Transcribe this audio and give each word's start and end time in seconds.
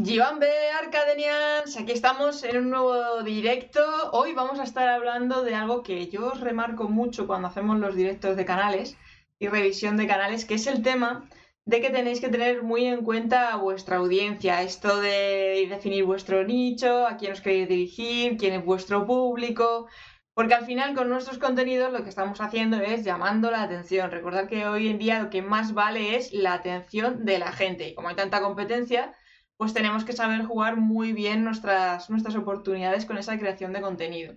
Givambe 0.00 0.70
Arcadenians, 0.80 1.76
aquí 1.76 1.90
estamos 1.90 2.44
en 2.44 2.56
un 2.58 2.70
nuevo 2.70 3.24
directo. 3.24 3.80
Hoy 4.12 4.32
vamos 4.32 4.60
a 4.60 4.62
estar 4.62 4.88
hablando 4.88 5.42
de 5.42 5.56
algo 5.56 5.82
que 5.82 6.06
yo 6.06 6.28
os 6.28 6.40
remarco 6.40 6.88
mucho 6.88 7.26
cuando 7.26 7.48
hacemos 7.48 7.80
los 7.80 7.96
directos 7.96 8.36
de 8.36 8.44
canales 8.44 8.96
y 9.40 9.48
revisión 9.48 9.96
de 9.96 10.06
canales, 10.06 10.44
que 10.44 10.54
es 10.54 10.68
el 10.68 10.84
tema 10.84 11.28
de 11.64 11.80
que 11.80 11.90
tenéis 11.90 12.20
que 12.20 12.28
tener 12.28 12.62
muy 12.62 12.84
en 12.84 13.02
cuenta 13.02 13.56
vuestra 13.56 13.96
audiencia, 13.96 14.62
esto 14.62 15.00
de 15.00 15.66
definir 15.68 16.04
vuestro 16.04 16.44
nicho, 16.44 17.04
a 17.04 17.16
quién 17.16 17.32
os 17.32 17.40
queréis 17.40 17.68
dirigir, 17.68 18.36
quién 18.36 18.54
es 18.54 18.64
vuestro 18.64 19.04
público, 19.04 19.88
porque 20.32 20.54
al 20.54 20.64
final 20.64 20.94
con 20.94 21.08
nuestros 21.08 21.38
contenidos 21.38 21.92
lo 21.92 22.04
que 22.04 22.10
estamos 22.10 22.40
haciendo 22.40 22.76
es 22.76 23.02
llamando 23.02 23.50
la 23.50 23.62
atención. 23.62 24.12
Recordad 24.12 24.46
que 24.46 24.64
hoy 24.64 24.90
en 24.90 24.98
día 24.98 25.20
lo 25.20 25.28
que 25.28 25.42
más 25.42 25.74
vale 25.74 26.14
es 26.14 26.32
la 26.32 26.52
atención 26.52 27.24
de 27.24 27.40
la 27.40 27.50
gente 27.50 27.88
y 27.88 27.94
como 27.96 28.10
hay 28.10 28.14
tanta 28.14 28.40
competencia, 28.40 29.12
pues 29.58 29.74
tenemos 29.74 30.04
que 30.04 30.14
saber 30.14 30.44
jugar 30.44 30.76
muy 30.76 31.12
bien 31.12 31.44
nuestras, 31.44 32.08
nuestras 32.08 32.36
oportunidades 32.36 33.04
con 33.04 33.18
esa 33.18 33.36
creación 33.38 33.72
de 33.72 33.82
contenido. 33.82 34.34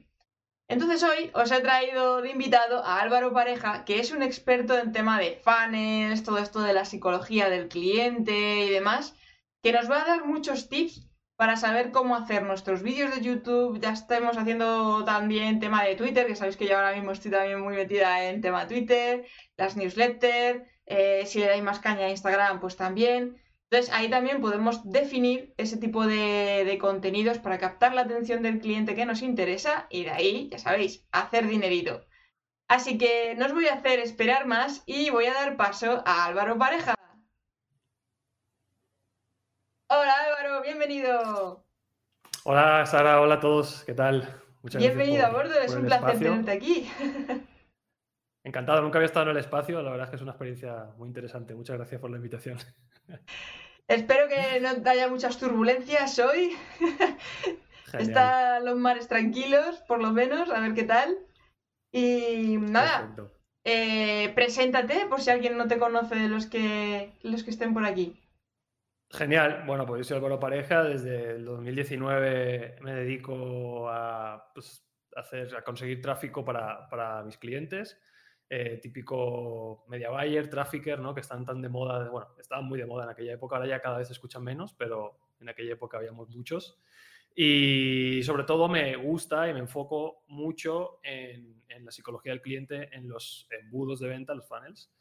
Entonces 0.67 1.03
hoy 1.03 1.29
os 1.33 1.51
he 1.51 1.61
traído 1.61 2.21
de 2.21 2.31
invitado 2.31 2.83
a 2.83 2.99
Álvaro 3.01 3.31
Pareja, 3.31 3.85
que 3.85 3.99
es 3.99 4.11
un 4.11 4.23
experto 4.23 4.77
en 4.77 4.91
tema 4.91 5.19
de 5.19 5.39
fans, 5.43 6.23
todo 6.23 6.39
esto 6.39 6.61
de 6.61 6.73
la 6.73 6.85
psicología 6.85 7.49
del 7.49 7.67
cliente 7.67 8.65
y 8.65 8.69
demás, 8.69 9.15
que 9.61 9.73
nos 9.73 9.91
va 9.91 10.01
a 10.01 10.07
dar 10.07 10.25
muchos 10.25 10.69
tips 10.69 11.07
para 11.35 11.55
saber 11.55 11.91
cómo 11.91 12.15
hacer 12.15 12.41
nuestros 12.43 12.81
vídeos 12.81 13.13
de 13.13 13.21
YouTube. 13.21 13.79
Ya 13.79 13.91
estamos 13.91 14.37
haciendo 14.37 15.03
también 15.05 15.59
tema 15.59 15.83
de 15.83 15.95
Twitter, 15.95 16.25
que 16.25 16.35
sabéis 16.35 16.57
que 16.57 16.67
yo 16.67 16.77
ahora 16.77 16.95
mismo 16.95 17.11
estoy 17.11 17.31
también 17.31 17.61
muy 17.61 17.75
metida 17.75 18.23
en 18.25 18.41
tema 18.41 18.67
Twitter, 18.67 19.25
las 19.57 19.75
newsletters, 19.75 20.63
eh, 20.87 21.25
si 21.27 21.39
le 21.39 21.47
dais 21.47 21.63
más 21.63 21.79
caña 21.79 22.05
a 22.05 22.09
Instagram, 22.09 22.59
pues 22.59 22.75
también. 22.75 23.40
Entonces 23.71 23.95
ahí 23.95 24.09
también 24.09 24.41
podemos 24.41 24.83
definir 24.91 25.53
ese 25.55 25.77
tipo 25.77 26.05
de, 26.05 26.77
contenidos 26.81 27.39
para 27.39 27.57
captar 27.57 27.93
la 27.93 28.01
atención 28.01 28.43
del 28.43 28.59
cliente 28.59 28.95
que 28.95 29.05
nos 29.05 29.21
interesa 29.21 29.87
y 29.89 30.03
de 30.03 30.11
ahí, 30.11 30.49
ya 30.51 30.59
sabéis, 30.59 31.07
hacer 31.13 31.47
dinerito. 31.47 32.05
Así 32.67 32.97
que 32.97 33.33
no 33.37 33.45
os 33.45 33.53
voy 33.53 33.67
a 33.67 33.75
hacer 33.75 33.99
esperar 33.99 34.45
más 34.45 34.83
y 34.85 35.09
voy 35.09 35.27
a 35.27 35.33
dar 35.33 35.55
paso 35.55 36.03
a 36.05 36.25
Álvaro 36.25 36.57
Pareja. 36.57 36.95
Hola 39.87 40.15
Álvaro, 40.25 40.61
bienvenido. 40.63 41.65
Hola 42.43 42.85
Sara, 42.85 43.21
hola 43.21 43.35
a 43.35 43.39
todos, 43.39 43.85
¿qué 43.85 43.93
tal? 43.93 44.41
Muchas 44.63 44.81
bienvenido 44.81 45.25
a 45.25 45.29
bordo, 45.29 45.57
es 45.61 45.73
un 45.73 45.85
placer 45.85 46.19
tenerte 46.19 46.51
aquí. 46.51 46.91
Encantado, 48.43 48.81
nunca 48.81 48.97
había 48.97 49.05
estado 49.05 49.27
en 49.27 49.37
el 49.37 49.37
espacio, 49.37 49.81
la 49.81 49.91
verdad 49.91 50.07
es 50.07 50.09
que 50.09 50.15
es 50.17 50.21
una 50.23 50.31
experiencia 50.31 50.89
muy 50.97 51.07
interesante. 51.07 51.55
Muchas 51.55 51.77
gracias 51.77 52.01
por 52.01 52.09
la 52.09 52.17
invitación. 52.17 52.57
Espero 53.87 54.27
que 54.27 54.59
no 54.61 54.89
haya 54.89 55.07
muchas 55.07 55.37
turbulencias 55.37 56.17
hoy. 56.19 56.55
Están 57.99 58.63
los 58.65 58.77
mares 58.77 59.07
tranquilos, 59.07 59.79
por 59.87 60.01
lo 60.01 60.11
menos, 60.11 60.49
a 60.49 60.59
ver 60.59 60.73
qué 60.73 60.83
tal. 60.83 61.17
Y 61.91 62.57
nada, 62.57 63.13
eh, 63.65 64.31
preséntate 64.33 65.05
por 65.07 65.21
si 65.21 65.29
alguien 65.29 65.57
no 65.57 65.67
te 65.67 65.77
conoce 65.77 66.15
de 66.15 66.29
los 66.29 66.45
que, 66.45 67.13
los 67.21 67.43
que 67.43 67.51
estén 67.51 67.73
por 67.73 67.85
aquí. 67.85 68.17
Genial. 69.09 69.63
Bueno, 69.65 69.85
pues 69.85 69.99
yo 69.99 70.03
soy 70.05 70.17
Álvaro 70.17 70.39
Pareja. 70.39 70.83
Desde 70.83 71.31
el 71.31 71.45
2019 71.45 72.77
me 72.81 72.93
dedico 72.93 73.89
a, 73.89 74.51
pues, 74.53 74.87
hacer, 75.15 75.53
a 75.55 75.63
conseguir 75.63 76.01
tráfico 76.01 76.45
para, 76.45 76.87
para 76.89 77.23
mis 77.23 77.37
clientes. 77.37 77.99
Eh, 78.53 78.79
típico 78.81 79.85
media 79.87 80.09
buyer, 80.09 80.49
trafficker, 80.49 80.99
¿no? 80.99 81.15
que 81.15 81.21
están 81.21 81.45
tan 81.45 81.61
de 81.61 81.69
moda, 81.69 82.09
bueno, 82.09 82.31
estaban 82.37 82.65
muy 82.65 82.77
de 82.77 82.85
moda 82.85 83.05
en 83.05 83.11
aquella 83.11 83.31
época, 83.31 83.55
ahora 83.55 83.69
ya 83.69 83.79
cada 83.79 83.99
vez 83.99 84.07
se 84.07 84.13
escuchan 84.13 84.43
menos, 84.43 84.73
pero 84.73 85.19
en 85.39 85.47
aquella 85.47 85.71
época 85.71 85.95
habíamos 85.95 86.27
muchos. 86.35 86.77
Y 87.33 88.21
sobre 88.23 88.43
todo 88.43 88.67
me 88.67 88.97
gusta 88.97 89.47
y 89.47 89.53
me 89.53 89.61
enfoco 89.61 90.25
mucho 90.27 90.99
en, 91.01 91.63
la 91.79 91.91
psicología 91.91 92.33
del 92.33 92.41
cliente, 92.41 92.93
en 92.93 93.07
los 93.07 93.47
embudos 93.57 94.01
de 94.01 94.09
venta, 94.09 94.35
los 94.35 94.49
funnels, 94.49 94.91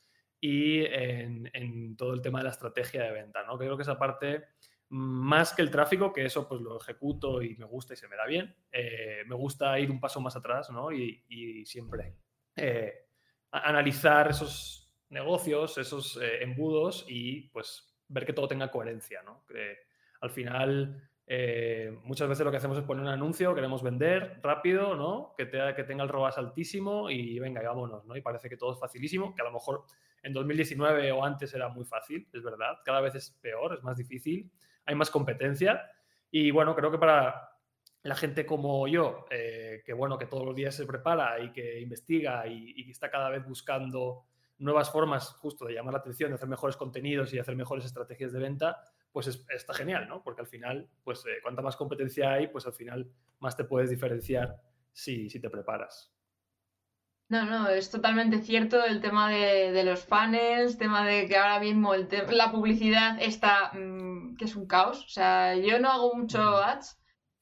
y 0.40 0.84
en, 0.84 1.96
todo 1.96 2.14
el 2.14 2.22
tema 2.22 2.38
de 2.38 2.44
la 2.44 2.50
estrategia 2.50 3.02
de 3.02 3.10
venta. 3.10 3.42
¿no? 3.42 3.58
Creo 3.58 3.76
que 3.76 3.82
esa 3.82 3.98
parte, 3.98 4.44
más 4.90 5.52
que 5.54 5.62
el 5.62 5.72
tráfico, 5.72 6.12
que 6.12 6.24
eso 6.24 6.48
pues 6.48 6.60
lo 6.60 6.80
ejecuto 6.80 7.42
y 7.42 7.56
me 7.56 7.64
gusta 7.64 7.94
y 7.94 7.96
se 7.96 8.06
me 8.06 8.14
da 8.14 8.26
bien, 8.26 8.54
eh, 8.70 9.24
me 9.26 9.34
gusta 9.34 9.76
ir 9.80 9.90
un 9.90 9.98
paso 9.98 10.20
más 10.20 10.36
atrás 10.36 10.70
¿no? 10.70 10.92
y, 10.92 11.66
siempre 11.66 12.14
eh, 12.54 13.09
analizar 13.50 14.30
esos 14.30 14.92
negocios, 15.08 15.78
esos 15.78 16.18
eh, 16.22 16.42
embudos 16.42 17.04
y 17.08 17.48
pues 17.48 17.94
ver 18.08 18.26
que 18.26 18.32
todo 18.32 18.48
tenga 18.48 18.70
coherencia, 18.70 19.22
¿no? 19.22 19.44
al 20.22 20.30
final 20.30 21.10
eh, 21.26 21.96
muchas 22.02 22.28
veces 22.28 22.44
lo 22.44 22.50
que 22.50 22.56
hacemos 22.56 22.76
es 22.76 22.84
poner 22.84 23.04
un 23.04 23.08
anuncio, 23.08 23.54
queremos 23.54 23.84
vender 23.84 24.40
rápido, 24.42 24.96
¿no? 24.96 25.32
Que, 25.38 25.48
que 25.48 25.84
tenga 25.84 26.02
el 26.02 26.08
ROAS 26.08 26.38
altísimo 26.38 27.08
y 27.08 27.38
venga, 27.38 27.62
y 27.62 27.66
vámonos, 27.66 28.04
¿no? 28.04 28.16
Y 28.16 28.20
parece 28.20 28.48
que 28.48 28.56
todo 28.56 28.72
es 28.72 28.80
facilísimo, 28.80 29.32
que 29.32 29.42
a 29.42 29.44
lo 29.44 29.52
mejor 29.52 29.84
en 30.24 30.32
2019 30.32 31.12
o 31.12 31.24
antes 31.24 31.54
era 31.54 31.68
muy 31.68 31.84
fácil, 31.84 32.28
es 32.32 32.42
verdad, 32.42 32.78
cada 32.84 33.00
vez 33.00 33.14
es 33.14 33.30
peor, 33.40 33.74
es 33.74 33.82
más 33.84 33.96
difícil, 33.96 34.50
hay 34.84 34.96
más 34.96 35.08
competencia 35.08 35.88
y 36.32 36.50
bueno, 36.50 36.74
creo 36.74 36.90
que 36.90 36.98
para 36.98 37.49
la 38.02 38.14
gente 38.14 38.46
como 38.46 38.88
yo, 38.88 39.26
eh, 39.30 39.82
que 39.84 39.92
bueno, 39.92 40.18
que 40.18 40.26
todos 40.26 40.46
los 40.46 40.54
días 40.54 40.74
se 40.74 40.86
prepara 40.86 41.38
y 41.40 41.52
que 41.52 41.80
investiga 41.80 42.46
y, 42.46 42.90
está 42.90 43.10
cada 43.10 43.28
vez 43.30 43.44
buscando 43.46 44.24
nuevas 44.58 44.90
formas 44.90 45.28
justo 45.34 45.66
de 45.66 45.74
llamar 45.74 45.94
la 45.94 46.00
atención, 46.00 46.30
de 46.30 46.36
hacer 46.36 46.48
mejores 46.48 46.76
contenidos 46.76 47.32
y 47.32 47.38
hacer 47.38 47.56
mejores 47.56 47.84
estrategias 47.84 48.32
de 48.32 48.40
venta, 48.40 48.82
pues 49.12 49.26
está 49.26 49.74
genial, 49.74 50.08
¿no? 50.08 50.22
Porque 50.22 50.42
al 50.42 50.46
final, 50.46 50.88
pues 51.02 51.24
eh, 51.26 51.40
cuanta 51.42 51.62
más 51.62 51.76
competencia 51.76 52.32
hay, 52.32 52.48
pues 52.48 52.66
al 52.66 52.72
final 52.72 53.10
más 53.38 53.56
te 53.56 53.64
puedes 53.64 53.90
diferenciar 53.90 54.60
si, 54.92 55.28
si 55.30 55.40
te 55.40 55.50
preparas. 55.50 56.12
No, 57.30 57.44
no, 57.44 57.68
es 57.68 57.90
totalmente 57.90 58.40
cierto 58.40 58.84
el 58.84 59.00
tema 59.00 59.30
de, 59.30 59.84
los 59.84 60.04
funnels, 60.04 60.78
tema 60.78 61.06
de 61.06 61.28
que 61.28 61.36
ahora 61.36 61.60
mismo 61.60 61.94
el 61.94 62.08
la 62.32 62.50
publicidad 62.50 63.22
está, 63.22 63.70
mm, 63.72 64.34
que 64.36 64.46
es 64.46 64.56
un 64.56 64.66
caos. 64.66 65.04
O 65.04 65.08
sea, 65.08 65.54
yo 65.54 65.78
no 65.78 65.92
hago 65.92 66.12
mucho 66.16 66.40
ads, 66.40 66.99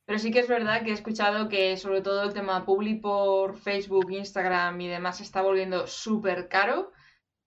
pero 0.08 0.18
sí 0.18 0.30
que 0.30 0.38
es 0.38 0.48
verdad 0.48 0.82
que 0.82 0.90
he 0.90 0.94
escuchado 0.94 1.50
que 1.50 1.76
sobre 1.76 2.00
todo 2.00 2.22
el 2.22 2.32
tema 2.32 2.64
public 2.64 3.02
por 3.02 3.58
Facebook, 3.58 4.10
Instagram 4.10 4.80
y 4.80 4.88
demás 4.88 5.18
se 5.18 5.22
está 5.22 5.42
volviendo 5.42 5.86
súper 5.86 6.48
caro. 6.48 6.92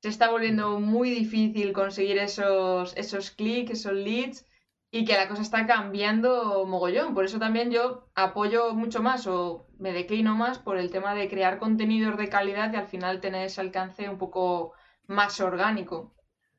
Se 0.03 0.09
está 0.09 0.29
volviendo 0.29 0.79
muy 0.79 1.09
difícil 1.09 1.73
conseguir 1.73 2.19
esos, 2.19 2.95
esos 2.95 3.31
clics, 3.31 3.71
esos 3.71 3.93
leads 3.93 4.45
y 4.91 5.05
que 5.05 5.13
la 5.13 5.27
cosa 5.27 5.41
está 5.41 5.65
cambiando 5.65 6.63
mogollón. 6.67 7.15
Por 7.15 7.25
eso 7.25 7.39
también 7.39 7.71
yo 7.71 8.11
apoyo 8.13 8.75
mucho 8.75 9.01
más 9.01 9.25
o 9.25 9.65
me 9.79 9.91
declino 9.91 10.35
más 10.35 10.59
por 10.59 10.77
el 10.77 10.91
tema 10.91 11.15
de 11.15 11.29
crear 11.29 11.57
contenidos 11.57 12.15
de 12.15 12.29
calidad 12.29 12.71
y 12.71 12.75
al 12.75 12.87
final 12.87 13.21
tener 13.21 13.47
ese 13.47 13.61
alcance 13.61 14.07
un 14.07 14.19
poco 14.19 14.73
más 15.07 15.41
orgánico 15.41 16.13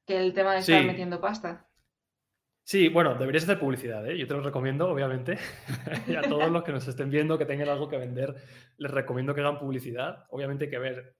que 0.04 0.16
el 0.16 0.34
tema 0.34 0.54
de 0.54 0.58
estar 0.58 0.82
metiendo 0.82 1.20
pasta. 1.20 1.68
Sí, 2.64 2.88
bueno, 2.88 3.14
deberías 3.14 3.44
hacer 3.44 3.58
publicidad, 3.58 4.08
¿eh? 4.08 4.16
Yo 4.16 4.26
te 4.26 4.34
lo 4.34 4.40
recomiendo, 4.40 4.88
obviamente. 4.88 5.36
y 6.06 6.14
a 6.14 6.22
todos 6.22 6.50
los 6.50 6.62
que 6.62 6.72
nos 6.72 6.86
estén 6.86 7.10
viendo 7.10 7.36
que 7.36 7.44
tengan 7.44 7.68
algo 7.68 7.88
que 7.88 7.98
vender, 7.98 8.34
les 8.76 8.90
recomiendo 8.90 9.34
que 9.34 9.40
hagan 9.40 9.58
publicidad. 9.58 10.26
Obviamente 10.30 10.66
hay 10.66 10.70
que 10.70 10.78
ver 10.78 11.16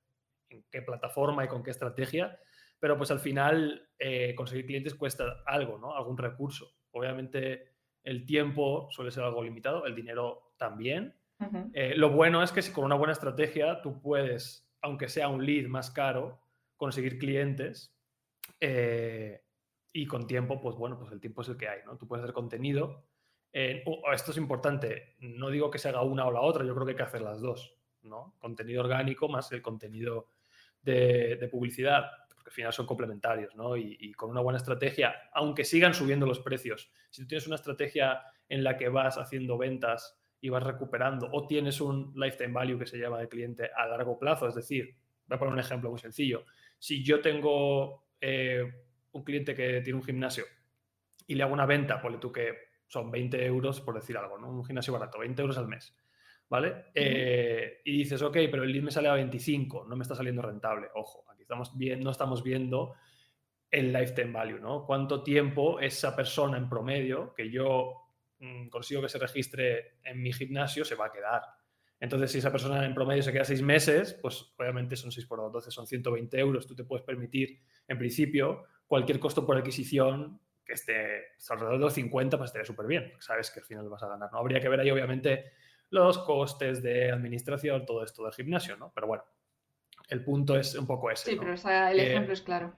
en 0.51 0.65
qué 0.71 0.83
plataforma 0.83 1.45
y 1.45 1.49
con 1.49 1.63
qué 1.63 1.71
estrategia, 1.71 2.39
pero 2.79 2.97
pues 2.97 3.11
al 3.11 3.19
final 3.19 3.89
eh, 3.99 4.35
conseguir 4.35 4.67
clientes 4.67 4.95
cuesta 4.95 5.43
algo, 5.47 5.79
¿no? 5.79 5.97
Algún 5.97 6.17
recurso. 6.17 6.77
Obviamente 6.93 7.73
el 8.05 8.27
tiempo 8.27 8.89
suele 8.91 9.11
ser 9.11 9.25
algo 9.25 9.43
limitado, 9.43 9.87
el 9.87 9.95
dinero 9.95 10.55
también. 10.57 11.17
Eh, 11.73 11.95
lo 11.97 12.11
bueno 12.11 12.41
es 12.45 12.53
que 12.53 12.63
si 12.63 12.73
con 12.73 12.85
una 12.85 12.95
buena 12.95 13.13
estrategia 13.13 13.83
tú 13.83 14.01
puedes, 14.01 14.71
aunque 14.81 15.09
sea 15.09 15.27
un 15.27 15.45
lead 15.45 15.67
más 15.67 15.91
caro, 15.91 16.41
conseguir 16.77 17.19
clientes. 17.19 17.97
Eh, 18.61 19.43
y 19.93 20.07
con 20.07 20.27
tiempo, 20.27 20.61
pues 20.61 20.77
bueno, 20.77 20.99
pues 20.99 21.13
el 21.13 21.21
tiempo 21.21 21.43
es 21.43 21.49
el 21.49 21.57
que 21.57 21.69
hay, 21.69 21.81
¿no? 21.85 21.97
Tú 21.97 22.07
puedes 22.07 22.23
hacer 22.23 22.35
contenido. 22.35 23.05
esto 23.53 24.31
es 24.31 24.37
importante, 24.37 25.17
no 25.21 25.51
digo 25.51 25.71
que 25.71 25.79
se 25.79 25.91
haga 25.91 26.03
una 26.03 26.27
o 26.27 26.33
la 26.33 26.41
otra, 26.41 26.65
yo 26.65 26.75
creo 26.75 26.87
que 26.87 26.93
hay 26.93 26.97
que 26.97 27.03
hacer 27.03 27.21
las 27.21 27.41
dos, 27.41 27.77
¿no? 28.03 28.35
Contenido 28.39 28.81
orgánico 28.81 29.29
más 29.29 29.53
el 29.53 29.61
contenido 29.61 30.29
de, 30.81 31.49
publicidad, 31.51 32.11
porque 32.35 32.49
al 32.51 32.55
final 32.55 32.73
son 32.73 32.87
complementarios, 32.87 33.55
¿no? 33.55 33.77
Y, 33.77 34.13
con 34.15 34.31
una 34.31 34.41
buena 34.41 34.57
estrategia, 34.57 35.15
aunque 35.35 35.65
sigan 35.65 35.93
subiendo 35.93 36.27
los 36.27 36.41
precios, 36.41 36.91
si 37.11 37.23
tú 37.23 37.29
tienes 37.29 37.47
una 37.47 37.57
estrategia 37.57 38.23
en 38.49 38.65
la 38.65 38.77
que 38.77 38.89
vas 38.89 39.19
haciendo 39.19 39.59
ventas 39.59 40.19
y 40.41 40.49
vas 40.49 40.63
recuperando, 40.63 41.29
o 41.33 41.47
tienes 41.47 41.81
un 41.81 42.13
lifetime 42.17 42.53
value 42.53 42.79
que 42.79 42.87
se 42.87 42.99
llama 42.99 43.21
de 43.21 43.29
cliente 43.29 43.71
a 43.77 43.87
largo 43.87 44.19
plazo, 44.19 44.49
es 44.49 44.55
decir, 44.55 44.97
voy 45.27 45.37
a 45.37 45.39
poner 45.39 45.53
un 45.53 45.61
ejemplo 45.61 45.91
muy 45.91 45.99
sencillo, 45.99 46.47
si 46.79 47.05
yo 47.05 47.21
tengo... 47.21 48.07
Eh, 48.19 48.82
un 49.13 49.25
cliente 49.25 49.55
que 49.55 49.81
tiene 49.81 49.99
un 49.99 50.05
gimnasio 50.05 50.45
y 51.27 51.35
le 51.35 51.43
hago 51.43 51.53
una 51.53 51.67
venta, 51.67 52.01
ponle 52.01 52.19
tú 52.19 52.33
que 52.33 52.73
son 52.87 53.11
20 53.11 53.45
euros, 53.47 53.81
por 53.81 53.95
decir 53.95 54.17
algo, 54.17 54.39
¿no? 54.39 54.51
Un 54.51 54.65
gimnasio 54.65 54.93
barato, 54.93 55.19
20 55.19 55.41
euros 55.41 55.57
al 55.57 55.69
mes, 55.69 55.97
¿vale? 56.49 56.87
Eh, 56.95 57.81
y 57.85 57.99
dices, 57.99 58.21
ok, 58.21 58.35
pero 58.51 58.65
el 58.65 58.73
lead 58.73 58.83
me 58.83 58.91
sale 58.91 59.09
a 59.09 59.15
25, 59.15 59.87
no 59.89 59.97
me 59.97 60.03
está 60.03 60.15
saliendo 60.15 60.43
rentable. 60.43 60.89
Ojo, 60.95 61.25
aquí 61.31 61.43
estamos 61.43 61.77
bien, 61.77 62.01
no 62.01 62.11
estamos 62.11 62.43
viendo 62.43 62.95
el 63.71 63.93
lifetime 63.93 64.33
value, 64.33 64.59
¿no? 64.59 64.85
Cuánto 64.85 65.23
tiempo 65.23 65.81
esa 65.81 66.15
persona 66.15 66.59
en 66.59 66.69
promedio 66.69 67.33
que 67.35 67.51
yo 67.51 67.95
mm, 68.41 68.69
consigo 68.69 69.01
que 69.01 69.09
se 69.09 69.19
registre 69.19 69.99
en 70.05 70.21
mi 70.21 70.33
gimnasio 70.33 70.85
se 70.85 70.95
va 70.95 71.07
a 71.07 71.13
quedar. 71.13 71.43
Entonces, 72.03 72.33
si 72.33 72.39
esa 72.39 72.51
persona 72.51 72.85
en 72.85 72.95
promedio 72.95 73.23
se 73.23 73.33
queda 73.33 73.45
seis 73.45 73.63
meses, 73.63 74.19
pues 74.21 74.53
obviamente 74.59 74.97
son 74.97 75.13
6 75.13 75.25
por 75.25 75.39
2, 75.39 75.47
entonces 75.47 75.73
son 75.73 75.87
120 75.87 76.37
euros. 76.37 76.67
Tú 76.67 76.75
te 76.75 76.83
puedes 76.83 77.07
permitir, 77.07 77.61
en 77.87 77.97
principio, 77.97 78.65
cualquier 78.89 79.21
costo 79.21 79.47
por 79.47 79.57
adquisición 79.57 80.41
que 80.67 80.73
esté 80.73 81.27
alrededor 81.49 81.79
de 81.79 81.85
los 81.85 81.93
50, 81.93 82.37
pues 82.39 82.49
estaría 82.49 82.67
súper 82.67 82.87
bien. 82.87 83.13
Sabes 83.21 83.53
que 83.53 83.61
al 83.61 83.67
final 83.67 83.89
vas 83.89 84.03
a 84.03 84.09
ganar. 84.09 84.33
¿no? 84.33 84.39
Habría 84.39 84.59
que 84.59 84.69
ver 84.69 84.81
ahí, 84.81 84.91
obviamente, 84.91 85.53
los 85.91 86.19
costes 86.19 86.83
de 86.83 87.13
administración, 87.13 87.87
todo 87.87 88.03
esto 88.03 88.25
del 88.25 88.33
gimnasio, 88.33 88.77
¿no? 88.77 88.91
Pero 88.93 89.07
bueno, 89.07 89.23
el 90.09 90.25
punto 90.25 90.57
es 90.57 90.75
un 90.75 90.89
poco 90.89 91.09
ese. 91.09 91.31
Sí, 91.31 91.37
pero 91.39 91.55
el 91.89 92.01
ejemplo 92.01 92.33
es 92.33 92.43
claro. 92.43 92.75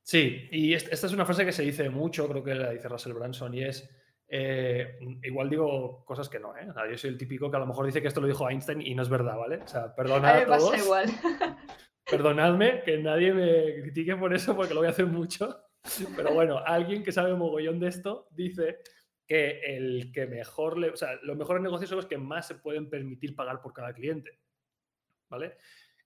Sí, 0.00 0.48
y 0.52 0.74
esta 0.74 1.08
es 1.08 1.12
una 1.12 1.26
frase 1.26 1.44
que 1.44 1.50
se 1.50 1.64
dice 1.64 1.90
mucho, 1.90 2.28
creo 2.28 2.44
que 2.44 2.54
la 2.54 2.70
dice 2.70 2.88
Russell 2.88 3.14
Branson, 3.14 3.52
y 3.52 3.64
es, 3.64 3.90
eh, 4.28 4.98
igual 5.22 5.48
digo 5.48 6.04
cosas 6.04 6.28
que 6.28 6.38
no, 6.38 6.54
¿eh? 6.56 6.68
yo 6.90 6.98
soy 6.98 7.10
el 7.10 7.18
típico 7.18 7.50
que 7.50 7.56
a 7.56 7.60
lo 7.60 7.66
mejor 7.66 7.86
dice 7.86 8.02
que 8.02 8.08
esto 8.08 8.20
lo 8.20 8.26
dijo 8.26 8.48
Einstein 8.48 8.82
y 8.82 8.94
no 8.94 9.02
es 9.02 9.08
verdad, 9.08 9.36
¿vale? 9.38 9.56
O 9.56 9.68
sea, 9.68 9.94
perdonad 9.94 10.42
a, 10.42 10.58
todos. 10.58 10.78
igual. 10.78 11.06
Perdonadme 12.10 12.82
que 12.84 12.98
nadie 12.98 13.32
me 13.32 13.82
critique 13.82 14.16
por 14.16 14.34
eso 14.34 14.56
porque 14.56 14.74
lo 14.74 14.80
voy 14.80 14.88
a 14.88 14.92
hacer 14.92 15.06
mucho. 15.06 15.62
Pero 16.16 16.32
bueno, 16.32 16.58
alguien 16.58 17.02
que 17.02 17.12
sabe 17.12 17.34
mogollón 17.34 17.80
de 17.80 17.88
esto 17.88 18.28
dice 18.30 18.78
que 19.26 19.60
el 19.76 20.10
que 20.12 20.26
mejor 20.26 20.78
le, 20.78 20.90
o 20.90 20.96
sea, 20.96 21.18
los 21.22 21.36
mejores 21.36 21.62
negocios 21.62 21.90
son 21.90 21.96
los 21.96 22.06
que 22.06 22.16
más 22.16 22.46
se 22.46 22.54
pueden 22.56 22.88
permitir 22.88 23.36
pagar 23.36 23.60
por 23.60 23.72
cada 23.72 23.92
cliente. 23.92 24.38
¿Vale? 25.28 25.56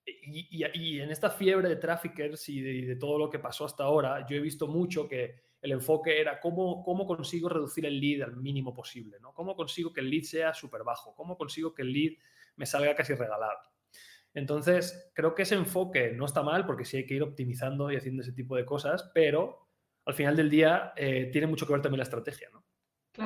Y, 0.04 0.98
en 0.98 1.10
esta 1.10 1.30
fiebre 1.30 1.69
de 1.69 1.76
traffickers 1.76 2.48
y 2.48 2.60
de, 2.60 2.96
todo 2.96 3.19
lo 3.19 3.30
que 3.30 3.38
pasó 3.38 3.64
hasta 3.64 3.84
ahora, 3.84 4.26
yo 4.26 4.36
he 4.36 4.40
visto 4.40 4.66
mucho 4.66 5.08
que 5.08 5.36
el 5.62 5.73
enfoque 5.73 6.20
era 6.20 6.41
cómo, 6.41 6.82
cómo 6.82 7.06
consigo 7.06 7.49
reducir 7.49 7.87
el 7.87 8.00
lead 8.00 8.23
al 8.23 8.37
mínimo 8.37 8.75
posible, 8.75 9.19
¿no? 9.20 9.32
Cómo 9.32 9.55
consigo 9.55 9.93
que 9.93 10.00
el 10.00 10.11
lead 10.11 10.25
sea 10.25 10.53
súper 10.53 10.82
bajo, 10.82 11.14
cómo 11.14 11.38
consigo 11.38 11.73
que 11.73 11.82
el 11.82 11.93
lead 11.93 12.12
me 12.56 12.67
salga 12.67 12.94
casi 12.97 13.14
regalado. 13.14 13.61
Entonces, 14.35 15.12
creo 15.14 15.35
que 15.35 15.43
ese 15.43 15.55
enfoque 15.55 16.12
no 16.12 16.25
está 16.25 16.43
mal 16.43 16.67
porque 16.67 16.85
sí 16.85 16.97
hay 16.97 17.06
que 17.06 17.14
ir 17.14 17.23
optimizando 17.23 17.93
y 17.93 17.97
haciendo 17.97 18.23
ese 18.23 18.32
tipo 18.32 18.56
de 18.56 18.64
cosas, 18.64 19.11
pero 19.14 19.69
al 20.05 20.14
final 20.14 20.37
del 20.37 20.50
día 20.50 20.93
eh, 20.97 21.31
tiene 21.32 21.47
mucho 21.47 21.65
que 21.67 21.75
ver 21.75 21.82
también 21.82 21.99
la 21.99 22.05
estrategia, 22.05 22.49
¿no? 22.50 22.65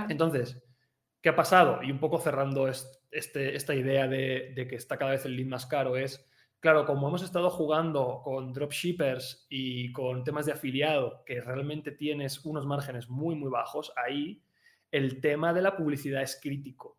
Entonces, 0.08 0.62
¿qué 1.22 1.30
ha 1.30 1.36
pasado? 1.36 1.82
Y 1.82 1.90
un 1.90 2.00
poco 2.00 2.18
cerrando 2.18 2.68
este, 2.68 3.56
esta 3.56 3.74
idea 3.74 4.08
de, 4.08 4.52
de 4.54 4.66
que 4.66 4.74
está 4.74 4.98
cada 4.98 5.12
vez 5.12 5.24
el 5.24 5.36
lead 5.36 5.46
más 5.46 5.64
caro 5.64 5.96
es 5.96 6.28
Claro, 6.66 6.84
como 6.84 7.06
hemos 7.06 7.22
estado 7.22 7.48
jugando 7.48 8.22
con 8.24 8.52
dropshippers 8.52 9.46
y 9.48 9.92
con 9.92 10.24
temas 10.24 10.46
de 10.46 10.52
afiliado, 10.52 11.22
que 11.24 11.40
realmente 11.40 11.92
tienes 11.92 12.44
unos 12.44 12.66
márgenes 12.66 13.08
muy, 13.08 13.36
muy 13.36 13.48
bajos, 13.48 13.92
ahí 13.94 14.42
el 14.90 15.20
tema 15.20 15.54
de 15.54 15.62
la 15.62 15.76
publicidad 15.76 16.22
es 16.22 16.40
crítico. 16.42 16.98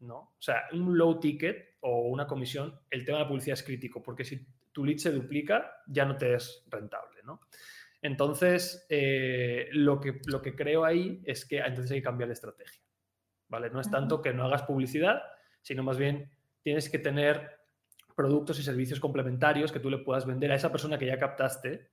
¿no? 0.00 0.16
O 0.16 0.40
sea, 0.40 0.64
un 0.72 0.98
low 0.98 1.20
ticket 1.20 1.76
o 1.78 2.08
una 2.08 2.26
comisión, 2.26 2.76
el 2.90 3.04
tema 3.04 3.18
de 3.18 3.22
la 3.22 3.28
publicidad 3.28 3.52
es 3.52 3.62
crítico, 3.62 4.02
porque 4.02 4.24
si 4.24 4.44
tu 4.72 4.84
lead 4.84 4.96
se 4.96 5.12
duplica, 5.12 5.80
ya 5.86 6.04
no 6.04 6.16
te 6.16 6.34
es 6.34 6.64
rentable. 6.68 7.20
¿no? 7.22 7.42
Entonces, 8.02 8.84
eh, 8.88 9.68
lo, 9.74 10.00
que, 10.00 10.20
lo 10.26 10.42
que 10.42 10.56
creo 10.56 10.84
ahí 10.84 11.22
es 11.24 11.44
que 11.44 11.58
entonces 11.58 11.92
hay 11.92 11.98
que 11.98 12.02
cambiar 12.02 12.30
de 12.30 12.34
estrategia. 12.34 12.82
¿vale? 13.46 13.70
No 13.70 13.80
es 13.80 13.88
tanto 13.92 14.20
que 14.20 14.32
no 14.32 14.42
hagas 14.42 14.64
publicidad, 14.64 15.22
sino 15.62 15.84
más 15.84 15.98
bien 15.98 16.32
tienes 16.64 16.90
que 16.90 16.98
tener 16.98 17.57
productos 18.18 18.58
y 18.58 18.64
servicios 18.64 18.98
complementarios 18.98 19.70
que 19.70 19.78
tú 19.78 19.88
le 19.90 19.98
puedas 19.98 20.26
vender 20.26 20.50
a 20.50 20.56
esa 20.56 20.72
persona 20.72 20.98
que 20.98 21.06
ya 21.06 21.20
captaste 21.20 21.92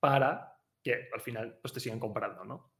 para 0.00 0.58
que 0.82 1.08
al 1.14 1.20
final 1.20 1.60
pues, 1.62 1.72
te 1.72 1.78
sigan 1.78 2.00
comprando, 2.00 2.44
¿no? 2.44 2.72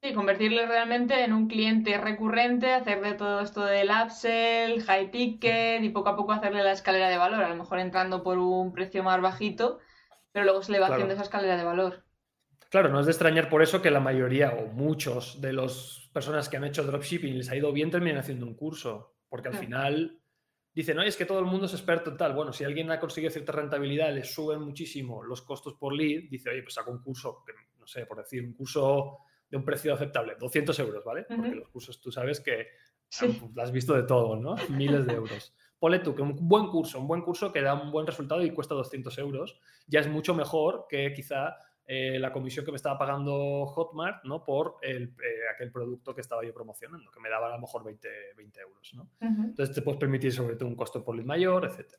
Sí, 0.00 0.14
convertirle 0.14 0.64
realmente 0.66 1.24
en 1.24 1.32
un 1.32 1.48
cliente 1.48 1.98
recurrente, 1.98 2.72
hacerle 2.72 3.14
todo 3.14 3.40
esto 3.40 3.64
del 3.64 3.90
upsell, 3.90 4.80
high 4.82 5.10
ticket 5.10 5.82
y 5.82 5.88
poco 5.88 6.10
a 6.10 6.16
poco 6.16 6.30
hacerle 6.30 6.62
la 6.62 6.70
escalera 6.70 7.08
de 7.08 7.18
valor, 7.18 7.42
a 7.42 7.48
lo 7.48 7.56
mejor 7.56 7.80
entrando 7.80 8.22
por 8.22 8.38
un 8.38 8.72
precio 8.72 9.02
más 9.02 9.20
bajito, 9.20 9.80
pero 10.30 10.44
luego 10.44 10.62
se 10.62 10.70
le 10.70 10.78
va 10.78 10.86
haciendo 10.86 11.14
esa 11.14 11.24
escalera 11.24 11.56
de 11.56 11.64
valor. 11.64 12.04
Claro, 12.70 12.90
no 12.90 13.00
es 13.00 13.06
de 13.06 13.12
extrañar 13.12 13.48
por 13.48 13.60
eso 13.60 13.82
que 13.82 13.90
la 13.90 13.98
mayoría 13.98 14.52
o 14.52 14.68
muchos 14.68 15.40
de 15.40 15.52
las 15.52 16.08
personas 16.12 16.48
que 16.48 16.58
han 16.58 16.64
hecho 16.64 16.84
dropshipping 16.84 17.36
les 17.38 17.50
ha 17.50 17.56
ido 17.56 17.72
bien 17.72 17.90
terminan 17.90 18.18
haciendo 18.18 18.46
un 18.46 18.54
curso, 18.54 19.16
porque 19.28 19.48
al 19.48 19.56
final 19.56 20.20
dicen, 20.74 20.96
no, 20.96 21.02
es 21.02 21.16
que 21.16 21.24
todo 21.24 21.38
el 21.38 21.44
mundo 21.44 21.66
es 21.66 21.72
experto 21.72 22.10
en 22.10 22.16
tal. 22.16 22.34
Bueno, 22.34 22.52
si 22.52 22.64
alguien 22.64 22.90
ha 22.90 22.98
conseguido 22.98 23.30
cierta 23.30 23.52
rentabilidad, 23.52 24.12
le 24.12 24.24
suben 24.24 24.60
muchísimo 24.60 25.22
los 25.22 25.42
costos 25.42 25.74
por 25.74 25.94
lead, 25.94 26.24
dice, 26.30 26.50
oye, 26.50 26.62
pues 26.62 26.74
saco 26.74 26.90
un 26.90 27.02
curso, 27.02 27.44
no 27.78 27.86
sé, 27.86 28.06
por 28.06 28.18
decir, 28.18 28.42
un 28.42 28.54
curso 28.54 29.18
de 29.48 29.56
un 29.56 29.64
precio 29.64 29.94
aceptable, 29.94 30.34
200 30.38 30.78
euros, 30.80 31.04
¿vale? 31.04 31.24
Porque 31.28 31.54
los 31.54 31.68
cursos 31.68 32.00
tú 32.00 32.10
sabes 32.10 32.40
que 32.40 32.68
has 33.56 33.72
visto 33.72 33.94
de 33.94 34.02
todo, 34.02 34.36
¿no? 34.36 34.56
Miles 34.70 35.06
de 35.06 35.14
euros. 35.14 35.54
Ponle 35.78 35.98
tú 35.98 36.14
que 36.14 36.22
un 36.22 36.36
buen 36.48 36.68
curso, 36.68 36.98
un 36.98 37.06
buen 37.06 37.22
curso 37.22 37.52
que 37.52 37.60
da 37.60 37.74
un 37.74 37.92
buen 37.92 38.06
resultado 38.06 38.42
y 38.42 38.50
cuesta 38.50 38.74
200 38.74 39.16
euros, 39.18 39.60
ya 39.86 40.00
es 40.00 40.08
mucho 40.08 40.34
mejor 40.34 40.86
que 40.88 41.12
quizá 41.12 41.56
eh, 41.86 42.18
la 42.18 42.32
comisión 42.32 42.64
que 42.64 42.72
me 42.72 42.76
estaba 42.76 42.98
pagando 42.98 43.66
Hotmart 43.66 44.24
¿no? 44.24 44.42
por 44.42 44.76
el, 44.80 45.14
eh, 45.22 45.48
aquel 45.54 45.70
producto 45.70 46.14
que 46.14 46.22
estaba 46.22 46.42
yo 46.42 46.54
promocionando, 46.54 47.10
que 47.10 47.20
me 47.20 47.28
daba 47.28 47.48
a 47.48 47.56
lo 47.56 47.60
mejor 47.60 47.84
20, 47.84 48.08
20 48.36 48.60
euros. 48.60 48.94
¿no? 48.94 49.10
Entonces 49.20 49.74
te 49.74 49.82
puedes 49.82 50.00
permitir 50.00 50.32
sobre 50.32 50.56
todo 50.56 50.68
un 50.68 50.76
costo 50.76 51.04
por 51.04 51.14
lead 51.14 51.26
mayor, 51.26 51.66
etc. 51.66 51.92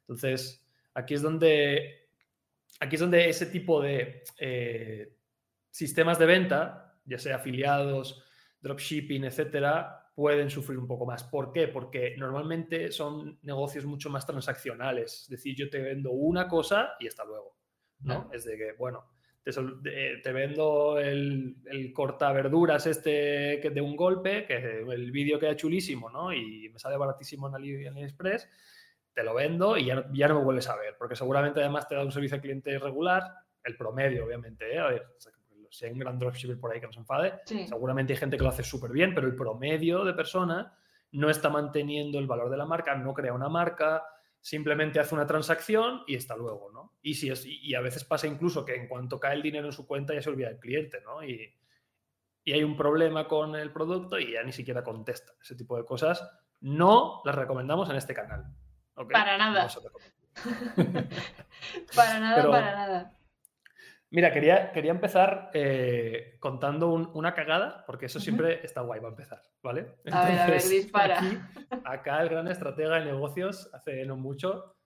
Entonces, 0.00 0.68
aquí 0.92 1.14
es 1.14 1.22
donde, 1.22 2.10
aquí 2.80 2.96
es 2.96 3.00
donde 3.00 3.30
ese 3.30 3.46
tipo 3.46 3.80
de 3.80 4.24
eh, 4.38 5.16
sistemas 5.70 6.18
de 6.18 6.26
venta, 6.26 7.00
ya 7.06 7.18
sea 7.18 7.36
afiliados, 7.36 8.22
dropshipping, 8.60 9.24
etcétera, 9.24 10.10
pueden 10.14 10.50
sufrir 10.50 10.78
un 10.78 10.86
poco 10.86 11.06
más. 11.06 11.24
¿Por 11.24 11.50
qué? 11.50 11.68
Porque 11.68 12.14
normalmente 12.18 12.92
son 12.92 13.38
negocios 13.42 13.86
mucho 13.86 14.10
más 14.10 14.26
transaccionales. 14.26 15.22
Es 15.22 15.28
decir, 15.28 15.56
yo 15.56 15.70
te 15.70 15.80
vendo 15.80 16.12
una 16.12 16.46
cosa 16.46 16.94
y 17.00 17.08
hasta 17.08 17.24
luego. 17.24 17.56
¿no? 18.00 18.30
Es 18.32 18.44
de 18.44 18.56
que, 18.56 18.72
bueno, 18.78 19.13
te, 19.44 20.32
vendo 20.32 20.98
el, 20.98 21.56
el, 21.66 21.92
corta 21.92 22.32
verduras 22.32 22.86
este 22.86 23.60
que 23.60 23.70
de 23.70 23.80
un 23.82 23.94
golpe, 23.94 24.46
que 24.46 24.80
el 24.80 25.10
vídeo 25.10 25.38
queda 25.38 25.54
chulísimo, 25.54 26.08
¿no? 26.08 26.32
Y 26.32 26.70
me 26.70 26.78
sale 26.78 26.96
baratísimo 26.96 27.48
en 27.48 27.56
AliExpress, 27.56 28.48
te 29.12 29.22
lo 29.22 29.34
vendo 29.34 29.76
y 29.76 29.86
ya 29.86 30.06
ya 30.12 30.28
no 30.28 30.38
me 30.38 30.44
vuelves 30.44 30.68
a 30.68 30.76
ver, 30.76 30.96
porque 30.98 31.14
seguramente 31.14 31.60
además 31.60 31.86
te 31.86 31.94
da 31.94 32.02
un 32.02 32.12
servicio 32.12 32.36
al 32.36 32.40
cliente 32.40 32.78
regular, 32.78 33.22
el 33.62 33.76
promedio, 33.76 34.24
obviamente, 34.24 34.74
¿eh? 34.74 34.78
A 34.78 34.88
ver, 34.88 35.06
si 35.70 35.84
hay 35.84 35.92
un 35.92 35.98
gran 35.98 36.18
dropshipper 36.18 36.58
por 36.58 36.72
ahí 36.72 36.80
que 36.80 36.86
nos 36.86 36.96
enfade, 36.96 37.40
seguramente 37.44 38.14
hay 38.14 38.18
gente 38.18 38.38
que 38.38 38.44
lo 38.44 38.48
hace 38.48 38.62
súper 38.62 38.92
bien, 38.92 39.14
pero 39.14 39.26
el 39.26 39.36
promedio 39.36 40.04
de 40.04 40.14
persona 40.14 40.74
no 41.12 41.28
está 41.28 41.50
manteniendo 41.50 42.18
el 42.18 42.26
valor 42.26 42.48
de 42.48 42.56
la 42.56 42.64
marca, 42.64 42.94
no 42.94 43.12
crea 43.12 43.32
una 43.32 43.48
marca, 43.48 44.04
simplemente 44.44 45.00
hace 45.00 45.14
una 45.14 45.26
transacción 45.26 46.02
y 46.06 46.16
está 46.16 46.36
luego, 46.36 46.70
¿no? 46.70 46.92
Y, 47.00 47.14
si 47.14 47.30
es, 47.30 47.46
y 47.46 47.74
a 47.74 47.80
veces 47.80 48.04
pasa 48.04 48.26
incluso 48.26 48.62
que 48.62 48.74
en 48.74 48.88
cuanto 48.88 49.18
cae 49.18 49.36
el 49.36 49.42
dinero 49.42 49.68
en 49.68 49.72
su 49.72 49.86
cuenta 49.86 50.12
ya 50.12 50.20
se 50.20 50.28
olvida 50.28 50.50
el 50.50 50.58
cliente, 50.58 51.00
¿no? 51.00 51.24
Y, 51.24 51.50
hay 52.46 52.62
un 52.62 52.76
problema 52.76 53.26
con 53.26 53.56
el 53.56 53.72
producto 53.72 54.18
y 54.18 54.32
ya 54.32 54.42
ni 54.42 54.52
siquiera 54.52 54.84
contesta. 54.84 55.32
Ese 55.40 55.54
tipo 55.54 55.78
de 55.78 55.86
cosas 55.86 56.30
no 56.60 57.22
las 57.24 57.34
recomendamos 57.34 57.88
en 57.88 57.96
este 57.96 58.12
canal. 58.12 58.44
Para 59.10 59.38
nada. 59.38 59.66
para 61.96 62.20
nada, 62.20 62.50
para 62.50 62.74
nada. 62.74 63.12
Mira, 64.14 64.32
quería, 64.32 64.70
quería 64.70 64.92
empezar 64.92 65.50
eh, 65.54 66.36
contando 66.38 66.88
una 66.92 67.34
cagada, 67.34 67.82
porque 67.84 68.06
eso 68.06 68.20
siempre 68.20 68.64
está 68.64 68.80
guay 68.82 69.00
para 69.00 69.10
empezar, 69.10 69.42
¿vale? 69.60 69.96
a 70.12 70.28
ver, 70.28 70.38
a 70.38 70.46
ver, 70.46 70.62
dispara. 70.62 71.18
acá 71.84 72.22
el 72.22 72.28
gran 72.28 72.46
estratega 72.46 73.00
de 73.00 73.06
negocios 73.06 73.68
hace 73.72 74.04
no 74.04 74.16
mucho, 74.16 74.76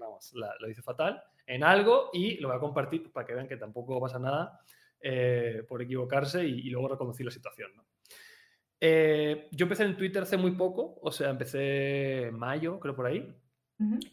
vamos, 0.00 0.32
lo 0.32 0.70
hice 0.70 0.80
fatal 0.80 1.22
en 1.46 1.62
algo 1.62 2.08
y 2.14 2.38
lo 2.38 2.48
voy 2.48 2.56
a 2.56 2.60
compartir 2.60 3.12
para 3.12 3.26
que 3.26 3.34
vean 3.34 3.48
que 3.48 3.58
tampoco 3.58 4.00
pasa 4.00 4.18
nada 4.18 4.58
eh, 4.98 5.62
por 5.68 5.82
equivocarse 5.82 6.42
y, 6.42 6.70
luego 6.70 6.88
reconocí 6.88 7.22
la 7.22 7.30
situación, 7.30 7.76
¿no? 7.76 7.84
Eh, 8.80 9.48
yo 9.52 9.64
empecé 9.66 9.84
en 9.84 9.94
Twitter 9.94 10.22
hace 10.22 10.38
muy 10.38 10.52
poco, 10.52 10.98
o 11.02 11.12
sea, 11.12 11.28
empecé 11.28 12.28
en 12.28 12.38
mayo, 12.38 12.80
creo 12.80 12.96
por 12.96 13.04
ahí, 13.08 13.30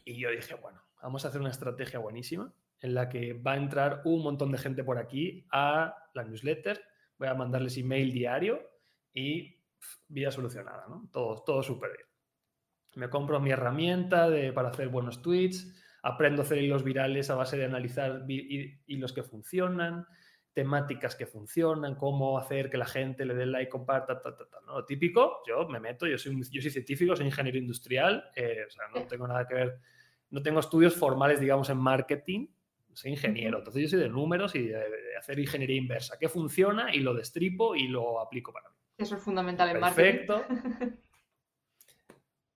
y 0.03 0.19
yo 0.19 0.29
dije, 0.29 0.55
bueno, 0.55 0.83
vamos 1.01 1.23
a 1.23 1.29
hacer 1.29 1.39
una 1.39 1.51
estrategia 1.51 1.99
buenísima 1.99 2.53
en 2.85 2.93
la 2.93 3.09
que 3.09 3.33
va 3.33 3.53
a 3.53 3.57
entrar 3.57 4.01
un 4.05 4.21
montón 4.21 4.51
de 4.51 4.59
gente 4.59 4.83
por 4.83 4.99
aquí 4.99 5.45
a 5.51 5.95
la 6.13 6.23
newsletter, 6.23 6.79
voy 7.17 7.27
a 7.27 7.33
mandarles 7.33 7.77
email 7.77 8.11
diario 8.11 8.61
y 9.13 9.59
vida 10.07 10.31
solucionada, 10.31 10.85
¿no? 10.87 11.09
Todo, 11.11 11.43
todo 11.43 11.63
súper 11.63 11.91
bien. 11.91 12.07
Me 12.95 13.09
compro 13.09 13.39
mi 13.39 13.51
herramienta 13.51 14.29
de, 14.29 14.53
para 14.53 14.69
hacer 14.69 14.89
buenos 14.89 15.21
tweets, 15.21 15.75
aprendo 16.03 16.43
a 16.43 16.45
hacer 16.45 16.59
hilos 16.59 16.83
virales 16.83 17.29
a 17.29 17.35
base 17.35 17.57
de 17.57 17.65
analizar 17.65 18.23
hilos 18.27 19.13
que 19.13 19.23
funcionan, 19.23 20.05
temáticas 20.53 21.15
que 21.15 21.25
funcionan, 21.25 21.95
cómo 21.95 22.37
hacer 22.37 22.69
que 22.69 22.77
la 22.77 22.85
gente 22.85 23.25
le 23.25 23.33
dé 23.33 23.47
like, 23.47 23.69
comparta, 23.69 24.21
ta, 24.21 24.35
ta, 24.35 24.47
ta, 24.47 24.61
¿no? 24.65 24.75
Lo 24.75 24.85
típico, 24.85 25.41
yo 25.47 25.67
me 25.67 25.79
meto, 25.79 26.05
yo 26.05 26.17
soy, 26.19 26.39
yo 26.51 26.61
soy 26.61 26.71
científico, 26.71 27.15
soy 27.15 27.25
ingeniero 27.25 27.57
industrial, 27.57 28.29
eh, 28.35 28.63
o 28.67 28.69
sea, 28.69 28.85
no 28.93 29.07
tengo 29.07 29.27
nada 29.27 29.47
que 29.47 29.55
ver, 29.55 29.79
no 30.29 30.41
tengo 30.41 30.59
estudios 30.59 30.95
formales, 30.95 31.39
digamos, 31.39 31.69
en 31.69 31.77
marketing, 31.77 32.47
soy 32.95 33.11
ingeniero, 33.11 33.57
entonces 33.57 33.83
yo 33.83 33.89
soy 33.89 33.99
de 33.99 34.09
números 34.09 34.55
y 34.55 34.67
de, 34.67 34.81
hacer 35.19 35.37
ingeniería 35.37 35.75
inversa, 35.75 36.17
¿Qué 36.19 36.29
funciona 36.29 36.95
y 36.95 36.99
lo 36.99 37.13
destripo 37.13 37.75
y 37.75 37.87
lo 37.87 38.21
aplico 38.21 38.53
para 38.53 38.69
mí. 38.69 38.75
Eso 38.97 39.17
es 39.17 39.21
fundamental 39.21 39.69
en 39.69 39.81
Perfecto. 39.81 40.45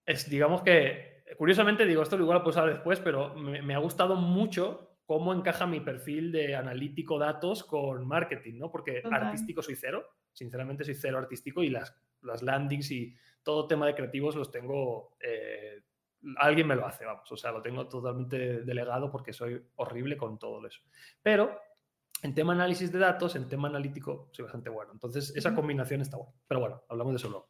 es, 0.05 0.29
digamos 0.29 0.61
que, 0.61 1.23
curiosamente, 1.37 1.85
digo, 1.85 2.01
esto 2.01 2.15
igual 2.17 2.37
lo 2.37 2.43
puedo 2.43 2.53
saber 2.53 2.75
después, 2.75 2.99
pero 3.01 3.35
me, 3.35 3.73
ha 3.75 3.79
gustado 3.79 4.15
mucho 4.15 4.97
cómo 5.05 5.33
encaja 5.33 5.67
mi 5.67 5.81
perfil 5.81 6.31
de 6.31 6.55
analítico 6.55 7.19
datos 7.19 7.63
con 7.65 8.07
marketing, 8.07 8.59
¿no? 8.59 8.71
Porque 8.71 9.03
artístico 9.11 9.61
soy 9.61 9.75
cero, 9.75 10.07
sinceramente 10.31 10.85
soy 10.85 10.95
cero 10.95 11.17
artístico 11.17 11.63
y 11.63 11.69
las, 11.69 11.93
las 12.21 12.41
landings 12.41 12.91
y 12.91 13.15
todo 13.43 13.67
tema 13.67 13.87
de 13.87 13.95
creativos 13.95 14.35
los 14.35 14.51
tengo 14.51 15.17
eh, 15.19 15.81
alguien 16.37 16.67
me 16.67 16.75
lo 16.75 16.85
hace, 16.85 17.05
vamos, 17.05 17.31
o 17.31 17.37
sea, 17.37 17.51
lo 17.51 17.61
tengo 17.61 17.87
totalmente 17.87 18.61
delegado 18.61 19.09
porque 19.11 19.33
soy 19.33 19.63
horrible 19.75 20.17
con 20.17 20.37
todo 20.37 20.65
eso. 20.65 20.81
Pero 21.21 21.59
en 22.21 22.33
tema 22.33 22.53
análisis 22.53 22.91
de 22.91 22.99
datos, 22.99 23.35
en 23.35 23.47
tema 23.47 23.69
analítico, 23.69 24.29
soy 24.31 24.43
bastante 24.43 24.69
bueno. 24.69 24.91
Entonces, 24.91 25.33
esa 25.35 25.55
combinación 25.55 26.01
está 26.01 26.17
buena. 26.17 26.33
Pero 26.47 26.59
bueno, 26.59 26.83
hablamos 26.89 27.13
de 27.13 27.17
eso 27.17 27.29
luego. 27.29 27.49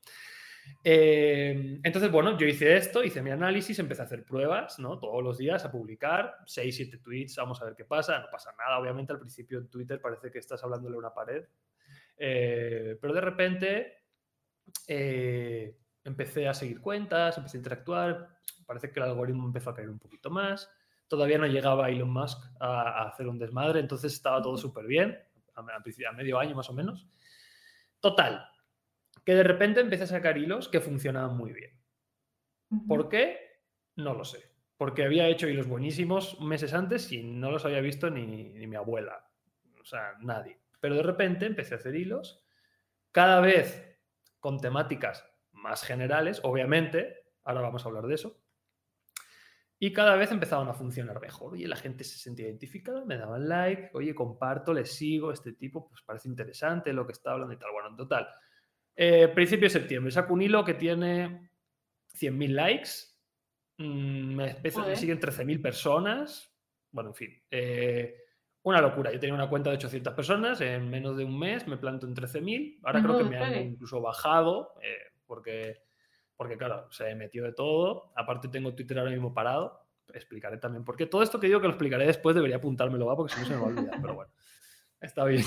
Eh, 0.84 1.80
entonces, 1.84 2.12
bueno, 2.12 2.38
yo 2.38 2.46
hice 2.46 2.76
esto, 2.78 3.04
hice 3.04 3.24
mi 3.24 3.32
análisis, 3.32 3.80
empecé 3.80 4.04
a 4.04 4.06
hacer 4.06 4.24
pruebas, 4.24 4.78
¿no? 4.78 5.00
Todos 5.00 5.24
los 5.24 5.38
días 5.38 5.66
a 5.66 5.72
publicar, 5.72 6.36
6, 6.46 6.76
7 6.76 6.98
tweets, 7.00 7.36
vamos 7.38 7.62
a 7.62 7.66
ver 7.66 7.76
qué 7.76 7.86
pasa. 7.86 8.20
No 8.20 8.28
pasa 8.32 8.54
nada, 8.58 8.78
obviamente, 8.80 9.14
al 9.14 9.20
principio 9.20 9.58
en 9.58 9.70
Twitter 9.70 10.00
parece 10.00 10.32
que 10.32 10.40
estás 10.40 10.64
hablándole 10.64 10.96
a 10.96 11.00
una 11.00 11.14
pared. 11.14 11.46
Eh, 12.18 12.98
pero 13.02 13.14
de 13.14 13.22
repente 13.22 13.94
eh, 14.88 15.76
empecé 16.10 16.48
a 16.48 16.54
seguir 16.54 16.82
cuentas, 16.82 17.38
empecé 17.38 17.58
a 17.58 17.60
interactuar, 17.60 18.30
parece 18.66 18.92
que 18.92 19.00
el 19.00 19.06
algoritmo 19.08 19.46
empezó 19.46 19.70
a 19.70 19.76
caer 19.76 19.90
un 19.90 20.00
poquito 20.00 20.30
más. 20.30 20.72
Todavía 21.08 21.38
no 21.38 21.48
llegaba 21.48 21.90
Elon 21.90 22.12
Musk 22.12 22.40
a, 22.60 23.08
hacer 23.08 23.28
un 23.28 23.40
desmadre, 23.40 23.80
entonces 23.80 24.14
estaba 24.14 24.42
todo 24.42 24.58
súper 24.58 24.86
bien, 24.86 25.18
a, 25.56 26.14
medio 26.14 26.40
año 26.40 26.56
más 26.56 26.70
o 26.70 26.74
menos. 26.74 27.08
Total, 28.00 28.48
que 29.26 29.34
de 29.34 29.44
repente 29.44 29.80
empecé 29.80 30.04
a 30.04 30.08
sacar 30.08 30.38
hilos 30.38 30.68
que 30.70 30.82
funcionaban 30.82 31.36
muy 31.36 31.52
bien. 31.54 31.72
¿Por 32.88 33.10
qué? 33.10 33.64
No 33.96 34.14
lo 34.14 34.24
sé. 34.24 34.52
Porque 34.78 35.04
había 35.04 35.28
hecho 35.28 35.50
hilos 35.50 35.68
buenísimos 35.68 36.40
meses 36.40 36.74
antes 36.74 37.12
y 37.12 37.24
no 37.24 37.52
los 37.52 37.66
había 37.66 37.82
visto 37.82 38.10
ni, 38.10 38.26
ni 38.26 38.68
mi 38.68 38.76
abuela. 38.76 39.30
O 39.82 39.86
sea, 39.86 40.14
nadie. 40.22 40.60
Pero 40.80 40.96
de 40.96 41.04
repente 41.04 41.46
empecé 41.46 41.74
a 41.74 41.78
hacer 41.78 41.96
hilos, 41.96 42.46
cada 43.12 43.42
vez 43.42 43.98
con 44.40 44.60
temáticas 44.60 45.29
más 45.62 45.84
generales, 45.84 46.42
obviamente, 46.44 47.16
ahora 47.44 47.62
vamos 47.62 47.86
a 47.86 47.90
hablar 47.90 48.08
de 48.08 48.16
eso, 48.16 48.40
y 49.82 49.94
cada 49.94 50.16
vez 50.18 50.30
empezaban 50.32 50.68
a 50.68 50.74
funcionar 50.74 51.22
mejor. 51.22 51.54
Oye, 51.54 51.66
la 51.66 51.78
gente 51.78 52.04
se 52.04 52.18
sentía 52.18 52.48
identificada, 52.48 53.06
me 53.06 53.18
daban 53.18 53.48
like, 53.48 53.92
oye, 53.94 54.14
comparto, 54.14 54.74
le 54.74 54.86
sigo, 54.86 55.32
este 55.32 55.54
tipo, 55.54 55.88
pues 55.88 56.02
parece 56.02 56.28
interesante 56.28 56.92
lo 56.92 57.06
que 57.06 57.14
está 57.14 57.32
hablando 57.32 57.54
y 57.54 57.58
tal. 57.58 57.72
Bueno, 57.72 57.90
en 57.90 57.96
total, 57.96 58.28
eh, 58.94 59.30
principio 59.30 59.68
de 59.68 59.70
septiembre, 59.70 60.12
saco 60.12 60.34
un 60.34 60.42
hilo 60.42 60.66
que 60.66 60.74
tiene 60.74 61.50
100.000 62.14 62.54
likes, 62.54 62.90
mm, 63.78 64.36
me, 64.36 64.58
me, 64.62 64.96
siguen 64.98 65.20
13.000 65.22 65.62
personas, 65.62 66.54
bueno, 66.92 67.12
en 67.12 67.16
fin, 67.16 67.44
eh, 67.50 68.16
una 68.64 68.82
locura. 68.82 69.14
Yo 69.14 69.20
tenía 69.20 69.36
una 69.36 69.50
cuenta 69.50 69.70
de 69.70 69.78
800 69.78 70.14
personas, 70.14 70.60
en 70.60 70.90
menos 70.90 71.16
de 71.16 71.24
un 71.24 71.40
mes 71.40 71.66
me 71.68 71.78
planto 71.78 72.06
en 72.06 72.14
13.000, 72.14 72.80
ahora 72.84 73.02
creo 73.02 73.18
que 73.20 73.24
me 73.24 73.38
han 73.38 73.56
incluso 73.56 74.02
bajado, 74.02 74.74
eh, 74.84 75.09
porque 75.30 75.84
porque 76.40 76.58
claro, 76.58 76.90
se 76.90 77.14
metió 77.16 77.44
de 77.44 77.52
todo. 77.52 78.14
Aparte 78.16 78.48
tengo 78.48 78.74
Twitter 78.74 78.98
ahora 78.98 79.12
mismo 79.12 79.34
parado. 79.34 79.78
Explicaré 80.14 80.58
también 80.58 80.86
por 80.86 80.96
qué. 80.96 81.06
Todo 81.06 81.22
esto 81.22 81.38
que 81.38 81.48
digo 81.48 81.60
que 81.60 81.68
lo 81.68 81.74
explicaré 81.74 82.06
después 82.06 82.34
debería 82.34 82.56
apuntármelo, 82.56 83.06
¿va? 83.08 83.18
porque 83.18 83.34
si 83.34 83.42
no 83.42 83.46
se 83.46 83.54
me 83.56 83.60
va 83.60 83.66
a 83.66 83.70
olvidar. 83.70 84.00
Pero 84.02 84.16
bueno, 84.16 84.32
está 85.02 85.26
bien. 85.26 85.44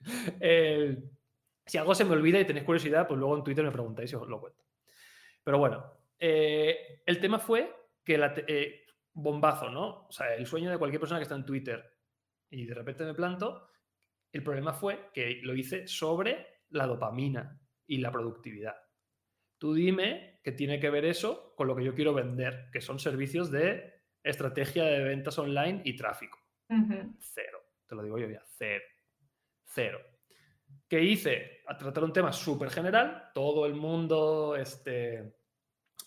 si 1.66 1.76
algo 1.76 1.94
se 1.96 2.04
me 2.04 2.12
olvida 2.12 2.38
y 2.38 2.44
tenéis 2.44 2.64
curiosidad, 2.64 3.08
pues 3.08 3.18
luego 3.18 3.36
en 3.36 3.42
Twitter 3.42 3.64
me 3.64 3.72
preguntáis 3.72 4.12
y 4.12 4.14
os 4.14 4.28
lo 4.28 4.40
cuento. 4.40 4.64
Pero 5.42 5.58
bueno, 5.58 5.84
eh, 6.20 7.02
el 7.04 7.18
tema 7.20 7.40
fue 7.40 7.74
que 8.04 8.16
la 8.16 8.32
eh, 8.46 8.86
bombazo, 9.12 9.70
¿no? 9.70 10.06
O 10.06 10.12
sea, 10.12 10.34
el 10.36 10.46
sueño 10.46 10.70
de 10.70 10.78
cualquier 10.78 11.00
persona 11.00 11.18
que 11.18 11.24
está 11.24 11.34
en 11.34 11.46
Twitter 11.46 11.98
y 12.48 12.64
de 12.64 12.74
repente 12.74 13.04
me 13.04 13.14
planto, 13.14 13.68
el 14.30 14.44
problema 14.44 14.72
fue 14.72 15.10
que 15.12 15.40
lo 15.42 15.56
hice 15.56 15.88
sobre 15.88 16.60
la 16.70 16.86
dopamina 16.86 17.59
y 17.90 17.98
la 17.98 18.12
productividad. 18.12 18.76
Tú 19.58 19.74
dime 19.74 20.40
qué 20.44 20.52
tiene 20.52 20.78
que 20.78 20.90
ver 20.90 21.04
eso 21.04 21.54
con 21.56 21.66
lo 21.66 21.74
que 21.74 21.84
yo 21.84 21.94
quiero 21.94 22.14
vender, 22.14 22.70
que 22.72 22.80
son 22.80 23.00
servicios 23.00 23.50
de 23.50 24.04
estrategia 24.22 24.84
de 24.84 25.02
ventas 25.02 25.36
online 25.38 25.82
y 25.84 25.96
tráfico. 25.96 26.38
Cero. 27.18 27.58
Te 27.86 27.96
lo 27.96 28.04
digo 28.04 28.16
yo 28.16 28.30
ya, 28.30 28.42
cero. 28.56 28.84
Cero. 29.64 29.98
¿Qué 30.88 31.02
hice? 31.02 31.62
A 31.66 31.76
tratar 31.76 32.04
un 32.04 32.12
tema 32.12 32.32
súper 32.32 32.70
general. 32.70 33.30
Todo 33.34 33.66
el 33.66 33.74
mundo 33.74 34.54
este, 34.54 35.34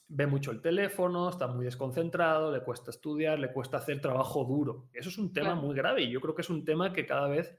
ve 0.07 0.25
mucho 0.25 0.51
el 0.51 0.61
teléfono, 0.61 1.29
está 1.29 1.47
muy 1.47 1.65
desconcentrado, 1.65 2.49
le 2.49 2.63
cuesta 2.63 2.91
estudiar, 2.91 3.39
le 3.39 3.51
cuesta 3.51 3.75
hacer 3.75 3.99
trabajo 3.99 4.45
duro. 4.45 4.87
Eso 4.93 5.09
es 5.09 5.17
un 5.17 5.33
tema 5.33 5.53
muy 5.53 5.75
grave 5.75 6.03
y 6.03 6.11
yo 6.11 6.21
creo 6.21 6.33
que 6.33 6.43
es 6.43 6.49
un 6.49 6.63
tema 6.63 6.93
que 6.93 7.05
cada 7.05 7.27
vez 7.27 7.53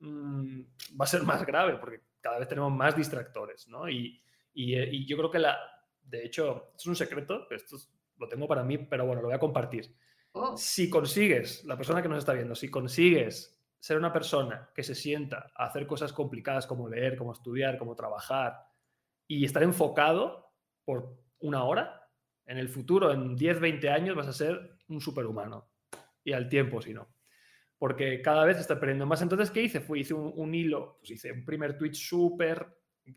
mm, 0.00 0.60
va 1.00 1.04
a 1.04 1.08
ser 1.08 1.22
más 1.22 1.44
grave 1.44 1.76
porque 1.78 2.00
cada 2.20 2.38
vez 2.38 2.48
tenemos 2.48 2.72
más 2.72 2.96
distractores, 2.96 3.68
¿no? 3.68 3.88
Y, 3.88 4.22
eh, 4.54 4.88
y, 4.90 5.06
yo 5.06 5.16
creo 5.16 5.30
que 5.30 5.38
la, 5.38 5.58
de 6.02 6.24
hecho, 6.24 6.72
es 6.76 6.86
un 6.86 6.96
secreto, 6.96 7.46
esto 7.50 7.76
lo 8.18 8.28
tengo 8.28 8.48
para 8.48 8.62
mí, 8.62 8.78
pero 8.78 9.06
bueno, 9.06 9.22
lo 9.22 9.28
voy 9.28 9.36
a 9.36 9.40
compartir. 9.40 9.94
Oh. 10.32 10.56
Si 10.56 10.90
consigues, 10.90 11.64
la 11.64 11.76
persona 11.76 12.02
que 12.02 12.08
nos 12.08 12.18
está 12.18 12.32
viendo, 12.32 12.54
si 12.54 12.70
consigues 12.70 13.56
ser 13.78 13.96
una 13.98 14.12
persona 14.12 14.70
que 14.74 14.82
se 14.82 14.94
sienta 14.94 15.52
a 15.54 15.66
hacer 15.66 15.86
cosas 15.86 16.12
complicadas 16.12 16.66
como 16.66 16.88
leer, 16.88 17.16
como 17.16 17.32
estudiar, 17.32 17.78
como 17.78 17.94
trabajar 17.94 18.66
y 19.28 19.44
estar 19.44 19.62
enfocado 19.62 20.52
por 20.84 21.18
una 21.40 21.64
hora, 21.64 22.06
en 22.46 22.58
el 22.58 22.68
futuro, 22.68 23.12
en 23.12 23.36
10, 23.36 23.60
20 23.60 23.90
años, 23.90 24.16
vas 24.16 24.28
a 24.28 24.32
ser 24.32 24.78
un 24.88 25.00
superhumano. 25.00 25.68
Y 26.22 26.32
al 26.32 26.48
tiempo, 26.48 26.80
si 26.80 26.94
no. 26.94 27.08
Porque 27.78 28.22
cada 28.22 28.44
vez 28.44 28.58
está 28.58 28.80
perdiendo 28.80 29.06
más. 29.06 29.20
Entonces, 29.22 29.50
¿qué 29.50 29.62
hice? 29.62 29.80
Fui, 29.80 30.00
hice 30.00 30.14
un, 30.14 30.32
un 30.34 30.54
hilo, 30.54 30.96
pues 30.98 31.10
hice 31.10 31.32
un 31.32 31.44
primer 31.44 31.76
tweet 31.76 31.94
súper 31.94 32.66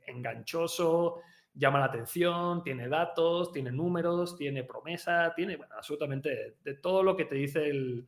enganchoso, 0.06 1.22
llama 1.54 1.80
la 1.80 1.86
atención, 1.86 2.64
tiene 2.64 2.88
datos, 2.88 3.52
tiene 3.52 3.72
números, 3.72 4.38
tiene 4.38 4.64
promesa, 4.64 5.34
tiene 5.36 5.60
absolutamente 5.76 6.58
de, 6.64 6.74
todo 6.76 7.04
lo 7.04 7.16
que 7.16 7.26
te 7.26 7.36
dice 7.36 7.70
el, 7.70 8.08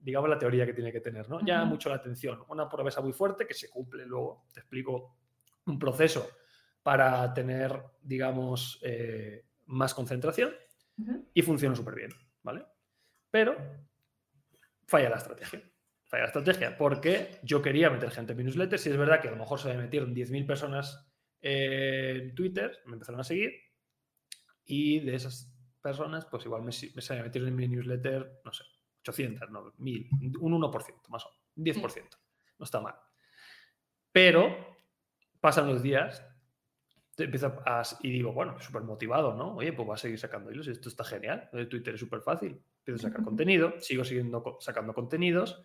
digamos, 0.00 0.30
la 0.30 0.38
teoría 0.38 0.66
que 0.66 0.72
tiene 0.72 0.92
que 0.92 1.00
tener, 1.00 1.28
¿no? 1.28 1.40
Llama 1.44 1.64
mucho 1.64 1.88
la 1.88 1.96
atención. 1.96 2.42
Una 2.48 2.68
promesa 2.68 3.00
muy 3.00 3.12
fuerte 3.12 3.46
que 3.46 3.54
se 3.54 3.68
cumple. 3.68 4.06
Luego 4.06 4.46
te 4.52 4.60
explico 4.60 5.16
un 5.66 5.78
proceso 5.78 6.28
para 6.82 7.34
tener, 7.34 7.82
digamos, 8.00 8.78
eh, 8.82 9.44
más 9.66 9.92
concentración 9.92 10.54
y 11.34 11.42
funciona 11.42 11.74
súper 11.74 11.94
bien, 11.94 12.10
¿vale? 12.42 12.64
Pero 13.30 13.56
falla 14.86 15.10
la 15.10 15.16
estrategia. 15.16 15.62
Falla 16.06 16.22
la 16.22 16.26
estrategia 16.28 16.78
porque 16.78 17.40
yo 17.42 17.60
quería 17.60 17.90
meter 17.90 18.10
gente 18.10 18.32
en 18.32 18.38
mi 18.38 18.44
newsletter. 18.44 18.78
Si 18.78 18.90
es 18.90 18.96
verdad 18.96 19.20
que 19.20 19.28
a 19.28 19.32
lo 19.32 19.36
mejor 19.36 19.58
se 19.58 19.68
me 19.68 19.82
metieron 19.82 20.14
10.000 20.14 20.46
personas 20.46 21.06
en 21.40 22.34
Twitter, 22.34 22.78
me 22.86 22.94
empezaron 22.94 23.20
a 23.20 23.24
seguir 23.24 23.52
y 24.64 25.00
de 25.00 25.14
esas 25.14 25.52
personas, 25.82 26.26
pues 26.26 26.44
igual 26.44 26.62
me, 26.62 26.72
me 26.72 27.22
metieron 27.22 27.48
en 27.48 27.56
mi 27.56 27.68
newsletter, 27.68 28.40
no 28.44 28.52
sé, 28.52 28.64
800, 29.02 29.50
no, 29.50 29.72
1000, 29.78 30.10
un 30.40 30.52
1%, 30.60 31.08
más 31.08 31.24
o 31.26 31.30
menos, 31.56 31.82
10%. 31.82 32.02
No 32.58 32.64
está 32.64 32.80
mal. 32.80 32.94
Pero 34.10 34.76
pasan 35.40 35.68
los 35.68 35.82
días 35.82 36.24
empiezo 37.24 37.62
a, 37.64 37.82
y 38.02 38.10
digo, 38.10 38.32
bueno, 38.32 38.60
súper 38.60 38.82
motivado, 38.82 39.34
¿no? 39.34 39.56
Oye, 39.56 39.72
pues 39.72 39.86
voy 39.86 39.94
a 39.94 39.98
seguir 39.98 40.18
sacando 40.18 40.50
hilos, 40.50 40.68
esto 40.68 40.88
está 40.88 41.04
genial. 41.04 41.48
Twitter 41.70 41.94
es 41.94 42.00
súper 42.00 42.20
fácil. 42.20 42.60
Empiezo 42.78 43.06
a 43.06 43.10
sacar 43.10 43.24
contenido, 43.24 43.74
sigo 43.80 44.04
siguiendo 44.04 44.58
sacando 44.60 44.92
contenidos 44.92 45.64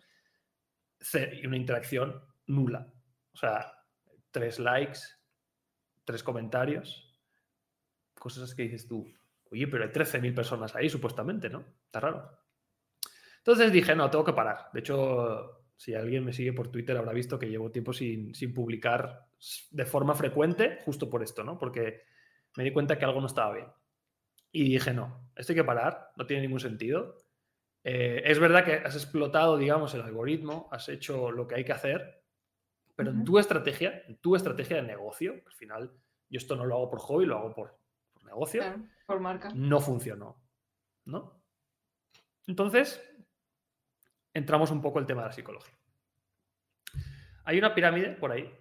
una 1.44 1.56
interacción 1.56 2.22
nula. 2.46 2.92
O 3.32 3.36
sea, 3.36 3.72
tres 4.30 4.58
likes, 4.58 5.00
tres 6.04 6.22
comentarios, 6.22 7.18
cosas 8.18 8.54
que 8.54 8.62
dices 8.64 8.86
tú, 8.86 9.06
oye, 9.50 9.66
pero 9.66 9.84
hay 9.84 9.90
13.000 9.90 10.34
personas 10.34 10.74
ahí 10.74 10.88
supuestamente, 10.88 11.48
¿no? 11.48 11.64
Está 11.86 12.00
raro. 12.00 12.38
Entonces 13.38 13.72
dije, 13.72 13.94
no, 13.94 14.08
tengo 14.08 14.24
que 14.24 14.32
parar. 14.32 14.70
De 14.72 14.80
hecho, 14.80 15.64
si 15.76 15.94
alguien 15.94 16.24
me 16.24 16.32
sigue 16.32 16.52
por 16.52 16.68
Twitter 16.68 16.96
habrá 16.96 17.12
visto 17.12 17.38
que 17.38 17.48
llevo 17.48 17.72
tiempo 17.72 17.92
sin, 17.92 18.32
publicar 18.54 19.26
de 19.70 19.84
forma 19.84 20.14
frecuente, 20.14 20.78
justo 20.84 21.10
por 21.10 21.22
esto, 21.22 21.42
¿no? 21.42 21.58
Porque 21.58 22.02
me 22.56 22.62
di 22.64 22.72
cuenta 22.72 22.96
que 22.96 23.04
algo 23.04 23.20
no 23.20 23.26
estaba 23.26 23.54
bien. 23.54 23.66
Y 24.52 24.74
dije, 24.74 24.94
no, 24.94 25.32
esto 25.34 25.52
hay 25.52 25.56
que 25.56 25.64
parar, 25.64 26.12
no 26.16 26.26
tiene 26.26 26.42
ningún 26.42 26.60
sentido. 26.60 27.16
Eh, 27.84 28.22
es 28.24 28.38
verdad 28.38 28.64
que 28.64 28.74
has 28.74 28.94
explotado, 28.94 29.56
digamos, 29.56 29.94
el 29.94 30.02
algoritmo, 30.02 30.68
has 30.70 30.88
hecho 30.88 31.30
lo 31.30 31.46
que 31.46 31.56
hay 31.56 31.64
que 31.64 31.72
hacer, 31.72 32.22
pero 32.94 33.10
en 33.10 33.24
tu 33.24 33.38
estrategia, 33.38 34.02
en 34.06 34.18
tu 34.18 34.36
estrategia 34.36 34.76
de 34.76 34.82
negocio, 34.82 35.34
al 35.46 35.54
final, 35.54 35.92
yo 36.28 36.38
esto 36.38 36.54
no 36.54 36.64
lo 36.64 36.76
hago 36.76 36.90
por 36.90 37.00
hobby, 37.00 37.26
lo 37.26 37.38
hago 37.38 37.54
por, 37.54 37.78
negocio, 38.24 38.62
por 39.06 39.20
marca. 39.20 39.50
no 39.54 39.80
funcionó. 39.80 40.40
¿No? 41.04 41.42
Entonces, 42.46 43.02
entramos 44.32 44.70
un 44.70 44.80
poco 44.80 44.98
el 44.98 45.06
tema 45.06 45.22
de 45.22 45.28
la 45.28 45.32
psicología. 45.32 45.74
Hay 47.44 47.58
una 47.58 47.74
pirámide 47.74 48.10
por 48.10 48.30
ahí, 48.30 48.52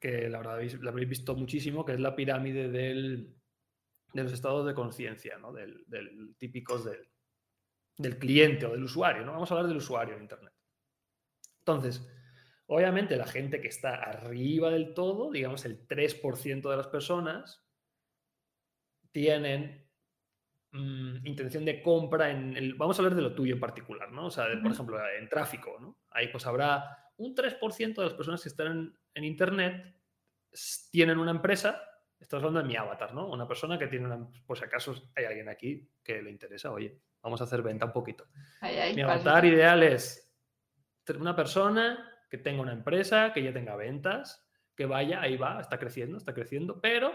que 0.00 0.28
la 0.28 0.38
verdad 0.38 0.62
la 0.80 0.90
habéis 0.90 1.08
visto 1.08 1.34
muchísimo, 1.34 1.84
que 1.84 1.94
es 1.94 2.00
la 2.00 2.14
pirámide 2.14 2.68
del, 2.68 3.34
de 4.12 4.22
los 4.22 4.32
estados 4.32 4.66
de 4.66 4.74
conciencia, 4.74 5.38
¿no? 5.38 5.52
del, 5.52 5.84
del, 5.86 6.34
típicos 6.38 6.84
del, 6.84 7.08
del 8.00 8.18
cliente 8.18 8.66
o 8.66 8.72
del 8.72 8.84
usuario. 8.84 9.24
¿no? 9.24 9.32
Vamos 9.32 9.50
a 9.50 9.54
hablar 9.54 9.68
del 9.68 9.76
usuario 9.76 10.16
en 10.16 10.22
Internet. 10.22 10.52
Entonces, 11.58 12.08
obviamente 12.66 13.16
la 13.16 13.26
gente 13.26 13.60
que 13.60 13.68
está 13.68 13.94
arriba 13.94 14.70
del 14.70 14.94
todo, 14.94 15.30
digamos 15.30 15.64
el 15.64 15.86
3% 15.86 16.70
de 16.70 16.76
las 16.76 16.88
personas, 16.88 17.62
tienen 19.12 19.86
mm, 20.72 21.26
intención 21.26 21.64
de 21.64 21.82
compra 21.82 22.30
en 22.30 22.56
el... 22.56 22.74
Vamos 22.74 22.98
a 22.98 23.02
hablar 23.02 23.16
de 23.16 23.22
lo 23.22 23.34
tuyo 23.34 23.54
en 23.54 23.60
particular, 23.60 24.10
¿no? 24.10 24.26
O 24.26 24.30
sea, 24.30 24.46
por 24.62 24.72
ejemplo, 24.72 24.98
en 25.18 25.28
tráfico, 25.28 25.76
¿no? 25.80 25.98
Ahí 26.10 26.28
pues 26.28 26.46
habrá 26.46 27.12
un 27.18 27.34
3% 27.34 27.94
de 27.94 28.04
las 28.04 28.14
personas 28.14 28.42
que 28.42 28.48
están 28.48 28.96
en, 29.14 29.24
Internet 29.24 29.94
tienen 30.90 31.18
una 31.18 31.32
empresa, 31.32 31.82
estás 32.20 32.38
hablando 32.38 32.60
de 32.60 32.68
mi 32.68 32.76
avatar, 32.76 33.14
¿no? 33.14 33.28
Una 33.28 33.48
persona 33.48 33.78
que 33.78 33.86
tiene 33.86 34.06
una... 34.06 34.28
Por 34.46 34.58
si 34.58 34.64
acaso 34.64 35.10
hay 35.16 35.24
alguien 35.24 35.48
aquí 35.48 35.88
que 36.02 36.22
le 36.22 36.30
interesa, 36.30 36.70
oye, 36.70 37.00
vamos 37.22 37.40
a 37.40 37.44
hacer 37.44 37.62
venta 37.62 37.86
un 37.86 37.92
poquito. 37.92 38.26
mi 38.94 39.02
avatar 39.02 39.44
ideal 39.44 39.82
es 39.82 40.26
una 41.18 41.34
persona 41.34 42.06
que 42.30 42.38
tenga 42.38 42.62
una 42.62 42.72
empresa, 42.72 43.32
que 43.32 43.42
ya 43.42 43.52
tenga 43.52 43.74
ventas, 43.74 44.46
que 44.76 44.86
vaya, 44.86 45.20
ahí 45.20 45.36
va, 45.36 45.60
está 45.60 45.78
creciendo, 45.78 46.16
está 46.16 46.32
creciendo, 46.32 46.80
pero 46.80 47.12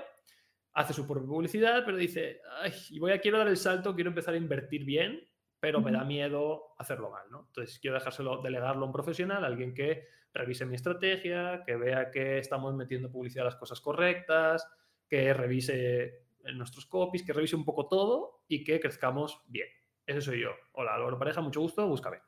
hace 0.74 0.94
su 0.94 1.08
propia 1.08 1.28
publicidad, 1.28 1.84
pero 1.86 1.98
dice, 1.98 2.42
ay, 2.62 3.00
voy 3.00 3.14
a, 3.14 3.20
quiero 3.20 3.38
dar 3.38 3.48
el 3.48 3.58
salto, 3.58 3.96
quiero 3.96 4.10
empezar 4.10 4.34
a 4.34 4.38
invertir 4.38 4.84
bien, 4.84 5.26
pero 5.60 5.80
me 5.80 5.92
da 5.92 6.04
miedo 6.04 6.76
hacerlo 6.78 7.10
mal, 7.10 7.26
¿no? 7.32 7.46
Entonces 7.48 7.80
quiero 7.80 7.96
dejárselo, 7.96 8.42
delegarlo 8.42 8.84
a 8.84 8.88
un 8.88 8.92
profesional, 8.92 9.46
alguien 9.46 9.74
que 9.74 10.08
revise 10.34 10.66
mi 10.66 10.76
estrategia, 10.76 11.64
que 11.66 11.76
vea 11.78 12.12
que 12.12 12.38
estamos 12.40 12.76
metiendo 12.76 13.10
publicidad 13.10 13.44
a 13.44 13.52
las 13.52 13.56
cosas 13.56 13.80
correctas, 13.80 14.68
que 15.08 15.34
revise 15.34 16.26
nuestros 16.54 16.86
copies, 16.86 17.24
que 17.24 17.34
revise 17.34 17.56
un 17.56 17.66
poco 17.66 17.88
todo 17.88 18.44
y 18.48 18.64
que 18.64 18.80
crezcamos 18.80 19.42
bien. 19.48 19.68
Ese 20.06 20.22
soy 20.22 20.42
yo. 20.42 20.52
Hola, 20.74 20.96
Álvaro 20.96 21.18
Pareja, 21.18 21.42
mucho 21.42 21.62
gusto, 21.62 21.88
búscame. 21.88 22.20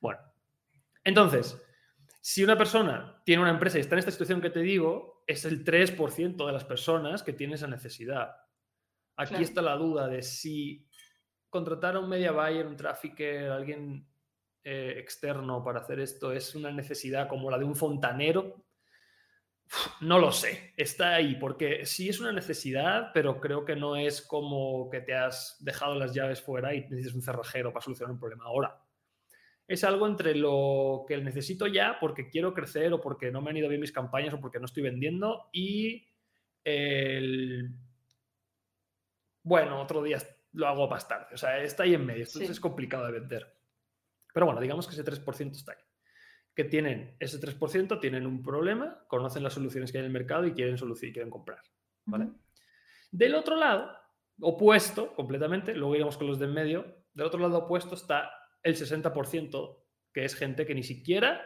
Bueno, 0.00 0.20
entonces, 1.04 1.60
si 2.20 2.44
una 2.44 2.56
persona 2.56 3.22
tiene 3.24 3.42
una 3.42 3.50
empresa 3.50 3.78
y 3.78 3.80
está 3.80 3.94
en 3.94 4.00
esta 4.00 4.10
situación 4.10 4.40
que 4.40 4.50
te 4.50 4.60
digo, 4.60 5.24
es 5.26 5.44
el 5.44 5.64
3% 5.64 6.46
de 6.46 6.52
las 6.52 6.64
personas 6.64 7.22
que 7.22 7.32
tienen 7.32 7.54
esa 7.54 7.66
necesidad. 7.66 8.36
Aquí 9.16 9.42
está 9.42 9.62
la 9.62 9.76
duda 9.76 10.08
de 10.08 10.22
si 10.22 10.88
contratar 11.48 11.96
a 11.96 12.00
un 12.00 12.08
media 12.08 12.32
buyer, 12.32 12.66
un 12.66 12.76
trafficker, 12.76 13.50
alguien 13.50 14.06
eh, 14.64 14.94
externo 14.96 15.64
para 15.64 15.80
hacer 15.80 15.98
esto 15.98 16.32
es 16.32 16.54
una 16.54 16.70
necesidad 16.70 17.28
como 17.28 17.50
la 17.50 17.58
de 17.58 17.64
un 17.64 17.74
fontanero. 17.74 18.64
No 20.00 20.18
lo 20.18 20.32
sé, 20.32 20.74
está 20.76 21.14
ahí, 21.14 21.36
porque 21.36 21.86
sí 21.86 22.08
es 22.08 22.20
una 22.20 22.32
necesidad, 22.32 23.10
pero 23.14 23.40
creo 23.40 23.64
que 23.64 23.74
no 23.74 23.96
es 23.96 24.20
como 24.20 24.90
que 24.90 25.00
te 25.00 25.14
has 25.14 25.56
dejado 25.60 25.94
las 25.94 26.12
llaves 26.12 26.42
fuera 26.42 26.74
y 26.74 26.82
necesitas 26.82 27.14
un 27.14 27.22
cerrajero 27.22 27.72
para 27.72 27.84
solucionar 27.84 28.12
un 28.12 28.20
problema 28.20 28.44
ahora 28.44 28.82
es 29.72 29.84
algo 29.84 30.06
entre 30.06 30.34
lo 30.34 31.04
que 31.08 31.16
necesito 31.18 31.66
ya 31.66 31.98
porque 31.98 32.28
quiero 32.28 32.52
crecer 32.52 32.92
o 32.92 33.00
porque 33.00 33.30
no 33.30 33.40
me 33.40 33.50
han 33.50 33.56
ido 33.56 33.68
bien 33.68 33.80
mis 33.80 33.92
campañas 33.92 34.34
o 34.34 34.40
porque 34.40 34.58
no 34.58 34.66
estoy 34.66 34.82
vendiendo 34.82 35.48
y 35.52 36.08
el... 36.64 37.70
Bueno, 39.42 39.80
otro 39.80 40.02
día 40.02 40.18
lo 40.52 40.68
hago 40.68 40.88
más 40.88 41.08
tarde. 41.08 41.34
O 41.34 41.36
sea, 41.36 41.58
está 41.58 41.82
ahí 41.82 41.94
en 41.94 42.06
medio. 42.06 42.24
Entonces 42.24 42.50
es 42.50 42.60
complicado 42.60 43.06
de 43.06 43.12
vender. 43.12 43.56
Pero 44.32 44.46
bueno, 44.46 44.60
digamos 44.60 44.86
que 44.86 44.92
ese 44.92 45.04
3% 45.04 45.52
está 45.52 45.72
ahí. 45.72 45.78
Que 46.54 46.64
tienen 46.64 47.16
ese 47.18 47.40
3%, 47.40 48.00
tienen 48.00 48.26
un 48.26 48.42
problema, 48.42 49.04
conocen 49.08 49.42
las 49.42 49.54
soluciones 49.54 49.90
que 49.90 49.98
hay 49.98 50.02
en 50.02 50.06
el 50.06 50.12
mercado 50.12 50.46
y 50.46 50.52
quieren, 50.52 50.76
y 50.76 51.12
quieren 51.12 51.30
comprar. 51.30 51.62
¿vale? 52.04 52.28
Del 53.10 53.34
otro 53.34 53.56
lado, 53.56 53.90
opuesto 54.40 55.14
completamente, 55.14 55.74
luego 55.74 55.94
iremos 55.94 56.16
con 56.16 56.26
los 56.26 56.38
de 56.38 56.46
en 56.46 56.54
medio, 56.54 57.04
del 57.14 57.26
otro 57.26 57.40
lado 57.40 57.58
opuesto 57.58 57.94
está 57.94 58.30
el 58.62 58.76
60% 58.76 59.78
que 60.12 60.24
es 60.24 60.34
gente 60.34 60.66
que 60.66 60.74
ni 60.74 60.82
siquiera 60.82 61.42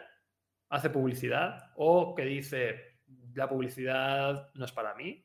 hace 0.69 0.91
publicidad 0.91 1.73
o 1.77 2.15
que 2.15 2.25
dice 2.25 3.01
la 3.35 3.49
publicidad 3.49 4.51
no 4.55 4.65
es 4.65 4.73
para 4.73 4.95
mí. 4.95 5.25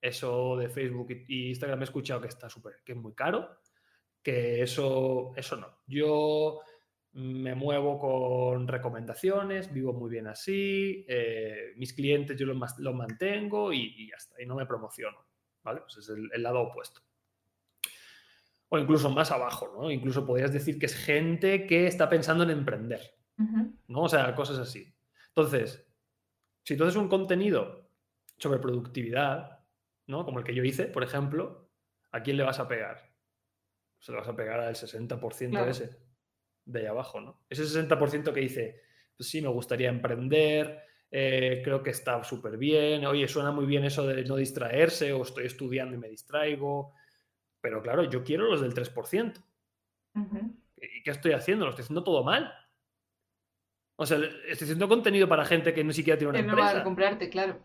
Eso 0.00 0.56
de 0.56 0.68
Facebook 0.68 1.08
y 1.26 1.48
Instagram 1.48 1.80
he 1.80 1.84
escuchado 1.84 2.20
que 2.20 2.28
está 2.28 2.48
súper, 2.48 2.76
que 2.84 2.92
es 2.92 2.98
muy 2.98 3.14
caro, 3.14 3.58
que 4.22 4.62
eso, 4.62 5.32
eso 5.34 5.56
no. 5.56 5.78
Yo 5.86 6.60
me 7.18 7.54
muevo 7.54 7.98
con 7.98 8.68
recomendaciones, 8.68 9.72
vivo 9.72 9.92
muy 9.92 10.10
bien 10.10 10.26
así, 10.26 11.04
eh, 11.08 11.72
mis 11.76 11.92
clientes 11.92 12.38
yo 12.38 12.46
los, 12.46 12.94
mantengo 12.94 13.72
y, 13.72 14.08
ya 14.08 14.16
está, 14.16 14.40
y 14.42 14.46
no 14.46 14.54
me 14.54 14.66
promociono. 14.66 15.18
¿vale? 15.62 15.80
Pues 15.80 15.98
es 15.98 16.08
el 16.08 16.42
lado 16.42 16.60
opuesto 16.60 17.02
o 18.68 18.78
incluso 18.78 19.10
más 19.10 19.30
abajo, 19.30 19.72
¿no? 19.74 19.90
Incluso 19.90 20.26
podrías 20.26 20.52
decir 20.52 20.78
que 20.78 20.86
es 20.86 20.94
gente 20.94 21.66
que 21.66 21.86
está 21.86 22.08
pensando 22.08 22.44
en 22.44 22.50
emprender, 22.50 23.00
¿no? 23.86 24.02
O 24.02 24.08
sea, 24.08 24.34
cosas 24.34 24.58
así. 24.58 24.94
Entonces, 25.28 25.86
si 26.64 26.76
tú 26.76 26.84
haces 26.84 26.96
un 26.96 27.08
contenido 27.08 27.90
sobre 28.36 28.58
productividad, 28.58 29.64
¿no? 30.06 30.24
Como 30.24 30.38
el 30.38 30.44
que 30.44 30.54
yo 30.54 30.64
hice, 30.64 30.84
por 30.84 31.02
ejemplo, 31.02 31.70
¿a 32.12 32.22
quién 32.22 32.36
le 32.36 32.44
vas 32.44 32.58
a 32.58 32.68
pegar? 32.68 33.14
Se 34.00 34.12
le 34.12 34.18
vas 34.18 34.28
a 34.28 34.36
pegar 34.36 34.60
al 34.60 34.74
60% 34.74 35.64
de 35.64 35.70
ese, 35.70 35.98
de 36.68 36.80
ahí 36.80 36.86
abajo, 36.86 37.20
¿no? 37.20 37.40
Ese 37.48 37.64
60% 37.64 38.32
que 38.32 38.40
dice, 38.40 38.82
pues 39.16 39.28
sí, 39.28 39.40
me 39.40 39.48
gustaría 39.48 39.88
emprender, 39.88 40.82
eh, 41.10 41.62
creo 41.64 41.82
que 41.82 41.90
está 41.90 42.22
súper 42.22 42.58
bien, 42.58 43.04
oye, 43.06 43.26
suena 43.26 43.50
muy 43.50 43.66
bien 43.66 43.84
eso 43.84 44.06
de 44.06 44.24
no 44.24 44.36
distraerse, 44.36 45.12
o 45.12 45.22
estoy 45.22 45.46
estudiando 45.46 45.96
y 45.96 45.98
me 45.98 46.08
distraigo, 46.08 46.92
pero 47.60 47.82
claro, 47.82 48.04
yo 48.04 48.22
quiero 48.22 48.44
los 48.44 48.60
del 48.60 48.74
3%. 48.74 49.42
¿Y 50.76 51.02
qué 51.02 51.10
estoy 51.10 51.32
haciendo? 51.32 51.64
Lo 51.64 51.70
estoy 51.70 51.84
haciendo 51.84 52.04
todo 52.04 52.22
mal. 52.22 52.52
O 53.96 54.06
sea, 54.06 54.18
estoy 54.46 54.66
haciendo 54.66 54.88
contenido 54.88 55.28
para 55.28 55.44
gente 55.44 55.74
que 55.74 55.82
ni 55.82 55.92
siquiera 55.92 56.18
tiene 56.18 56.30
una 56.30 56.38
empresa. 56.38 56.68
No 56.68 56.74
va 56.74 56.80
a 56.80 56.84
comprarte, 56.84 57.30
claro. 57.30 57.64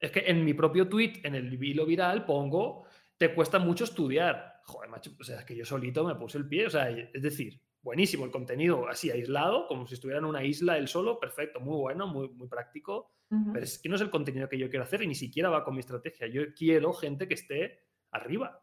Es 0.00 0.10
que 0.10 0.20
en 0.26 0.44
mi 0.44 0.54
propio 0.54 0.88
tweet, 0.88 1.20
en 1.24 1.34
el 1.34 1.62
hilo 1.62 1.86
viral, 1.86 2.24
pongo, 2.24 2.84
te 3.16 3.34
cuesta 3.34 3.58
mucho 3.58 3.84
estudiar. 3.84 4.57
Joder, 4.68 4.90
macho, 4.90 5.12
o 5.18 5.24
sea, 5.24 5.38
es 5.38 5.44
que 5.46 5.56
yo 5.56 5.64
solito 5.64 6.04
me 6.04 6.14
puse 6.14 6.36
el 6.36 6.46
pie. 6.46 6.66
O 6.66 6.70
sea, 6.70 6.90
es 6.90 7.22
decir, 7.22 7.58
buenísimo 7.80 8.26
el 8.26 8.30
contenido 8.30 8.86
así 8.86 9.10
aislado, 9.10 9.66
como 9.66 9.86
si 9.86 9.94
estuviera 9.94 10.18
en 10.18 10.26
una 10.26 10.44
isla 10.44 10.76
él 10.76 10.88
solo, 10.88 11.18
perfecto, 11.18 11.58
muy 11.58 11.76
bueno, 11.76 12.06
muy, 12.06 12.28
muy 12.28 12.48
práctico. 12.48 13.10
Pero 13.30 13.62
es 13.62 13.78
que 13.78 13.90
no 13.90 13.96
es 13.96 14.00
el 14.00 14.08
contenido 14.08 14.48
que 14.48 14.58
yo 14.58 14.70
quiero 14.70 14.84
hacer 14.84 15.02
y 15.02 15.06
ni 15.06 15.14
siquiera 15.14 15.50
va 15.50 15.62
con 15.62 15.74
mi 15.74 15.80
estrategia. 15.80 16.28
Yo 16.28 16.54
quiero 16.54 16.94
gente 16.94 17.28
que 17.28 17.34
esté 17.34 17.80
arriba. 18.10 18.62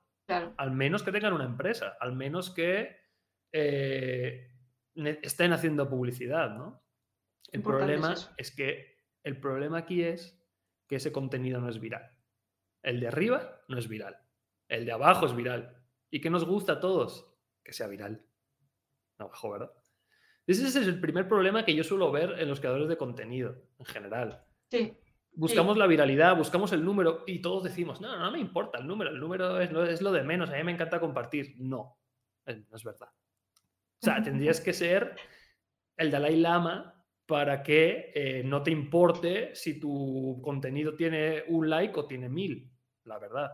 Al 0.57 0.71
menos 0.71 1.03
que 1.03 1.11
tengan 1.11 1.33
una 1.33 1.45
empresa, 1.45 1.97
al 1.99 2.15
menos 2.15 2.49
que 2.49 2.97
eh, 3.51 4.51
estén 5.21 5.53
haciendo 5.53 5.87
publicidad, 5.87 6.55
¿no? 6.55 6.83
El 7.51 7.61
problema 7.61 8.15
es, 8.37 8.51
que 8.51 8.97
el 9.23 9.39
problema 9.39 9.77
aquí 9.79 10.01
es 10.01 10.43
que 10.87 10.95
ese 10.95 11.11
contenido 11.11 11.61
no 11.61 11.69
es 11.69 11.79
viral. 11.79 12.11
El 12.81 12.99
de 12.99 13.07
arriba 13.07 13.61
no 13.67 13.77
es 13.77 13.87
viral. 13.87 14.17
El 14.67 14.85
de 14.85 14.91
abajo 14.91 15.27
es 15.27 15.35
viral. 15.35 15.84
¿Y 16.09 16.21
qué 16.21 16.29
nos 16.29 16.45
gusta 16.45 16.73
a 16.73 16.79
todos? 16.79 17.27
Que 17.63 17.73
sea 17.73 17.87
viral. 17.87 18.25
Abajo, 19.17 19.51
¿verdad? 19.51 19.71
Ese 20.47 20.67
es 20.67 20.75
el 20.75 20.99
primer 20.99 21.27
problema 21.27 21.65
que 21.65 21.75
yo 21.75 21.83
suelo 21.83 22.11
ver 22.11 22.39
en 22.39 22.47
los 22.47 22.59
creadores 22.59 22.87
de 22.87 22.97
contenido, 22.97 23.55
en 23.79 23.85
general. 23.85 24.45
Sí. 24.69 24.97
Buscamos 25.33 25.77
la 25.77 25.87
viralidad, 25.87 26.37
buscamos 26.37 26.71
el 26.71 26.85
número 26.85 27.23
y 27.27 27.41
todos 27.41 27.63
decimos, 27.63 27.99
no, 27.99 28.17
no 28.17 28.31
me 28.31 28.39
importa 28.39 28.77
el 28.77 28.87
número, 28.87 29.09
el 29.09 29.19
número 29.19 29.59
es, 29.59 29.69
es 29.71 30.01
lo 30.01 30.11
de 30.11 30.23
menos, 30.23 30.49
a 30.49 30.53
mí 30.53 30.63
me 30.63 30.71
encanta 30.71 30.99
compartir. 30.99 31.55
No, 31.57 31.97
eh, 32.45 32.63
no 32.69 32.75
es 32.75 32.83
verdad. 32.83 33.09
O 33.09 34.05
sea, 34.05 34.21
tendrías 34.23 34.61
que 34.61 34.71
ser 34.71 35.15
el 35.97 36.11
Dalai 36.11 36.37
Lama 36.37 37.03
para 37.25 37.63
que 37.63 38.11
eh, 38.13 38.43
no 38.45 38.61
te 38.61 38.71
importe 38.71 39.55
si 39.55 39.79
tu 39.79 40.39
contenido 40.43 40.95
tiene 40.95 41.43
un 41.47 41.69
like 41.69 41.99
o 41.99 42.05
tiene 42.05 42.29
mil, 42.29 42.71
la 43.03 43.17
verdad. 43.17 43.51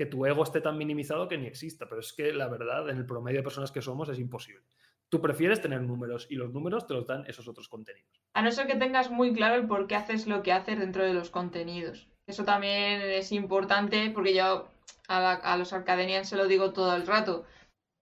Que 0.00 0.06
tu 0.06 0.24
ego 0.24 0.42
esté 0.44 0.62
tan 0.62 0.78
minimizado 0.78 1.28
que 1.28 1.36
ni 1.36 1.46
exista, 1.46 1.86
pero 1.86 2.00
es 2.00 2.14
que 2.14 2.32
la 2.32 2.48
verdad, 2.48 2.88
en 2.88 2.96
el 2.96 3.04
promedio 3.04 3.40
de 3.40 3.42
personas 3.42 3.70
que 3.70 3.82
somos, 3.82 4.08
es 4.08 4.18
imposible. 4.18 4.64
Tú 5.10 5.20
prefieres 5.20 5.60
tener 5.60 5.82
números 5.82 6.26
y 6.30 6.36
los 6.36 6.54
números 6.54 6.86
te 6.86 6.94
los 6.94 7.06
dan 7.06 7.26
esos 7.26 7.46
otros 7.46 7.68
contenidos. 7.68 8.18
A 8.32 8.40
no 8.40 8.50
ser 8.50 8.66
que 8.66 8.76
tengas 8.76 9.10
muy 9.10 9.34
claro 9.34 9.56
el 9.56 9.66
por 9.66 9.86
qué 9.86 9.96
haces 9.96 10.26
lo 10.26 10.42
que 10.42 10.54
haces 10.54 10.78
dentro 10.78 11.04
de 11.04 11.12
los 11.12 11.28
contenidos. 11.28 12.08
Eso 12.26 12.44
también 12.46 13.02
es 13.02 13.30
importante 13.30 14.10
porque 14.14 14.34
yo 14.34 14.70
a, 15.06 15.56
los 15.58 15.74
arcadenians 15.74 16.30
se 16.30 16.36
lo 16.36 16.46
digo 16.46 16.72
todo 16.72 16.96
el 16.96 17.06
rato. 17.06 17.44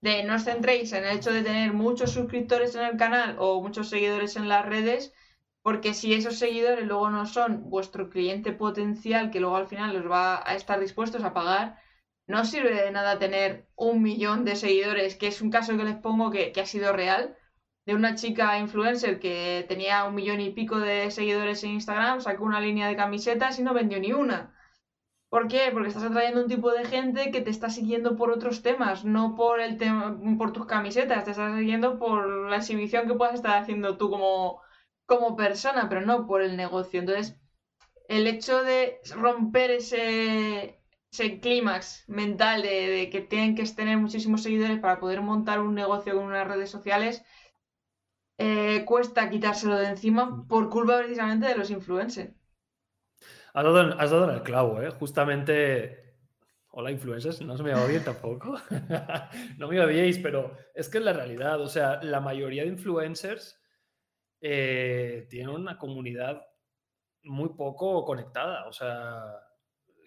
De 0.00 0.22
no 0.22 0.36
os 0.36 0.44
centréis 0.44 0.92
en 0.92 1.02
el 1.02 1.16
hecho 1.16 1.32
de 1.32 1.42
tener 1.42 1.72
muchos 1.72 2.12
suscriptores 2.12 2.76
en 2.76 2.82
el 2.82 2.96
canal 2.96 3.34
o 3.40 3.60
muchos 3.60 3.88
seguidores 3.88 4.36
en 4.36 4.48
las 4.48 4.64
redes, 4.64 5.12
porque 5.62 5.94
si 5.94 6.14
esos 6.14 6.38
seguidores 6.38 6.86
luego 6.86 7.10
no 7.10 7.26
son 7.26 7.68
vuestro 7.68 8.08
cliente 8.08 8.52
potencial 8.52 9.32
que 9.32 9.40
luego 9.40 9.56
al 9.56 9.66
final 9.66 9.96
los 9.96 10.08
va 10.08 10.48
a 10.48 10.54
estar 10.54 10.78
dispuestos 10.78 11.24
a 11.24 11.34
pagar, 11.34 11.87
no 12.28 12.44
sirve 12.44 12.74
de 12.74 12.90
nada 12.92 13.18
tener 13.18 13.66
un 13.74 14.02
millón 14.02 14.44
de 14.44 14.54
seguidores, 14.56 15.16
que 15.16 15.28
es 15.28 15.40
un 15.42 15.50
caso 15.50 15.76
que 15.76 15.84
les 15.84 15.96
pongo 15.96 16.30
que, 16.30 16.52
ha 16.60 16.66
sido 16.66 16.92
real. 16.92 17.36
de 17.86 17.94
una 17.94 18.14
chica 18.16 18.58
influencer 18.58 19.18
que 19.18 19.64
tenía 19.68 20.04
un 20.04 20.14
millón 20.14 20.40
y 20.40 20.50
pico 20.50 20.78
de 20.78 21.10
seguidores 21.10 21.64
en 21.64 21.70
Instagram, 21.72 22.20
sacó 22.20 22.44
una 22.44 22.60
línea 22.60 22.86
de 22.88 22.96
camisetas 22.96 23.58
y 23.58 23.62
no 23.62 23.74
vendió 23.74 23.98
ni 24.00 24.12
una. 24.12 24.54
¿Por 25.30 25.48
qué? 25.48 25.70
Porque 25.72 25.88
estás 25.88 26.04
atrayendo 26.04 26.42
un 26.42 26.48
tipo 26.48 26.70
de 26.70 26.84
gente 26.86 27.30
que 27.30 27.40
te 27.40 27.50
está 27.50 27.70
siguiendo 27.70 28.16
por 28.16 28.30
otros 28.30 28.62
temas, 28.62 29.04
no 29.04 29.34
por 29.34 29.60
el 29.60 29.78
tema, 29.78 30.18
por 30.38 30.52
tus 30.52 30.66
camisetas, 30.66 31.24
te 31.24 31.30
estás 31.32 31.56
siguiendo 31.56 31.98
por 31.98 32.48
la 32.50 32.56
exhibición 32.56 33.06
que 33.06 33.14
puedas 33.14 33.34
estar 33.34 33.56
haciendo 33.62 33.96
tú 33.98 34.10
como, 34.10 34.60
como 35.06 35.36
persona, 35.36 35.88
pero 35.88 36.02
no 36.02 36.26
por 36.26 36.42
el 36.42 36.56
negocio. 36.56 37.00
Entonces, 37.00 37.38
el 38.08 38.26
hecho 38.26 38.62
de 38.64 39.00
romper 39.16 39.70
ese, 39.70 40.77
ese 41.10 41.40
clímax 41.40 42.04
mental 42.08 42.62
de, 42.62 42.88
de, 42.88 43.10
que 43.10 43.20
tienen 43.20 43.54
que 43.54 43.64
tener 43.64 43.96
muchísimos 43.98 44.42
seguidores 44.42 44.78
para 44.78 45.00
poder 45.00 45.22
montar 45.22 45.60
un 45.60 45.74
negocio 45.74 46.14
con 46.14 46.24
unas 46.24 46.46
redes 46.46 46.70
sociales 46.70 47.24
eh, 48.40 48.84
cuesta 48.84 49.28
quitárselo 49.28 49.76
de 49.76 49.88
encima 49.88 50.26
mm. 50.26 50.46
por 50.46 50.70
culpa 50.70 50.98
precisamente 50.98 51.48
de 51.48 51.56
los 51.56 51.70
influencers. 51.70 52.32
Has 53.52 53.64
dado, 53.64 54.00
has 54.00 54.10
dado 54.10 54.30
en 54.30 54.36
el 54.36 54.42
clavo, 54.42 54.80
¿eh? 54.80 54.90
Justamente. 54.90 56.04
Hola, 56.70 56.92
influencers, 56.92 57.40
no 57.40 57.56
se 57.56 57.64
me 57.64 57.74
odien 57.74 58.04
tampoco. 58.04 58.56
no 59.58 59.66
me 59.66 59.80
odiéis, 59.80 60.18
pero 60.18 60.56
es 60.74 60.88
que 60.88 60.98
es 60.98 61.04
la 61.04 61.12
realidad. 61.12 61.60
O 61.60 61.66
sea, 61.66 62.00
la 62.02 62.20
mayoría 62.20 62.62
de 62.62 62.68
influencers 62.68 63.60
eh, 64.40 65.26
tienen 65.28 65.48
una 65.48 65.76
comunidad 65.76 66.46
muy 67.24 67.48
poco 67.48 68.04
conectada. 68.04 68.68
O 68.68 68.72
sea, 68.72 69.24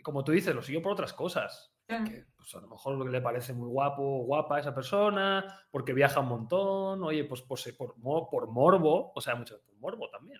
como 0.01 0.23
tú 0.23 0.31
dices, 0.31 0.53
lo 0.55 0.61
sigo 0.61 0.81
por 0.81 0.93
otras 0.93 1.13
cosas. 1.13 1.73
Que, 1.87 2.25
pues 2.37 2.55
a 2.55 2.61
lo 2.61 2.69
mejor 2.69 3.09
le 3.09 3.19
parece 3.19 3.51
muy 3.53 3.67
guapo 3.67 4.01
o 4.01 4.23
guapa 4.23 4.55
a 4.55 4.59
esa 4.61 4.73
persona, 4.73 5.65
porque 5.71 5.93
viaja 5.93 6.21
un 6.21 6.29
montón, 6.29 7.03
oye, 7.03 7.25
pues 7.25 7.41
por, 7.41 7.59
por, 7.75 8.29
por 8.29 8.47
morbo, 8.47 9.11
o 9.13 9.19
sea, 9.19 9.35
mucho 9.35 9.61
por 9.61 9.75
morbo 9.75 10.09
también. 10.09 10.39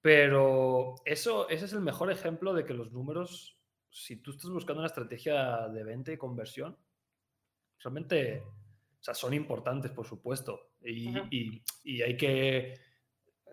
Pero 0.00 0.94
eso, 1.04 1.48
ese 1.48 1.64
es 1.64 1.72
el 1.72 1.80
mejor 1.80 2.12
ejemplo 2.12 2.54
de 2.54 2.64
que 2.64 2.74
los 2.74 2.92
números, 2.92 3.58
si 3.90 4.22
tú 4.22 4.30
estás 4.30 4.50
buscando 4.50 4.80
una 4.80 4.86
estrategia 4.86 5.68
de 5.68 5.82
venta 5.82 6.12
y 6.12 6.16
conversión, 6.16 6.78
realmente, 7.80 8.42
o 8.44 9.02
sea, 9.02 9.14
son 9.14 9.34
importantes, 9.34 9.90
por 9.90 10.06
supuesto, 10.06 10.74
y, 10.80 11.18
y, 11.30 11.64
y 11.82 12.02
hay 12.02 12.16
que 12.16 12.91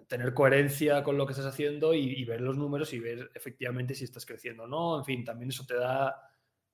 tener 0.10 0.34
coherencia 0.34 1.04
con 1.04 1.18
lo 1.18 1.26
que 1.26 1.34
estás 1.34 1.46
haciendo 1.46 1.94
y, 1.94 2.00
y, 2.00 2.26
ver 2.26 2.42
los 2.42 2.58
números 2.58 2.92
y 2.94 3.00
ver 3.00 3.30
efectivamente 3.36 3.94
si 3.94 4.04
estás 4.04 4.26
creciendo 4.26 4.64
o 4.64 4.68
no. 4.68 4.98
En 4.98 5.06
fin, 5.06 5.24
también 5.24 5.52
eso 5.52 5.66
te 5.68 5.76
da 5.76 6.30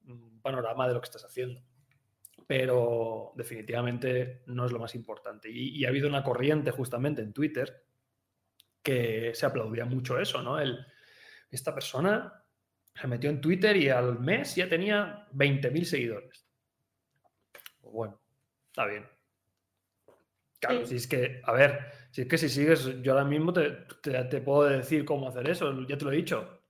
un 0.07 0.41
panorama 0.41 0.87
de 0.87 0.93
lo 0.93 1.01
que 1.01 1.05
estás 1.05 1.25
haciendo. 1.25 1.61
Pero 2.47 3.33
definitivamente 3.35 4.43
no 4.47 4.65
es 4.65 4.71
lo 4.71 4.79
más 4.79 4.95
importante. 4.95 5.49
Y, 5.51 5.83
ha 5.83 5.89
habido 5.89 6.07
una 6.07 6.23
corriente 6.23 6.71
justamente 6.71 7.21
en 7.21 7.33
Twitter 7.33 7.85
que 8.81 9.31
se 9.35 9.45
aplaudía 9.45 9.83
mucho 9.83 10.17
eso, 10.17 10.41
¿no? 10.41 10.57
El, 10.57 10.85
esta 11.51 11.73
persona 11.73 12.41
se 12.93 13.07
metió 13.07 13.29
en 13.29 13.41
Twitter 13.41 13.75
y 13.75 13.89
al 13.89 14.19
mes 14.19 14.55
ya 14.55 14.69
tenía 14.69 15.27
20.000 15.33 15.83
seguidores. 15.83 16.47
Bueno, 17.81 18.21
está 18.67 18.85
bien. 18.85 19.05
Claro, 20.59 20.85
si 20.85 20.95
es 20.95 21.07
que, 21.07 21.41
a 21.43 21.51
ver, 21.51 22.04
si 22.15 22.21
es 22.21 22.27
que 22.27 22.37
si 22.37 22.47
sigues, 22.47 23.01
yo 23.01 23.11
ahora 23.11 23.25
mismo 23.25 23.51
te, 23.51 23.71
te 24.01 24.41
puedo 24.41 24.63
decir 24.63 25.03
cómo 25.03 25.27
hacer 25.27 25.49
eso, 25.49 25.85
ya 25.85 25.97
te 25.97 26.05
lo 26.05 26.11
he 26.11 26.15
dicho. 26.15 26.61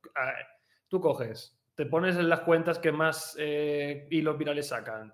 Tú 0.87 0.99
coges 0.99 1.55
te 1.75 1.85
pones 1.85 2.15
en 2.15 2.29
las 2.29 2.41
cuentas 2.41 2.79
que 2.79 2.91
más 2.91 3.35
eh, 3.37 4.07
hilos 4.09 4.37
virales 4.37 4.69
sacan. 4.69 5.13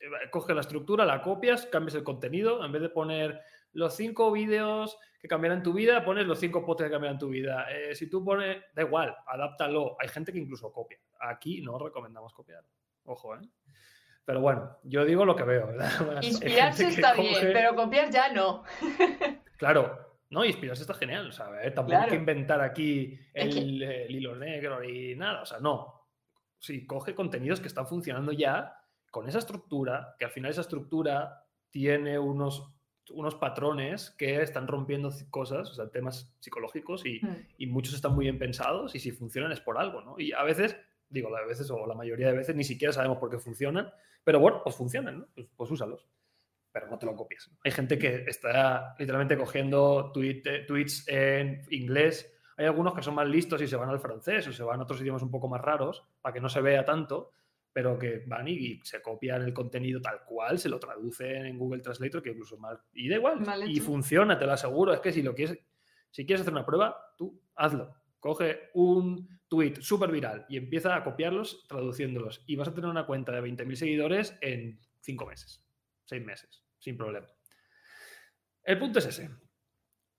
Eh, 0.00 0.30
coges 0.30 0.54
la 0.54 0.60
estructura, 0.60 1.04
la 1.04 1.22
copias, 1.22 1.66
cambias 1.66 1.94
el 1.94 2.04
contenido. 2.04 2.64
En 2.64 2.70
vez 2.70 2.82
de 2.82 2.90
poner 2.90 3.40
los 3.72 3.96
cinco 3.96 4.30
vídeos 4.30 4.98
que 5.18 5.28
cambiarán 5.28 5.62
tu 5.62 5.72
vida, 5.72 6.04
pones 6.04 6.26
los 6.26 6.38
cinco 6.38 6.64
posts 6.64 6.84
que 6.84 6.90
cambiarán 6.90 7.18
tu 7.18 7.30
vida. 7.30 7.66
Eh, 7.70 7.94
si 7.94 8.08
tú 8.10 8.22
pones, 8.22 8.62
da 8.74 8.82
igual, 8.82 9.16
adáptalo. 9.26 9.96
Hay 9.98 10.08
gente 10.08 10.30
que 10.30 10.38
incluso 10.38 10.70
copia. 10.70 10.98
Aquí 11.20 11.62
no 11.62 11.78
recomendamos 11.78 12.34
copiar. 12.34 12.62
Ojo, 13.04 13.34
¿eh? 13.36 13.40
Pero 14.26 14.40
bueno, 14.40 14.78
yo 14.84 15.04
digo 15.04 15.24
lo 15.24 15.34
que 15.34 15.44
veo. 15.44 15.70
Inspirarse 16.22 16.88
está 16.88 17.14
bien, 17.14 17.50
pero 17.52 17.74
copiar 17.74 18.10
ya 18.10 18.30
no. 18.30 18.62
claro, 19.64 20.14
no, 20.30 20.44
inspirarse 20.44 20.82
está 20.82 20.94
genial. 20.94 21.28
O 21.28 21.32
sea, 21.32 21.46
tampoco 21.74 21.98
hay 21.98 22.10
que 22.10 22.16
inventar 22.16 22.60
aquí 22.60 23.18
el, 23.32 24.10
hilo 24.10 24.36
negro 24.36 24.84
y 24.84 25.14
nada. 25.16 25.42
O 25.42 25.46
sea, 25.46 25.58
no. 25.58 26.02
Sí, 26.58 26.86
coge 26.86 27.14
contenidos 27.14 27.60
que 27.60 27.68
están 27.68 27.86
funcionando 27.86 28.32
ya 28.32 28.76
con 29.10 29.28
esa 29.28 29.38
estructura, 29.38 30.16
que 30.18 30.24
al 30.24 30.30
final 30.30 30.50
esa 30.50 30.62
estructura 30.62 31.46
tiene 31.70 32.18
unos, 32.18 32.74
unos 33.10 33.34
patrones 33.36 34.10
que 34.10 34.42
están 34.42 34.66
rompiendo 34.66 35.10
cosas, 35.30 35.70
o 35.70 35.74
sea, 35.74 35.88
temas 35.88 36.34
psicológicos 36.40 37.06
y, 37.06 37.20
mm. 37.22 37.46
y, 37.58 37.66
muchos 37.66 37.94
están 37.94 38.14
muy 38.14 38.24
bien 38.24 38.38
pensados 38.38 38.94
y 38.94 38.98
si 38.98 39.12
funcionan 39.12 39.52
es 39.52 39.60
por 39.60 39.78
algo, 39.78 40.00
¿no? 40.00 40.18
Y 40.18 40.32
a 40.32 40.42
veces, 40.42 40.76
digo, 41.08 41.34
a 41.36 41.46
veces 41.46 41.70
o 41.70 41.86
la 41.86 41.94
mayoría 41.94 42.28
de 42.28 42.36
veces 42.36 42.56
ni 42.56 42.64
siquiera 42.64 42.92
sabemos 42.92 43.18
por 43.18 43.30
qué 43.30 43.38
funcionan, 43.38 43.92
pero 44.24 44.40
bueno, 44.40 44.62
pues 44.64 44.74
funcionan, 44.74 45.20
¿no? 45.20 45.26
Pues, 45.34 45.46
pues 45.56 45.70
úsalos 45.70 46.06
pero 46.74 46.88
no 46.88 46.98
te 46.98 47.06
lo 47.06 47.14
copies. 47.14 47.48
Hay 47.62 47.70
gente 47.70 47.96
que 47.96 48.24
está 48.26 48.96
literalmente 48.98 49.36
cogiendo 49.36 50.12
eh, 50.16 50.64
tweets 50.66 51.06
en 51.06 51.62
inglés. 51.70 52.34
Hay 52.56 52.66
algunos 52.66 52.94
que 52.94 53.02
son 53.02 53.14
más 53.14 53.28
listos 53.28 53.62
y 53.62 53.68
se 53.68 53.76
van 53.76 53.90
al 53.90 54.00
francés 54.00 54.48
o 54.48 54.52
se 54.52 54.64
van 54.64 54.80
a 54.80 54.82
otros 54.82 55.00
idiomas 55.00 55.22
un 55.22 55.30
poco 55.30 55.46
más 55.46 55.60
raros 55.60 56.04
para 56.20 56.32
que 56.32 56.40
no 56.40 56.48
se 56.48 56.60
vea 56.60 56.84
tanto, 56.84 57.30
pero 57.72 57.96
que 57.96 58.24
van 58.26 58.48
y, 58.48 58.80
se 58.82 59.00
copian 59.00 59.42
el 59.42 59.54
contenido 59.54 60.00
tal 60.00 60.24
cual, 60.24 60.58
se 60.58 60.68
lo 60.68 60.80
traducen 60.80 61.46
en 61.46 61.56
Google 61.58 61.80
Translator, 61.80 62.20
que 62.20 62.30
incluso 62.30 62.58
mal. 62.58 62.80
Y 62.92 63.08
da 63.08 63.16
igual. 63.16 63.44
y 63.68 63.78
funciona, 63.78 64.36
te 64.36 64.44
lo 64.44 64.52
aseguro. 64.52 64.92
Es 64.92 65.00
que 65.00 65.12
si 65.12 65.22
lo 65.22 65.32
quieres, 65.32 65.56
si 66.10 66.26
quieres 66.26 66.40
hacer 66.40 66.54
una 66.54 66.66
prueba, 66.66 67.14
tú 67.16 67.40
hazlo. 67.54 67.94
Coge 68.18 68.70
un 68.74 69.28
tweet 69.46 69.74
súper 69.80 70.10
viral 70.10 70.44
y 70.48 70.56
empieza 70.56 70.96
a 70.96 71.04
copiarlos 71.04 71.68
traduciéndolos. 71.68 72.42
Y 72.48 72.56
vas 72.56 72.66
a 72.66 72.74
tener 72.74 72.90
una 72.90 73.06
cuenta 73.06 73.30
de 73.30 73.42
20.000 73.42 73.74
seguidores 73.76 74.36
en 74.40 74.80
5 75.02 75.24
meses, 75.24 75.62
6 76.06 76.24
meses 76.24 76.63
sin 76.84 76.98
problema. 76.98 77.26
El 78.62 78.78
punto 78.78 78.98
es 78.98 79.06
ese. 79.06 79.30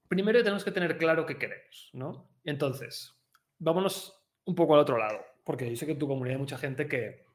Primero 0.08 0.40
tenemos 0.40 0.64
que 0.64 0.72
tener 0.72 0.98
claro 0.98 1.26
qué 1.26 1.38
queremos, 1.38 1.92
¿no? 1.94 2.32
Entonces, 2.44 3.16
vámonos 3.60 4.20
un 4.46 4.56
poco 4.56 4.74
al 4.74 4.82
otro 4.82 4.98
lado, 4.98 5.24
porque 5.44 5.70
yo 5.70 5.76
sé 5.76 5.86
que 5.86 5.92
en 5.92 6.00
tu 6.00 6.08
comunidad 6.08 6.36
hay 6.36 6.40
mucha 6.40 6.58
gente 6.58 6.88
que, 6.88 7.26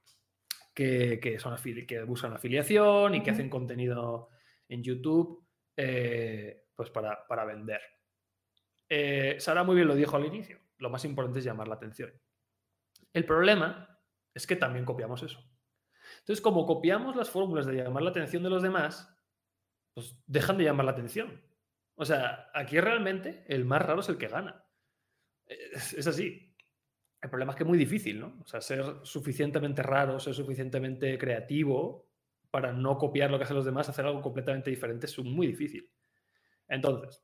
que, 0.75 1.39
son 1.39 1.57
que 1.87 2.03
buscan 2.03 2.33
afiliación 2.33 3.15
y 3.15 3.23
que 3.23 3.31
hacen 3.31 3.49
contenido 3.49 4.31
en 4.69 4.83
YouTube 4.83 5.47
eh, 5.77 6.67
pues 6.75 6.91
para, 6.91 7.27
para 7.29 7.45
vender. 7.45 7.81
Eh, 8.89 9.37
Sara 9.39 9.63
muy 9.63 9.77
bien 9.77 9.87
lo 9.87 9.95
dijo 9.95 10.17
al 10.17 10.27
inicio, 10.27 10.59
lo 10.79 10.91
más 10.91 11.05
importante 11.05 11.39
es 11.39 11.45
llamar 11.45 11.69
la 11.69 11.77
atención. 11.77 12.13
El 13.13 13.25
problema 13.25 13.97
es 14.35 14.47
que 14.47 14.57
también 14.57 14.85
copiamos 14.85 15.23
eso. 15.23 15.41
Entonces, 16.21 16.41
como 16.41 16.67
copiamos 16.67 17.15
las 17.15 17.31
fórmulas 17.31 17.67
de 17.67 17.75
llamar 17.75 18.03
la 18.03 18.11
atención 18.11 18.43
de 18.43 18.51
los 18.51 18.63
demás, 18.63 19.20
pues 19.95 20.17
dejan 20.27 20.59
de 20.59 20.65
llamar 20.65 20.87
la 20.87 20.93
atención. 20.93 21.41
O 21.95 22.05
sea, 22.05 22.51
aquí 22.55 22.81
realmente 22.81 23.45
el 23.47 23.65
más 23.65 23.83
raro 23.83 24.01
es 24.01 24.09
el 24.09 24.19
que 24.19 24.29
gana. 24.29 24.65
Es, 25.47 26.07
así. 26.07 26.57
El 27.21 27.29
problema 27.29 27.53
es 27.53 27.57
que 27.57 27.65
es 27.65 27.69
muy 27.69 27.77
difícil, 27.77 28.21
¿no? 28.21 28.39
O 28.41 28.47
sea, 28.47 28.61
ser 28.61 28.83
suficientemente 29.03 29.83
raro, 29.83 30.19
ser 30.19 30.33
suficientemente 30.33 31.19
creativo 31.19 32.09
para 32.51 32.73
no 32.73 32.97
copiar 32.97 33.31
lo 33.31 33.37
que 33.37 33.45
hacen 33.45 33.57
los 33.57 33.67
demás, 33.67 33.89
hacer 33.89 34.07
algo 34.07 34.23
completamente 34.23 34.71
diferente 34.71 35.07
es 35.07 35.19
muy 35.19 35.47
difícil. 35.47 35.91
Entonces, 36.69 37.23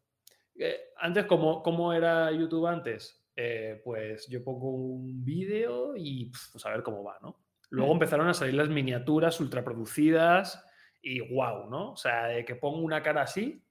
eh, 0.55 0.79
antes, 0.98 1.24
¿cómo, 1.24 1.62
¿cómo, 1.62 1.92
era 1.92 2.31
YouTube 2.33 2.66
antes? 2.66 3.26
Eh, 3.35 3.81
pues 3.85 4.26
yo 4.29 4.44
pongo 4.44 4.70
un 4.70 5.24
vídeo 5.24 5.94
y 5.96 6.31
pues 6.52 6.64
a 6.66 6.70
ver 6.70 6.83
cómo 6.83 7.02
va, 7.02 7.18
¿no? 7.22 7.42
Luego 7.70 7.92
mm. 7.92 7.96
empezaron 7.96 8.29
a 8.29 8.35
salir 8.35 8.55
las 8.55 8.68
miniaturas 8.68 9.40
ultraproducidas 9.40 10.62
y 11.02 11.20
wow, 11.20 11.68
¿no? 11.68 11.92
O 11.92 11.96
sea, 11.96 12.26
de 12.26 12.44
que 12.44 12.56
pongo 12.56 12.78
una 12.78 13.02
cara 13.02 13.22
así 13.22 13.62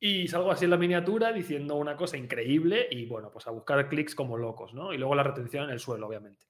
y 0.00 0.28
salgo 0.28 0.50
así 0.50 0.64
en 0.64 0.70
la 0.70 0.76
miniatura 0.76 1.32
diciendo 1.32 1.76
una 1.76 1.96
cosa 1.96 2.16
increíble 2.16 2.88
y 2.90 3.06
bueno, 3.06 3.30
pues 3.30 3.46
a 3.46 3.50
buscar 3.50 3.88
clics 3.88 4.14
como 4.14 4.36
locos, 4.36 4.74
¿no? 4.74 4.92
Y 4.92 4.98
luego 4.98 5.14
la 5.14 5.22
retención 5.22 5.64
en 5.64 5.70
el 5.70 5.80
suelo, 5.80 6.06
obviamente. 6.06 6.46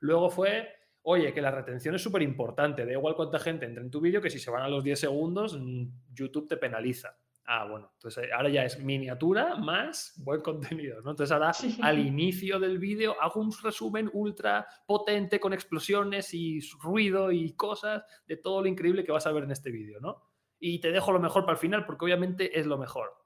Luego 0.00 0.30
fue, 0.30 0.68
oye, 1.02 1.32
que 1.32 1.40
la 1.40 1.50
retención 1.50 1.94
es 1.94 2.02
súper 2.02 2.22
importante, 2.22 2.84
da 2.84 2.92
igual 2.92 3.16
cuánta 3.16 3.38
gente 3.38 3.66
entra 3.66 3.82
en 3.82 3.90
tu 3.90 4.00
vídeo, 4.00 4.20
que 4.20 4.30
si 4.30 4.38
se 4.38 4.50
van 4.50 4.62
a 4.62 4.68
los 4.68 4.84
10 4.84 5.00
segundos, 5.00 5.58
mm, 5.58 5.86
YouTube 6.12 6.48
te 6.48 6.56
penaliza. 6.56 7.16
Ah, 7.50 7.64
bueno, 7.64 7.90
entonces 7.94 8.28
ahora 8.30 8.50
ya 8.50 8.62
es 8.64 8.78
miniatura 8.78 9.56
más 9.56 10.12
buen 10.22 10.42
contenido, 10.42 11.00
¿no? 11.00 11.12
Entonces 11.12 11.32
ahora 11.32 11.52
al 11.80 11.98
inicio 11.98 12.60
del 12.60 12.78
vídeo 12.78 13.16
hago 13.22 13.40
un 13.40 13.50
resumen 13.62 14.10
ultra 14.12 14.66
potente 14.86 15.40
con 15.40 15.54
explosiones 15.54 16.34
y 16.34 16.60
ruido 16.82 17.32
y 17.32 17.54
cosas 17.54 18.04
de 18.26 18.36
todo 18.36 18.60
lo 18.60 18.68
increíble 18.68 19.02
que 19.02 19.12
vas 19.12 19.26
a 19.26 19.32
ver 19.32 19.44
en 19.44 19.52
este 19.52 19.70
vídeo, 19.70 19.98
¿no? 19.98 20.28
Y 20.60 20.78
te 20.78 20.92
dejo 20.92 21.10
lo 21.10 21.20
mejor 21.20 21.46
para 21.46 21.52
el 21.54 21.58
final 21.58 21.86
porque 21.86 22.04
obviamente 22.04 22.60
es 22.60 22.66
lo 22.66 22.76
mejor. 22.76 23.16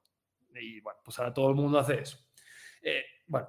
Y 0.55 0.81
bueno, 0.81 1.01
pues 1.05 1.19
ahora 1.19 1.35
todo 1.35 1.49
el 1.49 1.57
mundo 1.57 1.81
hace 1.81 1.99
eso. 1.99 2.19
Eh, 2.81 3.03
bueno, 3.27 3.49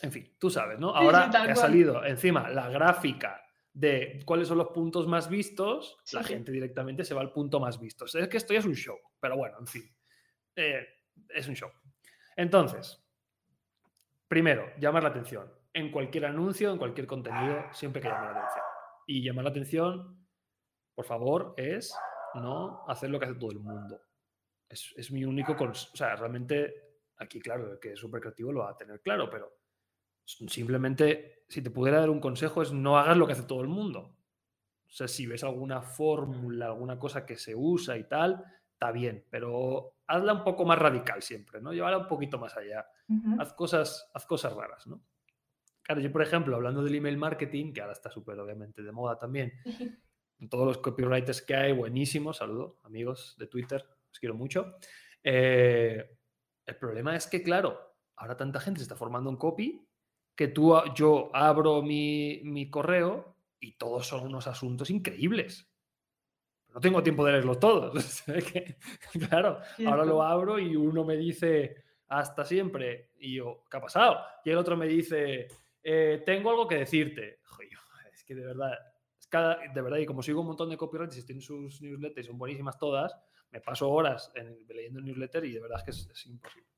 en 0.00 0.10
fin, 0.10 0.36
tú 0.38 0.48
sabes, 0.48 0.78
¿no? 0.78 0.96
Ahora 0.96 1.28
que 1.30 1.52
ha 1.52 1.54
salido 1.54 2.02
encima 2.02 2.48
la 2.48 2.70
gráfica 2.70 3.42
de 3.72 4.20
cuáles 4.26 4.48
son 4.48 4.58
los 4.58 4.68
puntos 4.68 5.06
más 5.06 5.28
vistos, 5.28 5.98
la 6.12 6.22
gente 6.22 6.52
directamente 6.52 7.04
se 7.04 7.14
va 7.14 7.22
al 7.22 7.32
punto 7.32 7.58
más 7.58 7.80
visto. 7.80 8.04
Es 8.04 8.28
que 8.28 8.36
esto 8.36 8.52
ya 8.52 8.60
es 8.60 8.66
un 8.66 8.74
show, 8.74 8.98
pero 9.18 9.36
bueno, 9.36 9.58
en 9.58 9.66
fin, 9.66 9.82
eh, 10.56 10.86
es 11.28 11.48
un 11.48 11.54
show. 11.54 11.70
Entonces, 12.36 13.02
primero, 14.28 14.70
llamar 14.78 15.02
la 15.02 15.08
atención. 15.10 15.50
En 15.74 15.90
cualquier 15.90 16.26
anuncio, 16.26 16.70
en 16.70 16.78
cualquier 16.78 17.06
contenido, 17.06 17.64
siempre 17.72 18.02
que 18.02 18.08
llamar 18.08 18.34
la 18.34 18.40
atención. 18.40 18.64
Y 19.06 19.22
llamar 19.22 19.44
la 19.44 19.50
atención, 19.50 20.26
por 20.94 21.06
favor, 21.06 21.54
es 21.56 21.94
no 22.34 22.84
hacer 22.88 23.08
lo 23.08 23.18
que 23.18 23.24
hace 23.24 23.34
todo 23.34 23.52
el 23.52 23.60
mundo. 23.60 24.00
Es, 24.68 24.92
es 24.96 25.10
mi 25.10 25.24
único... 25.24 25.52
O 25.52 25.74
sea, 25.74 26.14
realmente, 26.16 26.74
aquí, 27.16 27.40
claro, 27.40 27.72
el 27.72 27.80
que 27.80 27.92
es 27.92 27.98
súper 27.98 28.20
creativo 28.20 28.52
lo 28.52 28.60
va 28.60 28.70
a 28.70 28.76
tener 28.76 29.00
claro, 29.00 29.30
pero 29.30 29.61
Simplemente, 30.48 31.44
si 31.48 31.62
te 31.62 31.70
pudiera 31.70 32.00
dar 32.00 32.10
un 32.10 32.20
consejo, 32.20 32.62
es 32.62 32.72
no 32.72 32.98
hagas 32.98 33.16
lo 33.16 33.26
que 33.26 33.34
hace 33.34 33.42
todo 33.42 33.60
el 33.60 33.68
mundo. 33.68 34.16
O 34.86 34.90
sea, 34.94 35.08
si 35.08 35.26
ves 35.26 35.42
alguna 35.44 35.80
fórmula, 35.80 36.66
alguna 36.66 36.98
cosa 36.98 37.24
que 37.24 37.36
se 37.36 37.54
usa 37.54 37.96
y 37.96 38.04
tal, 38.04 38.44
está 38.72 38.92
bien, 38.92 39.24
pero 39.30 39.96
hazla 40.06 40.34
un 40.34 40.44
poco 40.44 40.64
más 40.64 40.78
radical 40.78 41.22
siempre, 41.22 41.60
¿no? 41.60 41.72
Llévala 41.72 41.98
un 41.98 42.08
poquito 42.08 42.38
más 42.38 42.56
allá. 42.56 42.86
haz, 43.38 43.54
cosas, 43.54 44.10
haz 44.12 44.26
cosas 44.26 44.52
raras, 44.52 44.86
¿no? 44.86 45.02
Claro, 45.82 46.00
yo, 46.00 46.12
por 46.12 46.22
ejemplo, 46.22 46.56
hablando 46.56 46.82
del 46.82 46.94
email 46.94 47.16
marketing, 47.16 47.72
que 47.72 47.80
ahora 47.80 47.94
está 47.94 48.10
súper, 48.10 48.38
obviamente, 48.38 48.82
de 48.82 48.92
moda 48.92 49.18
también, 49.18 49.52
todos 50.50 50.66
los 50.66 50.78
copywriters 50.78 51.42
que 51.42 51.54
hay, 51.54 51.72
buenísimos, 51.72 52.36
saludo, 52.38 52.78
amigos 52.82 53.34
de 53.38 53.46
Twitter, 53.46 53.84
os 54.10 54.18
quiero 54.18 54.34
mucho. 54.34 54.74
Eh, 55.22 56.18
el 56.66 56.76
problema 56.76 57.16
es 57.16 57.26
que, 57.26 57.42
claro, 57.42 57.96
ahora 58.16 58.36
tanta 58.36 58.60
gente 58.60 58.80
se 58.80 58.84
está 58.84 58.96
formando 58.96 59.30
en 59.30 59.36
copy 59.36 59.88
que 60.34 60.48
tú, 60.48 60.74
yo 60.94 61.30
abro 61.32 61.82
mi, 61.82 62.68
correo 62.70 63.36
y 63.60 63.72
todos 63.72 64.06
son 64.06 64.26
unos 64.26 64.46
asuntos 64.46 64.90
increíbles. 64.90 65.68
No 66.74 66.80
tengo 66.80 67.02
tiempo 67.02 67.24
de 67.24 67.32
leerlos 67.32 67.60
todos. 67.60 68.24
claro, 69.28 69.60
ahora 69.86 70.04
lo 70.04 70.22
abro 70.22 70.58
y 70.58 70.74
uno 70.74 71.04
me 71.04 71.16
dice 71.16 71.84
hasta 72.08 72.44
siempre. 72.44 73.10
Y 73.18 73.34
yo, 73.34 73.64
¿qué 73.70 73.76
ha 73.76 73.80
pasado? 73.80 74.20
Y 74.44 74.50
el 74.50 74.56
otro 74.56 74.76
me 74.76 74.86
dice, 74.86 75.48
eh, 75.82 76.22
tengo 76.24 76.50
algo 76.50 76.66
que 76.66 76.76
decirte. 76.76 77.40
es 78.12 78.24
que 78.24 78.34
de 78.34 78.46
verdad, 78.46 78.78
cada, 79.28 79.58
de 79.72 79.82
verdad, 79.82 79.98
y 79.98 80.06
como 80.06 80.22
sigo 80.22 80.40
un 80.40 80.46
montón 80.46 80.70
de 80.70 80.78
copywriters 80.78 81.18
y 81.18 81.26
tienen 81.26 81.42
sus 81.42 81.80
newsletters 81.82 82.26
y 82.26 82.28
son 82.28 82.38
buenísimas 82.38 82.78
todas, 82.78 83.14
me 83.50 83.60
paso 83.60 83.90
horas 83.90 84.32
leyendo 84.68 84.98
el 84.98 85.04
newsletter 85.04 85.44
y 85.44 85.52
de 85.52 85.60
verdad 85.60 85.78
es 85.78 85.84
que 86.06 86.12
es 86.12 86.26
imposible. 86.26 86.71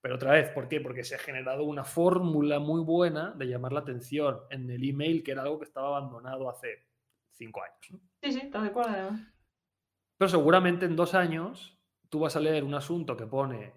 Pero 0.00 0.14
otra 0.14 0.32
vez, 0.32 0.50
¿por 0.50 0.68
qué? 0.68 0.80
Porque 0.80 1.02
se 1.02 1.16
ha 1.16 1.18
generado 1.18 1.64
una 1.64 1.84
fórmula 1.84 2.60
muy 2.60 2.82
buena 2.82 3.32
de 3.32 3.46
llamar 3.46 3.72
la 3.72 3.80
atención 3.80 4.40
en 4.50 4.70
el 4.70 4.88
email, 4.88 5.22
que 5.22 5.32
era 5.32 5.42
algo 5.42 5.58
que 5.58 5.64
estaba 5.64 5.88
abandonado 5.88 6.48
hace 6.48 6.86
cinco 7.32 7.62
años. 7.62 8.02
Sí, 8.22 8.32
sí, 8.32 8.40
está 8.44 8.62
de 8.62 8.68
acuerdo. 8.68 9.10
Pero 10.16 10.28
seguramente 10.28 10.86
en 10.86 10.96
dos 10.96 11.14
años 11.14 11.80
tú 12.08 12.20
vas 12.20 12.36
a 12.36 12.40
leer 12.40 12.64
un 12.64 12.74
asunto 12.74 13.16
que 13.16 13.26
pone 13.26 13.74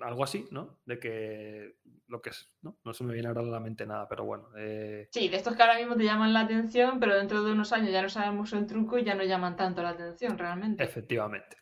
algo 0.00 0.24
así, 0.24 0.46
¿no? 0.50 0.80
De 0.86 0.98
que 0.98 1.78
lo 2.06 2.22
que 2.22 2.30
es, 2.30 2.54
¿no? 2.62 2.78
No 2.84 2.94
se 2.94 3.04
me 3.04 3.12
viene 3.12 3.28
ahora 3.28 3.42
a 3.42 3.44
la 3.44 3.60
mente 3.60 3.86
nada, 3.86 4.08
pero 4.08 4.24
bueno. 4.24 4.48
Eh 4.56 5.08
sí, 5.12 5.28
de 5.28 5.36
estos 5.36 5.54
que 5.54 5.62
ahora 5.62 5.76
mismo 5.76 5.96
te 5.96 6.04
llaman 6.04 6.32
la 6.32 6.40
atención, 6.40 6.98
pero 6.98 7.16
dentro 7.16 7.42
de 7.42 7.52
unos 7.52 7.72
años 7.72 7.90
ya 7.90 8.00
no 8.00 8.08
sabemos 8.08 8.52
el 8.52 8.66
truco 8.66 8.98
y 8.98 9.04
ya 9.04 9.14
no 9.14 9.24
llaman 9.24 9.56
tanto 9.56 9.82
la 9.82 9.90
atención 9.90 10.38
realmente. 10.38 10.82
Efectivamente 10.82 11.56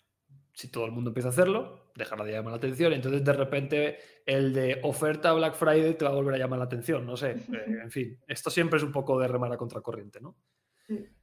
si 0.57 0.69
todo 0.69 0.87
el 0.87 0.93
mundo 0.93 1.11
empieza 1.11 1.29
a 1.29 1.33
hacerlo, 1.33 1.91
dejará 1.95 2.25
de 2.25 2.33
llamar 2.33 2.53
la 2.53 2.57
atención. 2.57 2.95
Entonces, 2.95 3.23
de 3.23 3.33
repente, 3.35 3.99
el 4.25 4.55
de 4.55 4.81
oferta 4.85 5.35
Black 5.35 5.55
Friday 5.55 5.99
te 5.99 6.07
va 6.07 6.13
a 6.13 6.15
volver 6.15 6.35
a 6.35 6.39
llamar 6.39 6.59
la 6.59 6.65
atención. 6.65 7.05
No 7.05 7.15
sé. 7.15 7.33
Eh, 7.33 7.81
en 7.83 7.91
fin, 7.91 8.19
esto 8.27 8.49
siempre 8.49 8.79
es 8.79 8.83
un 8.83 8.91
poco 8.91 9.21
de 9.21 9.29
remar 9.29 9.53
a 9.53 9.59
contracorriente, 9.59 10.19
¿no? 10.19 10.35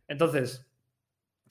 Entonces, 0.08 0.72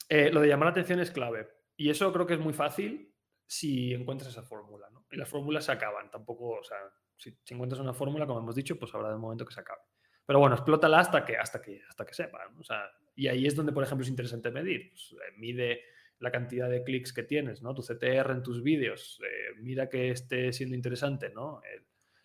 eh, 0.07 0.31
lo 0.31 0.39
de 0.39 0.47
llamar 0.47 0.67
la 0.67 0.71
atención 0.71 1.01
es 1.01 1.11
clave. 1.11 1.49
Y 1.75 1.89
eso 1.89 2.13
creo 2.13 2.25
que 2.25 2.35
es 2.35 2.39
muy 2.39 2.53
fácil 2.53 3.13
si 3.45 3.93
encuentras 3.93 4.31
esa 4.31 4.43
fórmula, 4.43 4.89
¿no? 4.89 5.05
Y 5.11 5.17
las 5.17 5.27
fórmulas 5.27 5.65
se 5.65 5.73
acaban. 5.73 6.09
Tampoco, 6.09 6.51
o 6.51 6.63
sea, 6.63 6.77
si, 7.17 7.37
encuentras 7.49 7.81
una 7.81 7.93
fórmula, 7.93 8.25
como 8.25 8.39
hemos 8.39 8.55
dicho, 8.55 8.79
pues 8.79 8.95
habrá 8.95 9.09
el 9.09 9.17
momento 9.17 9.45
que 9.45 9.53
se 9.53 9.59
acabe. 9.59 9.81
Pero 10.25 10.39
bueno, 10.39 10.55
explótala 10.55 10.99
hasta 10.99 11.25
que, 11.25 11.35
hasta 11.35 11.61
que, 11.61 11.81
hasta 11.85 12.05
que 12.05 12.13
sepa. 12.13 12.49
O 12.57 12.63
sea, 12.63 12.89
y 13.13 13.27
ahí 13.27 13.45
es 13.45 13.57
donde, 13.57 13.73
por 13.73 13.83
ejemplo, 13.83 14.03
es 14.03 14.09
interesante 14.09 14.51
medir. 14.51 14.89
Pues, 14.91 15.11
eh, 15.11 15.33
mide 15.35 15.81
la 16.23 16.31
cantidad 16.31 16.69
de 16.69 16.83
clics 16.83 17.11
que 17.11 17.23
tienes, 17.23 17.61
¿no? 17.61 17.75
Tu 17.75 17.81
CTR 17.81 18.31
en 18.31 18.41
tus 18.41 18.63
vídeos, 18.63 19.19
eh, 19.21 19.59
mira 19.59 19.89
que 19.89 20.09
esté 20.09 20.53
siendo 20.53 20.73
interesante, 20.73 21.29
¿no? 21.29 21.61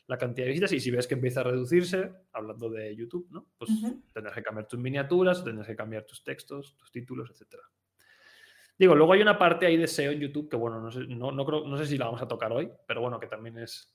la 0.06 0.16
cantidad 0.16 0.46
de 0.46 0.52
visitas 0.52 0.72
y 0.72 0.80
si 0.80 0.90
ves 0.90 1.06
que 1.06 1.14
empieza 1.14 1.40
a 1.40 1.42
reducirse, 1.42 2.10
hablando 2.32 2.70
de 2.70 2.96
YouTube, 2.96 3.28
¿no? 3.30 3.48
Pues 3.58 3.70
tendrás 4.14 4.34
que 4.34 4.42
cambiar 4.42 4.66
tus 4.66 4.80
miniaturas, 4.80 5.44
tendrás 5.44 5.66
que 5.66 5.76
cambiar 5.76 6.04
tus 6.04 6.24
textos, 6.24 6.74
tus 6.78 6.90
títulos, 6.90 7.30
etc. 7.30 7.60
Digo, 8.78 8.94
luego 8.94 9.12
hay 9.12 9.20
una 9.20 9.36
parte 9.36 9.66
ahí 9.66 9.76
de 9.76 9.86
SEO 9.86 10.12
en 10.12 10.20
YouTube 10.20 10.48
que, 10.48 10.56
bueno, 10.56 10.80
no 10.80 10.90
sé, 10.90 11.00
no, 11.00 11.30
no, 11.30 11.44
creo, 11.44 11.66
no 11.66 11.76
sé 11.76 11.84
si 11.84 11.98
la 11.98 12.06
vamos 12.06 12.22
a 12.22 12.28
tocar 12.28 12.50
hoy, 12.52 12.70
pero 12.86 13.02
bueno, 13.02 13.20
que 13.20 13.26
también 13.26 13.58
es... 13.58 13.94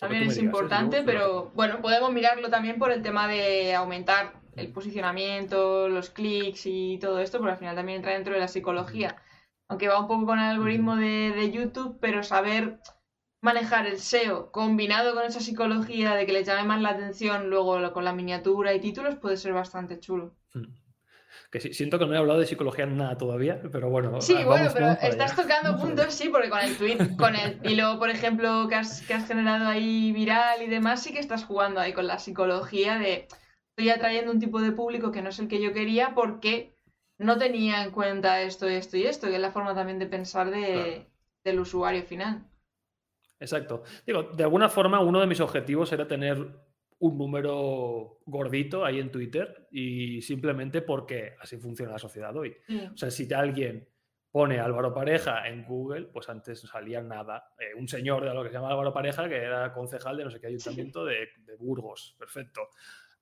También 0.00 0.22
es 0.22 0.38
¿eh? 0.38 0.40
importante, 0.40 1.02
pero 1.02 1.50
bueno, 1.50 1.82
podemos 1.82 2.10
mirarlo 2.14 2.48
también 2.48 2.78
por 2.78 2.90
el 2.90 3.02
tema 3.02 3.28
de 3.28 3.74
aumentar 3.74 4.40
el 4.56 4.72
posicionamiento, 4.72 5.86
los 5.88 6.08
clics 6.08 6.62
y 6.64 6.98
todo 6.98 7.18
esto, 7.18 7.38
porque 7.38 7.52
al 7.52 7.58
final 7.58 7.76
también 7.76 7.96
entra 7.96 8.12
dentro 8.12 8.32
de 8.32 8.40
la 8.40 8.48
psicología 8.48 9.16
aunque 9.72 9.88
va 9.88 10.00
un 10.00 10.06
poco 10.06 10.26
con 10.26 10.38
el 10.38 10.50
algoritmo 10.50 10.96
de, 10.96 11.50
YouTube, 11.50 11.96
pero 11.98 12.22
saber 12.22 12.78
manejar 13.40 13.86
el 13.86 13.98
SEO 13.98 14.52
combinado 14.52 15.14
con 15.14 15.24
esa 15.24 15.40
psicología 15.40 16.14
de 16.14 16.26
que 16.26 16.32
les 16.32 16.46
llame 16.46 16.64
más 16.64 16.82
la 16.82 16.90
atención 16.90 17.48
luego 17.48 17.92
con 17.92 18.04
la 18.04 18.12
miniatura 18.12 18.74
y 18.74 18.80
títulos 18.80 19.16
puede 19.16 19.38
ser 19.38 19.54
bastante 19.54 19.98
chulo. 19.98 20.34
Hmm. 20.52 20.74
Que 21.50 21.60
siento 21.60 21.98
que 21.98 22.06
no 22.06 22.14
he 22.14 22.18
hablado 22.18 22.40
de 22.40 22.46
psicología 22.46 22.84
nada 22.84 23.16
todavía, 23.16 23.60
pero 23.72 23.88
bueno. 23.88 24.20
Sí, 24.20 24.36
bueno, 24.44 24.70
pero 24.72 24.90
estás 24.90 25.34
tocando 25.34 25.78
puntos, 25.78 26.12
sí, 26.14 26.28
porque 26.28 26.50
con 26.50 26.60
el 26.60 26.76
tweet, 26.76 27.16
con 27.16 27.34
el 27.34 27.58
hilo, 27.64 27.98
por 27.98 28.10
ejemplo, 28.10 28.68
que 28.68 28.74
has, 28.74 29.00
que 29.02 29.14
has 29.14 29.26
generado 29.26 29.68
ahí 29.68 30.12
viral 30.12 30.62
y 30.62 30.66
demás, 30.66 31.02
sí 31.02 31.12
que 31.12 31.18
estás 31.18 31.44
jugando 31.44 31.80
ahí 31.80 31.94
con 31.94 32.06
la 32.06 32.18
psicología 32.18 32.98
de 32.98 33.26
estoy 33.70 33.90
atrayendo 33.90 34.32
un 34.32 34.38
tipo 34.38 34.60
de 34.60 34.72
público 34.72 35.12
que 35.12 35.22
no 35.22 35.30
es 35.30 35.38
el 35.38 35.48
que 35.48 35.62
yo 35.62 35.72
quería 35.72 36.14
porque 36.14 36.74
no 37.18 37.38
tenía 37.38 37.84
en 37.84 37.90
cuenta 37.90 38.42
esto, 38.42 38.68
esto 38.68 38.96
y 38.96 39.04
esto, 39.04 39.28
que 39.28 39.36
es 39.36 39.40
la 39.40 39.52
forma 39.52 39.74
también 39.74 39.98
de 39.98 40.06
pensar 40.06 40.50
del 40.50 41.60
usuario 41.60 42.02
final. 42.02 42.44
Exacto. 43.38 43.82
Digo, 44.06 44.22
de 44.22 44.44
alguna 44.44 44.68
forma 44.68 45.00
uno 45.00 45.20
de 45.20 45.26
mis 45.26 45.40
objetivos 45.40 45.92
era 45.92 46.06
tener 46.06 46.38
un 47.00 47.18
número 47.18 48.20
gordito 48.26 48.84
ahí 48.84 49.00
en 49.00 49.10
Twitter 49.10 49.66
y 49.72 50.22
simplemente 50.22 50.82
porque 50.82 51.34
así 51.40 51.56
funciona 51.56 51.92
la 51.92 51.98
sociedad 51.98 52.36
hoy. 52.36 52.56
O 52.92 52.96
sea, 52.96 53.10
si 53.10 53.32
alguien 53.32 53.88
pone 54.30 54.60
Álvaro 54.60 54.94
Pareja 54.94 55.48
en 55.48 55.64
Google, 55.64 56.06
pues 56.06 56.28
antes 56.28 56.62
no 56.62 56.70
salía 56.70 57.02
nada. 57.02 57.52
Eh, 57.58 57.74
un 57.76 57.88
señor 57.88 58.24
de 58.24 58.32
lo 58.32 58.42
que 58.42 58.48
se 58.48 58.54
llama 58.54 58.70
Álvaro 58.70 58.92
Pareja, 58.92 59.28
que 59.28 59.36
era 59.36 59.72
concejal 59.72 60.16
de 60.16 60.24
no 60.24 60.30
sé 60.30 60.40
qué 60.40 60.46
ayuntamiento 60.46 61.04
de, 61.04 61.28
de 61.38 61.56
Burgos. 61.56 62.14
Perfecto. 62.18 62.68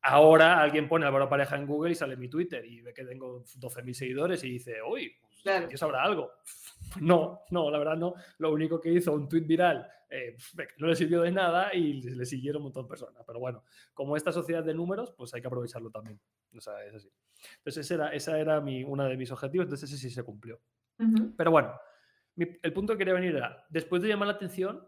Ahora 0.03 0.61
alguien 0.61 0.89
pone 0.89 1.07
Álvaro 1.07 1.29
Pareja 1.29 1.57
en 1.57 1.67
Google 1.67 1.93
y 1.93 1.95
sale 1.95 2.17
mi 2.17 2.29
Twitter 2.29 2.65
y 2.65 2.81
ve 2.81 2.95
que 2.95 3.05
tengo 3.05 3.45
12.000 3.45 3.93
seguidores 3.93 4.43
y 4.45 4.53
dice, 4.53 4.77
uy, 4.83 5.15
pues, 5.21 5.43
claro. 5.43 5.69
sabrá 5.77 6.03
algo. 6.03 6.31
No, 7.01 7.43
no, 7.51 7.71
la 7.71 7.79
verdad 7.79 7.97
no. 7.97 8.15
Lo 8.39 8.51
único 8.51 8.81
que 8.81 8.93
hizo 8.93 9.13
un 9.13 9.29
tweet 9.29 9.43
viral 9.43 9.87
eh, 10.09 10.37
no 10.79 10.89
le 10.89 10.97
sirvió 10.97 11.23
de 11.23 11.31
nada 11.31 11.73
y 11.73 12.03
le 12.03 12.27
siguieron 12.27 12.63
un 12.63 12.65
montón 12.65 12.85
de 12.85 12.89
personas. 12.89 13.23
Pero 13.25 13.39
bueno, 13.39 13.63
como 13.95 14.17
esta 14.17 14.33
sociedad 14.33 14.65
de 14.65 14.75
números, 14.75 15.13
pues 15.17 15.33
hay 15.33 15.41
que 15.41 15.47
aprovecharlo 15.47 15.91
también. 15.91 16.21
O 16.57 16.61
sea, 16.61 16.85
es 16.85 16.95
así. 16.95 17.13
Entonces, 17.59 17.87
ese 17.87 17.95
era, 17.95 18.09
esa 18.09 18.39
era 18.39 18.61
mi, 18.61 18.83
uno 18.83 19.05
de 19.05 19.17
mis 19.17 19.31
objetivos, 19.31 19.67
entonces 19.67 19.89
ese 19.89 20.09
sí 20.09 20.11
se 20.13 20.25
cumplió. 20.25 20.61
Pero 21.37 21.51
bueno, 21.51 21.73
el 22.37 22.73
punto 22.73 22.93
que 22.93 22.99
quería 22.99 23.15
venir 23.15 23.37
era, 23.37 23.65
después 23.71 24.03
de 24.03 24.09
llamar 24.09 24.29
la 24.29 24.35
atención, 24.35 24.87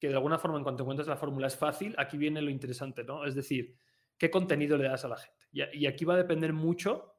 que 0.00 0.08
de 0.08 0.14
alguna 0.14 0.38
forma 0.38 0.56
en 0.56 0.64
cuanto 0.64 0.82
encuentras 0.82 1.06
la 1.06 1.16
fórmula 1.16 1.46
es 1.46 1.56
fácil, 1.56 1.94
aquí 1.96 2.16
viene 2.16 2.42
lo 2.42 2.50
interesante, 2.50 3.04
¿no? 3.04 3.24
Es 3.24 3.34
decir, 3.34 3.76
qué 4.18 4.30
contenido 4.30 4.76
le 4.76 4.88
das 4.88 5.04
a 5.04 5.08
la 5.08 5.16
gente. 5.16 5.44
Y, 5.52 5.86
aquí 5.86 6.04
va 6.04 6.14
a 6.14 6.18
depender 6.18 6.52
mucho 6.52 7.14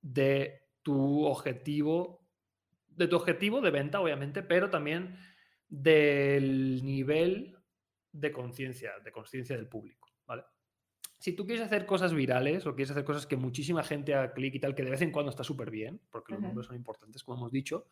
de 0.00 0.62
tu 0.82 1.24
objetivo, 1.24 2.26
de 2.88 3.06
tu 3.06 3.16
objetivo 3.16 3.60
de 3.60 3.70
venta, 3.70 4.00
obviamente, 4.00 4.42
pero 4.42 4.70
también 4.70 5.18
del 5.68 6.82
nivel 6.84 7.58
de 8.12 8.32
conciencia, 8.32 8.92
de 9.04 9.12
conciencia 9.12 9.56
del 9.56 9.68
público, 9.68 10.08
¿vale? 10.24 10.44
Si 11.18 11.32
tú 11.32 11.44
quieres 11.46 11.64
hacer 11.64 11.84
cosas 11.84 12.14
virales 12.14 12.66
o 12.66 12.74
quieres 12.74 12.92
hacer 12.92 13.04
cosas 13.04 13.26
que 13.26 13.36
muchísima 13.36 13.82
gente 13.82 14.14
haga 14.14 14.32
clic 14.32 14.54
y 14.54 14.60
tal, 14.60 14.74
que 14.74 14.84
de 14.84 14.90
vez 14.90 15.02
en 15.02 15.10
cuando 15.10 15.30
está 15.30 15.44
súper 15.44 15.70
bien, 15.70 16.00
porque 16.10 16.32
los 16.32 16.42
números 16.42 16.66
son 16.66 16.76
importantes, 16.76 17.22
como 17.22 17.38
hemos 17.38 17.52
dicho, 17.52 17.88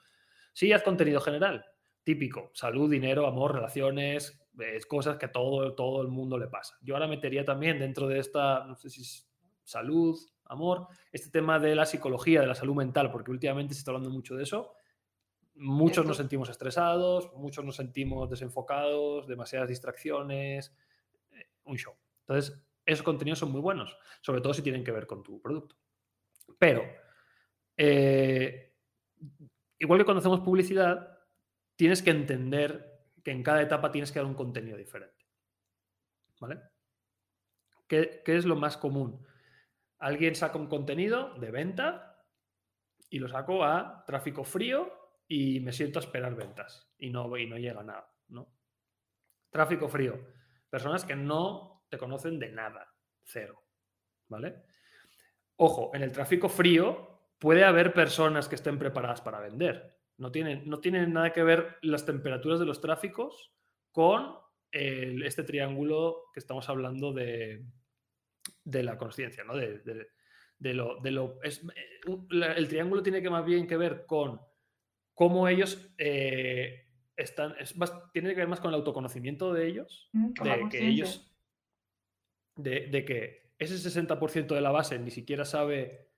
sí 0.52 0.72
haz 0.72 0.82
contenido 0.82 1.20
general, 1.20 1.64
típico, 2.04 2.50
salud, 2.54 2.90
dinero, 2.90 3.26
amor, 3.26 3.54
relaciones, 3.54 4.41
es 4.58 4.86
cosas 4.86 5.16
que 5.16 5.26
a 5.26 5.32
todo, 5.32 5.74
todo 5.74 6.02
el 6.02 6.08
mundo 6.08 6.38
le 6.38 6.48
pasa. 6.48 6.76
Yo 6.82 6.94
ahora 6.94 7.08
metería 7.08 7.44
también 7.44 7.78
dentro 7.78 8.06
de 8.06 8.18
esta, 8.18 8.64
no 8.64 8.76
sé 8.76 8.90
si 8.90 9.02
es 9.02 9.28
salud, 9.64 10.18
amor, 10.44 10.88
este 11.10 11.30
tema 11.30 11.58
de 11.58 11.74
la 11.74 11.86
psicología, 11.86 12.40
de 12.40 12.46
la 12.46 12.54
salud 12.54 12.74
mental, 12.74 13.10
porque 13.10 13.30
últimamente 13.30 13.74
se 13.74 13.78
está 13.80 13.90
hablando 13.90 14.10
mucho 14.10 14.36
de 14.36 14.42
eso. 14.42 14.74
Muchos 15.54 16.06
nos 16.06 16.16
sentimos 16.16 16.48
estresados, 16.48 17.32
muchos 17.34 17.64
nos 17.64 17.76
sentimos 17.76 18.28
desenfocados, 18.30 19.26
demasiadas 19.26 19.68
distracciones, 19.68 20.74
eh, 21.30 21.50
un 21.64 21.76
show. 21.76 21.94
Entonces, 22.20 22.62
esos 22.84 23.02
contenidos 23.02 23.38
son 23.38 23.52
muy 23.52 23.60
buenos, 23.60 23.96
sobre 24.20 24.40
todo 24.40 24.54
si 24.54 24.62
tienen 24.62 24.84
que 24.84 24.92
ver 24.92 25.06
con 25.06 25.22
tu 25.22 25.40
producto. 25.40 25.76
Pero, 26.58 26.82
eh, 27.76 28.74
igual 29.78 30.00
que 30.00 30.04
cuando 30.04 30.20
hacemos 30.20 30.40
publicidad, 30.40 31.18
tienes 31.76 32.02
que 32.02 32.10
entender 32.10 32.91
que 33.22 33.30
en 33.30 33.42
cada 33.42 33.62
etapa 33.62 33.92
tienes 33.92 34.12
que 34.12 34.18
dar 34.18 34.26
un 34.26 34.34
contenido 34.34 34.76
diferente. 34.76 35.26
¿Vale? 36.40 36.60
¿Qué, 37.86 38.22
qué 38.24 38.36
es 38.36 38.44
lo 38.44 38.56
más 38.56 38.76
común? 38.76 39.24
Alguien 39.98 40.34
saca 40.34 40.58
un 40.58 40.66
contenido 40.66 41.34
de 41.38 41.50
venta 41.50 42.26
y 43.08 43.18
lo 43.18 43.28
saco 43.28 43.64
a 43.64 44.04
tráfico 44.06 44.42
frío 44.42 44.90
y 45.28 45.60
me 45.60 45.72
siento 45.72 45.98
a 45.98 46.02
esperar 46.02 46.34
ventas 46.34 46.92
y 46.98 47.10
no, 47.10 47.36
y 47.36 47.46
no 47.46 47.56
llega 47.56 47.82
nada. 47.82 48.12
¿no? 48.28 48.48
Tráfico 49.50 49.88
frío. 49.88 50.18
Personas 50.68 51.04
que 51.04 51.14
no 51.14 51.84
te 51.88 51.98
conocen 51.98 52.38
de 52.38 52.50
nada. 52.50 52.88
Cero. 53.22 53.62
¿Vale? 54.28 54.62
Ojo, 55.56 55.90
en 55.94 56.02
el 56.02 56.10
tráfico 56.12 56.48
frío 56.48 57.30
puede 57.38 57.64
haber 57.64 57.92
personas 57.92 58.48
que 58.48 58.54
estén 58.54 58.78
preparadas 58.78 59.20
para 59.20 59.40
vender. 59.40 60.01
No 60.18 60.30
tienen, 60.30 60.68
no 60.68 60.80
tienen 60.80 61.12
nada 61.12 61.32
que 61.32 61.42
ver 61.42 61.78
las 61.82 62.06
temperaturas 62.06 62.60
de 62.60 62.66
los 62.66 62.80
tráficos 62.80 63.52
con 63.90 64.36
este 64.70 65.42
triángulo 65.42 66.24
que 66.32 66.40
estamos 66.40 66.68
hablando 66.70 67.12
de, 67.12 67.62
de 68.64 68.82
la 68.82 68.96
conciencia, 68.98 69.44
¿no? 69.44 69.54
De, 69.56 70.74
lo, 70.74 71.00
de 71.00 71.10
lo 71.10 71.42
es, 71.42 71.62
eh, 71.64 72.00
el 72.56 72.68
triángulo 72.68 73.02
tiene 73.02 73.20
que 73.20 73.30
más 73.30 73.44
bien 73.44 73.66
que 73.66 73.76
ver 73.76 74.06
con 74.06 74.40
cómo 75.14 75.48
ellos 75.48 75.90
eh, 75.98 76.86
están, 77.16 77.54
es 77.58 77.74
tiene 78.12 78.30
que 78.30 78.36
ver 78.36 78.48
más 78.48 78.60
con 78.60 78.70
el 78.70 78.76
autoconocimiento 78.76 79.52
de 79.52 79.66
ellos, 79.66 80.08
mm, 80.12 80.32
de 80.32 80.68
que 80.70 80.86
ellos, 80.86 81.34
de, 82.56 83.04
que 83.04 83.52
ese 83.58 83.76
60% 83.76 84.54
de 84.54 84.60
la 84.60 84.70
base 84.70 84.98
ni 84.98 85.10
siquiera 85.10 85.44
sabe 85.44 86.08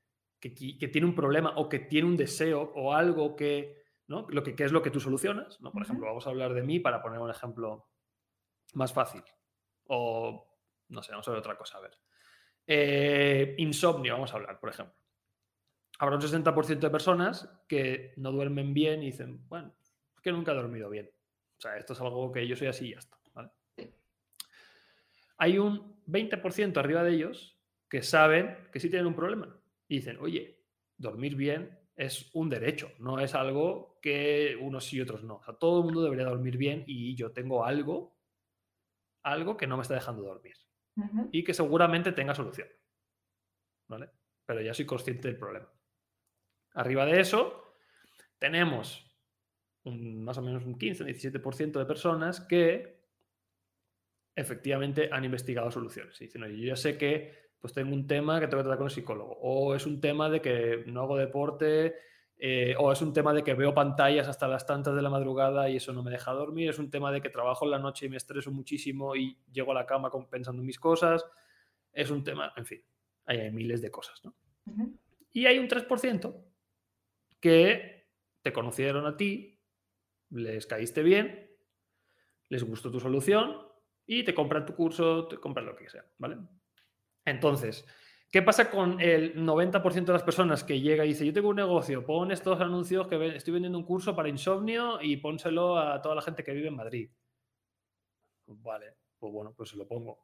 que, 0.40 0.50
tiene 0.50 1.06
un 1.06 1.14
problema 1.14 1.54
o 1.56 1.68
que 1.68 1.78
tiene 1.78 2.06
un 2.06 2.16
deseo 2.16 2.72
o 2.74 2.92
algo 2.92 3.34
que, 3.34 3.83
¿no? 4.06 4.26
Lo 4.30 4.42
que, 4.42 4.54
es 4.58 4.72
lo 4.72 4.82
que 4.82 4.90
tú 4.90 5.00
solucionas, 5.00 5.60
¿no? 5.60 5.72
Por 5.72 5.82
ejemplo, 5.82 6.06
vamos 6.06 6.26
a 6.26 6.30
hablar 6.30 6.54
de 6.54 6.62
mí 6.62 6.80
para 6.80 7.02
poner 7.02 7.18
un 7.20 7.30
ejemplo 7.30 7.88
más 8.74 8.92
fácil. 8.92 9.22
O, 9.86 10.46
no 10.88 11.02
sé, 11.02 11.12
vamos 11.12 11.26
a 11.28 11.30
ver 11.30 11.40
otra 11.40 11.56
cosa, 11.56 11.78
a 11.78 11.80
ver. 11.80 11.98
Eh, 12.66 13.54
insomnio, 13.58 14.14
vamos 14.14 14.32
a 14.32 14.36
hablar, 14.36 14.58
por 14.60 14.70
ejemplo. 14.70 14.94
Habrá 15.98 16.16
un 16.16 16.22
60% 16.22 16.78
de 16.78 16.90
personas 16.90 17.48
que 17.68 18.14
no 18.16 18.32
duermen 18.32 18.74
bien 18.74 19.02
y 19.02 19.06
dicen, 19.06 19.46
bueno, 19.48 19.74
es 20.14 20.20
que 20.20 20.32
nunca 20.32 20.52
he 20.52 20.56
dormido 20.56 20.90
bien. 20.90 21.10
O 21.56 21.60
sea, 21.60 21.76
esto 21.76 21.92
es 21.92 22.00
algo 22.00 22.32
que 22.32 22.46
yo 22.46 22.56
soy 22.56 22.66
así 22.68 22.88
y 22.88 22.92
ya 22.92 22.98
está. 22.98 23.18
Hay 25.36 25.58
un 25.58 26.00
20% 26.06 26.76
arriba 26.78 27.02
de 27.02 27.12
ellos 27.12 27.58
que 27.88 28.02
saben 28.02 28.56
que 28.72 28.80
sí 28.80 28.88
tienen 28.88 29.06
un 29.06 29.14
problema 29.14 29.56
y 29.88 29.96
dicen, 29.96 30.16
oye, 30.20 30.64
dormir 30.96 31.34
bien 31.36 31.78
es 31.96 32.30
un 32.34 32.50
derecho, 32.50 32.90
no 32.98 33.20
es 33.20 33.34
algo 33.34 33.98
que 34.02 34.56
unos 34.60 34.92
y 34.92 35.00
otros 35.00 35.22
no. 35.22 35.36
O 35.36 35.42
sea, 35.42 35.54
todo 35.54 35.78
el 35.80 35.84
mundo 35.84 36.02
debería 36.02 36.26
dormir 36.26 36.56
bien 36.56 36.84
y 36.86 37.14
yo 37.14 37.32
tengo 37.32 37.64
algo, 37.64 38.16
algo 39.22 39.56
que 39.56 39.66
no 39.66 39.76
me 39.76 39.82
está 39.82 39.94
dejando 39.94 40.22
dormir 40.22 40.56
y 41.32 41.42
que 41.42 41.54
seguramente 41.54 42.12
tenga 42.12 42.34
solución. 42.34 42.68
¿Vale? 43.88 44.10
Pero 44.46 44.60
ya 44.60 44.74
soy 44.74 44.86
consciente 44.86 45.28
del 45.28 45.38
problema. 45.38 45.70
Arriba 46.74 47.06
de 47.06 47.20
eso, 47.20 47.76
tenemos 48.38 49.04
más 49.84 50.38
o 50.38 50.42
menos 50.42 50.64
un 50.64 50.78
15, 50.78 51.04
17% 51.04 51.78
de 51.78 51.86
personas 51.86 52.40
que 52.40 53.04
efectivamente 54.34 55.08
han 55.12 55.24
investigado 55.24 55.70
soluciones. 55.70 56.20
Y 56.20 56.24
dicen, 56.24 56.42
oye, 56.42 56.58
yo 56.58 56.68
ya 56.68 56.76
sé 56.76 56.98
que 56.98 57.43
pues 57.64 57.72
tengo 57.72 57.94
un 57.94 58.06
tema 58.06 58.40
que 58.40 58.46
tengo 58.46 58.58
que 58.58 58.64
tratar 58.64 58.76
con 58.76 58.88
el 58.88 58.92
psicólogo, 58.92 59.38
o 59.40 59.74
es 59.74 59.86
un 59.86 59.98
tema 59.98 60.28
de 60.28 60.42
que 60.42 60.84
no 60.86 61.00
hago 61.00 61.16
deporte, 61.16 61.94
eh, 62.36 62.74
o 62.78 62.92
es 62.92 63.00
un 63.00 63.14
tema 63.14 63.32
de 63.32 63.42
que 63.42 63.54
veo 63.54 63.72
pantallas 63.72 64.28
hasta 64.28 64.46
las 64.46 64.66
tantas 64.66 64.94
de 64.94 65.00
la 65.00 65.08
madrugada 65.08 65.70
y 65.70 65.76
eso 65.76 65.94
no 65.94 66.02
me 66.02 66.10
deja 66.10 66.30
dormir, 66.32 66.68
es 66.68 66.78
un 66.78 66.90
tema 66.90 67.10
de 67.10 67.22
que 67.22 67.30
trabajo 67.30 67.64
en 67.64 67.70
la 67.70 67.78
noche 67.78 68.04
y 68.04 68.10
me 68.10 68.18
estreso 68.18 68.50
muchísimo 68.50 69.16
y 69.16 69.38
llego 69.50 69.70
a 69.72 69.76
la 69.76 69.86
cama 69.86 70.10
pensando 70.28 70.60
en 70.60 70.66
mis 70.66 70.78
cosas, 70.78 71.24
es 71.90 72.10
un 72.10 72.22
tema, 72.22 72.52
en 72.54 72.66
fin, 72.66 72.84
hay, 73.24 73.50
miles 73.50 73.80
de 73.80 73.90
cosas, 73.90 74.22
¿no? 74.26 74.34
Y 75.32 75.46
hay 75.46 75.58
un 75.58 75.66
3% 75.66 76.36
que 77.40 78.10
te 78.42 78.52
conocieron 78.52 79.06
a 79.06 79.16
ti, 79.16 79.58
les 80.28 80.66
caíste 80.66 81.02
bien, 81.02 81.50
les 82.50 82.62
gustó 82.62 82.90
tu 82.90 83.00
solución 83.00 83.56
y 84.04 84.22
te 84.22 84.34
compran 84.34 84.66
tu 84.66 84.74
curso, 84.74 85.28
te 85.28 85.38
compran 85.38 85.64
lo 85.64 85.74
que 85.74 85.88
sea, 85.88 86.04
¿vale? 86.18 86.36
Entonces, 87.24 87.86
¿Qué 88.34 88.42
pasa 88.42 88.68
con 88.68 89.00
el 89.00 89.36
90% 89.36 90.06
de 90.06 90.12
las 90.12 90.24
personas 90.24 90.64
que 90.64 90.80
llega 90.80 91.04
y 91.04 91.10
dice, 91.10 91.24
yo 91.24 91.32
tengo 91.32 91.50
un 91.50 91.54
negocio, 91.54 92.04
pon 92.04 92.32
estos 92.32 92.60
anuncios 92.60 93.06
que 93.06 93.36
estoy 93.36 93.52
vendiendo 93.52 93.78
un 93.78 93.84
curso 93.84 94.16
para 94.16 94.28
insomnio 94.28 95.00
y 95.00 95.18
pónselo 95.18 95.78
a 95.78 96.02
toda 96.02 96.16
la 96.16 96.20
gente 96.20 96.42
que 96.42 96.50
vive 96.50 96.66
en 96.66 96.74
Madrid? 96.74 97.10
Vale, 98.46 98.96
pues 99.20 99.32
bueno, 99.32 99.54
pues 99.56 99.70
se 99.70 99.76
lo 99.76 99.86
pongo. 99.86 100.18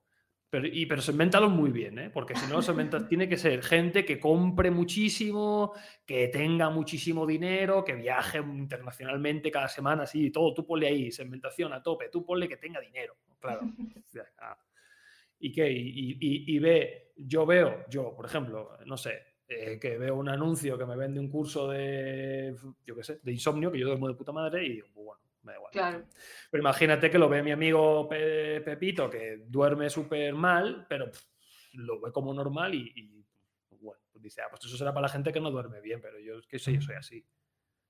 Pero, 0.48 0.66
y, 0.66 0.86
pero 0.86 1.00
segmentalo 1.00 1.48
muy 1.48 1.70
bien, 1.70 2.00
¿eh? 2.00 2.10
porque 2.10 2.34
si 2.34 2.50
no, 2.50 2.60
segmenta, 2.60 2.98
tiene 3.08 3.28
que 3.28 3.36
ser 3.36 3.62
gente 3.62 4.04
que 4.04 4.18
compre 4.18 4.72
muchísimo, 4.72 5.72
que 6.04 6.26
tenga 6.26 6.68
muchísimo 6.68 7.24
dinero, 7.24 7.84
que 7.84 7.94
viaje 7.94 8.38
internacionalmente 8.38 9.52
cada 9.52 9.68
semana, 9.68 10.02
así, 10.02 10.32
todo. 10.32 10.52
Tú 10.52 10.66
ponle 10.66 10.88
ahí, 10.88 11.12
segmentación 11.12 11.72
a 11.72 11.80
tope, 11.80 12.08
tú 12.08 12.24
ponle 12.24 12.48
que 12.48 12.56
tenga 12.56 12.80
dinero, 12.80 13.14
claro. 13.38 13.60
¿Y 15.40 15.52
qué? 15.52 15.70
Y, 15.72 16.58
ve, 16.58 17.12
yo 17.16 17.46
veo, 17.46 17.86
yo, 17.88 18.14
por 18.14 18.26
ejemplo, 18.26 18.76
no 18.84 18.96
sé, 18.96 19.22
eh, 19.48 19.78
que 19.80 19.96
veo 19.96 20.14
un 20.16 20.28
anuncio 20.28 20.76
que 20.76 20.84
me 20.84 20.96
vende 20.96 21.18
un 21.18 21.30
curso 21.30 21.68
de, 21.68 22.54
yo 22.84 22.94
qué 22.94 23.02
sé, 23.02 23.20
de 23.22 23.32
insomnio, 23.32 23.72
que 23.72 23.78
yo 23.78 23.86
duermo 23.86 24.08
de 24.08 24.14
puta 24.14 24.32
madre 24.32 24.66
y 24.66 24.68
digo, 24.74 24.88
pues 24.92 25.06
bueno, 25.06 25.22
me 25.42 25.52
da 25.52 25.58
igual. 25.58 25.72
Claro. 25.72 26.04
Pero 26.50 26.60
imagínate 26.60 27.10
que 27.10 27.18
lo 27.18 27.30
ve 27.30 27.42
mi 27.42 27.52
amigo 27.52 28.06
Pepito, 28.06 29.08
que 29.08 29.44
duerme 29.46 29.88
súper 29.88 30.34
mal, 30.34 30.86
pero 30.86 31.10
lo 31.72 32.00
ve 32.00 32.12
como 32.12 32.34
normal 32.34 32.74
y, 32.74 33.24
pues 33.66 33.80
bueno, 33.80 34.02
pues 34.12 34.22
dice, 34.22 34.42
ah, 34.42 34.48
pues 34.50 34.62
eso 34.66 34.76
será 34.76 34.92
para 34.92 35.06
la 35.06 35.12
gente 35.12 35.32
que 35.32 35.40
no 35.40 35.50
duerme 35.50 35.80
bien, 35.80 36.02
pero 36.02 36.18
yo, 36.18 36.34
que 36.46 36.58
sé, 36.58 36.74
yo 36.74 36.82
soy 36.82 36.96
así, 36.96 37.26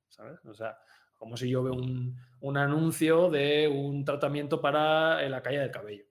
¿sabes? 0.09 0.39
O 0.45 0.55
sea, 0.55 0.79
como 1.17 1.37
si 1.37 1.51
yo 1.51 1.65
veo 1.65 1.75
un, 1.75 2.17
un 2.43 2.57
anuncio 2.57 3.29
de 3.29 3.67
un 3.67 4.05
tratamiento 4.05 4.61
para 4.61 5.29
la 5.29 5.43
caída 5.43 5.63
del 5.63 5.73
cabello. 5.73 6.05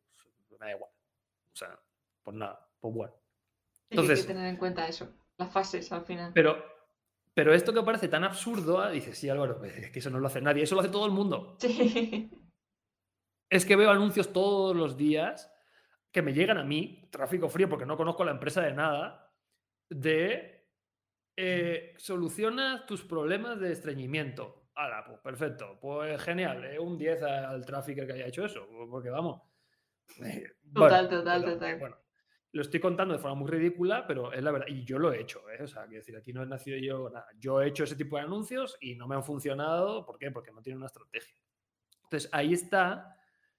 Me 0.59 0.65
da 0.65 0.71
igual. 0.71 0.91
O 1.53 1.55
sea, 1.55 1.79
pues 2.23 2.37
nada, 2.37 2.69
pues 2.79 2.93
bueno. 2.93 3.13
Entonces, 3.89 4.19
hay 4.19 4.27
que 4.27 4.33
tener 4.33 4.49
en 4.49 4.57
cuenta 4.57 4.87
eso, 4.87 5.11
las 5.37 5.51
fases 5.51 5.91
al 5.91 6.05
final. 6.05 6.31
Pero, 6.33 6.63
pero 7.33 7.53
esto 7.53 7.73
que 7.73 7.81
parece 7.81 8.07
tan 8.07 8.23
absurdo, 8.23 8.79
ah, 8.79 8.89
dices, 8.89 9.17
sí, 9.17 9.29
Álvaro, 9.29 9.63
es 9.63 9.91
que 9.91 9.99
eso 9.99 10.09
no 10.09 10.19
lo 10.19 10.27
hace 10.27 10.41
nadie, 10.41 10.63
eso 10.63 10.75
lo 10.75 10.81
hace 10.81 10.89
todo 10.89 11.05
el 11.05 11.11
mundo. 11.11 11.57
Sí. 11.59 12.29
Es 13.51 13.65
que 13.65 13.75
veo 13.75 13.89
anuncios 13.89 14.31
todos 14.31 14.75
los 14.75 14.95
días 14.95 15.51
que 16.11 16.21
me 16.21 16.33
llegan 16.33 16.59
a 16.59 16.63
mí, 16.63 17.09
tráfico 17.11 17.49
frío, 17.49 17.67
porque 17.67 17.85
no 17.85 17.97
conozco 17.97 18.23
la 18.23 18.31
empresa 18.31 18.61
de 18.61 18.73
nada, 18.73 19.33
de 19.89 20.67
eh, 21.35 21.93
soluciona 21.97 22.85
tus 22.85 23.03
problemas 23.03 23.59
de 23.59 23.71
estreñimiento. 23.71 24.69
Hala, 24.75 25.03
pues 25.05 25.19
perfecto, 25.19 25.79
pues 25.81 26.21
genial, 26.21 26.63
eh, 26.65 26.79
un 26.79 26.97
10 26.97 27.23
al 27.23 27.65
tráfico 27.65 28.05
que 28.05 28.13
haya 28.13 28.27
hecho 28.27 28.45
eso, 28.45 28.67
porque 28.89 29.09
vamos, 29.09 29.41
total, 30.73 31.09
total, 31.09 31.45
total. 31.45 31.79
Bueno, 31.79 31.97
lo 32.51 32.61
estoy 32.61 32.79
contando 32.79 33.13
de 33.13 33.19
forma 33.19 33.35
muy 33.35 33.49
ridícula, 33.49 34.07
pero 34.07 34.33
es 34.33 34.41
la 34.43 34.51
verdad. 34.51 34.67
Y 34.67 34.83
yo 34.83 34.97
lo 34.97 35.13
he 35.13 35.21
hecho, 35.21 35.47
¿eh? 35.49 35.63
O 35.63 35.67
sea, 35.67 35.83
quiero 35.83 35.99
decir, 35.99 36.15
aquí 36.15 36.33
no 36.33 36.43
he 36.43 36.47
nacido 36.47 36.77
yo 36.77 37.09
nada. 37.09 37.27
Yo 37.37 37.61
he 37.61 37.67
hecho 37.67 37.83
ese 37.83 37.95
tipo 37.95 38.17
de 38.17 38.23
anuncios 38.23 38.77
y 38.81 38.95
no 38.95 39.07
me 39.07 39.15
han 39.15 39.23
funcionado. 39.23 40.05
¿Por 40.05 40.17
qué? 40.17 40.31
Porque 40.31 40.51
no 40.51 40.61
tienen 40.61 40.77
una 40.77 40.87
estrategia. 40.87 41.35
Entonces, 42.03 42.29
ahí 42.33 42.53
está 42.53 43.17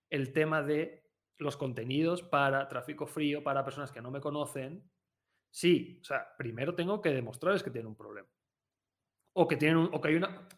el 0.09 0.33
tema 0.33 0.63
de 0.63 1.09
los 1.39 1.57
contenidos 1.57 2.23
para 2.23 2.69
tráfico 2.69 3.07
frío, 3.07 3.45
para 3.45 3.65
personas 3.65 3.93
que 3.93 4.03
no 4.03 4.11
me 4.11 4.21
conocen. 4.21 4.91
Sí, 5.51 5.99
o 6.01 6.05
sea, 6.05 6.27
primero 6.37 6.75
tengo 6.75 7.01
que 7.01 7.11
demostrarles 7.11 7.63
que 7.63 7.71
tienen 7.71 7.89
un 7.89 7.97
problema. 7.97 8.29
O 9.33 9.47
que, 9.47 9.57
tienen 9.57 9.89
o 9.93 10.01
que 10.01 10.09
hay 10.09 10.17
una 10.17 10.49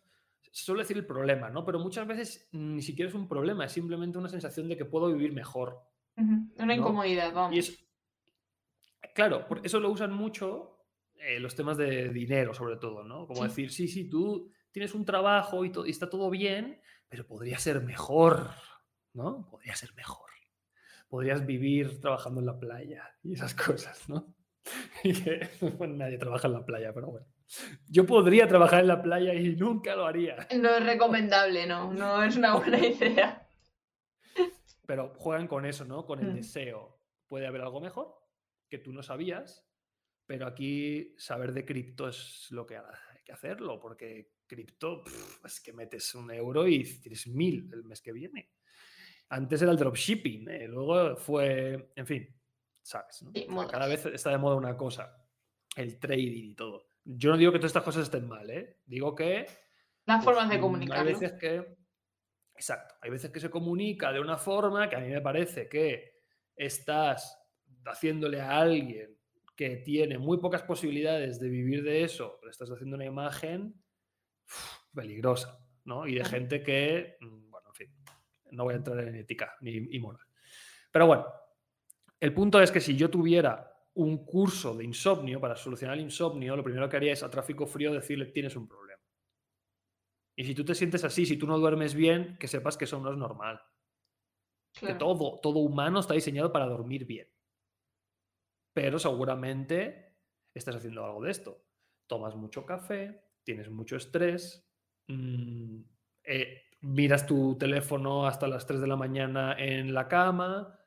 suele 0.52 0.82
decir 0.82 0.98
el 0.98 1.06
problema, 1.06 1.50
¿no? 1.50 1.64
Pero 1.64 1.78
muchas 1.78 2.06
veces 2.06 2.48
ni 2.52 2.82
siquiera 2.82 3.08
es 3.08 3.14
un 3.14 3.26
problema, 3.26 3.64
es 3.64 3.72
simplemente 3.72 4.18
una 4.18 4.28
sensación 4.28 4.68
de 4.68 4.76
que 4.76 4.84
puedo 4.84 5.08
vivir 5.08 5.32
mejor. 5.32 5.80
Una 6.16 6.74
incomodidad, 6.74 7.32
vamos. 7.32 7.56
Y 7.56 7.88
claro, 9.14 9.48
por 9.48 9.64
eso 9.66 9.80
lo 9.80 9.90
usan 9.90 10.12
mucho 10.12 10.86
eh, 11.16 11.40
los 11.40 11.54
temas 11.54 11.76
de 11.76 12.10
dinero, 12.10 12.52
sobre 12.52 12.76
todo, 12.76 13.02
¿no? 13.02 13.26
Como 13.26 13.42
decir, 13.44 13.72
sí, 13.72 13.88
sí, 13.88 14.08
tú 14.08 14.50
tienes 14.70 14.94
un 14.94 15.04
trabajo 15.04 15.64
y, 15.64 15.72
y 15.86 15.90
está 15.90 16.10
todo 16.10 16.28
bien, 16.28 16.80
pero 17.08 17.26
podría 17.26 17.58
ser 17.58 17.82
mejor, 17.82 18.50
¿no? 19.14 19.48
Podría 19.50 19.74
ser 19.74 19.94
mejor. 19.94 20.30
Podrías 21.08 21.44
vivir 21.44 22.00
trabajando 22.00 22.40
en 22.40 22.46
la 22.46 22.58
playa 22.58 23.04
y 23.22 23.34
esas 23.34 23.54
cosas, 23.54 24.08
¿no? 24.08 24.34
Y 25.04 25.12
que 25.14 25.48
nadie 25.88 26.18
trabaja 26.18 26.46
en 26.46 26.54
la 26.54 26.64
playa, 26.64 26.92
pero 26.92 27.08
bueno. 27.08 27.26
Yo 27.88 28.06
podría 28.06 28.48
trabajar 28.48 28.80
en 28.80 28.88
la 28.88 29.02
playa 29.02 29.34
y 29.34 29.56
nunca 29.56 29.94
lo 29.94 30.06
haría. 30.06 30.48
No 30.58 30.70
es 30.70 30.84
recomendable, 30.84 31.66
no, 31.66 31.92
no 31.92 32.22
es 32.22 32.36
una 32.36 32.56
buena 32.56 32.78
idea. 32.78 33.48
Pero 34.86 35.14
juegan 35.16 35.46
con 35.46 35.66
eso, 35.66 35.84
¿no? 35.84 36.04
Con 36.04 36.20
el 36.20 36.32
mm. 36.32 36.34
deseo. 36.34 36.98
Puede 37.26 37.46
haber 37.46 37.62
algo 37.62 37.80
mejor 37.80 38.22
que 38.68 38.78
tú 38.78 38.92
no 38.92 39.02
sabías 39.02 39.68
Pero 40.26 40.46
aquí 40.46 41.14
saber 41.18 41.52
de 41.52 41.64
cripto 41.64 42.08
es 42.08 42.46
lo 42.50 42.66
que 42.66 42.78
hay 42.78 43.22
que 43.24 43.32
hacerlo, 43.32 43.78
porque 43.78 44.32
cripto 44.46 45.02
es 45.44 45.60
que 45.60 45.72
metes 45.72 46.14
un 46.14 46.30
euro 46.30 46.66
y 46.66 46.82
tienes 47.00 47.26
mil 47.26 47.70
el 47.72 47.84
mes 47.84 48.00
que 48.00 48.12
viene. 48.12 48.52
Antes 49.28 49.62
era 49.62 49.72
el 49.72 49.78
dropshipping, 49.78 50.48
¿eh? 50.48 50.68
luego 50.68 51.16
fue, 51.16 51.92
en 51.96 52.06
fin, 52.06 52.40
¿sabes? 52.82 53.24
Cada 53.70 53.86
vez 53.86 54.06
está 54.06 54.30
de 54.30 54.38
moda 54.38 54.56
una 54.56 54.76
cosa, 54.76 55.26
el 55.76 55.98
trading 55.98 56.50
y 56.50 56.54
todo. 56.54 56.91
Yo 57.04 57.30
no 57.30 57.36
digo 57.36 57.52
que 57.52 57.58
todas 57.58 57.70
estas 57.70 57.82
cosas 57.82 58.04
estén 58.04 58.26
mal, 58.26 58.48
¿eh? 58.50 58.78
digo 58.86 59.14
que... 59.14 59.46
Las 60.04 60.24
formas 60.24 60.48
de 60.48 60.60
comunicar. 60.60 60.98
Hay 60.98 61.12
veces 61.12 61.32
que... 61.32 61.76
Exacto, 62.54 62.94
hay 63.00 63.10
veces 63.10 63.30
que 63.30 63.40
se 63.40 63.50
comunica 63.50 64.12
de 64.12 64.20
una 64.20 64.36
forma 64.36 64.88
que 64.88 64.96
a 64.96 65.00
mí 65.00 65.08
me 65.08 65.20
parece 65.20 65.68
que 65.68 66.20
estás 66.54 67.38
haciéndole 67.86 68.40
a 68.40 68.58
alguien 68.58 69.16
que 69.56 69.76
tiene 69.76 70.18
muy 70.18 70.38
pocas 70.38 70.62
posibilidades 70.62 71.40
de 71.40 71.48
vivir 71.48 71.82
de 71.82 72.04
eso, 72.04 72.38
le 72.44 72.50
estás 72.50 72.70
haciendo 72.70 72.96
una 72.96 73.04
imagen 73.04 73.82
peligrosa, 74.94 75.58
¿no? 75.84 76.06
Y 76.06 76.14
de 76.14 76.24
gente 76.24 76.62
que, 76.62 77.16
mm, 77.20 77.50
bueno, 77.50 77.68
en 77.68 77.74
fin, 77.74 77.94
no 78.52 78.64
voy 78.64 78.74
a 78.74 78.76
entrar 78.76 79.00
en 79.00 79.14
ética 79.16 79.54
ni 79.60 79.72
y 79.90 79.98
moral. 79.98 80.26
Pero 80.90 81.06
bueno, 81.06 81.26
el 82.20 82.34
punto 82.34 82.60
es 82.60 82.70
que 82.70 82.80
si 82.80 82.96
yo 82.96 83.10
tuviera 83.10 83.71
un 83.94 84.24
curso 84.24 84.74
de 84.74 84.84
insomnio 84.84 85.40
para 85.40 85.56
solucionar 85.56 85.96
el 85.96 86.04
insomnio, 86.04 86.56
lo 86.56 86.64
primero 86.64 86.88
que 86.88 86.96
haría 86.96 87.12
es 87.12 87.22
a 87.22 87.30
tráfico 87.30 87.66
frío 87.66 87.92
decirle 87.92 88.26
tienes 88.26 88.56
un 88.56 88.66
problema. 88.66 89.02
Y 90.36 90.44
si 90.44 90.54
tú 90.54 90.64
te 90.64 90.74
sientes 90.74 91.04
así, 91.04 91.26
si 91.26 91.36
tú 91.36 91.46
no 91.46 91.58
duermes 91.58 91.94
bien, 91.94 92.36
que 92.38 92.48
sepas 92.48 92.76
que 92.76 92.86
eso 92.86 92.98
no 93.00 93.10
es 93.10 93.18
normal. 93.18 93.60
Que 94.74 94.94
todo, 94.94 95.38
todo 95.40 95.58
humano 95.58 96.00
está 96.00 96.14
diseñado 96.14 96.50
para 96.50 96.66
dormir 96.66 97.04
bien. 97.04 97.28
Pero 98.72 98.98
seguramente 98.98 100.16
estás 100.54 100.76
haciendo 100.76 101.04
algo 101.04 101.22
de 101.22 101.30
esto. 101.30 101.66
Tomas 102.06 102.34
mucho 102.34 102.64
café, 102.64 103.28
tienes 103.44 103.68
mucho 103.70 103.96
estrés, 103.96 104.66
mm, 105.08 105.82
eh, 106.24 106.62
miras 106.80 107.26
tu 107.26 107.56
teléfono 107.58 108.26
hasta 108.26 108.48
las 108.48 108.66
3 108.66 108.80
de 108.80 108.86
la 108.86 108.96
mañana 108.96 109.54
en 109.58 109.92
la 109.92 110.08
cama, 110.08 110.78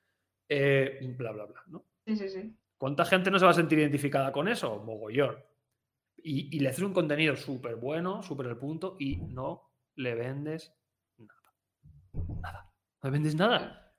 eh, 0.49 0.99
bla, 1.18 1.32
bla, 1.32 1.45
bla, 1.45 1.64
¿no? 1.68 1.86
Sí, 2.06 2.16
sí, 2.16 2.30
sí. 2.30 2.58
¿Cuánta 2.86 3.03
gente 3.03 3.31
no 3.31 3.39
se 3.39 3.45
va 3.45 3.49
a 3.49 3.55
sentir 3.55 3.79
identificada 3.79 4.31
con 4.31 4.47
eso? 4.47 4.77
Mogollón. 4.83 5.38
Y, 6.17 6.55
y 6.55 6.59
le 6.59 6.69
haces 6.69 6.83
un 6.83 6.93
contenido 6.93 7.36
súper 7.36 7.77
bueno, 7.77 8.21
súper 8.21 8.45
al 8.45 8.59
punto, 8.59 8.95
y 8.99 9.15
no 9.15 9.71
le 9.95 10.13
vendes 10.13 10.71
nada. 11.17 12.38
Nada. 12.43 12.71
No 13.01 13.09
le 13.09 13.11
vendes 13.11 13.33
nada. 13.33 13.91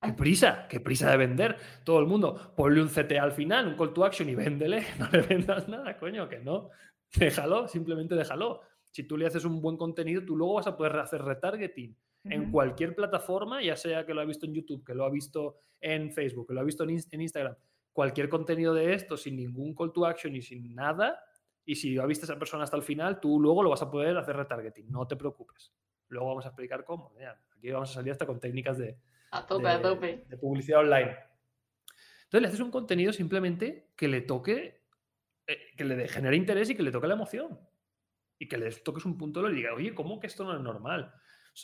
¿Qué 0.00 0.14
prisa? 0.14 0.66
¿Qué 0.70 0.80
prisa 0.80 1.10
de 1.10 1.18
vender? 1.18 1.58
Todo 1.84 2.00
el 2.00 2.06
mundo, 2.06 2.54
ponle 2.56 2.80
un 2.80 2.88
CTA 2.88 3.24
al 3.24 3.32
final, 3.32 3.68
un 3.68 3.76
call 3.76 3.92
to 3.92 4.06
action 4.06 4.26
y 4.26 4.36
véndele. 4.36 4.86
No 4.98 5.10
le 5.10 5.20
vendas 5.20 5.68
nada, 5.68 5.98
coño, 5.98 6.26
que 6.30 6.38
no. 6.38 6.70
Déjalo, 7.14 7.68
simplemente 7.68 8.14
déjalo. 8.14 8.62
Si 8.90 9.02
tú 9.02 9.18
le 9.18 9.26
haces 9.26 9.44
un 9.44 9.60
buen 9.60 9.76
contenido, 9.76 10.24
tú 10.24 10.34
luego 10.34 10.54
vas 10.54 10.66
a 10.66 10.78
poder 10.78 10.96
hacer 10.96 11.20
retargeting 11.20 11.94
en 12.24 12.50
cualquier 12.50 12.94
plataforma, 12.94 13.62
ya 13.62 13.76
sea 13.76 14.06
que 14.06 14.14
lo 14.14 14.22
ha 14.22 14.24
visto 14.24 14.46
en 14.46 14.54
YouTube, 14.54 14.82
que 14.82 14.94
lo 14.94 15.04
ha 15.04 15.10
visto 15.10 15.58
en 15.78 16.10
Facebook, 16.10 16.48
que 16.48 16.54
lo 16.54 16.60
ha 16.60 16.64
visto 16.64 16.84
en, 16.84 17.20
Instagram. 17.20 17.54
Cualquier 17.92 18.28
contenido 18.28 18.74
de 18.74 18.94
esto 18.94 19.16
sin 19.16 19.36
ningún 19.36 19.74
call 19.74 19.92
to 19.92 20.06
action 20.06 20.34
y 20.34 20.42
sin 20.42 20.74
nada, 20.74 21.22
y 21.64 21.76
si 21.76 21.98
ha 21.98 22.06
visto 22.06 22.24
a 22.24 22.26
esa 22.26 22.38
persona 22.38 22.64
hasta 22.64 22.76
el 22.76 22.82
final, 22.82 23.20
tú 23.20 23.38
luego 23.38 23.62
lo 23.62 23.70
vas 23.70 23.82
a 23.82 23.90
poder 23.90 24.16
hacer 24.16 24.36
retargeting. 24.36 24.90
No 24.90 25.06
te 25.06 25.16
preocupes. 25.16 25.72
Luego 26.08 26.28
vamos 26.28 26.44
a 26.44 26.48
explicar 26.48 26.84
cómo. 26.84 27.12
aquí 27.56 27.70
vamos 27.70 27.90
a 27.90 27.94
salir 27.94 28.12
hasta 28.12 28.26
con 28.26 28.40
técnicas 28.40 28.78
de, 28.78 28.98
a 29.30 29.46
tope, 29.46 29.68
a 29.68 29.80
tope. 29.80 30.24
De 30.28 30.36
publicidad 30.36 30.80
online. 30.80 31.16
Entonces 32.24 32.42
le 32.42 32.48
haces 32.48 32.60
un 32.60 32.70
contenido 32.70 33.12
simplemente 33.12 33.88
que 33.96 34.08
le 34.08 34.20
toque, 34.20 34.82
eh, 35.46 35.58
que 35.76 35.84
le 35.84 36.08
genere 36.08 36.36
interés 36.36 36.70
y 36.70 36.74
que 36.74 36.82
le 36.82 36.90
toque 36.90 37.06
la 37.06 37.14
emoción. 37.14 37.58
Y 38.38 38.48
que 38.48 38.58
le 38.58 38.70
toques 38.72 39.04
un 39.04 39.16
punto 39.16 39.40
y 39.46 39.50
le 39.50 39.56
diga, 39.56 39.74
oye, 39.74 39.94
¿cómo 39.94 40.20
que 40.20 40.26
esto 40.26 40.44
no 40.44 40.54
es 40.54 40.60
normal? 40.60 41.14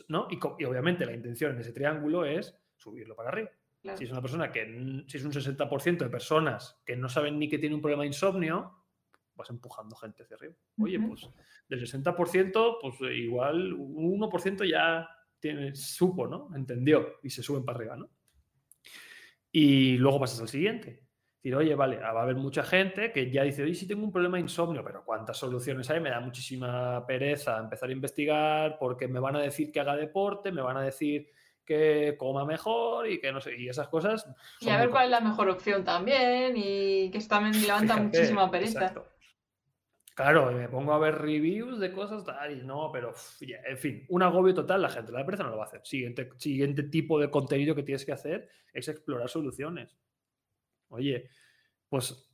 ¿No? 0.08 0.28
Y, 0.30 0.64
obviamente 0.64 1.04
la 1.04 1.12
intención 1.12 1.54
en 1.54 1.60
ese 1.60 1.72
triángulo 1.72 2.24
es 2.24 2.54
subirlo 2.76 3.14
para 3.16 3.30
arriba. 3.30 3.50
Si 3.96 4.04
es 4.04 4.10
una 4.10 4.20
persona 4.20 4.52
que, 4.52 5.04
si 5.06 5.16
es 5.16 5.24
un 5.24 5.32
60% 5.32 5.98
de 5.98 6.10
personas 6.10 6.80
que 6.84 6.96
no 6.96 7.08
saben 7.08 7.38
ni 7.38 7.48
que 7.48 7.58
tiene 7.58 7.74
un 7.74 7.80
problema 7.80 8.02
de 8.02 8.08
insomnio, 8.08 8.84
vas 9.34 9.50
empujando 9.50 9.96
gente 9.96 10.24
hacia 10.24 10.36
arriba. 10.36 10.54
Oye, 10.78 10.98
pues 11.00 11.28
del 11.68 11.80
60%, 11.80 12.78
pues 12.80 12.94
igual 13.16 13.72
un 13.72 14.20
1% 14.20 14.68
ya 14.68 15.08
tiene, 15.38 15.74
supo, 15.74 16.26
¿no? 16.26 16.50
Entendió 16.54 17.18
y 17.22 17.30
se 17.30 17.42
suben 17.42 17.64
para 17.64 17.78
arriba, 17.78 17.96
¿no? 17.96 18.10
Y 19.52 19.96
luego 19.96 20.20
pasas 20.20 20.40
al 20.40 20.48
siguiente. 20.48 21.04
Decir, 21.36 21.54
oye, 21.54 21.74
vale, 21.76 21.98
va 21.98 22.08
a 22.08 22.22
haber 22.22 22.36
mucha 22.36 22.64
gente 22.64 23.12
que 23.12 23.30
ya 23.30 23.44
dice, 23.44 23.62
oye, 23.62 23.74
si 23.74 23.86
tengo 23.86 24.02
un 24.02 24.12
problema 24.12 24.36
de 24.36 24.42
insomnio, 24.42 24.82
pero 24.84 25.04
¿cuántas 25.04 25.36
soluciones 25.36 25.88
hay? 25.88 26.00
Me 26.00 26.10
da 26.10 26.20
muchísima 26.20 27.06
pereza 27.06 27.58
empezar 27.58 27.88
a 27.88 27.92
investigar 27.92 28.76
porque 28.78 29.06
me 29.06 29.20
van 29.20 29.36
a 29.36 29.40
decir 29.40 29.70
que 29.70 29.78
haga 29.78 29.96
deporte, 29.96 30.50
me 30.50 30.62
van 30.62 30.76
a 30.78 30.82
decir 30.82 31.30
que 31.68 32.16
coma 32.16 32.46
mejor 32.46 33.06
y 33.06 33.20
que 33.20 33.30
no 33.30 33.42
sé, 33.42 33.54
y 33.60 33.68
esas 33.68 33.88
cosas. 33.88 34.26
Y 34.58 34.70
a 34.70 34.78
ver 34.78 34.88
cuál 34.88 35.04
es 35.04 35.10
la 35.10 35.20
mejor 35.20 35.50
opción 35.50 35.84
también 35.84 36.54
y 36.56 37.10
que 37.10 37.20
también 37.20 37.52
levanta 37.66 37.98
muchísima 37.98 38.50
pereza. 38.50 38.94
Claro, 40.14 40.50
me 40.50 40.68
pongo 40.68 40.94
a 40.94 40.98
ver 40.98 41.16
reviews 41.16 41.78
de 41.78 41.92
cosas 41.92 42.24
tal, 42.24 42.50
y 42.50 42.64
no, 42.64 42.90
pero 42.90 43.12
en 43.40 43.78
fin, 43.78 44.06
un 44.08 44.22
agobio 44.22 44.54
total, 44.54 44.80
la 44.80 44.88
gente, 44.88 45.12
la 45.12 45.20
empresa 45.20 45.44
no 45.44 45.50
lo 45.50 45.58
va 45.58 45.64
a 45.64 45.66
hacer. 45.66 45.82
Siguiente, 45.84 46.30
siguiente 46.38 46.84
tipo 46.84 47.20
de 47.20 47.30
contenido 47.30 47.74
que 47.74 47.82
tienes 47.82 48.04
que 48.06 48.12
hacer 48.12 48.48
es 48.72 48.88
explorar 48.88 49.28
soluciones. 49.28 49.94
Oye, 50.88 51.28
pues, 51.88 52.30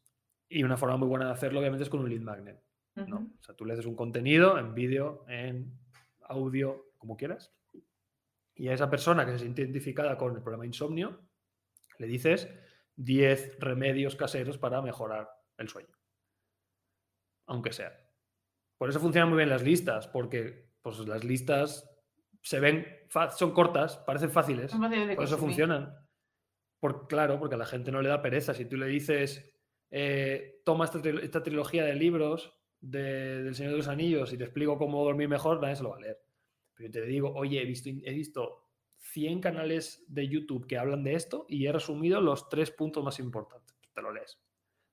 y 0.48 0.62
una 0.62 0.76
forma 0.76 0.96
muy 0.96 1.08
buena 1.08 1.26
de 1.26 1.32
hacerlo, 1.32 1.58
obviamente, 1.58 1.82
es 1.82 1.90
con 1.90 2.00
un 2.00 2.08
lead 2.08 2.22
magnet. 2.22 2.62
¿no? 2.94 3.32
O 3.40 3.42
sea, 3.42 3.56
tú 3.56 3.64
le 3.64 3.72
haces 3.72 3.86
un 3.86 3.96
contenido 3.96 4.58
en 4.58 4.74
vídeo, 4.74 5.24
en 5.28 5.76
audio, 6.22 6.86
como 6.96 7.16
quieras, 7.16 7.52
y 8.54 8.68
a 8.68 8.74
esa 8.74 8.90
persona 8.90 9.24
que 9.24 9.32
se 9.32 9.38
siente 9.40 9.62
identificada 9.62 10.16
con 10.16 10.36
el 10.36 10.42
problema 10.42 10.62
de 10.62 10.68
insomnio, 10.68 11.20
le 11.98 12.06
dices 12.06 12.48
10 12.96 13.58
remedios 13.58 14.16
caseros 14.16 14.58
para 14.58 14.80
mejorar 14.82 15.28
el 15.58 15.68
sueño 15.68 15.94
aunque 17.46 17.72
sea. 17.72 17.92
Por 18.78 18.88
eso 18.90 19.00
funcionan 19.00 19.28
muy 19.28 19.38
bien 19.38 19.48
las 19.48 19.62
listas, 19.62 20.08
porque 20.08 20.70
pues, 20.82 20.98
las 21.00 21.24
listas 21.24 21.90
se 22.42 22.60
ven, 22.60 22.86
son 23.36 23.52
cortas, 23.52 23.98
parecen 23.98 24.30
fáciles, 24.30 24.74
por 25.14 25.24
eso 25.24 25.38
funcionan. 25.38 25.94
Por, 26.80 27.06
claro, 27.06 27.38
porque 27.38 27.54
a 27.54 27.58
la 27.58 27.66
gente 27.66 27.90
no 27.90 28.02
le 28.02 28.10
da 28.10 28.20
pereza. 28.20 28.52
Si 28.52 28.66
tú 28.66 28.76
le 28.76 28.86
dices, 28.86 29.54
eh, 29.90 30.60
toma 30.64 30.84
esta, 30.84 31.42
trilogía 31.42 31.84
de 31.84 31.94
libros 31.94 32.52
del 32.80 33.54
Señor 33.54 33.72
de 33.72 33.78
los 33.78 33.88
Anillos 33.88 34.32
y 34.32 34.36
te 34.36 34.44
explico 34.44 34.76
cómo 34.76 35.02
dormir 35.02 35.28
mejor, 35.28 35.62
nadie 35.62 35.76
se 35.76 35.82
lo 35.82 35.90
va 35.90 35.96
a 35.96 36.00
leer. 36.00 36.20
Pero 36.74 36.88
yo 36.88 36.92
te 36.92 37.02
digo, 37.06 37.32
oye, 37.34 37.62
he 37.62 37.64
visto, 37.64 37.88
he 37.88 38.12
visto 38.12 38.64
100 38.98 39.40
canales 39.40 40.04
de 40.08 40.28
YouTube 40.28 40.66
que 40.66 40.78
hablan 40.78 41.04
de 41.04 41.14
esto 41.14 41.46
y 41.48 41.66
he 41.66 41.72
resumido 41.72 42.20
los 42.20 42.48
tres 42.48 42.70
puntos 42.70 43.04
más 43.04 43.18
importantes. 43.18 43.76
Te 43.92 44.02
lo 44.02 44.12
lees, 44.12 44.38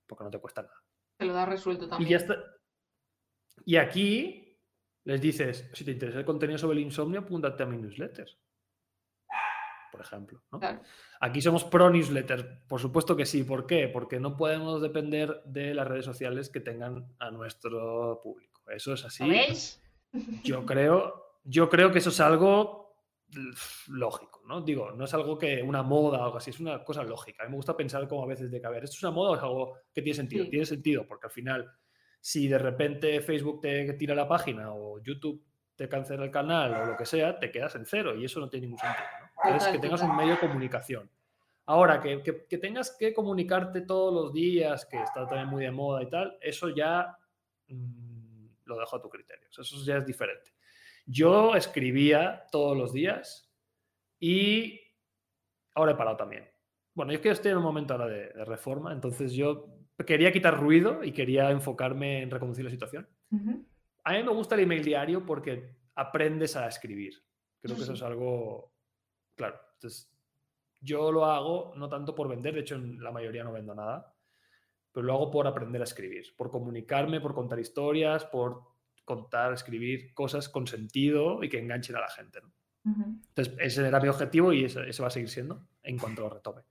porque 0.06 0.24
no 0.24 0.30
te 0.30 0.40
cuesta 0.40 0.62
nada. 0.62 0.84
Te 1.18 1.26
lo 1.26 1.34
da 1.34 1.46
resuelto 1.46 1.88
también. 1.88 2.08
Y, 2.08 2.12
ya 2.12 2.18
está. 2.18 2.36
y 3.66 3.76
aquí 3.78 4.60
les 5.04 5.22
dices, 5.22 5.70
si 5.74 5.84
te 5.84 5.92
interesa 5.92 6.20
el 6.20 6.26
contenido 6.26 6.58
sobre 6.58 6.78
el 6.78 6.84
insomnio, 6.86 7.22
apúntate 7.22 7.64
a 7.64 7.66
mi 7.66 7.78
newsletter. 7.78 8.28
Por 9.92 10.02
ejemplo. 10.02 10.42
Aquí 11.20 11.42
somos 11.42 11.66
pro 11.66 11.90
newsletter. 11.90 12.64
Por 12.68 12.80
supuesto 12.80 13.16
que 13.16 13.26
sí. 13.26 13.44
¿Por 13.44 13.68
qué? 13.68 13.90
Porque 13.90 14.20
no 14.20 14.38
podemos 14.38 14.82
depender 14.82 15.44
de 15.46 15.74
las 15.74 15.88
redes 15.88 16.06
sociales 16.06 16.50
que 16.50 16.62
tengan 16.62 17.14
a 17.20 17.30
nuestro 17.30 18.22
público. 18.24 18.62
Eso 18.70 18.94
es 18.94 19.04
así. 19.04 19.26
Yo 20.44 20.66
creo, 20.66 21.21
yo 21.44 21.70
creo 21.70 21.92
que 21.92 22.00
eso 22.00 22.10
es 22.10 22.20
algo 22.20 22.82
lógico, 23.88 24.42
¿no? 24.46 24.62
Digo, 24.62 24.92
no 24.92 25.06
es 25.06 25.14
algo 25.14 25.38
que 25.38 25.62
una 25.62 25.84
moda 25.84 26.20
o 26.20 26.24
algo 26.26 26.38
así, 26.38 26.50
es 26.50 26.60
una 26.60 26.84
cosa 26.84 27.04
lógica. 27.04 27.44
A 27.44 27.46
mí 27.46 27.52
me 27.52 27.58
gusta 27.58 27.78
pensar 27.78 28.08
como 28.08 28.24
a 28.24 28.28
veces 28.28 28.52
de 28.52 28.60
que, 28.60 28.68
a 28.68 28.70
ver, 28.70 28.84
¿esto 28.84 28.98
es 28.98 29.04
una 29.04 29.12
moda 29.12 29.32
o 29.32 29.36
es 29.36 29.44
algo 29.44 29.78
que 29.94 30.02
tiene 30.02 30.16
sentido? 30.16 30.50
Tiene 30.50 30.66
sentido, 30.66 31.08
porque 31.08 31.28
al 31.28 31.32
final, 31.32 31.72
si 32.20 32.48
de 32.48 32.58
repente 32.58 33.22
Facebook 33.22 33.62
te 33.62 33.94
tira 33.94 34.14
la 34.14 34.28
página 34.28 34.74
o 34.74 35.02
YouTube 35.02 35.44
te 35.76 35.90
cancela 35.90 36.26
el 36.26 36.32
canal 36.32 36.74
o 36.74 36.86
lo 36.86 36.98
que 36.98 37.06
sea, 37.06 37.40
te 37.40 37.50
quedas 37.50 37.74
en 37.76 37.86
cero 37.86 38.16
y 38.16 38.26
eso 38.26 38.40
no 38.40 38.50
tiene 38.50 38.68
ningún 38.68 38.80
sentido. 38.80 39.08
¿no? 39.44 39.72
que 39.72 39.80
tengas 39.80 40.02
un 40.02 40.16
medio 40.16 40.34
de 40.34 40.40
comunicación. 40.40 41.10
Ahora, 41.66 42.00
que, 42.02 42.22
que, 42.22 42.58
tengas 42.58 42.96
que 43.00 43.14
comunicarte 43.14 43.82
todos 43.82 44.14
los 44.14 44.34
días, 44.34 44.86
que 44.86 45.02
está 45.02 45.26
también 45.26 45.48
muy 45.48 45.64
de 45.64 45.72
moda 45.72 46.04
y 46.04 46.10
tal, 46.10 46.38
eso 46.42 46.70
ya 46.70 47.18
mm, 47.68 48.46
lo 48.66 48.78
dejo 48.78 48.98
a 48.98 49.02
tu 49.02 49.10
criterio. 49.10 49.48
Eso 49.50 49.64
ya 49.84 49.98
es 49.98 50.06
diferente. 50.06 50.52
Yo 51.06 51.56
escribía 51.56 52.46
todos 52.52 52.78
los 52.78 52.94
días 52.94 53.52
y 54.20 54.80
ahora 55.76 55.94
he 55.94 55.96
parado 55.96 56.18
también. 56.18 56.50
Bueno, 56.94 57.12
yo 57.12 57.18
es 57.18 57.22
que 57.22 57.30
estoy 57.30 57.52
en 57.52 57.58
un 57.58 57.64
momento 57.64 57.94
ahora 57.94 58.08
de, 58.08 58.46
reforma, 58.46 58.92
entonces 58.92 59.34
yo 59.34 59.68
quería 60.06 60.32
quitar 60.32 60.60
ruido 60.60 61.04
y 61.04 61.12
quería 61.12 61.52
enfocarme 61.52 62.24
en 62.24 62.32
reconducir 62.32 62.66
la 62.66 62.72
situación. 62.72 63.08
A 64.04 64.14
mí 64.14 64.24
me 64.24 64.32
gusta 64.32 64.56
el 64.56 64.62
email 64.62 64.84
diario 64.84 65.26
porque 65.26 65.78
aprendes 65.96 66.56
a 66.56 66.68
escribir. 66.68 67.14
Creo 67.62 67.76
que 67.76 67.84
eso 67.84 67.94
es 67.94 68.02
algo 68.02 68.74
claro. 69.36 69.60
Entonces, 69.76 70.12
yo 70.80 71.12
lo 71.12 71.26
hago 71.26 71.74
no 71.76 71.88
tanto 71.88 72.16
por 72.16 72.28
vender, 72.28 72.56
de 72.56 72.62
hecho 72.62 72.76
en 72.76 73.02
la 73.02 73.12
mayoría 73.12 73.44
no 73.44 73.52
vendo 73.52 73.76
nada, 73.76 74.14
pero 74.92 75.06
lo 75.06 75.14
hago 75.14 75.32
por 75.32 75.48
aprender 75.48 75.80
a 75.82 75.86
escribir, 75.86 76.36
por 76.36 76.50
comunicarme, 76.50 77.22
por 77.22 77.34
contar 77.34 77.60
historias, 77.60 78.26
por 78.26 78.71
contar, 79.04 79.54
escribir 79.54 80.14
cosas 80.14 80.50
con 80.50 80.68
sentido 80.68 81.44
y 81.44 81.50
que 81.50 81.60
enganchen 81.60 81.96
a 81.96 82.02
la 82.02 82.10
gente. 82.10 82.40
Entonces, 82.84 83.56
ese 83.60 83.88
era 83.88 84.00
mi 84.00 84.08
objetivo 84.08 84.54
y 84.54 84.66
ese, 84.66 85.02
va 85.02 85.08
a 85.08 85.12
seguir 85.12 85.30
siendo 85.30 85.68
en 85.84 85.98
cuanto 85.98 86.24
lo 86.24 86.30
retome. 86.30 86.64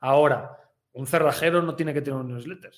Ahora, 0.00 0.58
un 0.92 1.06
cerrajero 1.06 1.62
no 1.62 1.76
tiene 1.76 1.94
que 1.94 2.02
tener 2.02 2.18
un 2.18 2.28
newsletter. 2.28 2.72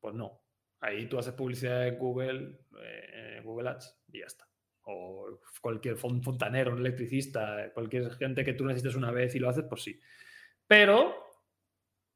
Pues 0.00 0.14
no. 0.14 0.42
Ahí 0.80 1.06
tú 1.08 1.18
haces 1.18 1.32
publicidad 1.34 1.86
en 1.86 1.96
Google, 1.96 2.58
eh, 2.80 3.40
Google 3.44 3.70
Ads 3.70 4.02
y 4.08 4.18
ya 4.18 4.26
está. 4.26 4.48
O 4.84 5.38
cualquier 5.60 5.96
fontanero, 5.96 6.72
un 6.72 6.78
electricista, 6.78 7.70
cualquier 7.72 8.10
gente 8.16 8.44
que 8.44 8.54
tú 8.54 8.64
necesites 8.64 8.96
una 8.96 9.12
vez 9.12 9.34
y 9.36 9.38
lo 9.38 9.48
haces, 9.48 9.64
pues 9.68 9.82
sí. 9.82 10.00
Pero, 10.66 11.14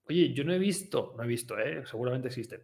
oye, 0.09 0.33
yo 0.35 0.43
no 0.43 0.53
he 0.53 0.59
visto, 0.59 1.15
no 1.17 1.23
he 1.23 1.29
visto, 1.29 1.57
¿eh? 1.59 1.87
seguramente 1.87 2.27
existen. 2.27 2.63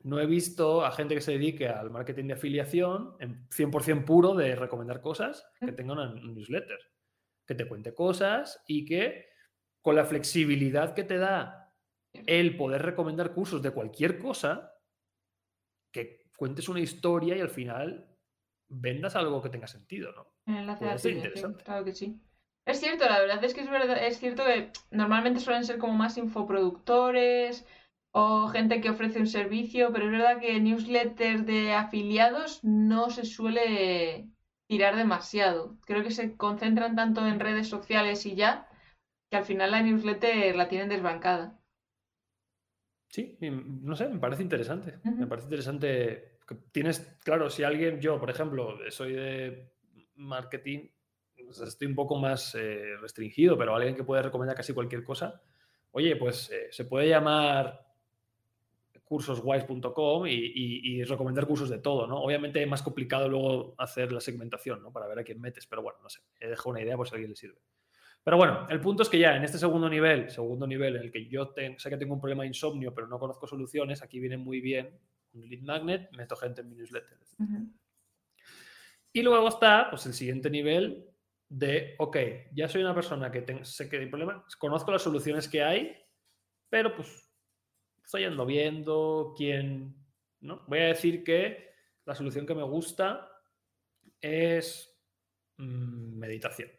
No 0.00 0.20
he 0.20 0.26
visto 0.26 0.84
a 0.84 0.92
gente 0.92 1.14
que 1.14 1.20
se 1.20 1.32
dedique 1.32 1.68
al 1.68 1.90
marketing 1.90 2.26
de 2.28 2.34
afiliación 2.34 3.16
en 3.18 3.48
100% 3.48 4.04
puro 4.04 4.34
de 4.34 4.54
recomendar 4.54 5.00
cosas 5.00 5.44
que 5.60 5.72
tenga 5.72 5.94
un 5.94 6.34
newsletter, 6.34 6.78
que 7.46 7.54
te 7.54 7.66
cuente 7.66 7.94
cosas 7.94 8.62
y 8.66 8.84
que 8.84 9.28
con 9.82 9.96
la 9.96 10.04
flexibilidad 10.04 10.94
que 10.94 11.04
te 11.04 11.18
da 11.18 11.74
el 12.12 12.56
poder 12.56 12.82
recomendar 12.82 13.32
cursos 13.32 13.62
de 13.62 13.70
cualquier 13.70 14.18
cosa, 14.18 14.72
que 15.92 16.30
cuentes 16.36 16.68
una 16.68 16.80
historia 16.80 17.36
y 17.36 17.40
al 17.40 17.50
final 17.50 18.16
vendas 18.68 19.16
algo 19.16 19.42
que 19.42 19.50
tenga 19.50 19.66
sentido, 19.66 20.12
¿no? 20.12 20.34
Enlace 20.46 21.10
interesante. 21.10 21.64
Claro 21.64 21.84
que 21.84 21.94
sí. 21.94 22.20
Es 22.66 22.80
cierto, 22.80 23.06
la 23.06 23.18
verdad 23.20 23.42
es 23.42 23.54
que 23.54 23.62
es, 23.62 23.70
verdad, 23.70 24.06
es 24.06 24.18
cierto 24.18 24.44
que 24.44 24.70
normalmente 24.90 25.40
suelen 25.40 25.64
ser 25.64 25.78
como 25.78 25.94
más 25.94 26.18
infoproductores 26.18 27.66
o 28.20 28.48
gente 28.48 28.80
que 28.80 28.90
ofrece 28.90 29.20
un 29.20 29.28
servicio, 29.28 29.92
pero 29.92 30.06
es 30.06 30.10
verdad 30.10 30.40
que 30.40 30.58
newsletters 30.58 31.46
de 31.46 31.72
afiliados 31.72 32.64
no 32.64 33.10
se 33.10 33.24
suele 33.24 34.28
tirar 34.66 34.96
demasiado. 34.96 35.78
Creo 35.86 36.02
que 36.02 36.10
se 36.10 36.36
concentran 36.36 36.96
tanto 36.96 37.24
en 37.24 37.38
redes 37.38 37.68
sociales 37.68 38.26
y 38.26 38.34
ya, 38.34 38.68
que 39.30 39.36
al 39.36 39.44
final 39.44 39.70
la 39.70 39.82
newsletter 39.82 40.56
la 40.56 40.68
tienen 40.68 40.88
desbancada. 40.88 41.60
Sí, 43.08 43.38
no 43.40 43.94
sé, 43.94 44.08
me 44.08 44.18
parece 44.18 44.42
interesante. 44.42 44.98
Me 45.04 45.28
parece 45.28 45.46
interesante. 45.46 46.38
tienes, 46.72 46.98
claro, 47.22 47.48
si 47.48 47.62
alguien, 47.62 48.00
yo, 48.00 48.18
por 48.18 48.30
ejemplo, 48.30 48.78
soy 48.90 49.12
de 49.12 49.72
marketing 50.16 50.88
estoy 51.50 51.86
un 51.86 51.94
poco 51.94 52.16
más 52.16 52.54
eh, 52.56 52.96
restringido, 53.00 53.56
pero 53.56 53.76
alguien 53.76 53.94
que 53.94 54.02
puede 54.04 54.22
recomendar 54.22 54.56
casi 54.56 54.74
cualquier 54.74 55.04
cosa, 55.04 55.40
oye, 55.92 56.16
pues 56.16 56.50
eh, 56.50 56.66
se 56.70 56.84
puede 56.84 57.08
llamar 57.08 57.87
cursoswise.com 59.08 60.26
y, 60.26 61.02
recomendar 61.04 61.46
cursos 61.46 61.70
de 61.70 61.78
todo, 61.78 62.06
¿no? 62.06 62.22
Obviamente 62.22 62.62
es 62.62 62.68
más 62.68 62.82
complicado 62.82 63.28
luego 63.28 63.74
hacer 63.78 64.12
la 64.12 64.20
segmentación, 64.20 64.82
¿no? 64.82 64.92
Para 64.92 65.06
ver 65.06 65.20
a 65.20 65.24
quién 65.24 65.40
metes, 65.40 65.66
pero 65.66 65.82
bueno, 65.82 65.98
no 66.02 66.08
sé, 66.10 66.20
he 66.38 66.48
dejado 66.48 66.70
una 66.70 66.82
idea 66.82 66.96
por 66.96 67.08
si 67.08 67.14
a 67.14 67.16
alguien 67.16 67.30
le 67.30 67.36
sirve. 67.36 67.58
Pero 68.22 68.36
bueno, 68.36 68.66
el 68.68 68.80
punto 68.80 69.02
es 69.02 69.08
que 69.08 69.18
ya 69.18 69.36
en 69.36 69.44
este 69.44 69.58
segundo 69.58 69.88
nivel, 69.88 70.30
segundo 70.30 70.66
nivel 70.66 70.96
en 70.96 71.02
el 71.02 71.10
que 71.10 71.26
yo 71.28 71.54
sé 71.78 71.90
que 71.90 71.96
tengo 71.96 72.14
un 72.14 72.20
problema 72.20 72.42
de 72.42 72.48
insomnio, 72.48 72.92
pero 72.94 73.06
no 73.06 73.18
conozco 73.18 73.46
soluciones, 73.46 74.02
aquí 74.02 74.20
viene 74.20 74.36
muy 74.36 74.60
bien 74.60 74.98
un 75.32 75.48
lead 75.48 75.62
magnet, 75.62 76.10
meto 76.14 76.36
gente 76.36 76.60
en 76.60 76.68
mi 76.68 76.76
newsletter. 76.76 77.16
Y 79.12 79.22
luego 79.22 79.48
está 79.48 79.88
pues, 79.88 80.04
el 80.06 80.12
siguiente 80.12 80.50
nivel, 80.50 81.08
de, 81.48 81.94
ok, 81.98 82.16
ya 82.52 82.68
soy 82.68 82.82
una 82.82 82.94
persona 82.94 83.30
que 83.30 83.64
sé 83.64 83.88
que 83.88 83.96
hay 83.96 84.06
problemas, 84.06 84.56
conozco 84.56 84.92
las 84.92 85.02
soluciones 85.02 85.48
que 85.48 85.62
hay, 85.62 85.96
pero 86.68 86.94
pues 86.94 87.27
estoy 88.08 88.22
yendo 88.22 88.46
viendo 88.46 89.34
quién, 89.36 89.94
¿no? 90.40 90.64
Voy 90.66 90.78
a 90.78 90.86
decir 90.86 91.22
que 91.22 91.74
la 92.06 92.14
solución 92.14 92.46
que 92.46 92.54
me 92.54 92.62
gusta 92.62 93.30
es 94.18 94.98
mm, 95.58 96.16
meditación. 96.16 96.70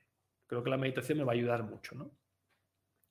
Creo 0.47 0.63
que 0.63 0.71
la 0.71 0.77
meditación 0.77 1.19
me 1.19 1.23
va 1.23 1.33
a 1.33 1.35
ayudar 1.35 1.61
mucho, 1.61 1.93
¿no? 1.93 2.17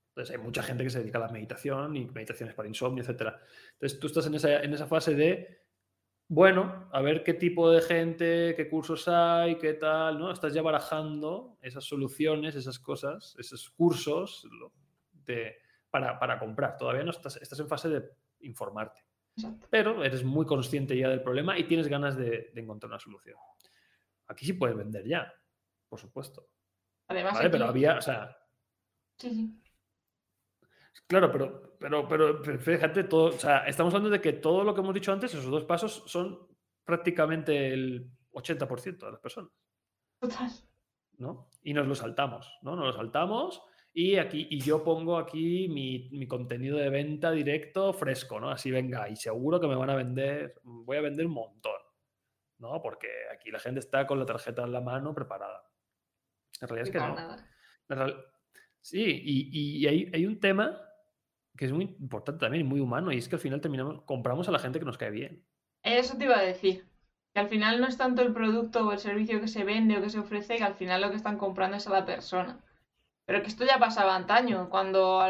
Entonces 0.08 0.34
hay 0.34 0.42
mucha 0.42 0.64
gente 0.64 0.82
que 0.82 0.90
se 0.90 0.98
dedica 0.98 1.18
a 1.18 1.28
la 1.28 1.32
meditación 1.32 1.94
y 1.94 2.06
meditaciones 2.06 2.56
para 2.56 2.66
insomnio, 2.66 3.04
etc. 3.04 3.36
Entonces 3.74 4.00
tú 4.00 4.08
estás 4.08 4.26
en 4.26 4.34
esa, 4.34 4.64
en 4.64 4.74
esa 4.74 4.88
fase 4.88 5.14
de 5.14 5.60
bueno, 6.26 6.88
a 6.90 7.00
ver 7.00 7.22
qué 7.22 7.34
tipo 7.34 7.70
de 7.70 7.80
gente, 7.82 8.54
qué 8.56 8.68
cursos 8.68 9.06
hay, 9.06 9.58
qué 9.58 9.74
tal, 9.74 10.18
¿no? 10.18 10.32
Estás 10.32 10.52
ya 10.52 10.60
barajando 10.60 11.56
esas 11.62 11.84
soluciones, 11.84 12.56
esas 12.56 12.80
cosas, 12.80 13.36
esos 13.38 13.70
cursos 13.70 14.44
para, 15.90 16.38
comprar. 16.38 16.76
Todavía 16.76 17.04
no 17.04 17.10
estás, 17.10 17.36
estás 17.36 17.58
en 17.60 17.68
fase 17.68 17.88
de 17.88 18.10
informarte. 18.40 19.04
Pero 19.70 20.02
eres 20.02 20.24
muy 20.24 20.44
consciente 20.46 20.96
ya 20.96 21.08
del 21.08 21.22
problema 21.22 21.58
y 21.58 21.64
tienes 21.64 21.88
ganas 21.88 22.16
de, 22.16 22.50
encontrar 22.54 22.90
una 22.90 22.98
solución. 22.98 23.36
Aquí 24.26 24.44
sí 24.44 24.52
puedes 24.52 24.76
vender 24.76 25.06
ya, 25.06 25.32
por 25.88 25.98
supuesto. 25.98 26.48
Además, 27.06 27.38
pero 27.50 27.66
había, 27.66 27.96
o 27.96 28.02
sea. 28.02 28.36
Sí, 29.16 29.30
sí. 29.30 29.62
Claro, 31.06 31.32
pero, 31.32 31.76
pero, 31.78 32.08
pero, 32.08 32.58
fíjate, 32.58 33.04
todo, 33.04 33.28
o 33.28 33.38
sea, 33.38 33.66
estamos 33.66 33.94
hablando 33.94 34.10
de 34.10 34.20
que 34.20 34.34
todo 34.34 34.64
lo 34.64 34.74
que 34.74 34.80
hemos 34.80 34.94
dicho 34.94 35.12
antes, 35.12 35.32
esos 35.32 35.50
dos 35.50 35.64
pasos, 35.64 36.02
son 36.06 36.46
prácticamente 36.84 37.72
el 37.72 38.10
80% 38.32 38.98
de 38.98 39.10
las 39.10 39.20
personas. 39.20 39.50
Total. 40.18 40.50
¿No? 41.16 41.48
Y 41.62 41.72
nos 41.72 41.86
lo 41.86 41.94
saltamos, 41.94 42.58
¿no? 42.62 42.76
Nos 42.76 42.86
lo 42.86 42.92
saltamos 42.92 43.62
y 43.98 44.16
aquí, 44.16 44.46
y 44.48 44.60
yo 44.60 44.84
pongo 44.84 45.18
aquí 45.18 45.66
mi, 45.68 46.08
mi, 46.12 46.28
contenido 46.28 46.78
de 46.78 46.88
venta 46.88 47.32
directo 47.32 47.92
fresco, 47.92 48.38
¿no? 48.38 48.48
Así 48.48 48.70
venga, 48.70 49.08
y 49.08 49.16
seguro 49.16 49.60
que 49.60 49.66
me 49.66 49.74
van 49.74 49.90
a 49.90 49.96
vender, 49.96 50.54
voy 50.62 50.98
a 50.98 51.00
vender 51.00 51.26
un 51.26 51.32
montón, 51.32 51.80
¿no? 52.58 52.80
Porque 52.80 53.08
aquí 53.34 53.50
la 53.50 53.58
gente 53.58 53.80
está 53.80 54.06
con 54.06 54.20
la 54.20 54.24
tarjeta 54.24 54.62
en 54.62 54.70
la 54.70 54.80
mano 54.80 55.12
preparada. 55.12 55.68
En 56.60 56.68
realidad 56.68 56.86
es 56.86 56.92
que 56.92 57.96
no. 57.96 58.06
Sí, 58.80 59.02
y, 59.04 59.80
y 59.80 59.86
hay, 59.88 60.08
hay, 60.14 60.26
un 60.26 60.38
tema 60.38 60.80
que 61.56 61.64
es 61.64 61.72
muy 61.72 61.96
importante 61.98 62.38
también 62.38 62.64
muy 62.68 62.78
humano, 62.78 63.10
y 63.10 63.18
es 63.18 63.28
que 63.28 63.34
al 63.34 63.40
final 63.40 63.60
terminamos, 63.60 64.02
compramos 64.02 64.46
a 64.46 64.52
la 64.52 64.60
gente 64.60 64.78
que 64.78 64.84
nos 64.84 64.96
cae 64.96 65.10
bien. 65.10 65.44
Eso 65.82 66.16
te 66.16 66.26
iba 66.26 66.38
a 66.38 66.42
decir. 66.42 66.86
Que 67.34 67.40
al 67.40 67.48
final 67.48 67.80
no 67.80 67.88
es 67.88 67.96
tanto 67.96 68.22
el 68.22 68.32
producto 68.32 68.86
o 68.86 68.92
el 68.92 69.00
servicio 69.00 69.40
que 69.40 69.48
se 69.48 69.64
vende 69.64 69.98
o 69.98 70.00
que 70.00 70.10
se 70.10 70.20
ofrece, 70.20 70.56
que 70.56 70.62
al 70.62 70.76
final 70.76 71.00
lo 71.00 71.10
que 71.10 71.16
están 71.16 71.36
comprando 71.36 71.76
es 71.76 71.88
a 71.88 71.90
la 71.90 72.06
persona. 72.06 72.64
Pero 73.28 73.42
que 73.42 73.48
esto 73.48 73.66
ya 73.66 73.78
pasaba 73.78 74.16
antaño, 74.16 74.70
cuando 74.70 75.20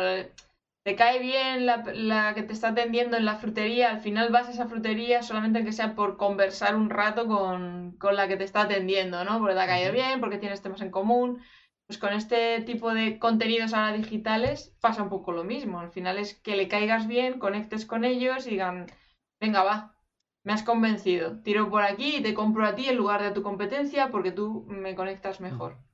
te 0.85 0.95
cae 0.95 1.19
bien 1.19 1.67
la, 1.67 2.33
que 2.33 2.45
te 2.45 2.53
está 2.53 2.69
atendiendo 2.69 3.17
en 3.17 3.25
la 3.25 3.39
frutería, 3.39 3.91
al 3.91 4.01
final 4.01 4.31
vas 4.31 4.47
a 4.47 4.53
esa 4.53 4.69
frutería 4.69 5.25
solamente 5.25 5.65
que 5.65 5.73
sea 5.73 5.97
por 5.97 6.17
conversar 6.17 6.77
un 6.77 6.91
rato 6.91 7.27
con, 7.27 7.97
con 7.99 8.15
la 8.15 8.29
que 8.29 8.37
te 8.37 8.45
está 8.45 8.63
atendiendo, 8.63 9.25
¿no? 9.25 9.41
Porque 9.41 9.55
te 9.55 9.61
ha 9.63 9.67
caído 9.67 9.93
bien, 9.93 10.21
porque 10.21 10.39
tienes 10.39 10.63
temas 10.63 10.81
en 10.81 10.93
común. 10.93 11.43
Pues 11.89 11.99
con 11.99 12.13
este 12.13 12.61
tipo 12.61 12.95
de 12.95 13.19
contenidos 13.19 13.75
ahora 13.75 13.97
digitales 13.97 14.77
pasa 14.81 15.03
un 15.03 15.09
poco 15.09 15.33
lo 15.33 15.43
mismo. 15.43 15.81
Al 15.81 15.91
final 15.91 16.19
es 16.19 16.35
que 16.35 16.55
le 16.55 16.69
caigas 16.69 17.09
bien, 17.09 17.41
conectes 17.41 17.85
con 17.85 18.05
ellos 18.05 18.47
y 18.47 18.51
digan, 18.51 18.87
venga, 19.41 19.65
va, 19.65 19.97
me 20.45 20.53
has 20.53 20.63
convencido, 20.63 21.43
tiro 21.43 21.69
por 21.69 21.83
aquí 21.83 22.19
y 22.19 22.23
te 22.23 22.33
compro 22.33 22.65
a 22.65 22.77
ti 22.77 22.89
en 22.89 22.97
lugar 22.97 23.23
de 23.23 23.27
a 23.27 23.35
tu 23.35 23.43
competencia 23.43 24.13
porque 24.13 24.31
tú 24.31 24.67
me 24.69 24.95
conectas 24.95 25.41
mejor. 25.41 25.88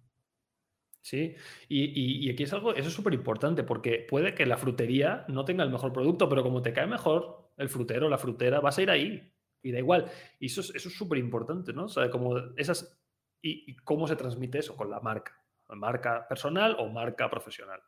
Sí, 1.05 1.37
y, 1.69 2.31
aquí 2.31 2.45
es 2.45 2.53
algo, 2.55 2.75
eso 2.75 2.89
es 2.89 2.95
súper 2.95 3.13
importante 3.13 3.63
porque 3.63 4.07
puede 4.09 4.35
que 4.35 4.47
la 4.47 4.57
frutería 4.57 5.27
no 5.29 5.45
tenga 5.45 5.63
el 5.63 5.71
mejor 5.71 5.93
producto, 5.93 6.31
pero 6.31 6.43
como 6.43 6.63
te 6.63 6.73
cae 6.73 6.87
mejor 6.87 7.53
el 7.59 7.69
frutero, 7.69 8.09
la 8.09 8.17
frutera, 8.17 8.61
vas 8.61 8.79
a 8.79 8.83
ir 8.83 8.91
ahí 8.91 9.33
y 9.63 9.71
da 9.71 9.79
igual. 9.79 10.11
Y 10.41 10.47
eso 10.47 10.63
es 10.63 10.83
súper 10.83 11.19
importante, 11.19 11.75
¿no? 11.75 11.85
O 11.85 11.89
sea, 11.89 12.09
como 12.09 12.39
esas, 12.57 12.99
y 13.43 13.77
cómo 13.85 14.09
se 14.09 14.17
transmite 14.17 14.61
eso 14.61 14.75
con 14.77 14.91
la 14.91 15.01
marca 15.01 15.45
marca 15.69 16.27
personal 16.29 16.77
o 16.79 16.89
marca 16.89 17.29
profesional. 17.31 17.81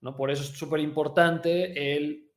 ¿no? 0.00 0.16
Por 0.16 0.30
eso 0.30 0.42
es 0.42 0.50
súper 0.50 0.80
importante 0.80 1.94
el 1.94 2.30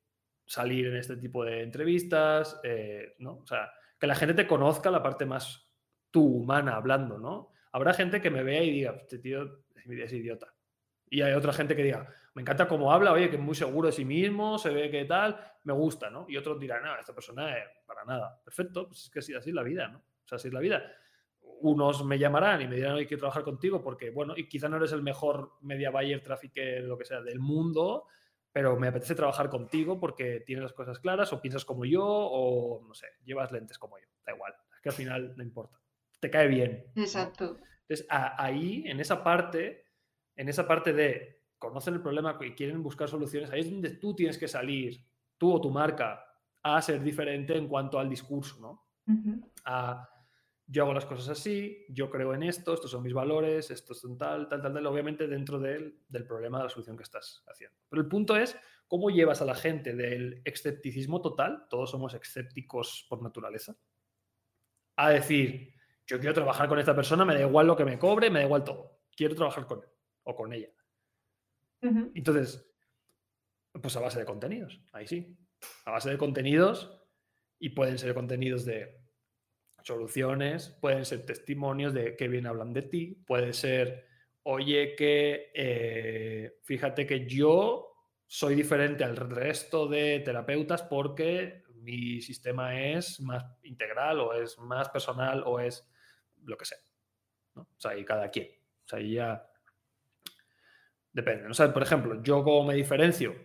salir 0.45 0.87
en 0.87 0.97
este 0.97 1.17
tipo 1.17 1.43
de 1.43 1.63
entrevistas, 1.63 2.59
eh, 2.63 3.15
¿no? 3.19 3.37
O 3.37 3.47
sea, 3.47 3.71
que 3.99 4.07
la 4.07 4.15
gente 4.15 4.33
te 4.33 4.47
conozca 4.47 4.91
la 4.91 5.03
parte 5.03 5.25
más 5.25 5.69
tú, 6.11 6.23
humana, 6.23 6.75
hablando, 6.75 7.17
¿no? 7.17 7.51
Habrá 7.71 7.93
gente 7.93 8.21
que 8.21 8.29
me 8.29 8.43
vea 8.43 8.63
y 8.63 8.71
diga, 8.71 8.95
este 8.97 9.19
tío 9.19 9.65
es 9.89 10.13
idiota. 10.13 10.53
Y 11.09 11.21
hay 11.21 11.33
otra 11.33 11.53
gente 11.53 11.75
que 11.75 11.83
diga, 11.83 12.07
me 12.33 12.41
encanta 12.41 12.67
cómo 12.67 12.91
habla, 12.91 13.13
oye, 13.13 13.29
que 13.29 13.37
es 13.37 13.41
muy 13.41 13.55
seguro 13.55 13.87
de 13.87 13.93
sí 13.93 14.05
mismo, 14.05 14.57
se 14.57 14.69
ve 14.69 14.89
que 14.89 15.05
tal, 15.05 15.39
me 15.63 15.73
gusta, 15.73 16.09
¿no? 16.09 16.25
Y 16.27 16.37
otros 16.37 16.59
dirán, 16.59 16.83
no, 16.83 16.99
esta 16.99 17.13
persona 17.13 17.57
es 17.57 17.65
para 17.85 18.03
nada. 18.03 18.41
Perfecto, 18.43 18.87
pues 18.87 19.03
es 19.05 19.09
que 19.09 19.19
así, 19.19 19.33
así 19.33 19.49
es 19.49 19.55
la 19.55 19.63
vida, 19.63 19.87
¿no? 19.87 19.99
O 19.99 20.27
sea, 20.27 20.35
así 20.35 20.49
es 20.49 20.53
la 20.53 20.59
vida 20.59 20.83
unos 21.61 22.05
me 22.05 22.19
llamarán 22.19 22.61
y 22.61 22.67
me 22.67 22.75
dirán, 22.75 22.93
hoy 22.93 23.05
quiero 23.05 23.21
trabajar 23.21 23.43
contigo 23.43 23.81
porque, 23.81 24.09
bueno, 24.09 24.33
y 24.35 24.47
quizá 24.47 24.69
no 24.69 24.77
eres 24.77 24.91
el 24.91 25.01
mejor 25.01 25.53
media 25.61 25.89
buyer, 25.89 26.21
trafficker, 26.21 26.83
lo 26.83 26.97
que 26.97 27.05
sea, 27.05 27.21
del 27.21 27.39
mundo, 27.39 28.05
pero 28.51 28.77
me 28.77 28.87
apetece 28.87 29.15
trabajar 29.15 29.49
contigo 29.49 29.99
porque 29.99 30.43
tienes 30.45 30.63
las 30.63 30.73
cosas 30.73 30.99
claras 30.99 31.31
o 31.33 31.41
piensas 31.41 31.65
como 31.65 31.85
yo 31.85 32.03
o, 32.05 32.83
no 32.87 32.93
sé, 32.93 33.07
llevas 33.23 33.51
lentes 33.51 33.77
como 33.77 33.97
yo. 33.97 34.05
Da 34.25 34.33
igual, 34.33 34.53
es 34.75 34.81
que 34.81 34.89
al 34.89 34.95
final 34.95 35.33
no 35.35 35.43
importa. 35.43 35.79
Te 36.19 36.29
cae 36.29 36.47
bien. 36.47 36.85
Exacto. 36.95 37.57
Entonces, 37.87 38.05
ahí, 38.09 38.83
en 38.85 38.99
esa 38.99 39.23
parte, 39.23 39.85
en 40.35 40.49
esa 40.49 40.67
parte 40.67 40.93
de 40.93 41.37
conocen 41.57 41.95
el 41.95 42.01
problema 42.01 42.37
y 42.41 42.51
quieren 42.51 42.83
buscar 42.83 43.09
soluciones, 43.09 43.49
ahí 43.49 43.61
es 43.61 43.71
donde 43.71 43.91
tú 43.91 44.15
tienes 44.15 44.37
que 44.37 44.47
salir 44.47 45.03
tú 45.37 45.53
o 45.53 45.61
tu 45.61 45.71
marca 45.71 46.23
a 46.61 46.81
ser 46.81 47.01
diferente 47.01 47.55
en 47.57 47.67
cuanto 47.67 47.97
al 47.97 48.09
discurso, 48.09 48.59
¿no? 48.59 48.87
A 49.65 50.07
yo 50.69 50.83
hago 50.83 50.93
las 50.93 51.05
cosas 51.05 51.29
así, 51.29 51.85
yo 51.87 52.09
creo 52.09 52.33
en 52.33 52.43
esto, 52.43 52.73
estos 52.73 52.91
son 52.91 53.01
mis 53.01 53.13
valores, 53.13 53.71
estos 53.71 54.01
son 54.01 54.17
tal, 54.17 54.49
tal, 54.49 54.61
tal, 54.61 54.73
tal, 54.73 54.85
obviamente 54.85 55.25
dentro 55.25 55.59
del, 55.59 56.03
del 56.09 56.27
problema 56.27 56.57
de 56.57 56.65
la 56.65 56.69
solución 56.69 56.97
que 56.97 57.03
estás 57.03 57.41
haciendo. 57.47 57.77
Pero 57.87 58.01
el 58.01 58.09
punto 58.09 58.35
es 58.35 58.57
cómo 58.85 59.09
llevas 59.09 59.41
a 59.41 59.45
la 59.45 59.55
gente 59.55 59.95
del 59.95 60.41
escepticismo 60.43 61.21
total, 61.21 61.67
todos 61.69 61.91
somos 61.91 62.13
escépticos 62.13 63.05
por 63.09 63.23
naturaleza, 63.23 63.77
a 64.97 65.09
decir, 65.11 65.73
yo 66.07 66.19
quiero 66.19 66.33
trabajar 66.33 66.69
con 66.69 66.79
esta 66.79 66.95
persona, 66.95 67.25
me 67.25 67.33
da 67.33 67.41
igual 67.41 67.67
lo 67.67 67.75
que 67.75 67.85
me 67.85 67.99
cobre, 67.99 68.29
me 68.29 68.39
da 68.39 68.45
igual 68.45 68.63
todo, 68.63 69.01
quiero 69.15 69.35
trabajar 69.35 69.67
con 69.67 69.83
él 69.83 69.89
o 70.23 70.35
con 70.35 70.53
ella. 70.53 70.69
Entonces, 71.81 72.67
pues 73.71 73.95
a 73.95 73.99
base 73.99 74.19
de 74.19 74.25
contenidos, 74.25 74.81
ahí 74.93 75.05
sí, 75.05 75.37
a 75.85 75.91
base 75.91 76.09
de 76.09 76.17
contenidos 76.17 76.99
y 77.59 77.69
pueden 77.69 77.97
ser 77.97 78.13
contenidos 78.13 78.65
de 78.65 78.99
soluciones, 79.83 80.69
pueden 80.81 81.05
ser 81.05 81.25
testimonios 81.25 81.93
de 81.93 82.15
que 82.15 82.27
bien 82.27 82.47
hablan 82.47 82.73
de 82.73 82.81
ti, 82.81 83.23
puede 83.25 83.53
ser, 83.53 84.05
oye, 84.43 84.95
que 84.95 85.51
eh, 85.53 86.59
fíjate 86.63 87.05
que 87.05 87.27
yo 87.27 87.93
soy 88.25 88.55
diferente 88.55 89.03
al 89.03 89.15
resto 89.15 89.87
de 89.87 90.19
terapeutas 90.19 90.83
porque 90.83 91.63
mi 91.75 92.21
sistema 92.21 92.81
es 92.81 93.21
más 93.21 93.45
integral 93.63 94.19
o 94.19 94.33
es 94.33 94.57
más 94.57 94.89
personal 94.89 95.43
o 95.45 95.59
es 95.59 95.87
lo 96.47 96.57
que 96.57 96.65
sea. 96.65 96.77
¿no? 97.55 97.61
O 97.63 97.79
sea, 97.79 97.97
y 97.97 98.03
cada 98.03 98.29
quien. 98.29 98.47
O 98.85 98.87
sea, 98.87 98.99
ya 98.99 99.49
depende. 101.11 101.47
O 101.47 101.53
sea, 101.53 101.73
por 101.73 101.83
ejemplo, 101.83 102.21
yo 102.23 102.43
como 102.43 102.67
me 102.67 102.75
diferencio 102.75 103.35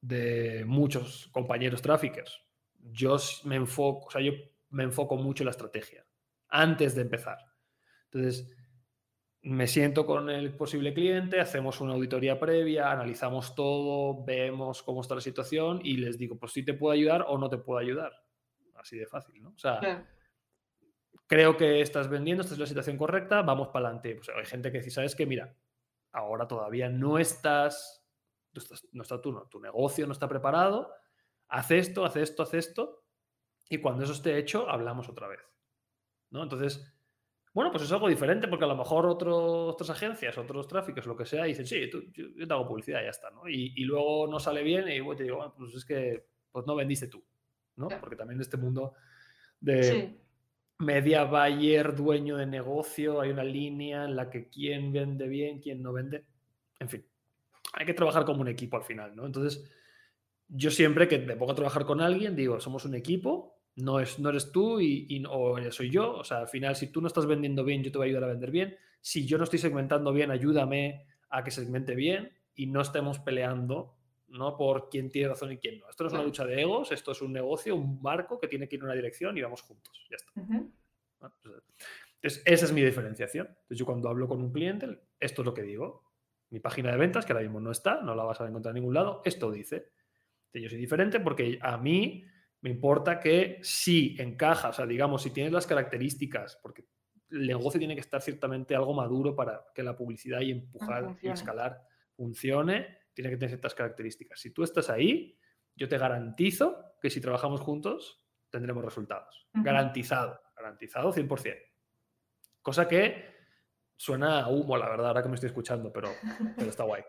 de 0.00 0.64
muchos 0.66 1.28
compañeros 1.32 1.82
traffickers, 1.82 2.40
yo 2.92 3.16
me 3.44 3.56
enfoco, 3.56 4.06
o 4.06 4.10
sea, 4.10 4.22
yo 4.22 4.32
me 4.70 4.84
enfoco 4.84 5.16
mucho 5.16 5.42
en 5.42 5.46
la 5.46 5.50
estrategia 5.50 6.06
antes 6.48 6.94
de 6.94 7.02
empezar. 7.02 7.38
Entonces, 8.04 8.56
me 9.42 9.66
siento 9.66 10.04
con 10.04 10.28
el 10.28 10.54
posible 10.54 10.92
cliente, 10.92 11.40
hacemos 11.40 11.80
una 11.80 11.94
auditoría 11.94 12.38
previa, 12.38 12.90
analizamos 12.90 13.54
todo, 13.54 14.24
vemos 14.24 14.82
cómo 14.82 15.00
está 15.00 15.14
la 15.14 15.20
situación 15.20 15.80
y 15.82 15.96
les 15.96 16.18
digo, 16.18 16.38
pues 16.38 16.52
si 16.52 16.62
te 16.62 16.74
puedo 16.74 16.92
ayudar 16.92 17.24
o 17.26 17.38
no 17.38 17.48
te 17.48 17.58
puedo 17.58 17.78
ayudar. 17.78 18.12
Así 18.74 18.98
de 18.98 19.06
fácil, 19.06 19.42
¿no? 19.42 19.50
O 19.50 19.58
sea, 19.58 20.06
creo 21.26 21.56
que 21.56 21.80
estás 21.80 22.08
vendiendo, 22.08 22.42
esta 22.42 22.54
es 22.54 22.60
la 22.60 22.66
situación 22.66 22.96
correcta, 22.96 23.42
vamos 23.42 23.68
para 23.68 23.86
adelante. 23.86 24.16
Pues 24.16 24.28
hay 24.28 24.46
gente 24.46 24.70
que 24.70 24.78
dice, 24.78 24.90
¿sabes 24.90 25.14
qué? 25.14 25.26
Mira, 25.26 25.54
ahora 26.12 26.46
todavía 26.48 26.88
no 26.88 27.18
estás, 27.18 28.04
no 28.92 29.02
está 29.02 29.20
tu, 29.20 29.46
tu 29.48 29.60
negocio 29.60 30.06
no 30.06 30.12
está 30.12 30.28
preparado, 30.28 30.92
haz 31.48 31.70
esto, 31.70 32.04
haz 32.04 32.16
esto, 32.16 32.42
haz 32.42 32.54
esto, 32.54 33.04
y 33.68 33.78
cuando 33.78 34.04
eso 34.04 34.12
esté 34.12 34.38
hecho, 34.38 34.68
hablamos 34.68 35.08
otra 35.08 35.28
vez. 35.28 35.40
¿no? 36.30 36.42
Entonces, 36.42 36.84
bueno, 37.52 37.70
pues 37.70 37.84
es 37.84 37.92
algo 37.92 38.08
diferente 38.08 38.48
porque 38.48 38.64
a 38.64 38.68
lo 38.68 38.76
mejor 38.76 39.06
otras 39.06 39.90
agencias, 39.90 40.38
otros 40.38 40.68
tráficos, 40.68 41.06
lo 41.06 41.16
que 41.16 41.26
sea, 41.26 41.44
dicen, 41.44 41.66
sí, 41.66 41.90
yo, 42.12 42.46
te 42.46 42.52
hago 42.52 42.68
publicidad 42.68 43.00
y 43.00 43.04
ya 43.04 43.10
está, 43.10 43.30
¿no? 43.30 43.48
Y, 43.48 43.84
luego 43.84 44.26
no 44.28 44.38
sale 44.38 44.62
bien 44.62 44.88
y 44.88 45.16
te 45.16 45.24
digo, 45.24 45.36
bueno, 45.36 45.54
pues 45.56 45.74
es 45.74 45.84
que 45.84 46.26
pues 46.50 46.66
no 46.66 46.74
vendiste 46.74 47.08
tú, 47.08 47.24
¿no? 47.76 47.88
Porque 48.00 48.16
también 48.16 48.40
este 48.40 48.56
mundo 48.56 48.94
de 49.60 50.20
media 50.80 51.24
buyer, 51.24 51.94
dueño 51.94 52.36
de 52.36 52.46
negocio, 52.46 53.20
hay 53.20 53.30
una 53.30 53.44
línea 53.44 54.04
en 54.04 54.16
la 54.16 54.30
que 54.30 54.48
quién 54.48 54.92
vende 54.92 55.28
bien, 55.28 55.60
quién 55.60 55.82
no 55.82 55.92
vende. 55.92 56.24
En 56.78 56.88
fin, 56.88 57.04
hay 57.74 57.86
que 57.86 57.94
trabajar 57.94 58.24
como 58.24 58.40
un 58.40 58.48
equipo 58.48 58.76
al 58.76 58.82
final, 58.82 59.14
¿no? 59.14 59.26
Entonces, 59.26 59.70
yo 60.48 60.70
siempre 60.70 61.06
que 61.06 61.18
me 61.18 61.36
pongo 61.36 61.52
a 61.52 61.56
trabajar 61.56 61.84
con 61.84 62.00
alguien, 62.00 62.34
digo, 62.34 62.60
somos 62.60 62.84
un 62.84 62.94
equipo, 62.94 63.60
no, 63.76 64.00
es, 64.00 64.18
no 64.18 64.30
eres 64.30 64.50
tú 64.50 64.80
y, 64.80 65.22
o 65.28 65.56
soy 65.70 65.90
yo. 65.90 66.14
O 66.14 66.24
sea, 66.24 66.38
al 66.38 66.48
final, 66.48 66.74
si 66.76 66.88
tú 66.88 67.00
no 67.00 67.06
estás 67.06 67.26
vendiendo 67.26 67.62
bien, 67.62 67.82
yo 67.82 67.92
te 67.92 67.98
voy 67.98 68.06
a 68.06 68.10
ayudar 68.10 68.24
a 68.24 68.32
vender 68.32 68.50
bien. 68.50 68.76
Si 69.00 69.26
yo 69.26 69.38
no 69.38 69.44
estoy 69.44 69.58
segmentando 69.58 70.12
bien, 70.12 70.30
ayúdame 70.30 71.06
a 71.28 71.44
que 71.44 71.50
segmente 71.50 71.94
bien 71.94 72.32
y 72.54 72.66
no 72.66 72.80
estemos 72.80 73.18
peleando 73.18 73.94
¿no? 74.30 74.56
por 74.56 74.88
quién 74.88 75.10
tiene 75.10 75.28
razón 75.28 75.52
y 75.52 75.58
quién 75.58 75.78
no. 75.78 75.88
Esto 75.88 76.04
no 76.04 76.08
es 76.08 76.14
una 76.14 76.22
lucha 76.22 76.44
de 76.44 76.60
egos, 76.60 76.92
esto 76.92 77.12
es 77.12 77.22
un 77.22 77.32
negocio, 77.32 77.74
un 77.74 78.00
barco 78.02 78.38
que 78.38 78.48
tiene 78.48 78.68
que 78.68 78.76
ir 78.76 78.80
en 78.80 78.86
una 78.86 78.94
dirección 78.94 79.36
y 79.36 79.42
vamos 79.42 79.62
juntos. 79.62 80.06
Ya 80.10 80.16
está. 80.16 80.32
Entonces, 82.22 82.42
esa 82.44 82.66
es 82.66 82.72
mi 82.72 82.82
diferenciación. 82.82 83.46
Entonces, 83.46 83.78
yo 83.78 83.86
cuando 83.86 84.08
hablo 84.08 84.28
con 84.28 84.40
un 84.40 84.52
cliente, 84.52 84.86
esto 85.18 85.42
es 85.42 85.46
lo 85.46 85.54
que 85.54 85.62
digo. 85.62 86.04
Mi 86.50 86.60
página 86.60 86.90
de 86.90 86.98
ventas, 86.98 87.24
que 87.24 87.32
ahora 87.32 87.42
mismo 87.42 87.60
no 87.60 87.70
está, 87.70 88.02
no 88.02 88.14
la 88.14 88.24
vas 88.24 88.40
a 88.40 88.46
encontrar 88.46 88.72
en 88.72 88.82
ningún 88.82 88.94
lado, 88.94 89.22
esto 89.24 89.50
dice. 89.50 89.92
Yo 90.52 90.68
soy 90.68 90.78
diferente 90.78 91.20
porque 91.20 91.58
a 91.62 91.76
mí 91.76 92.24
me 92.62 92.70
importa 92.70 93.20
que 93.20 93.60
si 93.62 94.16
encaja, 94.18 94.70
o 94.70 94.72
sea, 94.72 94.86
digamos, 94.86 95.22
si 95.22 95.30
tienes 95.30 95.52
las 95.52 95.66
características, 95.66 96.58
porque 96.60 96.86
el 97.30 97.46
negocio 97.46 97.78
tiene 97.78 97.94
que 97.94 98.00
estar 98.00 98.20
ciertamente 98.20 98.74
algo 98.74 98.92
maduro 98.92 99.34
para 99.34 99.64
que 99.74 99.82
la 99.82 99.96
publicidad 99.96 100.40
y 100.40 100.50
empujar 100.50 101.16
y 101.22 101.28
escalar 101.28 101.80
funcione, 102.16 102.98
tiene 103.14 103.30
que 103.30 103.36
tener 103.36 103.50
ciertas 103.50 103.74
características. 103.74 104.40
Si 104.40 104.52
tú 104.52 104.62
estás 104.62 104.90
ahí, 104.90 105.38
yo 105.74 105.88
te 105.88 105.98
garantizo 105.98 106.94
que 107.00 107.10
si 107.10 107.20
trabajamos 107.20 107.60
juntos 107.60 108.24
tendremos 108.50 108.84
resultados. 108.84 109.48
Garantizado, 109.52 110.40
garantizado 110.56 111.12
100%. 111.12 111.56
Cosa 112.62 112.88
que 112.88 113.30
suena 113.96 114.40
a 114.40 114.48
humo, 114.48 114.76
la 114.76 114.88
verdad, 114.88 115.08
ahora 115.08 115.22
que 115.22 115.28
me 115.28 115.34
estoy 115.34 115.48
escuchando, 115.48 115.92
pero, 115.92 116.08
pero 116.56 116.68
está 116.68 116.84
guay. 116.84 117.02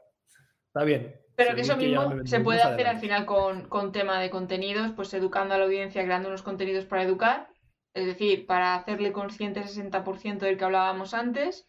Está 0.68 0.84
bien. 0.84 1.20
Pero 1.36 1.56
que 1.56 1.62
eso 1.62 1.76
mismo 1.76 2.26
se 2.26 2.40
puede 2.40 2.62
hacer 2.62 2.88
al 2.88 3.00
final 3.00 3.26
con, 3.26 3.68
con, 3.68 3.92
tema 3.92 4.22
de 4.22 4.30
contenidos, 4.30 4.92
pues 4.94 5.14
educando 5.14 5.56
a 5.56 5.58
la 5.58 5.66
audiencia, 5.66 6.04
creando 6.04 6.30
unos 6.30 6.44
contenidos 6.44 6.86
para 6.86 7.04
educar, 7.04 7.50
es 7.94 8.06
decir, 8.06 8.46
para 8.46 8.76
hacerle 8.76 9.12
consciente 9.12 9.60
el 9.60 9.68
60% 9.68 10.40
del 10.40 10.58
que 10.58 10.64
hablábamos 10.64 11.14
antes. 11.14 11.68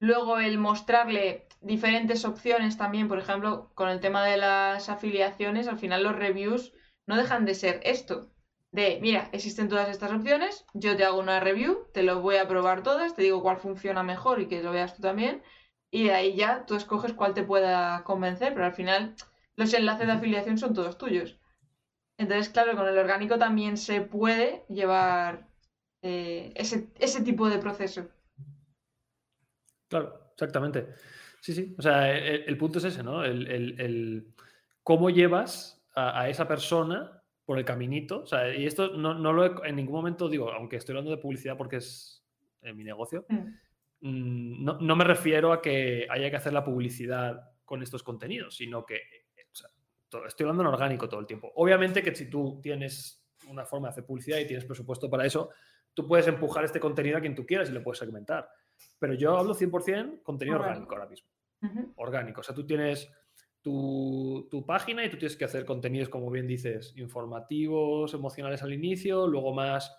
Luego 0.00 0.38
el 0.38 0.58
mostrarle 0.58 1.47
diferentes 1.60 2.24
opciones 2.24 2.76
también, 2.76 3.08
por 3.08 3.18
ejemplo, 3.18 3.70
con 3.74 3.88
el 3.88 4.00
tema 4.00 4.24
de 4.24 4.36
las 4.36 4.88
afiliaciones, 4.88 5.68
al 5.68 5.78
final 5.78 6.02
los 6.02 6.16
reviews 6.16 6.72
no 7.06 7.16
dejan 7.16 7.44
de 7.44 7.54
ser 7.54 7.80
esto. 7.84 8.30
De, 8.70 8.98
mira, 9.00 9.30
existen 9.32 9.68
todas 9.68 9.88
estas 9.88 10.12
opciones, 10.12 10.66
yo 10.74 10.96
te 10.96 11.04
hago 11.04 11.18
una 11.18 11.40
review, 11.40 11.86
te 11.92 12.02
lo 12.02 12.20
voy 12.20 12.36
a 12.36 12.46
probar 12.46 12.82
todas, 12.82 13.14
te 13.14 13.22
digo 13.22 13.42
cuál 13.42 13.56
funciona 13.56 14.02
mejor 14.02 14.40
y 14.40 14.46
que 14.46 14.62
lo 14.62 14.72
veas 14.72 14.94
tú 14.94 15.02
también 15.02 15.42
y 15.90 16.04
de 16.04 16.12
ahí 16.12 16.36
ya 16.36 16.66
tú 16.66 16.74
escoges 16.74 17.14
cuál 17.14 17.34
te 17.34 17.42
pueda 17.42 18.04
convencer, 18.04 18.52
pero 18.54 18.66
al 18.66 18.74
final 18.74 19.14
los 19.56 19.72
enlaces 19.74 20.06
de 20.06 20.12
afiliación 20.12 20.58
son 20.58 20.74
todos 20.74 20.98
tuyos. 20.98 21.38
Entonces, 22.18 22.48
claro, 22.48 22.76
con 22.76 22.86
el 22.86 22.98
orgánico 22.98 23.38
también 23.38 23.76
se 23.76 24.00
puede 24.00 24.64
llevar 24.68 25.48
eh, 26.02 26.52
ese, 26.56 27.22
tipo 27.22 27.48
de 27.48 27.58
proceso. 27.58 28.08
Claro, 29.88 30.30
exactamente. 30.32 30.94
Sí, 31.40 31.52
sí. 31.52 31.74
O 31.78 31.82
sea, 31.82 32.16
el, 32.16 32.56
punto 32.56 32.78
es 32.78 32.84
ese, 32.84 33.02
¿no? 33.02 33.24
El, 33.24 34.32
cómo 34.82 35.10
llevas 35.10 35.84
a, 35.94 36.28
esa 36.28 36.48
persona 36.48 37.22
por 37.44 37.58
el 37.58 37.64
caminito. 37.64 38.22
O 38.22 38.26
sea, 38.26 38.54
y 38.54 38.66
esto 38.66 38.96
no, 38.96 39.14
lo 39.14 39.44
he, 39.44 39.68
en 39.68 39.76
ningún 39.76 39.96
momento 39.96 40.28
digo, 40.28 40.52
aunque 40.52 40.76
estoy 40.76 40.94
hablando 40.94 41.10
de 41.10 41.18
publicidad 41.18 41.56
porque 41.56 41.76
es 41.76 42.24
en 42.62 42.76
mi 42.76 42.84
negocio. 42.84 43.24
Mm. 43.28 43.48
Mm, 44.00 44.64
no, 44.64 44.96
me 44.96 45.04
refiero 45.04 45.52
a 45.52 45.60
que 45.60 46.06
haya 46.08 46.30
que 46.30 46.36
hacer 46.36 46.52
la 46.52 46.64
publicidad 46.64 47.50
con 47.64 47.82
estos 47.82 48.02
contenidos, 48.02 48.56
sino 48.56 48.84
que 48.86 49.00
estoy 50.26 50.44
hablando 50.44 50.62
en 50.62 50.68
orgánico 50.68 51.08
todo 51.08 51.20
el 51.20 51.26
tiempo. 51.26 51.52
Obviamente 51.56 52.02
que 52.02 52.14
si 52.14 52.30
tú 52.30 52.60
tienes 52.62 53.26
una 53.48 53.64
forma 53.64 53.88
de 53.88 53.92
hacer 53.92 54.06
publicidad 54.06 54.38
y 54.38 54.46
tienes 54.46 54.64
presupuesto 54.64 55.10
para 55.10 55.26
eso, 55.26 55.50
tú 55.92 56.06
puedes 56.06 56.26
empujar 56.28 56.64
este 56.64 56.80
contenido 56.80 57.18
a 57.18 57.20
quien 57.20 57.34
tú 57.34 57.44
quieras 57.44 57.68
y 57.68 57.72
lo 57.72 57.82
puedes 57.82 57.98
segmentar. 57.98 58.48
Pero 58.98 59.14
yo 59.14 59.36
hablo 59.36 59.54
100% 59.54 60.22
contenido 60.22 60.58
orgánico, 60.58 60.94
ahora 60.94 61.08
mismo. 61.08 61.28
Orgánico. 61.96 62.40
O 62.40 62.44
sea, 62.44 62.54
tú 62.54 62.66
tienes 62.66 63.10
tu, 63.62 64.46
tu, 64.50 64.64
página 64.64 65.04
y 65.04 65.10
tú 65.10 65.18
tienes 65.18 65.36
que 65.36 65.44
hacer 65.44 65.64
contenidos, 65.64 66.08
como 66.08 66.30
bien 66.30 66.46
dices, 66.46 66.94
informativos, 66.96 68.14
emocionales 68.14 68.62
al 68.62 68.72
inicio, 68.72 69.26
luego 69.26 69.52
más 69.52 69.96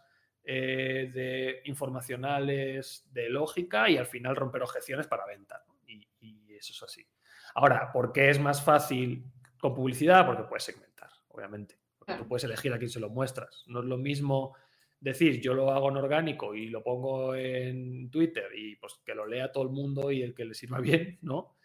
eh, 0.51 1.11
de 1.13 1.61
informacionales, 1.65 3.07
de 3.11 3.29
lógica 3.29 3.87
y 3.87 3.97
al 3.97 4.07
final 4.07 4.35
romper 4.35 4.63
objeciones 4.63 5.05
para 5.05 5.25
venta. 5.27 5.63
Y, 5.85 6.07
eso 6.55 6.73
es 6.73 6.83
así. 6.83 7.07
Ahora, 7.55 7.91
¿por 7.93 8.11
qué 8.11 8.29
es 8.29 8.39
más 8.39 8.61
fácil 8.61 9.23
con 9.61 9.73
publicidad? 9.73 10.25
Porque 10.25 10.43
puedes 10.43 10.63
segmentar, 10.63 11.09
obviamente. 11.29 11.79
Porque 11.97 12.15
tú 12.15 12.27
puedes 12.27 12.43
elegir 12.43 12.73
a 12.73 12.77
quién 12.77 12.89
se 12.89 12.99
lo 12.99 13.09
muestras. 13.09 13.63
No 13.67 13.79
es 13.79 13.85
lo 13.85 13.97
mismo 13.97 14.55
decir 14.99 15.39
yo 15.39 15.53
lo 15.53 15.71
hago 15.71 15.89
en 15.89 15.97
orgánico 15.97 16.53
y 16.53 16.67
lo 16.67 16.83
pongo 16.83 17.35
en 17.35 18.09
Twitter 18.09 18.49
y 18.55 18.75
pues 18.75 18.99
que 19.05 19.15
lo 19.15 19.25
lea 19.25 19.51
todo 19.51 19.63
el 19.63 19.69
mundo 19.69 20.11
y 20.11 20.21
el 20.21 20.33
que 20.33 20.45
le 20.45 20.53
sirva 20.53 20.79
bien, 20.81 21.19
¿no? 21.21 21.55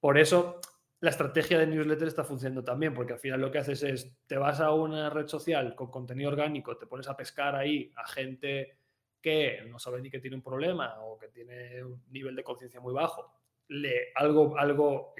Por 0.00 0.18
eso 0.18 0.60
la 1.00 1.10
estrategia 1.10 1.58
de 1.58 1.66
newsletter 1.66 2.08
está 2.08 2.24
funcionando 2.24 2.64
también, 2.64 2.92
porque 2.92 3.12
al 3.12 3.18
final 3.20 3.40
lo 3.40 3.50
que 3.50 3.58
haces 3.58 3.82
es, 3.82 4.16
te 4.26 4.36
vas 4.36 4.60
a 4.60 4.72
una 4.72 5.10
red 5.10 5.28
social 5.28 5.74
con 5.74 5.90
contenido 5.90 6.30
orgánico, 6.30 6.76
te 6.76 6.86
pones 6.86 7.08
a 7.08 7.16
pescar 7.16 7.54
ahí 7.54 7.92
a 7.96 8.06
gente 8.06 8.78
que 9.20 9.64
no 9.68 9.78
sabe 9.78 10.00
ni 10.00 10.10
que 10.10 10.20
tiene 10.20 10.36
un 10.36 10.42
problema 10.42 11.00
o 11.02 11.18
que 11.18 11.28
tiene 11.28 11.84
un 11.84 12.02
nivel 12.10 12.34
de 12.34 12.44
conciencia 12.44 12.80
muy 12.80 12.92
bajo, 12.92 13.32
le, 13.68 14.12
algo, 14.14 14.56
algo 14.58 15.14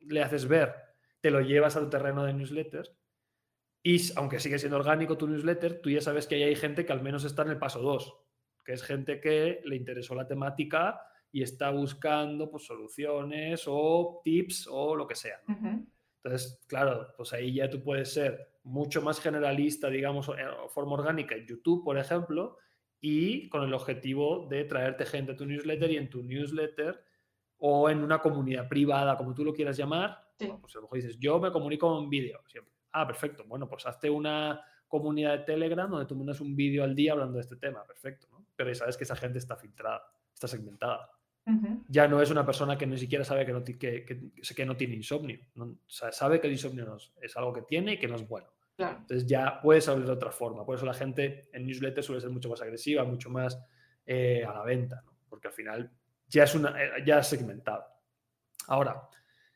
le 0.00 0.22
haces 0.22 0.46
ver, 0.46 0.74
te 1.20 1.30
lo 1.30 1.40
llevas 1.40 1.76
al 1.76 1.90
terreno 1.90 2.24
de 2.24 2.32
newsletters 2.32 2.94
Y 3.82 3.98
aunque 4.16 4.40
sigue 4.40 4.58
siendo 4.58 4.76
orgánico 4.76 5.16
tu 5.16 5.26
newsletter, 5.26 5.80
tú 5.80 5.90
ya 5.90 6.00
sabes 6.00 6.26
que 6.26 6.34
ahí 6.34 6.42
hay 6.42 6.56
gente 6.56 6.84
que 6.84 6.92
al 6.92 7.02
menos 7.02 7.24
está 7.24 7.42
en 7.42 7.50
el 7.50 7.58
paso 7.58 7.80
2, 7.80 8.16
que 8.64 8.72
es 8.72 8.82
gente 8.82 9.20
que 9.20 9.60
le 9.64 9.76
interesó 9.76 10.14
la 10.14 10.26
temática 10.26 11.00
y 11.32 11.42
está 11.42 11.70
buscando 11.70 12.50
pues, 12.50 12.64
soluciones 12.64 13.64
o 13.66 14.20
tips 14.22 14.68
o 14.70 14.96
lo 14.96 15.06
que 15.06 15.14
sea. 15.14 15.40
Entonces, 15.46 16.60
claro, 16.66 17.08
pues 17.16 17.32
ahí 17.32 17.54
ya 17.54 17.70
tú 17.70 17.82
puedes 17.82 18.12
ser 18.12 18.50
mucho 18.64 19.00
más 19.00 19.20
generalista, 19.20 19.88
digamos, 19.88 20.28
en 20.28 20.68
forma 20.68 20.92
orgánica 20.92 21.34
en 21.34 21.46
YouTube, 21.46 21.82
por 21.82 21.96
ejemplo, 21.96 22.58
y 23.00 23.48
con 23.48 23.62
el 23.62 23.72
objetivo 23.72 24.46
de 24.50 24.64
traerte 24.64 25.06
gente 25.06 25.32
a 25.32 25.36
tu 25.36 25.46
newsletter 25.46 25.90
y 25.90 25.96
en 25.96 26.10
tu 26.10 26.22
newsletter 26.22 27.02
o 27.56 27.88
en 27.88 28.02
una 28.02 28.18
comunidad 28.18 28.68
privada, 28.68 29.16
como 29.16 29.34
tú 29.34 29.44
lo 29.44 29.54
quieras 29.54 29.76
llamar, 29.76 30.18
pues 30.36 30.74
a 30.74 30.78
lo 30.78 30.82
mejor 30.82 30.96
dices, 30.96 31.18
yo 31.18 31.38
me 31.38 31.50
comunico 31.50 31.98
en 31.98 32.10
vídeo 32.10 32.40
siempre. 32.46 32.69
Ah, 32.92 33.06
perfecto. 33.06 33.44
Bueno, 33.46 33.68
pues 33.68 33.86
hazte 33.86 34.10
una 34.10 34.60
comunidad 34.88 35.38
de 35.38 35.44
Telegram 35.44 35.90
donde 35.90 36.06
tú 36.06 36.16
mandas 36.16 36.40
un 36.40 36.56
vídeo 36.56 36.82
al 36.82 36.94
día 36.94 37.12
hablando 37.12 37.34
de 37.34 37.42
este 37.42 37.56
tema. 37.56 37.84
Perfecto, 37.84 38.26
¿no? 38.30 38.44
Pero 38.56 38.70
ya 38.70 38.74
sabes 38.74 38.96
que 38.96 39.04
esa 39.04 39.16
gente 39.16 39.38
está 39.38 39.56
filtrada, 39.56 40.02
está 40.32 40.48
segmentada. 40.48 41.10
Ya 41.88 42.06
no 42.06 42.22
es 42.22 42.30
una 42.30 42.46
persona 42.46 42.78
que 42.78 42.86
ni 42.86 42.96
siquiera 42.96 43.24
sabe 43.24 43.44
que 43.44 43.52
no, 43.52 43.64
que, 43.64 43.74
que, 43.76 44.66
no 44.66 44.76
tiene 44.76 44.94
insomnio. 44.94 45.40
sabe 45.88 46.40
que 46.40 46.46
el 46.46 46.52
insomnio 46.52 46.96
es 47.20 47.36
algo 47.36 47.52
que 47.52 47.62
tiene 47.62 47.94
y 47.94 47.98
que 47.98 48.06
no 48.06 48.14
es 48.14 48.28
bueno. 48.28 48.46
Entonces 48.88 49.26
ya 49.26 49.60
puedes 49.60 49.88
hablar 49.88 50.06
de 50.06 50.12
otra 50.12 50.30
forma. 50.30 50.64
Por 50.64 50.76
eso 50.76 50.86
la 50.86 50.94
gente 50.94 51.48
en 51.52 51.66
newsletter 51.66 52.02
suele 52.02 52.20
ser 52.20 52.30
mucho 52.30 52.48
más 52.48 52.62
agresiva, 52.62 53.04
mucho 53.04 53.30
más 53.30 53.58
eh, 54.06 54.44
a 54.44 54.52
la 54.52 54.62
venta, 54.62 55.02
porque 55.28 55.48
al 55.48 55.54
final 55.54 55.90
ya 56.28 56.44
es, 56.44 56.54
una, 56.54 56.82
eh, 56.82 57.04
ya 57.04 57.18
es 57.18 57.26
segmentado. 57.26 57.84
Ahora, 58.68 59.08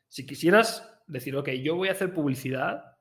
si 0.07 0.25
quisieras 0.25 1.01
decir, 1.07 1.35
ok, 1.35 1.49
yo 1.51 1.75
voy 1.75 1.89
a 1.89 1.93
hacer 1.93 2.13
publicidad, 2.13 2.94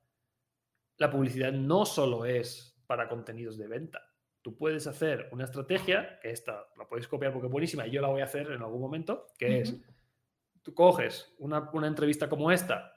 la 0.97 1.11
publicidad 1.11 1.53
no 1.53 1.85
solo 1.85 2.25
es 2.25 2.81
para 2.87 3.09
contenidos 3.09 3.59
de 3.59 3.69
venta. 3.69 4.03
Tú 4.43 4.57
puedes 4.57 4.87
hacer 4.87 5.29
una 5.33 5.45
estrategia, 5.45 6.19
que 6.21 6.31
esta 6.31 6.67
la 6.77 6.87
puedes 6.87 7.09
copiar 7.09 7.33
porque 7.33 7.47
es 7.47 7.53
buenísima 7.53 7.87
y 7.87 7.91
yo 7.91 8.03
la 8.03 8.09
voy 8.09 8.21
a 8.21 8.25
hacer 8.25 8.51
en 8.51 8.63
algún 8.63 8.81
momento, 8.81 9.29
que 9.39 9.61
es, 9.61 9.75
tú 10.63 10.75
coges 10.75 11.35
una, 11.39 11.71
una 11.73 11.87
entrevista 11.87 12.29
como 12.29 12.53
esta, 12.53 12.93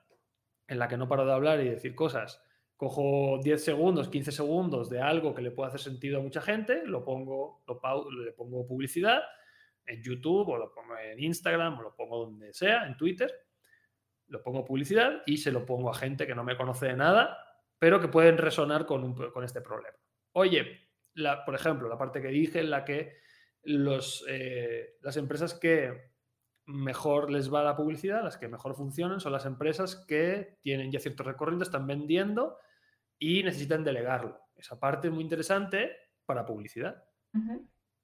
en 0.67 0.79
la 0.79 0.87
que 0.87 0.97
no 0.97 1.07
paro 1.07 1.25
de 1.25 1.31
hablar 1.31 1.61
y 1.61 1.69
decir 1.69 1.95
cosas, 1.95 2.43
cojo 2.75 3.39
10 3.41 3.63
segundos, 3.63 4.09
15 4.09 4.31
segundos 4.31 4.89
de 4.89 5.01
algo 5.01 5.33
que 5.33 5.41
le 5.41 5.51
pueda 5.51 5.69
hacer 5.69 5.79
sentido 5.79 6.19
a 6.19 6.21
mucha 6.21 6.41
gente, 6.41 6.85
lo 6.85 7.03
pongo, 7.03 7.63
lo 7.65 8.11
le 8.11 8.31
pongo 8.33 8.67
publicidad 8.67 9.23
en 9.85 10.03
YouTube 10.03 10.49
o 10.49 10.57
lo 10.57 10.71
pongo 10.71 10.97
en 10.97 11.19
Instagram 11.19 11.79
o 11.79 11.81
lo 11.81 11.95
pongo 11.95 12.25
donde 12.25 12.53
sea, 12.53 12.85
en 12.85 12.95
Twitter, 12.97 13.33
lo 14.27 14.43
pongo 14.43 14.65
publicidad 14.65 15.23
y 15.25 15.37
se 15.37 15.51
lo 15.51 15.65
pongo 15.65 15.89
a 15.89 15.95
gente 15.95 16.27
que 16.27 16.35
no 16.35 16.43
me 16.43 16.57
conoce 16.57 16.87
de 16.87 16.97
nada, 16.97 17.37
pero 17.79 17.99
que 17.99 18.07
pueden 18.07 18.37
resonar 18.37 18.85
con, 18.85 19.13
con 19.31 19.43
este 19.43 19.61
problema. 19.61 19.97
Oye, 20.33 20.89
la, 21.13 21.43
por 21.45 21.55
ejemplo, 21.55 21.87
la 21.87 21.97
parte 21.97 22.21
que 22.21 22.29
dije 22.29 22.59
en 22.59 22.69
la 22.69 22.85
que 22.85 23.17
los, 23.63 24.23
eh, 24.27 24.97
las 25.01 25.17
empresas 25.17 25.53
que 25.53 26.11
mejor 26.65 27.31
les 27.31 27.51
va 27.53 27.63
la 27.63 27.75
publicidad, 27.75 28.23
las 28.23 28.37
que 28.37 28.47
mejor 28.47 28.75
funcionan, 28.75 29.19
son 29.19 29.31
las 29.31 29.45
empresas 29.45 30.05
que 30.07 30.57
tienen 30.61 30.91
ya 30.91 30.99
cierto 30.99 31.23
recorrido, 31.23 31.63
están 31.63 31.87
vendiendo 31.87 32.57
y 33.17 33.43
necesitan 33.43 33.83
delegarlo. 33.83 34.39
Esa 34.55 34.79
parte 34.79 35.07
es 35.07 35.13
muy 35.13 35.23
interesante 35.23 35.95
para 36.25 36.45
publicidad, 36.45 37.03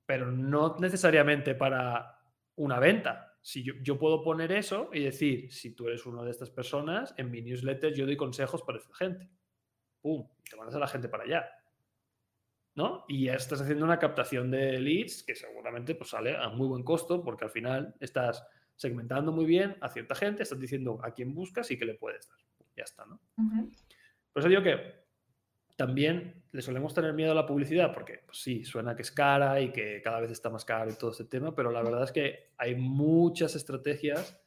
pero 0.05 0.32
no 0.32 0.78
necesariamente 0.80 1.55
para 1.55 2.19
una 2.55 2.80
venta. 2.80 3.38
Si 3.41 3.63
yo, 3.63 3.99
puedo 3.99 4.24
poner 4.24 4.53
eso 4.53 4.89
y 4.93 5.01
decir, 5.01 5.51
si 5.51 5.76
tú 5.76 5.88
eres 5.88 6.05
una 6.05 6.24
de 6.24 6.32
estas 6.32 6.49
personas, 6.49 7.13
en 7.17 7.30
mi 7.30 7.41
newsletter 7.41 7.93
yo 7.93 8.05
doy 8.05 8.15
consejos 8.15 8.61
para 8.61 8.78
esta 8.78 8.95
gente. 8.95 9.30
¡Pum! 10.04 10.28
Te 10.47 10.58
mandas 10.58 10.76
a 10.76 10.80
la 10.80 10.88
gente 10.88 11.08
para 11.08 11.24
allá. 11.24 11.49
¿No? 12.76 13.06
Y 13.08 13.26
ya 13.26 13.36
estás 13.36 13.62
haciendo 13.62 13.86
una 13.86 13.99
captación 13.99 14.51
de 14.51 14.80
leads 14.80 15.24
que 15.24 15.36
seguramente 15.36 15.95
pues, 15.95 16.10
sale 16.10 16.36
a 16.36 16.49
muy 16.49 16.68
buen 16.68 16.84
costo 16.84 17.24
porque 17.24 17.45
al 17.45 17.51
final 17.51 17.95
estás 17.99 18.45
segmentando 18.76 19.32
muy 19.32 19.45
bien 19.45 19.78
a 19.80 19.89
cierta 19.89 20.16
gente, 20.16 20.43
estás 20.43 20.60
diciendo 20.60 20.99
a 21.04 21.12
quién 21.12 21.34
buscas 21.34 21.72
y 21.72 21.78
qué 21.78 21.86
le 21.86 21.93
puedes 21.93 22.28
dar. 22.28 22.39
Ya 22.76 22.84
está, 22.84 23.06
¿no? 23.06 23.22
Por 24.34 24.41
eso 24.41 24.49
digo 24.49 24.64
que 24.64 25.04
también 25.76 26.43
le 26.51 26.62
solemos 26.62 26.93
tener 26.93 27.14
miedo 27.14 27.32
a 27.32 27.36
la 27.36 27.45
publicidad 27.45 27.93
porque 27.93 28.24
pues 28.26 28.39
sí, 28.39 28.66
suena 28.66 28.95
que 28.95 29.04
es 29.04 29.12
cara 29.12 29.62
y 29.62 29.72
que 29.72 30.01
cada 30.01 30.20
vez 30.20 30.32
está 30.32 30.49
más 30.49 30.66
caro 30.66 30.91
y 30.91 30.95
todo 30.95 31.12
ese 31.12 31.26
tema, 31.26 31.56
pero 31.56 31.72
la 31.72 31.82
verdad 31.82 32.04
es 32.04 32.12
que 32.12 32.51
hay 32.58 32.76
muchas 32.76 33.56
estrategias, 33.56 34.39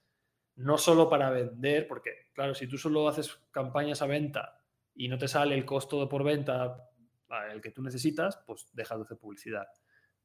no 0.57 0.77
solo 0.79 1.09
para 1.09 1.31
vender, 1.31 1.87
porque 1.87 2.31
claro, 2.33 2.55
si 2.55 2.67
tú 2.67 2.77
solo 2.77 3.09
haces 3.09 3.35
campañas 3.53 4.03
a 4.03 4.07
venta 4.07 4.61
y 4.97 5.09
no 5.09 5.19
te 5.19 5.29
sale 5.29 5.55
el 5.55 5.65
costo 5.65 6.01
de 6.01 6.07
por 6.07 6.25
venta 6.25 6.91
el 7.53 7.61
que 7.61 7.71
tú 7.71 7.83
necesitas, 7.83 8.39
pues 8.47 8.69
dejas 8.73 8.99
de 8.99 9.05
hacer 9.05 9.19
publicidad. 9.19 9.67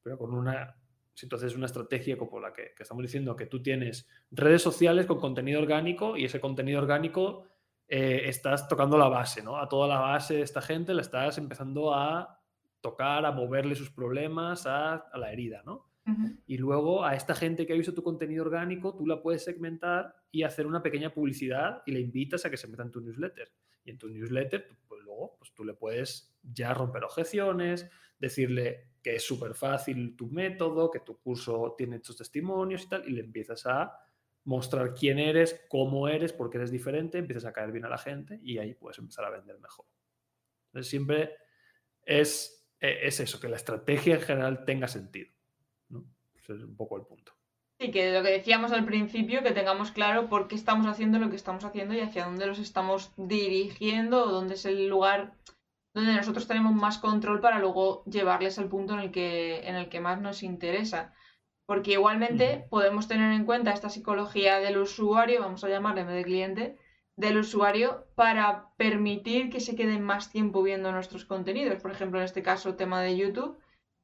Pero 0.02 0.18
con 0.18 0.34
una, 0.34 0.76
si 1.14 1.26
entonces 1.26 1.54
una 1.54 1.66
estrategia 1.66 2.16
como 2.16 2.40
la 2.40 2.52
que, 2.52 2.72
que 2.76 2.82
estamos 2.82 3.02
diciendo, 3.02 3.36
que 3.36 3.46
tú 3.46 3.62
tienes 3.62 4.08
redes 4.30 4.62
sociales 4.62 5.06
con 5.06 5.20
contenido 5.20 5.60
orgánico 5.60 6.16
y 6.16 6.24
ese 6.24 6.40
contenido 6.40 6.80
orgánico 6.80 7.46
eh, 7.94 8.28
estás 8.30 8.68
tocando 8.68 8.96
la 8.96 9.08
base, 9.08 9.42
¿no? 9.42 9.58
A 9.58 9.68
toda 9.68 9.86
la 9.86 9.98
base 9.98 10.36
de 10.36 10.40
esta 10.42 10.62
gente 10.62 10.94
la 10.94 11.02
estás 11.02 11.36
empezando 11.36 11.92
a 11.92 12.40
tocar, 12.80 13.26
a 13.26 13.32
moverle 13.32 13.74
sus 13.74 13.90
problemas 13.90 14.66
a, 14.66 15.10
la 15.14 15.30
herida, 15.30 15.62
¿no? 15.66 15.91
Y 16.46 16.58
luego 16.58 17.04
a 17.04 17.14
esta 17.14 17.34
gente 17.34 17.64
que 17.64 17.72
ha 17.72 17.76
visto 17.76 17.94
tu 17.94 18.02
contenido 18.02 18.44
orgánico, 18.44 18.94
tú 18.94 19.06
la 19.06 19.22
puedes 19.22 19.44
segmentar 19.44 20.16
y 20.30 20.42
hacer 20.42 20.66
una 20.66 20.82
pequeña 20.82 21.14
publicidad 21.14 21.82
y 21.86 21.92
le 21.92 22.00
invitas 22.00 22.44
a 22.44 22.50
que 22.50 22.56
se 22.56 22.66
meta 22.66 22.82
en 22.82 22.90
tu 22.90 23.00
newsletter. 23.00 23.52
Y 23.84 23.90
en 23.90 23.98
tu 23.98 24.08
newsletter, 24.08 24.66
pues 24.88 25.02
luego 25.02 25.36
pues 25.38 25.52
tú 25.54 25.64
le 25.64 25.74
puedes 25.74 26.36
ya 26.42 26.74
romper 26.74 27.04
objeciones, 27.04 27.88
decirle 28.18 28.88
que 29.02 29.16
es 29.16 29.22
súper 29.22 29.54
fácil 29.54 30.16
tu 30.16 30.28
método, 30.28 30.90
que 30.90 31.00
tu 31.00 31.18
curso 31.18 31.74
tiene 31.76 31.96
estos 31.96 32.16
testimonios 32.16 32.84
y 32.84 32.88
tal, 32.88 33.08
y 33.08 33.12
le 33.12 33.20
empiezas 33.20 33.66
a 33.66 33.92
mostrar 34.44 34.94
quién 34.94 35.18
eres, 35.18 35.64
cómo 35.68 36.08
eres, 36.08 36.32
por 36.32 36.50
qué 36.50 36.58
eres 36.58 36.70
diferente, 36.70 37.18
empiezas 37.18 37.44
a 37.44 37.52
caer 37.52 37.72
bien 37.72 37.84
a 37.84 37.88
la 37.88 37.98
gente 37.98 38.40
y 38.42 38.58
ahí 38.58 38.74
puedes 38.74 38.98
empezar 38.98 39.24
a 39.24 39.30
vender 39.30 39.58
mejor. 39.58 39.86
Entonces 40.66 40.90
siempre 40.90 41.36
es, 42.02 42.70
e, 42.80 43.06
es 43.06 43.20
eso, 43.20 43.38
que 43.38 43.48
la 43.48 43.56
estrategia 43.56 44.14
en 44.14 44.20
general 44.20 44.64
tenga 44.64 44.88
sentido. 44.88 45.32
Es 46.54 46.62
un 46.62 46.76
poco 46.76 46.96
el 46.96 47.04
punto. 47.04 47.32
Sí, 47.80 47.90
que 47.90 48.12
lo 48.12 48.22
que 48.22 48.30
decíamos 48.30 48.72
al 48.72 48.84
principio, 48.84 49.42
que 49.42 49.50
tengamos 49.50 49.90
claro 49.90 50.28
por 50.28 50.46
qué 50.46 50.54
estamos 50.54 50.86
haciendo 50.86 51.18
lo 51.18 51.30
que 51.30 51.36
estamos 51.36 51.64
haciendo 51.64 51.94
y 51.94 52.00
hacia 52.00 52.26
dónde 52.26 52.46
los 52.46 52.58
estamos 52.58 53.12
dirigiendo 53.16 54.24
o 54.24 54.30
dónde 54.30 54.54
es 54.54 54.64
el 54.66 54.88
lugar 54.88 55.34
donde 55.94 56.14
nosotros 56.14 56.46
tenemos 56.46 56.74
más 56.74 56.98
control 56.98 57.40
para 57.40 57.58
luego 57.58 58.04
llevarles 58.04 58.58
al 58.58 58.68
punto 58.68 58.94
en 58.94 59.00
el 59.00 59.10
que, 59.10 59.68
en 59.68 59.76
el 59.76 59.88
que 59.88 60.00
más 60.00 60.20
nos 60.20 60.42
interesa. 60.42 61.12
Porque 61.66 61.92
igualmente 61.92 62.66
podemos 62.70 63.08
tener 63.08 63.32
en 63.32 63.44
cuenta 63.44 63.72
esta 63.72 63.90
psicología 63.90 64.58
del 64.58 64.78
usuario, 64.78 65.40
vamos 65.40 65.64
a 65.64 65.68
llamarle 65.68 66.02
en 66.02 66.06
vez 66.08 66.16
de 66.16 66.24
cliente, 66.24 66.76
del 67.16 67.38
usuario 67.38 68.06
para 68.14 68.70
permitir 68.76 69.50
que 69.50 69.60
se 69.60 69.76
queden 69.76 70.02
más 70.02 70.30
tiempo 70.30 70.62
viendo 70.62 70.92
nuestros 70.92 71.24
contenidos. 71.24 71.80
Por 71.82 71.90
ejemplo, 71.92 72.18
en 72.18 72.24
este 72.24 72.42
caso, 72.42 72.74
tema 72.74 73.02
de 73.02 73.16
YouTube. 73.16 73.58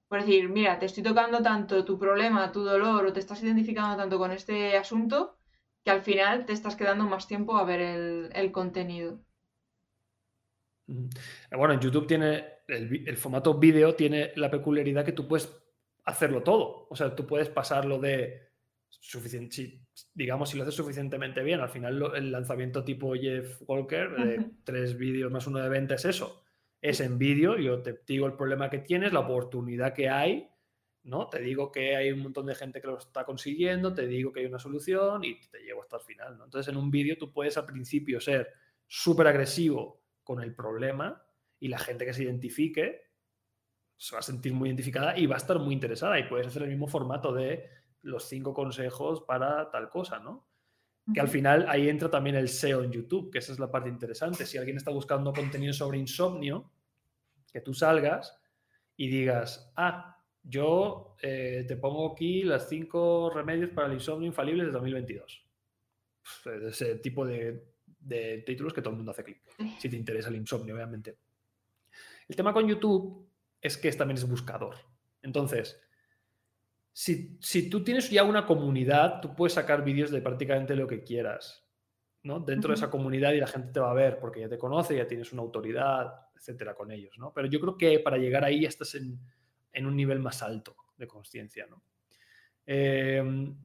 Por 0.08 0.20
decir, 0.20 0.48
mira, 0.48 0.78
te 0.78 0.86
estoy 0.86 1.02
tocando 1.02 1.42
tanto 1.42 1.84
tu 1.84 1.98
problema, 1.98 2.50
tu 2.50 2.62
dolor, 2.62 3.06
o 3.06 3.12
te 3.12 3.20
estás 3.20 3.42
identificando 3.42 3.96
tanto 3.96 4.18
con 4.18 4.32
este 4.32 4.76
asunto, 4.76 5.38
que 5.84 5.90
al 5.90 6.02
final 6.02 6.46
te 6.46 6.54
estás 6.54 6.76
quedando 6.76 7.04
más 7.04 7.28
tiempo 7.28 7.56
a 7.56 7.64
ver 7.64 7.80
el, 8.32 8.52
contenido. 8.52 9.20
Bueno, 10.86 11.74
en 11.74 11.80
YouTube 11.80 12.06
tiene 12.06 12.44
el, 12.66 13.06
el 13.06 13.16
formato 13.18 13.58
vídeo 13.58 13.94
tiene 13.94 14.32
la 14.36 14.50
peculiaridad 14.50 15.04
que 15.04 15.12
tú 15.12 15.28
puedes 15.28 15.54
hacerlo 16.04 16.42
todo. 16.42 16.86
O 16.88 16.96
sea, 16.96 17.14
tú 17.14 17.26
puedes 17.26 17.50
pasarlo 17.50 17.98
de 17.98 18.48
suficiente, 18.88 19.82
digamos, 20.14 20.50
si 20.50 20.56
lo 20.56 20.62
haces 20.62 20.74
suficientemente 20.74 21.42
bien, 21.42 21.60
al 21.60 21.68
final 21.68 22.12
el 22.14 22.32
lanzamiento 22.32 22.84
tipo 22.84 23.14
Jeff 23.14 23.62
Walker, 23.66 24.10
de 24.10 24.50
tres 24.64 24.96
vídeos 24.96 25.30
más 25.30 25.46
uno 25.46 25.58
de 25.58 25.68
venta, 25.68 25.94
es 25.94 26.04
eso. 26.04 26.44
Es 26.80 27.00
en 27.00 27.18
vídeo, 27.18 27.58
yo 27.58 27.82
te 27.82 28.00
digo 28.06 28.26
el 28.26 28.34
problema 28.34 28.70
que 28.70 28.78
tienes, 28.78 29.12
la 29.12 29.20
oportunidad 29.20 29.94
que 29.94 30.08
hay, 30.08 30.48
¿no? 31.02 31.28
Te 31.28 31.40
digo 31.40 31.72
que 31.72 31.96
hay 31.96 32.12
un 32.12 32.20
montón 32.20 32.46
de 32.46 32.54
gente 32.54 32.80
que 32.80 32.86
lo 32.86 32.98
está 32.98 33.24
consiguiendo, 33.24 33.94
te 33.94 34.06
digo 34.06 34.32
que 34.32 34.40
hay 34.40 34.46
una 34.46 34.58
solución 34.58 35.24
y 35.24 35.40
te 35.48 35.60
llevo 35.60 35.82
hasta 35.82 35.96
el 35.96 36.02
final, 36.02 36.38
¿no? 36.38 36.44
Entonces, 36.44 36.72
en 36.72 36.78
un 36.78 36.90
vídeo 36.90 37.16
tú 37.18 37.32
puedes 37.32 37.56
al 37.56 37.66
principio 37.66 38.20
ser 38.20 38.52
súper 38.86 39.26
agresivo 39.26 40.02
con 40.22 40.42
el 40.42 40.54
problema 40.54 41.24
y 41.58 41.68
la 41.68 41.78
gente 41.78 42.04
que 42.04 42.12
se 42.12 42.22
identifique 42.22 43.08
se 43.96 44.14
va 44.14 44.20
a 44.20 44.22
sentir 44.22 44.52
muy 44.52 44.68
identificada 44.68 45.18
y 45.18 45.26
va 45.26 45.34
a 45.34 45.38
estar 45.38 45.58
muy 45.58 45.74
interesada 45.74 46.18
y 46.20 46.28
puedes 46.28 46.46
hacer 46.46 46.62
el 46.62 46.68
mismo 46.68 46.86
formato 46.86 47.32
de 47.32 47.68
los 48.02 48.24
cinco 48.24 48.54
consejos 48.54 49.22
para 49.22 49.70
tal 49.70 49.88
cosa, 49.88 50.20
¿no? 50.20 50.46
Que 51.12 51.20
al 51.20 51.28
final 51.28 51.66
ahí 51.68 51.88
entra 51.88 52.10
también 52.10 52.36
el 52.36 52.48
SEO 52.48 52.84
en 52.84 52.92
YouTube, 52.92 53.30
que 53.30 53.38
esa 53.38 53.52
es 53.52 53.58
la 53.58 53.70
parte 53.70 53.88
interesante. 53.88 54.44
Si 54.44 54.58
alguien 54.58 54.76
está 54.76 54.90
buscando 54.90 55.32
contenido 55.32 55.72
sobre 55.72 55.98
insomnio, 55.98 56.70
que 57.52 57.60
tú 57.60 57.72
salgas 57.72 58.38
y 58.96 59.08
digas, 59.08 59.72
ah, 59.76 60.22
yo 60.42 61.16
eh, 61.22 61.64
te 61.66 61.76
pongo 61.76 62.12
aquí 62.12 62.42
las 62.42 62.68
cinco 62.68 63.30
remedios 63.34 63.70
para 63.70 63.86
el 63.86 63.94
insomnio 63.94 64.26
infalibles 64.26 64.66
de 64.66 64.72
2022. 64.72 65.46
Ese 66.66 66.96
tipo 66.96 67.24
de, 67.24 67.64
de 68.00 68.42
títulos 68.46 68.72
que 68.72 68.82
todo 68.82 68.90
el 68.90 68.96
mundo 68.96 69.12
hace 69.12 69.24
clic, 69.24 69.42
si 69.78 69.88
te 69.88 69.96
interesa 69.96 70.28
el 70.28 70.36
insomnio, 70.36 70.74
obviamente. 70.74 71.16
El 72.28 72.36
tema 72.36 72.52
con 72.52 72.68
YouTube 72.68 73.28
es 73.60 73.76
que 73.76 73.90
también 73.92 74.18
es 74.18 74.28
buscador. 74.28 74.76
Entonces, 75.22 75.80
si, 76.98 77.38
si, 77.40 77.70
tú 77.70 77.84
tienes 77.84 78.10
ya 78.10 78.24
una 78.24 78.44
comunidad, 78.44 79.20
tú 79.20 79.32
puedes 79.36 79.52
sacar 79.52 79.84
vídeos 79.84 80.10
de 80.10 80.20
prácticamente 80.20 80.74
lo 80.74 80.88
que 80.88 81.04
quieras, 81.04 81.64
¿no? 82.24 82.40
Dentro 82.40 82.70
de 82.70 82.74
esa 82.74 82.90
comunidad 82.90 83.34
y 83.34 83.38
la 83.38 83.46
gente 83.46 83.70
te 83.70 83.78
va 83.78 83.92
a 83.92 83.94
ver 83.94 84.18
porque 84.18 84.40
ya 84.40 84.48
te 84.48 84.58
conoce, 84.58 84.96
ya 84.96 85.06
tienes 85.06 85.32
una 85.32 85.42
autoridad, 85.42 86.12
etcétera, 86.34 86.74
con 86.74 86.90
ellos, 86.90 87.16
¿no? 87.16 87.32
Pero 87.32 87.46
yo 87.46 87.60
creo 87.60 87.78
que 87.78 88.00
para 88.00 88.18
llegar 88.18 88.44
ahí 88.44 88.62
ya 88.62 88.68
estás 88.68 88.96
en, 88.96 89.16
en 89.72 89.86
un 89.86 89.94
nivel 89.94 90.18
más 90.18 90.42
alto 90.42 90.74
de 90.96 91.06
conciencia, 91.06 91.68
¿no? 91.68 91.84
Em, 92.66 93.56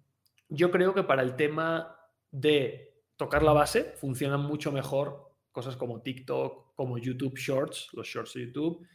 yo 0.50 0.70
creo 0.70 0.94
que 0.94 1.02
para 1.02 1.24
el 1.24 1.36
tema 1.36 1.98
de 2.30 3.02
tocar 3.18 3.42
la 3.42 3.54
base 3.54 3.96
funcionan 3.98 4.42
mucho 4.42 4.72
mejor 4.72 5.34
cosas 5.52 5.76
como 5.76 6.04
TikTok, 6.04 6.76
como 6.76 7.00
YouTube 7.00 7.36
Shorts, 7.36 7.90
los 7.94 8.08
Shorts 8.08 8.36
de 8.36 8.42
YouTube, 8.42 8.88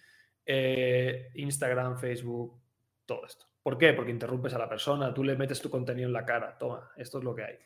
eh, 0.46 1.32
Instagram, 1.34 1.98
Facebook, 1.98 2.56
todo 3.04 3.26
esto. 3.26 3.47
¿Por 3.68 3.76
qué? 3.76 3.92
Porque 3.92 4.10
interrumpes 4.10 4.54
a 4.54 4.58
la 4.58 4.66
persona, 4.66 5.12
tú 5.12 5.22
le 5.22 5.36
metes 5.36 5.60
tu 5.60 5.68
contenido 5.68 6.06
en 6.06 6.14
la 6.14 6.24
cara, 6.24 6.56
toma, 6.56 6.90
esto 6.96 7.18
es 7.18 7.24
lo 7.24 7.34
que 7.34 7.42
hay. 7.44 7.58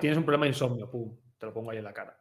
Tienes 0.00 0.16
un 0.16 0.24
problema 0.24 0.46
de 0.46 0.52
insomnio, 0.52 0.88
pum, 0.88 1.14
te 1.36 1.44
lo 1.44 1.52
pongo 1.52 1.70
ahí 1.70 1.76
en 1.76 1.84
la 1.84 1.92
cara. 1.92 2.18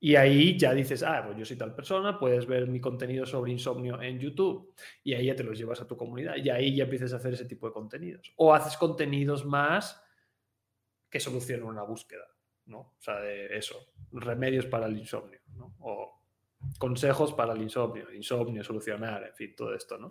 Y 0.00 0.16
ahí 0.16 0.58
ya 0.58 0.74
dices, 0.74 1.04
ah, 1.04 1.22
pues 1.24 1.38
yo 1.38 1.44
soy 1.44 1.56
tal 1.56 1.72
persona, 1.72 2.18
puedes 2.18 2.46
ver 2.46 2.66
mi 2.66 2.80
contenido 2.80 3.24
sobre 3.26 3.52
insomnio 3.52 4.02
en 4.02 4.18
YouTube. 4.18 4.74
Y 5.04 5.14
ahí 5.14 5.26
ya 5.26 5.36
te 5.36 5.44
los 5.44 5.56
llevas 5.56 5.80
a 5.80 5.86
tu 5.86 5.96
comunidad. 5.96 6.34
Y 6.34 6.50
ahí 6.50 6.74
ya 6.74 6.82
empiezas 6.82 7.12
a 7.12 7.18
hacer 7.18 7.34
ese 7.34 7.44
tipo 7.44 7.68
de 7.68 7.72
contenidos. 7.72 8.32
O 8.38 8.52
haces 8.52 8.76
contenidos 8.76 9.44
más 9.44 10.04
que 11.08 11.20
solucionen 11.20 11.66
una 11.66 11.84
búsqueda, 11.84 12.26
¿no? 12.66 12.78
O 12.78 12.96
sea, 12.98 13.20
de 13.20 13.56
eso, 13.56 13.92
remedios 14.10 14.66
para 14.66 14.86
el 14.86 14.98
insomnio, 14.98 15.38
¿no? 15.54 15.76
O 15.78 16.22
consejos 16.80 17.32
para 17.32 17.52
el 17.52 17.62
insomnio, 17.62 18.12
insomnio, 18.12 18.64
solucionar, 18.64 19.22
en 19.28 19.34
fin, 19.36 19.54
todo 19.54 19.72
esto, 19.76 19.96
¿no? 19.96 20.10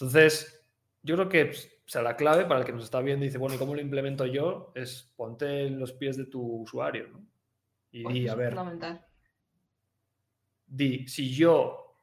Entonces, 0.00 0.64
yo 1.02 1.16
creo 1.16 1.28
que 1.28 1.46
pues, 1.46 1.66
o 1.66 1.88
sea, 1.90 2.02
la 2.02 2.16
clave 2.16 2.44
para 2.44 2.60
el 2.60 2.66
que 2.66 2.72
nos 2.72 2.84
está 2.84 3.00
viendo 3.00 3.24
y 3.24 3.28
dice, 3.28 3.38
bueno, 3.38 3.56
¿y 3.56 3.58
cómo 3.58 3.74
lo 3.74 3.80
implemento 3.80 4.26
yo? 4.26 4.70
Es 4.76 5.12
ponte 5.16 5.66
en 5.66 5.80
los 5.80 5.92
pies 5.92 6.16
de 6.16 6.26
tu 6.26 6.62
usuario, 6.62 7.08
¿no? 7.08 7.26
Y 7.90 8.02
pues 8.04 8.30
a 8.30 8.34
ver, 8.34 8.54
di, 10.66 11.08
si 11.08 11.34
yo 11.34 11.96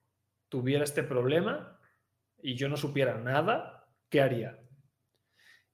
tuviera 0.50 0.84
este 0.84 1.04
problema 1.04 1.80
y 2.41 2.56
yo 2.56 2.68
no 2.68 2.76
supiera 2.76 3.18
nada, 3.18 3.88
¿qué 4.10 4.22
haría? 4.22 4.60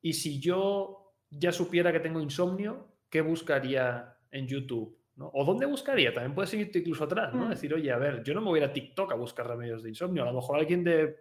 Y 0.02 0.14
si 0.14 0.40
yo 0.40 1.16
ya 1.30 1.52
supiera 1.52 1.92
que 1.92 2.02
tengo 2.02 2.20
insomnio, 2.20 2.98
¿qué 3.10 3.22
buscaría 3.22 4.18
en 4.30 4.48
YouTube? 4.48 5.00
¿O 5.18 5.46
dónde 5.46 5.66
buscaría? 5.66 6.14
También 6.14 6.36
puedes 6.36 6.54
irte 6.54 6.80
incluso 6.80 7.06
atrás, 7.06 7.34
¿no? 7.34 7.46
Mm. 7.46 7.50
Decir, 7.52 7.74
oye, 7.74 7.92
a 7.92 7.98
ver, 7.98 8.24
yo 8.24 8.34
no 8.34 8.42
me 8.42 8.48
voy 8.48 8.60
a 8.60 8.64
ir 8.64 8.70
a 8.70 8.74
TikTok 8.74 9.12
a 9.12 9.16
buscar 9.16 9.48
remedios 9.48 9.84
de 9.84 9.90
insomnio. 9.90 10.24
A 10.24 10.26
lo 10.26 10.34
mejor 10.34 10.60
alguien 10.60 10.84
de 10.84 11.18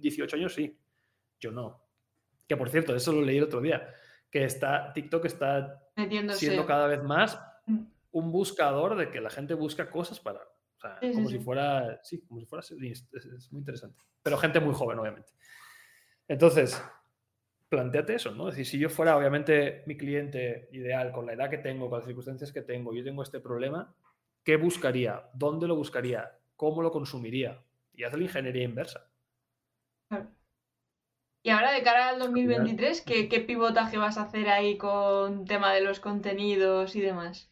18 0.00 0.36
años 0.36 0.54
sí. 0.54 0.76
Yo 1.38 1.50
no. 1.50 1.82
Que 2.46 2.56
por 2.56 2.70
cierto, 2.70 2.94
eso 2.94 3.12
lo 3.12 3.22
leí 3.22 3.38
el 3.38 3.44
otro 3.44 3.60
día. 3.60 3.94
Que 4.30 4.44
está, 4.44 4.92
TikTok 4.92 5.24
está 5.24 5.88
siendo 6.34 6.66
cada 6.66 6.86
vez 6.86 7.02
más 7.02 7.40
mm 7.66 7.84
un 8.12 8.32
buscador 8.32 8.96
de 8.96 9.10
que 9.10 9.20
la 9.20 9.30
gente 9.30 9.54
busca 9.54 9.90
cosas 9.90 10.20
para. 10.20 10.40
O 10.40 10.80
sea, 10.80 10.98
como 11.00 11.28
si 11.28 11.38
fuera. 11.38 12.00
Sí, 12.02 12.20
como 12.26 12.40
si 12.40 12.46
fuera. 12.46 12.62
Es, 12.62 13.52
muy 13.52 13.60
interesante. 13.60 14.02
Pero 14.22 14.36
gente 14.38 14.60
muy 14.60 14.74
joven, 14.74 14.98
obviamente. 14.98 15.32
Entonces, 16.26 16.82
planteate 17.68 18.14
eso, 18.14 18.30
¿no? 18.32 18.48
Es 18.48 18.56
decir, 18.56 18.66
si 18.66 18.78
yo 18.78 18.88
fuera, 18.88 19.16
obviamente, 19.16 19.82
mi 19.86 19.96
cliente 19.96 20.68
ideal, 20.72 21.12
con 21.12 21.26
la 21.26 21.34
edad 21.34 21.50
que 21.50 21.58
tengo, 21.58 21.88
con 21.88 21.98
las 21.98 22.06
circunstancias 22.06 22.52
que 22.52 22.62
tengo, 22.62 22.94
yo 22.94 23.04
tengo 23.04 23.22
este 23.22 23.40
problema, 23.40 23.94
¿qué 24.44 24.56
buscaría? 24.56 25.28
¿Dónde 25.34 25.66
lo 25.66 25.76
buscaría? 25.76 26.38
¿Cómo 26.56 26.82
lo 26.82 26.90
consumiría? 26.90 27.62
Y 27.92 28.04
haz 28.04 28.14
la 28.14 28.22
ingeniería 28.22 28.64
inversa. 28.64 29.09
Y 31.42 31.50
ahora 31.50 31.72
de 31.72 31.82
cara 31.82 32.10
al 32.10 32.18
2023, 32.18 33.00
¿qué, 33.00 33.28
¿qué, 33.28 33.40
pivotaje 33.40 33.96
vas 33.96 34.18
a 34.18 34.22
hacer 34.22 34.48
ahí 34.50 34.76
con 34.76 35.46
tema 35.46 35.72
de 35.72 35.80
los 35.80 35.98
contenidos 35.98 36.94
y 36.96 37.00
demás? 37.00 37.50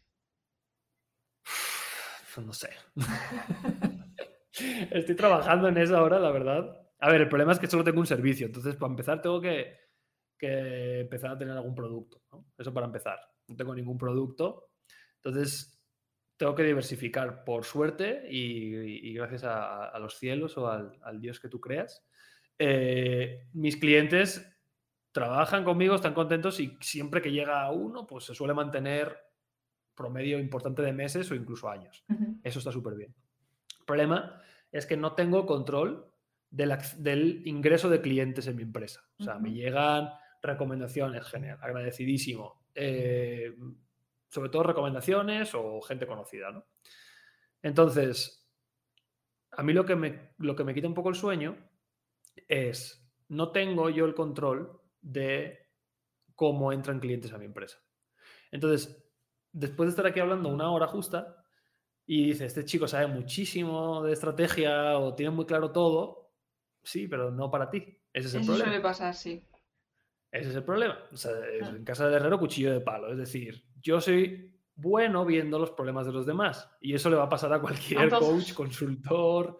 no 2.40 2.52
sé. 2.52 2.70
Estoy 4.90 5.16
trabajando 5.16 5.68
en 5.68 5.78
eso 5.78 5.96
ahora, 5.96 6.18
la 6.18 6.30
verdad. 6.30 6.88
A 7.00 7.10
ver, 7.10 7.22
el 7.22 7.28
problema 7.28 7.52
es 7.52 7.58
que 7.58 7.68
solo 7.68 7.84
tengo 7.84 8.00
un 8.00 8.06
servicio, 8.06 8.46
entonces 8.46 8.76
para 8.76 8.90
empezar 8.90 9.22
tengo 9.22 9.40
que, 9.40 9.76
empezar 10.40 11.32
a 11.32 11.38
tener 11.38 11.56
algún 11.56 11.74
producto. 11.74 12.22
Eso 12.56 12.72
para 12.72 12.86
empezar. 12.86 13.18
No 13.46 13.56
tengo 13.56 13.74
ningún 13.74 13.98
producto, 13.98 14.70
entonces 15.16 15.80
tengo 16.36 16.54
que 16.54 16.64
diversificar 16.64 17.44
por 17.44 17.64
suerte 17.64 18.26
y, 18.30 19.12
gracias 19.14 19.44
a, 19.44 19.96
los 19.98 20.18
cielos 20.18 20.56
o 20.58 20.68
al, 20.68 21.20
Dios 21.20 21.40
que 21.40 21.48
tú 21.48 21.60
creas. 21.60 22.04
Eh, 22.58 23.46
mis 23.52 23.76
clientes 23.76 24.44
trabajan 25.12 25.64
conmigo, 25.64 25.94
están 25.94 26.14
contentos 26.14 26.60
y 26.60 26.76
siempre 26.80 27.22
que 27.22 27.32
llega 27.32 27.70
uno, 27.70 28.06
pues 28.06 28.24
se 28.24 28.34
suele 28.34 28.54
mantener 28.54 29.16
promedio 29.94 30.38
importante 30.38 30.82
de 30.82 30.92
meses 30.92 31.30
o 31.30 31.34
incluso 31.34 31.68
años. 31.68 32.04
Eso 32.42 32.58
está 32.60 32.70
súper 32.70 32.94
bien. 32.94 33.14
El 33.80 33.84
problema 33.84 34.40
es 34.70 34.86
que 34.86 34.96
no 34.96 35.14
tengo 35.14 35.44
control 35.46 36.12
del, 36.50 37.42
ingreso 37.46 37.88
de 37.88 38.00
clientes 38.00 38.46
en 38.46 38.56
mi 38.56 38.62
empresa. 38.62 39.02
O 39.18 39.24
sea, 39.24 39.38
me 39.38 39.52
llegan 39.52 40.10
recomendaciones, 40.40 41.26
genial, 41.26 41.58
agradecidísimo. 41.60 42.66
Eh, 42.74 43.56
sobre 44.28 44.50
todo 44.50 44.62
recomendaciones 44.62 45.52
o 45.54 45.80
gente 45.80 46.06
conocida, 46.06 46.52
¿no? 46.52 46.64
Entonces, 47.62 48.48
a 49.50 49.62
mí 49.62 49.72
lo 49.72 49.84
que, 49.84 49.96
me, 49.96 50.34
lo 50.38 50.54
que 50.54 50.64
me 50.64 50.74
quita 50.74 50.86
un 50.86 50.94
poco 50.94 51.08
el 51.08 51.14
sueño 51.16 51.56
es, 52.48 53.08
no 53.28 53.50
tengo 53.52 53.90
yo 53.90 54.04
el 54.04 54.14
control 54.14 54.80
de 55.00 55.58
cómo 56.34 56.72
entran 56.72 57.00
clientes 57.00 57.32
a 57.32 57.38
mi 57.38 57.46
empresa. 57.46 57.78
Entonces, 58.50 59.04
después 59.52 59.88
de 59.88 59.90
estar 59.90 60.06
aquí 60.06 60.20
hablando 60.20 60.48
una 60.48 60.70
hora 60.70 60.86
justa 60.86 61.44
y 62.06 62.26
dice, 62.26 62.46
este 62.46 62.64
chico 62.64 62.86
sabe 62.88 63.06
muchísimo 63.06 64.02
de 64.02 64.12
estrategia 64.12 64.98
o 64.98 65.14
tiene 65.14 65.30
muy 65.30 65.46
claro 65.46 65.72
todo, 65.72 66.32
sí, 66.82 67.08
pero 67.08 67.30
no 67.30 67.50
para 67.50 67.70
ti. 67.70 67.78
Ese 68.12 68.28
es 68.28 68.34
el 68.34 68.40
Eso 68.40 68.52
problema. 68.52 68.70
suele 68.70 68.82
pasar, 68.82 69.14
sí. 69.14 69.44
Ese 70.30 70.50
es 70.50 70.56
el 70.56 70.64
problema. 70.64 70.98
O 71.12 71.16
sea, 71.16 71.32
en 71.60 71.84
casa 71.84 72.06
del 72.06 72.14
herrero, 72.14 72.38
cuchillo 72.38 72.72
de 72.72 72.80
palo. 72.80 73.10
Es 73.10 73.18
decir, 73.18 73.64
yo 73.80 74.00
soy 74.00 74.58
bueno 74.74 75.24
viendo 75.24 75.58
los 75.58 75.72
problemas 75.72 76.06
de 76.06 76.12
los 76.12 76.24
demás. 76.24 76.70
Y 76.80 76.94
eso 76.94 77.10
le 77.10 77.16
va 77.16 77.24
a 77.24 77.28
pasar 77.28 77.52
a 77.52 77.60
cualquier 77.60 78.08
coach, 78.10 78.52
consultor, 78.54 79.58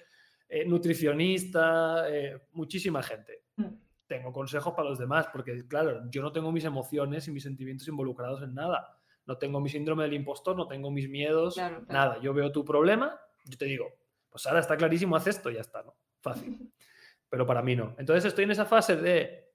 eh, 0.48 0.64
nutricionista, 0.64 2.06
eh, 2.08 2.40
muchísima 2.52 3.02
gente. 3.02 3.44
Mm. 3.56 3.66
Tengo 4.06 4.32
consejos 4.32 4.72
para 4.74 4.88
los 4.88 4.98
demás, 4.98 5.28
porque 5.32 5.66
claro, 5.66 6.08
yo 6.10 6.22
no 6.22 6.32
tengo 6.32 6.50
mis 6.50 6.64
emociones 6.64 7.28
y 7.28 7.30
mis 7.30 7.42
sentimientos 7.42 7.86
involucrados 7.88 8.42
en 8.42 8.54
nada 8.54 8.98
no 9.28 9.36
tengo 9.36 9.60
mi 9.60 9.68
síndrome 9.68 10.04
del 10.04 10.14
impostor, 10.14 10.56
no 10.56 10.66
tengo 10.66 10.90
mis 10.90 11.08
miedos, 11.08 11.54
nada. 11.86 12.18
Yo 12.18 12.32
veo 12.32 12.50
tu 12.50 12.64
problema, 12.64 13.20
yo 13.44 13.58
te 13.58 13.66
digo, 13.66 13.86
pues 14.30 14.46
ahora 14.46 14.60
está 14.60 14.74
clarísimo, 14.74 15.16
haz 15.16 15.26
esto, 15.26 15.50
ya 15.50 15.60
está, 15.60 15.82
¿no? 15.82 15.94
Fácil. 16.22 16.58
Pero 17.28 17.46
para 17.46 17.60
mí 17.60 17.76
no. 17.76 17.94
Entonces 17.98 18.24
estoy 18.24 18.44
en 18.44 18.52
esa 18.52 18.64
fase 18.64 18.96
de, 18.96 19.52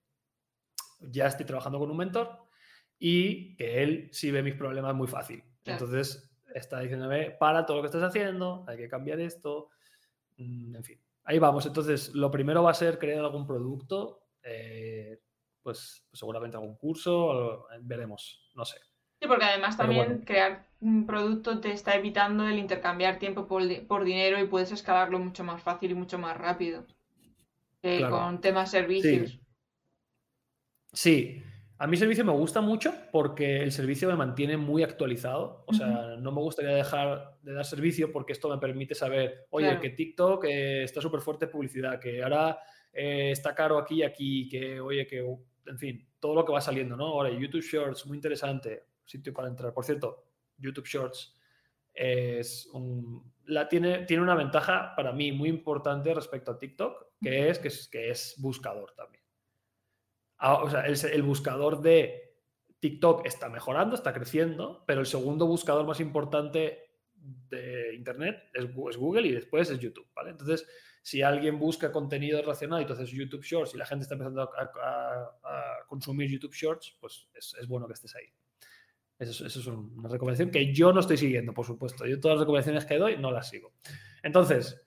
ya 1.00 1.26
estoy 1.26 1.48
trabajando 1.48 1.80
con 1.80 1.90
un 1.90 1.98
mentor 1.98 2.38
y 3.00 3.56
que 3.56 3.82
él 3.82 4.10
sí 4.12 4.30
ve 4.30 4.44
mis 4.44 4.54
problemas 4.54 4.94
muy 4.94 5.08
fácil. 5.08 5.44
Entonces 5.66 6.32
está 6.54 6.80
diciéndome, 6.80 7.32
para 7.32 7.66
todo 7.66 7.78
lo 7.78 7.82
que 7.84 7.88
estás 7.88 8.04
haciendo, 8.04 8.64
hay 8.68 8.78
que 8.78 8.88
cambiar 8.88 9.20
esto, 9.22 9.70
en 10.76 10.84
fin. 10.84 11.00
Ahí 11.26 11.40
vamos. 11.40 11.66
Entonces, 11.66 12.14
lo 12.14 12.30
primero 12.32 12.64
va 12.64 12.72
a 12.72 12.76
ser 12.76 13.00
crear 13.00 13.20
algún 13.20 13.48
producto, 13.48 14.28
eh, 14.44 15.20
pues, 15.62 16.06
pues, 16.10 16.20
seguramente 16.20 16.58
algún 16.58 16.76
curso, 16.76 17.66
veremos, 17.82 18.52
no 18.56 18.66
sé. 18.66 18.78
Sí, 19.22 19.28
porque 19.28 19.46
además 19.46 19.78
también 19.78 20.20
crear 20.26 20.68
un 20.82 21.06
producto 21.06 21.62
te 21.62 21.72
está 21.72 21.96
evitando 21.96 22.46
el 22.46 22.60
intercambiar 22.60 23.20
tiempo 23.20 23.48
por, 23.48 24.04
dinero 24.04 24.38
y 24.38 24.48
puedes 24.48 24.74
escalarlo 24.74 25.18
mucho 25.18 25.46
más 25.46 25.62
fácil 25.64 25.92
y 25.92 25.96
mucho 25.96 26.20
más 26.20 26.38
rápido 26.38 26.86
que 27.82 28.06
con 28.10 28.42
temas 28.42 28.70
servicios. 28.70 29.40
Sí. 30.92 31.42
A 31.84 31.88
mí 31.88 31.98
servicio 31.98 32.24
me 32.24 32.32
gusta 32.32 32.62
mucho 32.62 32.94
porque 33.12 33.62
el 33.62 33.74
servicio 33.74 34.08
me 34.08 34.16
mantiene 34.16 34.56
muy 34.56 34.84
actualizado. 34.84 35.66
O 35.68 35.74
sea, 35.74 36.16
no 36.18 36.32
me 36.32 36.40
gustaría 36.40 36.72
dejar 36.72 37.38
de 37.42 37.52
dar 37.52 37.66
servicio 37.66 38.10
porque 38.10 38.32
esto 38.32 38.48
me 38.48 38.58
permite 38.58 38.96
saber, 38.96 39.48
oye, 39.50 39.78
que 39.82 39.90
TikTok 39.90 40.46
eh, 40.46 40.84
está 40.86 41.02
súper 41.02 41.20
fuerte 41.20 41.48
publicidad, 41.48 42.00
que 42.00 42.24
ahora 42.24 42.58
eh, 42.94 43.32
está 43.32 43.54
caro 43.54 43.78
aquí 43.78 43.96
y 43.96 44.04
aquí, 44.04 44.48
que, 44.48 44.80
oye, 44.80 45.06
que, 45.06 45.28
en 45.66 45.78
fin, 45.78 46.08
todo 46.22 46.36
lo 46.36 46.46
que 46.46 46.54
va 46.54 46.62
saliendo, 46.62 46.96
¿no? 46.96 47.08
Ahora, 47.08 47.32
YouTube 47.32 47.62
Shorts, 47.62 48.06
muy 48.06 48.16
interesante 48.16 48.86
sitio 49.04 49.34
para 49.34 49.50
entrar. 49.50 49.74
Por 49.74 49.84
cierto, 49.84 50.30
YouTube 50.58 50.88
Shorts 50.88 51.36
es 51.94 52.70
la, 53.44 53.68
tiene, 53.68 54.06
tiene 54.06 54.24
una 54.24 54.36
ventaja 54.36 54.94
para 54.96 55.12
mí 55.12 55.34
muy 55.34 55.50
importante 55.50 56.14
respecto 56.14 56.52
a 56.52 56.58
TikTok, 56.58 57.08
que 57.22 57.50
es 57.50 57.60
que 57.60 57.68
es, 57.68 57.90
que 57.90 58.10
es 58.10 58.36
buscador 58.38 58.94
también. 58.96 59.23
Ah, 60.46 60.84
el, 60.86 61.24
buscador 61.24 61.82
de 61.82 62.36
TikTok 62.82 63.26
está 63.26 63.48
mejorando, 63.48 63.96
está 63.96 64.12
creciendo, 64.12 64.84
pero 64.86 65.00
el 65.00 65.06
segundo 65.06 65.48
buscador 65.48 65.88
más 65.88 66.02
importante 66.02 66.80
de 67.14 67.96
Internet 67.96 68.50
es, 68.54 68.66
Google 68.76 69.26
y 69.26 69.32
después 69.32 69.70
es 69.70 69.80
YouTube. 69.80 70.06
Entonces, 70.28 70.68
si 71.02 71.22
alguien 71.22 71.58
busca 71.58 71.94
contenido 71.94 72.42
relacionado 72.42 72.82
entonces 72.82 73.10
YouTube 73.10 73.42
Shorts 73.42 73.74
y 73.74 73.78
la 73.78 73.86
gente 73.86 74.04
está 74.04 74.16
empezando 74.16 74.42
a, 74.42 75.86
consumir 75.88 76.30
YouTube 76.30 76.54
Shorts, 76.54 76.98
pues 77.00 77.30
es, 77.34 77.66
bueno 77.70 77.88
que 77.88 77.94
estés 77.94 78.14
ahí. 78.18 78.26
Eso, 79.18 79.46
eso, 79.46 79.60
es 79.62 79.68
una 79.68 80.10
recomendación 80.10 80.52
que 80.52 80.74
yo 80.74 80.92
no 80.92 81.00
estoy 81.00 81.16
siguiendo, 81.16 81.54
por 81.54 81.66
supuesto. 81.66 82.06
Yo 82.06 82.20
todas 82.20 82.36
las 82.36 82.42
recomendaciones 82.42 82.84
que 82.84 82.98
doy 82.98 83.16
no 83.16 83.32
las 83.32 83.48
sigo. 83.48 83.72
Entonces, 84.22 84.83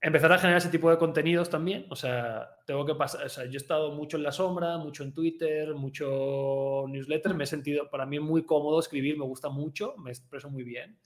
empezar 0.00 0.32
a 0.32 0.38
generar 0.38 0.58
ese 0.58 0.70
tipo 0.70 0.90
de 0.90 0.98
contenidos 0.98 1.50
también. 1.50 1.86
O 1.90 1.96
sea, 1.96 2.56
tengo 2.66 2.86
que 2.86 2.94
pasar. 2.94 3.26
O 3.26 3.28
sea, 3.28 3.44
yo 3.44 3.54
he 3.54 3.56
estado 3.56 3.92
mucho 3.92 4.16
en 4.16 4.22
la 4.22 4.32
sombra, 4.32 4.78
mucho 4.78 5.04
en 5.04 5.12
Twitter, 5.12 5.74
mucho 5.74 6.84
newsletter. 6.88 7.34
Me 7.34 7.44
he 7.44 7.46
sentido 7.46 7.90
para 7.90 8.06
mí 8.06 8.18
muy 8.18 8.44
cómodo 8.44 8.80
escribir, 8.80 9.18
me 9.18 9.24
gusta 9.24 9.48
mucho, 9.50 9.94
me 9.98 10.10
expreso 10.10 10.50
muy 10.50 10.64
bien. 10.64 10.98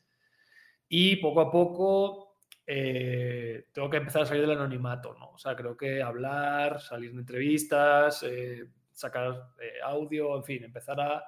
Y 0.88 1.16
poco 1.16 1.40
a 1.40 1.50
poco 1.50 2.36
eh, 2.66 3.66
tengo 3.72 3.90
que 3.90 3.96
empezar 3.98 4.22
a 4.22 4.26
salir 4.26 4.42
del 4.42 4.52
anonimato, 4.52 5.14
¿no? 5.18 5.30
O 5.30 5.38
sea, 5.38 5.56
creo 5.56 5.76
que 5.76 6.02
hablar, 6.02 6.80
salir 6.80 7.10
en 7.10 7.18
entrevistas, 7.18 8.22
eh, 8.22 8.66
sacar 8.92 9.50
eh, 9.60 9.80
audio, 9.82 10.36
en 10.36 10.44
fin, 10.44 10.64
empezar 10.64 11.00
a 11.00 11.24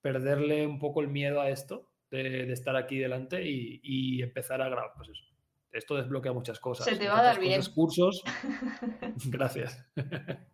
perderle 0.00 0.66
un 0.66 0.78
poco 0.78 1.00
el 1.00 1.08
miedo 1.08 1.40
a 1.40 1.50
esto 1.50 1.90
de, 2.10 2.50
estar 2.52 2.76
aquí 2.76 2.98
delante 2.98 3.44
y, 3.48 3.80
y 3.82 4.22
empezar 4.22 4.62
a 4.62 4.68
grabar, 4.68 4.92
pues 4.96 5.10
eso 5.10 5.31
esto 5.72 5.96
desbloquea 5.96 6.32
muchas 6.32 6.60
cosas. 6.60 6.86
Se 6.86 6.96
te 6.96 7.08
va 7.08 7.20
a 7.20 7.22
dar 7.22 7.40
bien. 7.40 7.60
cursos. 7.74 8.22
Gracias. 9.26 9.84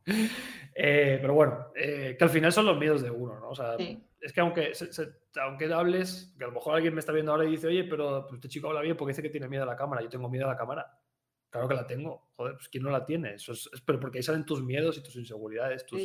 Eh, 0.81 1.19
pero 1.21 1.35
bueno, 1.35 1.73
eh, 1.75 2.15
que 2.17 2.23
al 2.23 2.31
final 2.31 2.53
son 2.53 2.65
los 2.65 2.79
miedos 2.79 3.03
de 3.03 3.11
uno, 3.11 3.41
¿no? 3.41 3.49
O 3.49 3.55
sea, 3.55 3.75
es 4.21 4.33
que 4.33 4.41
aunque, 4.41 4.73
aunque 5.43 5.73
hables, 5.73 6.37
que 6.39 6.45
a 6.45 6.47
lo 6.47 6.53
mejor 6.53 6.77
alguien 6.77 6.95
me 6.95 7.01
está 7.01 7.11
viendo 7.11 7.33
ahora 7.33 7.45
y 7.47 7.51
dice, 7.51 7.67
oye, 7.67 7.83
pero 7.83 8.27
pues, 8.29 8.35
este 8.39 8.49
chico 8.49 8.69
habla 8.69 8.83
bien 8.83 8.97
porque 8.97 9.11
dice 9.11 9.21
que 9.21 9.29
tiene 9.29 9.49
miedo 9.49 9.65
a 9.65 9.67
la 9.67 9.75
cámara. 9.75 10.03
Yo 10.03 10.09
tengo 10.09 10.29
miedo 10.29 10.45
a 10.47 10.53
la 10.53 10.57
cámara. 10.57 10.99
Claro 11.51 11.67
que 11.67 11.75
la 11.75 11.87
tengo. 11.87 12.31
Joder, 12.37 12.55
pues 12.55 12.69
¿quién 12.69 12.85
no 12.85 12.91
la 12.91 13.05
tiene? 13.05 13.35
Eso 13.35 13.53
es, 13.53 13.69
pero 13.85 13.99
porque 13.99 14.19
ahí 14.19 14.23
salen 14.23 14.45
tus 14.45 14.63
miedos 14.63 14.99
y 14.99 15.03
tus 15.03 15.17
inseguridades, 15.17 15.85
tus, 15.85 16.01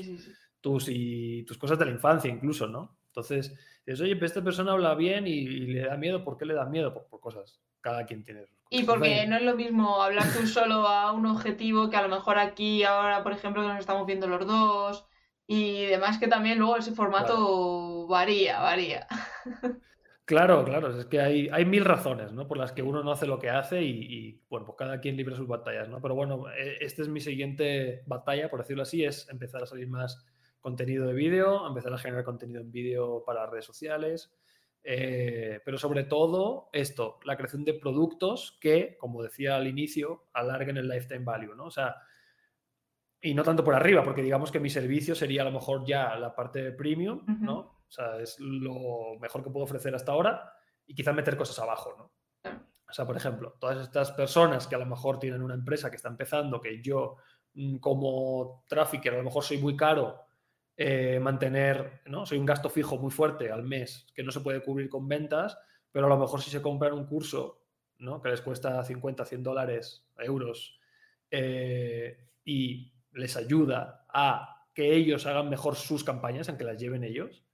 tus, 0.59 0.89
y, 0.89 1.43
tus 1.43 1.57
cosas 1.57 1.77
de 1.77 1.85
la 1.85 1.91
infancia 1.91 2.31
incluso, 2.31 2.67
¿no? 2.67 2.97
Entonces, 3.07 3.53
dices, 3.85 4.01
oye, 4.01 4.15
pero 4.15 4.25
esta 4.25 4.43
persona 4.43 4.71
habla 4.71 4.95
bien 4.95 5.27
y, 5.27 5.45
le 5.67 5.81
da 5.81 5.97
miedo. 5.97 6.23
¿Por 6.23 6.37
qué 6.37 6.45
le 6.45 6.55
da 6.55 6.65
miedo? 6.65 6.93
Por, 6.93 7.05
por 7.05 7.19
cosas. 7.19 7.61
Cada 7.79 8.05
quien 8.05 8.23
tiene 8.23 8.45
sus 8.47 8.62
y 8.73 8.83
porque 8.85 9.27
no 9.27 9.35
es 9.35 9.43
lo 9.43 9.55
mismo 9.55 10.01
hablar 10.01 10.25
tú 10.33 10.47
solo 10.47 10.87
a 10.87 11.11
un 11.11 11.27
objetivo 11.27 11.91
que 11.91 11.95
a 11.95 12.01
lo 12.01 12.09
mejor 12.09 12.39
aquí, 12.39 12.83
ahora, 12.83 13.21
por 13.21 13.31
ejemplo, 13.31 13.61
que 13.61 13.67
nos 13.67 13.79
estamos 13.79 14.07
viendo 14.07 14.25
los 14.25 14.47
dos 14.47 15.05
y 15.45 15.85
demás, 15.85 16.17
que 16.17 16.27
también 16.27 16.57
luego 16.57 16.77
ese 16.77 16.91
formato 16.91 18.07
varía, 18.07 18.59
varía. 18.59 19.07
Claro, 20.25 20.63
claro, 20.63 20.97
es 20.97 21.05
que 21.05 21.19
hay, 21.19 21.49
hay 21.51 21.65
mil 21.65 21.83
razones, 21.83 22.31
¿no? 22.31 22.47
Por 22.47 22.57
las 22.57 22.71
que 22.71 22.81
uno 22.81 23.03
no 23.03 23.11
hace 23.11 23.27
lo 23.27 23.39
que 23.39 23.49
hace 23.49 23.83
y, 23.83 24.41
bueno, 24.49 24.65
pues 24.65 24.77
cada 24.77 25.01
quien 25.01 25.17
libra 25.17 25.35
sus 25.35 25.49
batallas, 25.49 25.89
¿no? 25.89 26.01
Pero 26.01 26.15
bueno, 26.15 26.45
e, 26.49 26.77
esta 26.79 27.01
es 27.01 27.09
mi 27.09 27.19
siguiente 27.19 28.03
batalla, 28.07 28.49
por 28.49 28.61
decirlo 28.61 28.83
así, 28.83 29.03
es 29.03 29.27
empezar 29.29 29.61
a 29.61 29.65
salir 29.65 29.89
más 29.89 30.25
contenido 30.61 31.05
de 31.05 31.13
vídeo, 31.13 31.67
empezar 31.67 31.93
a 31.93 31.97
generar 31.97 32.23
contenido 32.23 32.61
en 32.61 32.71
vídeo 32.71 33.23
para 33.25 33.45
redes 33.45 33.65
sociales, 33.65 34.31
eh, 34.83 35.61
pero 35.63 35.77
sobre 35.77 36.03
todo 36.03 36.69
esto, 36.73 37.19
la 37.23 37.37
creación 37.37 37.63
de 37.63 37.73
productos 37.73 38.57
que, 38.59 38.97
como 38.97 39.23
decía 39.23 39.55
al 39.55 39.67
inicio, 39.67 40.27
alarguen 40.33 40.77
el 40.77 40.89
lifetime 40.89 41.23
value, 41.23 41.55
¿no? 41.55 41.65
O 41.65 41.71
sea, 41.71 41.95
y 43.21 43.33
no 43.33 43.43
tanto 43.43 43.63
por 43.63 43.73
arriba, 43.73 44.03
porque 44.03 44.21
digamos 44.21 44.51
que 44.51 44.59
mi 44.59 44.69
servicio 44.69 45.15
sería 45.15 45.43
a 45.43 45.45
lo 45.45 45.51
mejor 45.51 45.85
ya 45.85 46.15
la 46.17 46.35
parte 46.35 46.73
premium, 46.73 47.23
¿no? 47.39 47.57
O 47.87 47.91
sea, 47.91 48.19
es 48.19 48.37
lo 48.39 49.17
mejor 49.21 49.43
que 49.43 49.49
puedo 49.49 49.63
ofrecer 49.63 49.95
hasta 49.95 50.11
ahora 50.11 50.51
y 50.85 50.93
quizá 50.93 51.13
meter 51.13 51.37
cosas 51.37 51.57
abajo, 51.59 51.95
¿no? 51.97 52.11
O 52.89 52.93
sea, 52.93 53.05
por 53.05 53.15
ejemplo, 53.15 53.55
todas 53.59 53.81
estas 53.81 54.11
personas 54.11 54.67
que 54.67 54.75
a 54.75 54.79
lo 54.79 54.85
mejor 54.85 55.17
tienen 55.17 55.41
una 55.41 55.53
empresa 55.53 55.89
que 55.89 55.95
está 55.95 56.09
empezando, 56.09 56.59
que 56.59 56.81
yo 56.81 57.15
mm, 57.53 57.77
como 57.77 58.65
tráfico 58.67 59.09
a 59.09 59.13
lo 59.13 59.23
mejor 59.23 59.43
soy 59.43 59.57
muy 59.59 59.77
caro 59.77 60.22
eh, 60.75 61.19
mantener, 61.21 62.01
¿no? 62.07 62.25
Soy 62.25 62.39
un 62.39 62.47
gasto 62.47 62.69
fijo 62.69 62.97
muy 62.97 63.11
fuerte 63.11 63.51
al 63.51 63.63
mes 63.63 64.07
que 64.15 64.23
no 64.23 64.31
se 64.31 64.41
puede 64.41 64.63
cubrir 64.63 64.89
con 64.89 65.07
ventas, 65.07 65.57
pero 65.91 66.07
a 66.07 66.09
lo 66.09 66.17
mejor 66.17 66.41
si 66.41 66.49
se 66.49 66.63
compran 66.63 66.93
un 66.93 67.05
curso, 67.05 67.61
¿no? 67.99 68.21
Que 68.21 68.29
les 68.29 68.41
cuesta 68.41 68.83
50, 68.83 69.23
100 69.23 69.43
dólares, 69.43 70.07
euros, 70.17 70.79
eh, 71.29 72.17
y 72.43 72.91
les 73.11 73.37
ayuda 73.37 74.05
a 74.09 74.67
que 74.73 74.95
ellos 74.95 75.27
hagan 75.27 75.49
mejor 75.49 75.75
sus 75.75 76.03
campañas, 76.03 76.49
aunque 76.49 76.63
las 76.63 76.79
lleven 76.79 77.03
ellos, 77.03 77.45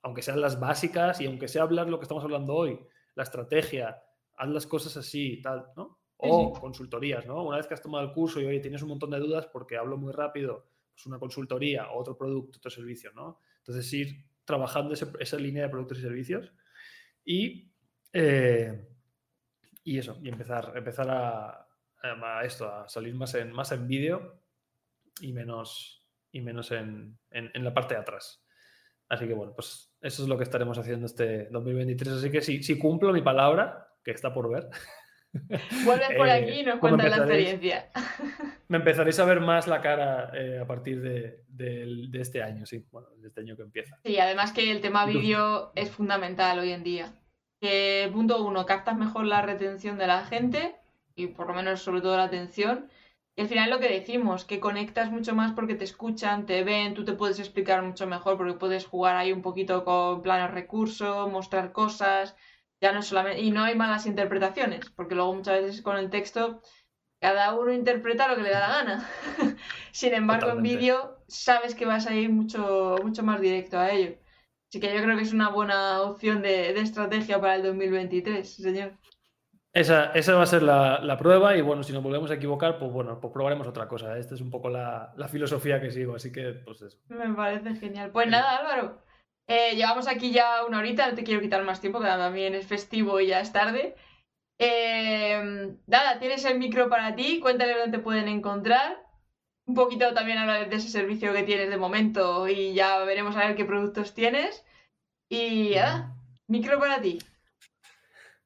aunque 0.00 0.22
sean 0.22 0.40
las 0.40 0.58
básicas 0.58 1.20
y 1.20 1.26
aunque 1.26 1.48
sea 1.48 1.62
hablar 1.62 1.90
lo 1.90 1.98
que 1.98 2.04
estamos 2.04 2.24
hablando 2.24 2.54
hoy, 2.54 2.80
la 3.14 3.22
estrategia, 3.22 4.02
haz 4.36 4.48
las 4.48 4.66
cosas 4.66 4.96
así, 4.96 5.42
tal, 5.42 5.66
¿no? 5.76 5.98
O 6.16 6.52
consultorías, 6.52 7.26
¿no? 7.26 7.42
Una 7.42 7.58
vez 7.58 7.66
que 7.66 7.74
has 7.74 7.82
tomado 7.82 8.04
el 8.06 8.12
curso 8.12 8.40
y, 8.40 8.46
oye, 8.46 8.60
tienes 8.60 8.80
un 8.82 8.90
montón 8.90 9.10
de 9.10 9.18
dudas 9.18 9.46
porque 9.46 9.76
hablo 9.76 9.98
muy 9.98 10.12
rápido 10.12 10.71
pues 11.02 11.06
una 11.06 11.18
consultoría, 11.18 11.90
otro 11.90 12.16
producto, 12.16 12.58
otro 12.58 12.70
servicio, 12.70 13.10
¿no? 13.12 13.40
Entonces 13.58 13.92
ir 13.92 14.24
trabajando 14.44 14.94
esa 14.94 15.36
línea 15.36 15.64
de 15.64 15.68
productos 15.68 15.98
y 15.98 16.02
servicios 16.02 16.52
y, 17.24 17.72
eh, 18.12 18.88
y 19.82 19.98
eso, 19.98 20.18
y 20.22 20.28
empezar, 20.28 20.72
empezar 20.76 21.08
a, 21.10 21.66
esto, 22.44 22.72
a 22.72 22.88
salir 22.88 23.14
más 23.14 23.34
en, 23.34 23.52
más 23.52 23.72
en 23.72 23.86
vídeo 23.88 24.42
y 25.20 25.32
menos, 25.32 26.06
y 26.30 26.40
menos 26.40 26.70
en, 26.70 27.18
en, 27.30 27.64
la 27.64 27.74
parte 27.74 27.94
de 27.94 28.00
atrás. 28.00 28.44
Así 29.08 29.26
que 29.26 29.34
bueno, 29.34 29.54
pues 29.54 29.94
eso 30.00 30.22
es 30.22 30.28
lo 30.28 30.36
que 30.36 30.44
estaremos 30.44 30.78
haciendo 30.78 31.06
este 31.06 31.48
2023. 31.50 32.14
Así 32.14 32.30
que 32.30 32.40
si, 32.40 32.62
si 32.62 32.78
cumplo 32.78 33.12
mi 33.12 33.22
palabra, 33.22 33.88
que 34.04 34.12
está 34.12 34.32
por 34.32 34.48
ver, 34.48 34.68
Vuelves 35.84 36.16
por 36.16 36.28
aquí 36.28 36.60
y 36.60 36.62
nos 36.62 36.78
cuentas 36.78 37.10
la 37.10 37.16
experiencia. 37.18 37.90
Me 38.68 38.78
empezaréis 38.78 39.18
a 39.18 39.24
ver 39.24 39.40
más 39.40 39.66
la 39.66 39.80
cara 39.80 40.30
eh, 40.34 40.58
a 40.60 40.66
partir 40.66 41.00
de, 41.00 41.42
este 42.12 42.42
año, 42.42 42.66
sí, 42.66 42.86
bueno, 42.90 43.08
de 43.16 43.28
este 43.28 43.40
año 43.40 43.56
que 43.56 43.62
empieza. 43.62 43.98
Sí, 44.04 44.18
además 44.18 44.52
que 44.52 44.70
el 44.70 44.80
tema 44.80 45.06
vídeo 45.06 45.72
es 45.74 45.90
fundamental 45.90 46.58
hoy 46.58 46.72
en 46.72 46.82
día. 46.82 47.12
Que, 47.60 48.10
punto 48.12 48.44
uno, 48.44 48.66
captas 48.66 48.96
mejor 48.96 49.26
la 49.26 49.42
retención 49.42 49.98
de 49.98 50.06
la 50.06 50.24
gente 50.24 50.76
y 51.14 51.28
por 51.28 51.46
lo 51.46 51.54
menos 51.54 51.82
sobre 51.82 52.00
todo 52.00 52.16
la 52.16 52.24
atención. 52.24 52.88
Y 53.34 53.42
al 53.42 53.48
final 53.48 53.70
lo 53.70 53.78
que 53.78 53.88
decimos, 53.88 54.44
que 54.44 54.60
conectas 54.60 55.10
mucho 55.10 55.34
más 55.34 55.52
porque 55.52 55.74
te 55.74 55.84
escuchan, 55.84 56.44
te 56.44 56.64
ven, 56.64 56.92
tú 56.92 57.04
te 57.04 57.14
puedes 57.14 57.38
explicar 57.38 57.82
mucho 57.82 58.06
mejor 58.06 58.36
porque 58.36 58.54
puedes 58.54 58.84
jugar 58.84 59.16
ahí 59.16 59.32
un 59.32 59.40
poquito 59.40 59.84
con 59.84 60.20
planos 60.20 60.50
recursos, 60.50 61.30
mostrar 61.30 61.72
cosas, 61.72 62.36
ya 62.82 62.92
no 62.92 63.00
solamente, 63.00 63.40
y 63.40 63.52
no 63.52 63.62
hay 63.62 63.76
malas 63.76 64.06
interpretaciones, 64.06 64.90
porque 64.90 65.14
luego 65.14 65.34
muchas 65.34 65.62
veces 65.62 65.82
con 65.82 65.96
el 65.96 66.10
texto 66.10 66.60
cada 67.20 67.54
uno 67.56 67.72
interpreta 67.72 68.26
lo 68.26 68.34
que 68.34 68.42
le 68.42 68.50
da 68.50 68.68
la 68.68 68.74
gana. 68.74 69.08
Sin 69.92 70.12
embargo, 70.12 70.50
en 70.50 70.62
vídeo 70.62 71.22
sabes 71.28 71.76
que 71.76 71.86
vas 71.86 72.08
a 72.08 72.14
ir 72.16 72.30
mucho, 72.30 72.96
mucho 73.00 73.22
más 73.22 73.40
directo 73.40 73.78
a 73.78 73.92
ello. 73.92 74.16
Así 74.68 74.80
que 74.80 74.92
yo 74.92 75.00
creo 75.00 75.16
que 75.16 75.22
es 75.22 75.32
una 75.32 75.50
buena 75.50 76.02
opción 76.02 76.42
de, 76.42 76.70
estrategia 76.80 77.40
para 77.40 77.54
el 77.54 77.62
2023, 77.62 78.56
señor. 78.56 78.98
Esa, 79.72 80.06
esa 80.06 80.34
va 80.34 80.42
a 80.42 80.46
ser 80.46 80.64
la, 80.64 81.16
prueba 81.16 81.56
y 81.56 81.60
bueno, 81.60 81.84
si 81.84 81.92
nos 81.92 82.02
volvemos 82.02 82.32
a 82.32 82.34
equivocar, 82.34 82.80
pues 82.80 82.90
bueno, 82.90 83.20
pues 83.20 83.32
probaremos 83.32 83.68
otra 83.68 83.86
cosa. 83.86 84.18
Esta 84.18 84.34
es 84.34 84.40
un 84.40 84.50
poco 84.50 84.68
la, 84.68 85.12
la 85.16 85.28
filosofía 85.28 85.80
que 85.80 85.92
sigo, 85.92 86.16
así 86.16 86.32
que 86.32 86.54
pues 86.64 86.82
eso. 86.82 86.98
Me 87.08 87.32
parece 87.32 87.76
genial. 87.76 88.10
Pues 88.10 88.28
nada, 88.28 88.56
Álvaro, 88.56 88.98
eh, 89.52 89.76
llevamos 89.76 90.08
aquí 90.08 90.32
ya 90.32 90.64
una 90.64 90.78
horita, 90.78 91.06
no 91.06 91.14
te 91.14 91.24
quiero 91.24 91.42
quitar 91.42 91.62
más 91.62 91.80
tiempo, 91.80 92.00
que 92.00 92.06
también 92.06 92.54
es 92.54 92.66
festivo 92.66 93.20
y 93.20 93.26
ya 93.26 93.40
es 93.40 93.52
tarde. 93.52 93.94
Eh, 94.58 95.76
nada, 95.86 96.18
tienes 96.18 96.44
el 96.46 96.58
micro 96.58 96.88
para 96.88 97.14
ti, 97.14 97.38
cuéntale 97.38 97.76
dónde 97.76 97.98
te 97.98 98.02
pueden 98.02 98.28
encontrar. 98.28 99.06
Un 99.66 99.74
poquito 99.74 100.14
también 100.14 100.38
hablar 100.38 100.70
de 100.70 100.76
ese 100.76 100.88
servicio 100.88 101.34
que 101.34 101.42
tienes 101.42 101.68
de 101.68 101.76
momento 101.76 102.48
y 102.48 102.72
ya 102.72 103.00
veremos 103.04 103.36
a 103.36 103.46
ver 103.46 103.54
qué 103.54 103.66
productos 103.66 104.14
tienes. 104.14 104.64
Y 105.28 105.72
nada, 105.74 106.16
micro 106.46 106.78
para 106.78 107.02
ti. 107.02 107.18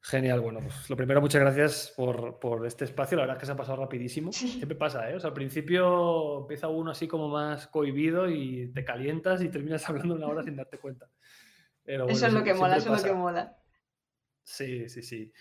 Genial, 0.09 0.39
bueno, 0.39 0.61
pues 0.61 0.89
lo 0.89 0.97
primero, 0.97 1.21
muchas 1.21 1.41
gracias 1.41 1.93
por, 1.97 2.65
este 2.65 2.85
espacio. 2.85 3.17
La 3.17 3.25
verdad 3.25 3.39
es 3.39 3.41
que 3.41 3.47
se 3.47 3.53
ha 3.53 3.57
pasado 3.57 3.79
rapidísimo. 3.79 4.33
Siempre 4.33 4.77
pasa, 4.77 5.11
¿eh? 5.11 5.17
O 5.17 5.21
sea, 5.21 5.29
al 5.29 5.35
principio 5.35 6.43
empieza 6.43 6.69
uno 6.69 6.93
así 6.93 7.09
como 7.09 7.29
más 7.29 7.67
cohibido 7.67 8.31
y 8.31 8.71
te 8.73 8.85
calientas 8.85 9.43
y 9.43 9.49
terminas 9.49 9.89
hablando 9.89 10.15
una 10.15 10.29
hora 10.29 10.45
sin 10.45 10.55
darte 10.55 10.79
cuenta. 10.79 11.11
eso 11.85 12.27
es 12.27 12.33
lo 12.33 12.45
que 12.45 12.55
mola, 12.55 12.77
eso 12.77 12.95
es 12.95 13.03
lo 13.03 13.09
que 13.09 13.15
mola. 13.15 13.59
Sí, 14.45 14.89
sí, 14.89 15.03
sí. 15.03 15.33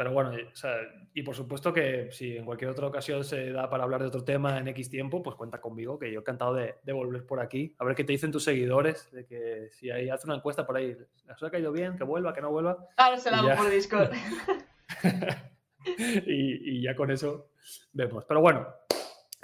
Pero 0.00 0.14
bueno, 0.14 0.30
o 0.30 0.56
sea, 0.56 0.78
y 1.12 1.22
por 1.22 1.34
supuesto 1.34 1.74
que 1.74 2.10
si 2.10 2.34
en 2.34 2.46
cualquier 2.46 2.70
otra 2.70 2.86
ocasión 2.86 3.22
se 3.22 3.52
da 3.52 3.68
para 3.68 3.84
hablar 3.84 4.00
de 4.00 4.06
otro 4.06 4.24
tema 4.24 4.56
en 4.56 4.66
X 4.68 4.88
tiempo, 4.88 5.22
pues 5.22 5.36
cuenta 5.36 5.60
conmigo, 5.60 5.98
que 5.98 6.10
yo 6.10 6.20
he 6.20 6.22
encantado 6.22 6.54
de, 6.54 6.74
volver 6.90 7.26
por 7.26 7.38
aquí. 7.38 7.76
A 7.78 7.84
ver 7.84 7.94
qué 7.94 8.04
te 8.04 8.12
dicen 8.12 8.32
tus 8.32 8.44
seguidores, 8.44 9.12
de 9.12 9.26
que 9.26 9.68
si 9.72 9.90
hay, 9.90 10.08
hace 10.08 10.26
una 10.26 10.36
encuesta 10.36 10.66
por 10.66 10.78
ahí, 10.78 10.96
¿les 11.26 11.42
ha 11.42 11.50
caído 11.50 11.70
bien? 11.70 11.98
¿Que 11.98 12.04
vuelva? 12.04 12.32
¿Que 12.32 12.40
no 12.40 12.50
vuelva? 12.50 12.78
Ahora 12.96 13.18
se 13.18 13.30
la 13.30 13.40
hago 13.40 13.62
por 13.62 13.70
Discord. 13.70 14.10
y, 16.26 16.80
ya 16.80 16.96
con 16.96 17.10
eso 17.10 17.50
vemos. 17.92 18.24
Pero 18.24 18.40
bueno, 18.40 18.68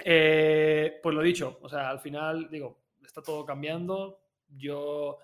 eh, 0.03 0.99
pues 1.03 1.13
lo 1.13 1.21
dicho, 1.21 1.59
o 1.61 1.69
sea, 1.69 1.87
al 1.87 1.99
final, 1.99 2.49
digo, 2.49 2.79
está 3.05 3.21
todo 3.21 3.45
cambiando. 3.45 4.21
Yo 4.49 5.19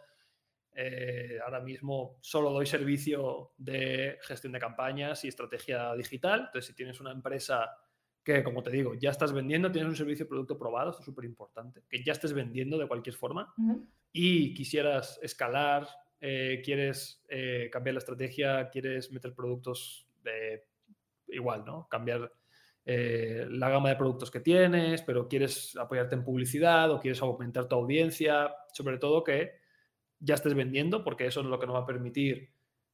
Eh, 0.76 1.38
ahora 1.44 1.60
mismo 1.60 2.18
solo 2.22 2.52
doy 2.52 2.66
servicio 2.66 3.52
de 3.58 4.18
gestión 4.22 4.54
de 4.54 4.60
campañas 4.60 5.24
y 5.24 5.28
estrategia 5.28 5.94
digital. 5.96 6.46
Entonces, 6.48 6.66
si 6.66 6.74
tienes 6.74 7.00
una 7.00 7.12
empresa 7.12 7.70
que, 8.24 8.44
como 8.44 8.64
te 8.64 8.72
digo, 8.72 8.96
ya 8.96 9.10
estás 9.10 9.34
vendiendo, 9.34 9.72
tienes 9.72 9.90
un 9.90 9.96
servicio 9.96 10.26
de 10.26 10.30
producto 10.30 10.58
probado, 10.58 10.92
esto 10.92 11.02
es 11.02 11.06
súper 11.06 11.26
importante, 11.26 11.84
que 11.90 12.04
ya 12.04 12.14
estés 12.14 12.34
vendiendo 12.34 12.78
de 12.78 12.88
cualquier 12.88 13.16
forma 13.16 13.54
y 14.12 14.54
quisieras 14.54 15.20
escalar, 15.22 15.88
eh, 16.22 16.62
quieres 16.64 17.22
eh, 17.28 17.70
cambiar 17.72 17.96
la 17.96 18.00
estrategia, 18.00 18.70
quieres 18.70 19.12
meter 19.12 19.36
productos 19.36 20.08
de 20.24 20.64
igual, 21.28 21.66
¿no? 21.66 21.88
Cambiar 21.90 22.32
eh, 22.86 23.46
la 23.50 23.70
gama 23.70 23.90
de 23.90 23.96
productos 23.96 24.32
que 24.32 24.40
tienes, 24.40 25.02
pero 25.02 25.28
quieres 25.28 25.76
apoyarte 25.76 26.16
en 26.16 26.24
publicidad 26.24 26.92
o 26.92 27.00
quieres 27.00 27.22
aumentar 27.22 27.68
tu 27.68 27.76
audiencia, 27.76 28.54
sobre 28.74 28.98
todo 28.98 29.24
que 29.24 29.63
ya 30.24 30.36
estés 30.36 30.54
vendiendo, 30.54 31.04
porque 31.04 31.28
eso 31.28 31.42
es 31.42 31.48
lo 31.48 31.60
que 31.60 31.68
nos 31.68 31.76
va 31.76 31.82
a 31.82 31.86
permitir 31.86 32.52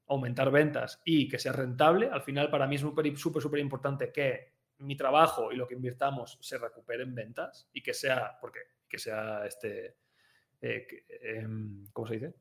aumentar 0.07 0.49
ventas 0.51 1.01
y 1.05 1.27
que 1.27 1.37
sea 1.37 1.51
rentable. 1.51 2.09
Al 2.11 2.23
final, 2.23 2.49
para 2.49 2.67
mí 2.67 2.75
es 2.75 2.81
súper, 2.81 3.15
súper, 3.15 3.59
importante 3.59 4.11
que 4.11 4.53
mi 4.79 4.95
trabajo 4.95 5.51
y 5.51 5.55
lo 5.55 5.67
que 5.67 5.75
invirtamos 5.75 6.37
se 6.41 6.57
recupere 6.57 7.03
en 7.03 7.13
ventas 7.13 7.69
y 7.73 7.81
que 7.81 7.93
sea, 7.93 8.37
porque 8.39 8.59
que 8.87 8.97
sea 8.97 9.45
este, 9.45 9.97
eh, 10.61 10.87
em, 11.21 11.85
¿cómo 11.93 12.07
se 12.07 12.13
dice? 12.15 12.33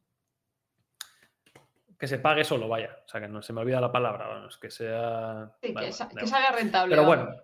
que 1.98 2.06
se 2.06 2.18
pague 2.18 2.44
solo, 2.44 2.68
vaya. 2.68 2.96
O 3.04 3.08
sea, 3.08 3.20
que 3.20 3.28
no 3.28 3.42
se 3.42 3.52
me 3.52 3.60
olvida 3.60 3.80
la 3.80 3.90
palabra, 3.90 4.46
es 4.48 4.56
que 4.56 4.70
sea... 4.70 5.52
Sí, 5.60 5.74
que, 5.74 5.92
salga 5.92 6.52
rentable. 6.52 6.94
Pero 6.94 7.04
bueno, 7.04 7.34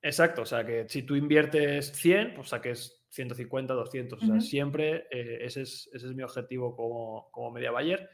exacto, 0.00 0.42
o 0.42 0.46
sea, 0.46 0.64
que 0.64 0.88
si 0.88 1.02
tú 1.02 1.16
inviertes 1.16 1.90
100, 1.92 2.34
pues 2.34 2.50
saques 2.50 3.03
150, 3.14 3.74
200. 3.74 4.22
O 4.22 4.26
sea, 4.26 4.40
siempre 4.40 5.06
eh, 5.10 5.38
ese, 5.40 5.62
es, 5.62 5.88
ese, 5.92 6.06
es, 6.06 6.14
mi 6.14 6.22
objetivo 6.22 6.74
como, 6.74 7.30
como 7.30 7.50
media 7.50 7.70
buyer. 7.70 8.08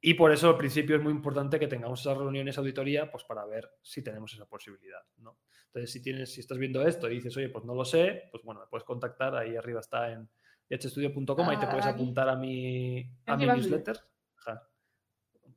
Y 0.00 0.14
por 0.14 0.32
eso 0.32 0.48
al 0.48 0.56
principio 0.56 0.96
es 0.96 1.02
muy 1.02 1.12
importante 1.12 1.58
que 1.58 1.66
tengamos 1.66 2.00
esas 2.00 2.16
reuniones 2.16 2.56
auditoría 2.56 3.10
pues 3.10 3.24
para 3.24 3.44
ver 3.44 3.70
si 3.82 4.02
tenemos 4.02 4.32
esa 4.32 4.46
posibilidad. 4.46 5.02
¿no? 5.18 5.38
Entonces, 5.66 5.92
si, 5.92 6.02
tienes, 6.02 6.32
si 6.32 6.40
estás 6.40 6.58
viendo 6.58 6.86
esto 6.86 7.08
y 7.10 7.16
dices, 7.16 7.36
oye, 7.36 7.50
pues 7.50 7.64
no 7.64 7.74
lo 7.74 7.84
sé, 7.84 8.28
pues 8.30 8.42
bueno, 8.42 8.60
me 8.60 8.66
puedes 8.66 8.84
contactar, 8.84 9.36
ahí 9.36 9.56
arriba 9.56 9.80
está 9.80 10.10
en 10.10 10.28
hstudio.com, 10.70 11.48
ahí 11.48 11.58
te 11.58 11.66
puedes 11.66 11.86
ah, 11.86 11.90
apuntar 11.90 12.28
a 12.28 12.36
mi, 12.36 13.04
a 13.26 13.36
mi 13.36 13.46
newsletter 13.46 13.98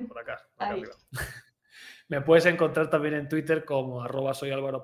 por 0.08 0.20
acá, 0.20 0.48
arriba. 0.58 0.94
Me 2.08 2.22
puedes 2.22 2.46
encontrar 2.46 2.90
también 2.90 3.16
en 3.16 3.30
Twitter 3.30 3.66
como 3.66 4.04
arroba 4.04 4.34
soy 4.34 4.52
Álvaro. 4.52 4.84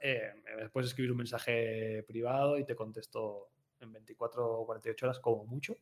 Eh, 0.00 0.32
me 0.56 0.68
puedes 0.70 0.90
escribir 0.90 1.12
un 1.12 1.18
mensaje 1.18 2.04
privado 2.06 2.58
y 2.58 2.64
te 2.64 2.74
contesto 2.74 3.50
en 3.80 3.92
24 3.92 4.60
o 4.60 4.66
48 4.66 5.06
horas 5.06 5.18
como 5.20 5.44
mucho. 5.44 5.76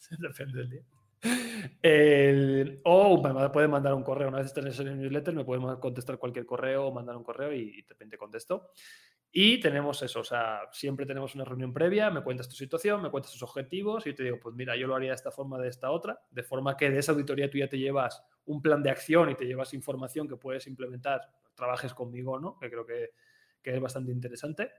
Depende 0.18 0.58
del 0.58 0.70
día. 0.70 0.84
o 2.84 3.22
me 3.22 3.50
puedes 3.50 3.70
mandar 3.70 3.94
un 3.94 4.02
correo. 4.02 4.28
Una 4.28 4.38
vez 4.38 4.46
estés 4.46 4.80
en 4.80 4.88
el 4.88 4.98
newsletter, 4.98 5.34
me 5.34 5.44
puedes 5.44 5.62
contestar 5.78 6.18
cualquier 6.18 6.46
correo 6.46 6.86
o 6.86 6.92
mandar 6.92 7.16
un 7.16 7.24
correo 7.24 7.52
y, 7.52 7.82
te, 7.82 7.94
te 7.94 8.18
contesto. 8.18 8.72
Y 9.32 9.60
tenemos 9.60 10.02
eso, 10.02 10.20
o 10.20 10.24
sea, 10.24 10.62
siempre 10.72 11.06
tenemos 11.06 11.36
una 11.36 11.44
reunión 11.44 11.72
previa, 11.72 12.10
me 12.10 12.22
cuentas 12.22 12.48
tu 12.48 12.56
situación, 12.56 13.00
me 13.00 13.10
cuentas 13.10 13.30
tus 13.30 13.42
objetivos 13.44 14.04
y 14.08 14.12
te 14.12 14.24
digo, 14.24 14.40
pues 14.40 14.56
mira, 14.56 14.76
yo 14.76 14.88
lo 14.88 14.96
haría 14.96 15.10
de 15.10 15.14
esta 15.14 15.30
forma, 15.30 15.56
de 15.58 15.68
esta 15.68 15.92
otra, 15.92 16.20
de 16.32 16.42
forma 16.42 16.76
que 16.76 16.90
de 16.90 16.98
esa 16.98 17.12
auditoría 17.12 17.48
tú 17.48 17.56
ya 17.58 17.68
te 17.68 17.78
llevas 17.78 18.24
un 18.46 18.60
plan 18.60 18.82
de 18.82 18.90
acción 18.90 19.30
y 19.30 19.36
te 19.36 19.44
llevas 19.44 19.72
información 19.72 20.26
que 20.26 20.36
puedes 20.36 20.66
implementar, 20.66 21.30
trabajes 21.54 21.94
conmigo, 21.94 22.40
¿no? 22.40 22.58
Que 22.58 22.68
creo 22.68 22.84
que, 22.84 23.10
que 23.62 23.74
es 23.74 23.80
bastante 23.80 24.10
interesante. 24.10 24.72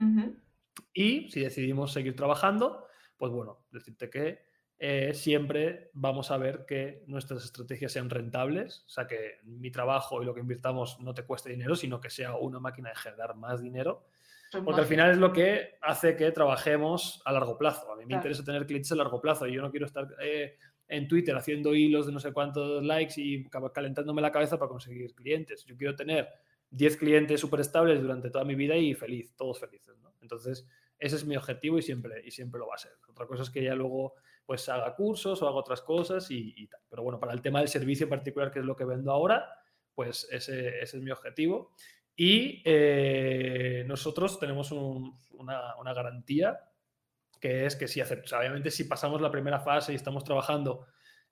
Y 0.92 1.30
si 1.30 1.40
decidimos 1.40 1.92
seguir 1.92 2.14
trabajando, 2.14 2.86
pues 3.16 3.32
bueno, 3.32 3.64
decirte 3.70 4.10
que 4.10 4.52
eh, 4.78 5.14
siempre 5.14 5.90
vamos 5.94 6.30
a 6.30 6.36
ver 6.36 6.66
que 6.66 7.04
nuestras 7.06 7.44
estrategias 7.44 7.92
sean 7.92 8.10
rentables, 8.10 8.84
o 8.86 8.90
sea, 8.90 9.06
que 9.06 9.38
mi 9.44 9.70
trabajo 9.70 10.22
y 10.22 10.26
lo 10.26 10.34
que 10.34 10.40
invirtamos 10.40 11.00
no 11.00 11.14
te 11.14 11.24
cueste 11.24 11.50
dinero, 11.50 11.74
sino 11.74 12.00
que 12.00 12.10
sea 12.10 12.34
una 12.34 12.58
máquina 12.58 12.90
de 12.90 12.96
generar 12.96 13.34
más 13.34 13.62
dinero 13.62 14.04
porque 14.64 14.80
al 14.80 14.86
final 14.86 15.10
es 15.10 15.18
lo 15.18 15.32
que 15.32 15.76
hace 15.80 16.16
que 16.16 16.30
trabajemos 16.32 17.22
a 17.24 17.32
largo 17.32 17.56
plazo. 17.56 17.92
A 17.92 17.96
mí 17.96 18.04
me 18.06 18.14
interesa 18.14 18.44
tener 18.44 18.66
clientes 18.66 18.92
a 18.92 18.96
largo 18.96 19.20
plazo 19.20 19.46
y 19.46 19.54
yo 19.54 19.62
no 19.62 19.70
quiero 19.70 19.86
estar 19.86 20.08
eh, 20.20 20.58
en 20.88 21.08
Twitter 21.08 21.34
haciendo 21.34 21.74
hilos 21.74 22.06
de 22.06 22.12
no 22.12 22.20
sé 22.20 22.32
cuántos 22.32 22.82
likes 22.84 23.14
y 23.16 23.44
calentándome 23.72 24.20
la 24.20 24.30
cabeza 24.30 24.58
para 24.58 24.68
conseguir 24.68 25.14
clientes. 25.14 25.64
Yo 25.64 25.76
quiero 25.76 25.96
tener 25.96 26.28
10 26.70 26.96
clientes 26.96 27.40
súper 27.40 27.60
estables 27.60 28.00
durante 28.00 28.30
toda 28.30 28.44
mi 28.44 28.54
vida 28.54 28.76
y 28.76 28.94
feliz, 28.94 29.34
todos 29.36 29.58
felices. 29.58 29.96
Entonces, 30.20 30.66
ese 30.98 31.16
es 31.16 31.24
mi 31.24 31.36
objetivo 31.36 31.78
y 31.78 31.82
siempre, 31.82 32.22
y 32.24 32.30
siempre 32.30 32.58
lo 32.58 32.68
va 32.68 32.74
a 32.74 32.78
ser. 32.78 32.92
Otra 33.08 33.26
cosa 33.26 33.42
es 33.42 33.50
que 33.50 33.62
ya 33.62 33.74
luego 33.74 34.14
pues 34.46 34.68
haga 34.68 34.94
cursos 34.94 35.40
o 35.42 35.48
haga 35.48 35.56
otras 35.56 35.82
cosas 35.82 36.30
y, 36.30 36.66
tal. 36.66 36.80
Pero 36.88 37.02
bueno, 37.02 37.18
para 37.18 37.32
el 37.32 37.42
tema 37.42 37.60
del 37.60 37.68
servicio 37.68 38.04
en 38.04 38.10
particular, 38.10 38.50
que 38.50 38.58
es 38.58 38.64
lo 38.64 38.76
que 38.76 38.84
vendo 38.84 39.12
ahora, 39.12 39.48
pues 39.94 40.26
ese, 40.30 40.80
ese 40.80 40.96
es 40.96 41.02
mi 41.02 41.10
objetivo. 41.10 41.72
Y 42.16 42.62
eh, 42.64 43.84
nosotros 43.86 44.38
tenemos 44.38 44.70
una, 44.72 45.94
garantía 45.94 46.58
que 47.40 47.66
es 47.66 47.74
que 47.74 47.88
si 47.88 48.00
obviamente 48.00 48.70
si 48.70 48.84
pasamos 48.84 49.20
la 49.20 49.30
primera 49.30 49.58
fase 49.58 49.92
y 49.92 49.96
estamos 49.96 50.22
trabajando 50.22 50.86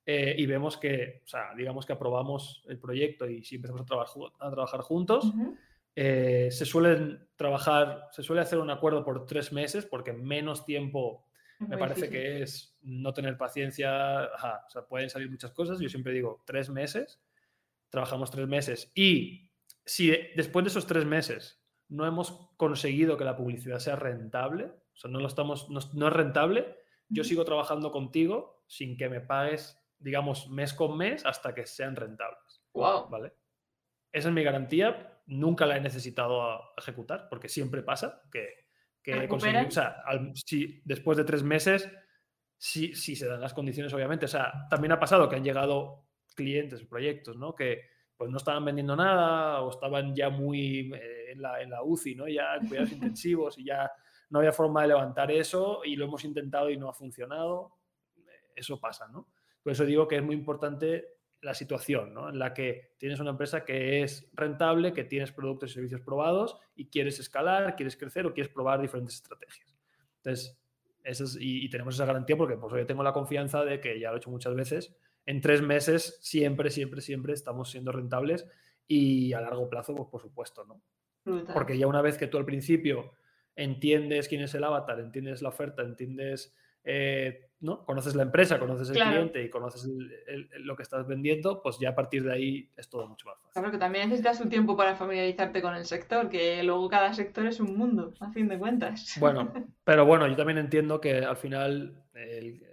eh, 0.04 0.34
y 0.36 0.46
vemos 0.46 0.76
que, 0.76 1.22
o 1.24 1.28
sea, 1.28 1.54
digamos 1.56 1.86
que 1.86 1.92
aprobamos 1.92 2.64
el 2.68 2.78
proyecto 2.78 3.28
y 3.28 3.44
si 3.44 3.56
empezamos 3.56 3.82
a, 3.82 3.84
trabajar, 3.84 4.22
a 4.40 4.50
trabajar 4.50 4.80
juntos, 4.80 5.32
eh, 5.94 6.48
se 6.50 6.66
suelen 6.66 7.28
trabajar, 7.36 8.08
se 8.10 8.22
suele 8.22 8.42
hacer 8.42 8.58
un 8.58 8.70
acuerdo 8.70 9.04
por 9.04 9.26
tres 9.26 9.52
meses 9.52 9.86
porque 9.86 10.12
menos 10.12 10.64
tiempo 10.64 11.26
me 11.60 11.76
parece 11.76 12.08
que 12.08 12.42
es 12.42 12.74
no 12.80 13.12
tener 13.12 13.36
paciencia, 13.36 14.30
o 14.66 14.70
sea, 14.70 14.86
pueden 14.88 15.10
salir 15.10 15.30
muchas 15.30 15.52
cosas, 15.52 15.78
yo 15.78 15.90
siempre 15.90 16.14
digo 16.14 16.42
tres 16.46 16.70
meses, 16.70 17.20
trabajamos 17.90 18.30
tres 18.30 18.48
meses 18.48 18.90
y 18.94 19.49
si 19.90 20.16
después 20.36 20.64
de 20.64 20.68
esos 20.68 20.86
tres 20.86 21.04
meses 21.04 21.60
no 21.88 22.06
hemos 22.06 22.48
conseguido 22.56 23.16
que 23.16 23.24
la 23.24 23.36
publicidad 23.36 23.80
sea 23.80 23.96
rentable, 23.96 24.66
o 24.66 24.96
sea, 24.96 25.10
no, 25.10 25.18
lo 25.18 25.26
estamos, 25.26 25.68
no, 25.68 25.80
es 25.80 26.12
rentable, 26.12 26.76
yo 27.08 27.24
sigo 27.24 27.44
trabajando 27.44 27.90
contigo 27.90 28.62
sin 28.68 28.96
que 28.96 29.08
me 29.08 29.20
pagues, 29.20 29.82
digamos, 29.98 30.48
mes 30.48 30.74
con 30.74 30.96
mes 30.96 31.26
hasta 31.26 31.56
que 31.56 31.66
sean 31.66 31.96
rentables. 31.96 32.62
Wow. 32.72 33.08
¿Vale? 33.08 33.32
Esa 34.12 34.28
es 34.28 34.34
mi 34.34 34.44
garantía. 34.44 35.20
Nunca 35.26 35.66
la 35.66 35.76
he 35.76 35.80
necesitado 35.80 36.60
ejecutar 36.78 37.26
porque 37.28 37.48
siempre 37.48 37.82
pasa 37.82 38.22
que, 38.30 38.68
que 39.02 39.28
o 39.28 39.70
sea, 39.70 40.04
si 40.34 40.80
después 40.84 41.18
de 41.18 41.24
tres 41.24 41.42
meses, 41.42 41.90
si, 42.56 42.94
si 42.94 43.16
se 43.16 43.26
dan 43.26 43.40
las 43.40 43.54
condiciones, 43.54 43.92
obviamente. 43.92 44.26
O 44.26 44.28
sea, 44.28 44.68
también 44.70 44.92
ha 44.92 45.00
pasado 45.00 45.28
que 45.28 45.34
han 45.34 45.44
llegado 45.44 46.06
clientes, 46.36 46.84
proyectos, 46.84 47.36
¿no? 47.36 47.56
Que, 47.56 47.90
pues 48.20 48.30
no 48.30 48.36
estaban 48.36 48.66
vendiendo 48.66 48.94
nada 48.94 49.62
o 49.62 49.70
estaban 49.70 50.14
ya 50.14 50.28
muy 50.28 50.92
eh, 50.94 51.32
en, 51.32 51.40
la, 51.40 51.62
en, 51.62 51.70
la, 51.70 51.82
UCI, 51.82 52.16
¿no? 52.16 52.28
Ya 52.28 52.56
en 52.56 52.68
cuidados 52.68 52.92
intensivos 52.92 53.56
y 53.56 53.64
ya 53.64 53.90
no 54.28 54.40
había 54.40 54.52
forma 54.52 54.82
de 54.82 54.88
levantar 54.88 55.30
eso 55.30 55.80
y 55.86 55.96
lo 55.96 56.04
hemos 56.04 56.22
intentado 56.26 56.68
y 56.68 56.76
no 56.76 56.90
ha 56.90 56.92
funcionado. 56.92 57.78
Eso 58.54 58.78
pasa, 58.78 59.08
¿no? 59.08 59.26
Por 59.62 59.72
eso 59.72 59.86
digo 59.86 60.06
que 60.06 60.16
es 60.16 60.22
muy 60.22 60.34
importante 60.34 61.14
la 61.40 61.54
situación, 61.54 62.12
¿no? 62.12 62.28
En 62.28 62.38
la 62.38 62.52
que 62.52 62.92
tienes 62.98 63.20
una 63.20 63.30
empresa 63.30 63.64
que 63.64 64.02
es 64.02 64.28
rentable, 64.34 64.92
que 64.92 65.04
tienes 65.04 65.32
productos 65.32 65.70
y 65.70 65.74
servicios 65.76 66.02
probados 66.02 66.58
y 66.76 66.90
quieres 66.90 67.20
escalar, 67.20 67.74
quieres 67.74 67.96
crecer 67.96 68.26
o 68.26 68.34
quieres 68.34 68.52
probar 68.52 68.82
diferentes 68.82 69.14
estrategias. 69.14 69.74
Entonces, 70.16 70.60
eso 71.04 71.24
y, 71.40 71.70
tenemos 71.70 71.94
esa 71.94 72.04
garantía 72.04 72.36
porque 72.36 72.58
pues, 72.58 72.70
yo 72.70 72.84
tengo 72.84 73.02
la 73.02 73.14
confianza 73.14 73.64
de 73.64 73.80
que 73.80 73.98
ya 73.98 74.10
lo 74.10 74.16
he 74.16 74.18
hecho 74.18 74.28
muchas 74.28 74.54
veces, 74.54 74.94
en 75.30 75.40
tres 75.40 75.62
meses 75.62 76.18
siempre, 76.20 76.70
siempre, 76.70 77.00
siempre 77.00 77.34
estamos 77.34 77.70
siendo 77.70 77.92
rentables 77.92 78.48
y 78.88 79.32
a 79.32 79.40
largo 79.40 79.70
plazo, 79.70 79.94
pues 79.94 80.08
por 80.08 80.20
supuesto, 80.20 80.64
¿no? 80.64 80.82
Porque 81.54 81.78
ya 81.78 81.86
una 81.86 82.02
vez 82.02 82.18
que 82.18 82.26
tú 82.26 82.36
al 82.36 82.44
principio 82.44 83.12
entiendes 83.54 84.26
quién 84.26 84.42
es 84.42 84.52
el 84.56 84.64
avatar, 84.64 84.98
entiendes 84.98 85.40
la 85.40 85.50
oferta, 85.50 85.82
entiendes, 85.82 86.52
eh, 86.82 87.50
¿no? 87.60 87.84
Conoces 87.84 88.16
la 88.16 88.24
empresa, 88.24 88.58
conoces 88.58 88.90
el 88.90 89.00
cliente 89.00 89.44
y 89.44 89.50
conoces 89.50 89.88
lo 90.64 90.74
que 90.74 90.82
estás 90.82 91.06
vendiendo, 91.06 91.62
pues 91.62 91.78
ya 91.78 91.90
a 91.90 91.94
partir 91.94 92.24
de 92.24 92.32
ahí 92.32 92.70
es 92.76 92.88
todo 92.88 93.06
mucho 93.06 93.28
más 93.28 93.36
fácil. 93.38 93.52
Claro 93.52 93.70
que 93.70 93.78
también 93.78 94.08
necesitas 94.08 94.40
un 94.40 94.48
tiempo 94.48 94.76
para 94.76 94.96
familiarizarte 94.96 95.62
con 95.62 95.76
el 95.76 95.84
sector, 95.84 96.28
que 96.28 96.60
luego 96.64 96.88
cada 96.88 97.14
sector 97.14 97.46
es 97.46 97.60
un 97.60 97.76
mundo, 97.76 98.14
a 98.18 98.32
fin 98.32 98.48
de 98.48 98.58
cuentas. 98.58 99.16
Bueno, 99.20 99.52
pero 99.84 100.04
bueno, 100.04 100.26
yo 100.26 100.34
también 100.34 100.58
entiendo 100.58 101.00
que 101.00 101.18
al 101.18 101.36
final 101.36 102.02
el, 102.14 102.64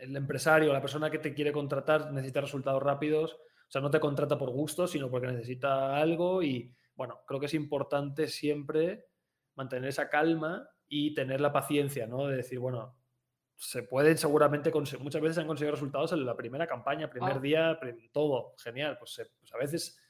el 0.00 0.16
empresario, 0.16 0.72
la 0.72 0.80
persona 0.80 1.10
que 1.10 1.18
te 1.18 1.34
quiere 1.34 1.52
contratar 1.52 2.12
necesita 2.12 2.40
resultados 2.40 2.82
rápidos, 2.82 3.32
o 3.34 3.70
sea, 3.70 3.80
no 3.80 3.90
te 3.90 4.00
contrata 4.00 4.38
por 4.38 4.50
gusto, 4.50 4.86
sino 4.86 5.10
porque 5.10 5.28
necesita 5.28 5.96
algo 5.96 6.42
y, 6.42 6.74
bueno, 6.94 7.20
creo 7.26 7.38
que 7.38 7.46
es 7.46 7.54
importante 7.54 8.26
siempre 8.28 9.06
mantener 9.54 9.88
esa 9.88 10.08
calma 10.08 10.68
y 10.88 11.14
tener 11.14 11.40
la 11.40 11.52
paciencia, 11.52 12.06
¿no? 12.06 12.26
De 12.26 12.36
decir, 12.36 12.58
bueno, 12.58 12.96
se 13.56 13.82
pueden 13.82 14.18
seguramente 14.18 14.72
conseguir, 14.72 15.04
muchas 15.04 15.22
veces 15.22 15.38
han 15.38 15.46
conseguido 15.46 15.72
resultados 15.72 16.12
en 16.12 16.24
la 16.24 16.36
primera 16.36 16.66
campaña, 16.66 17.10
primer 17.10 17.36
ah. 17.36 17.40
día, 17.40 17.80
todo, 18.12 18.54
genial, 18.58 18.96
pues, 18.98 19.20
pues, 19.38 19.52
a 19.52 19.58
veces 19.58 20.00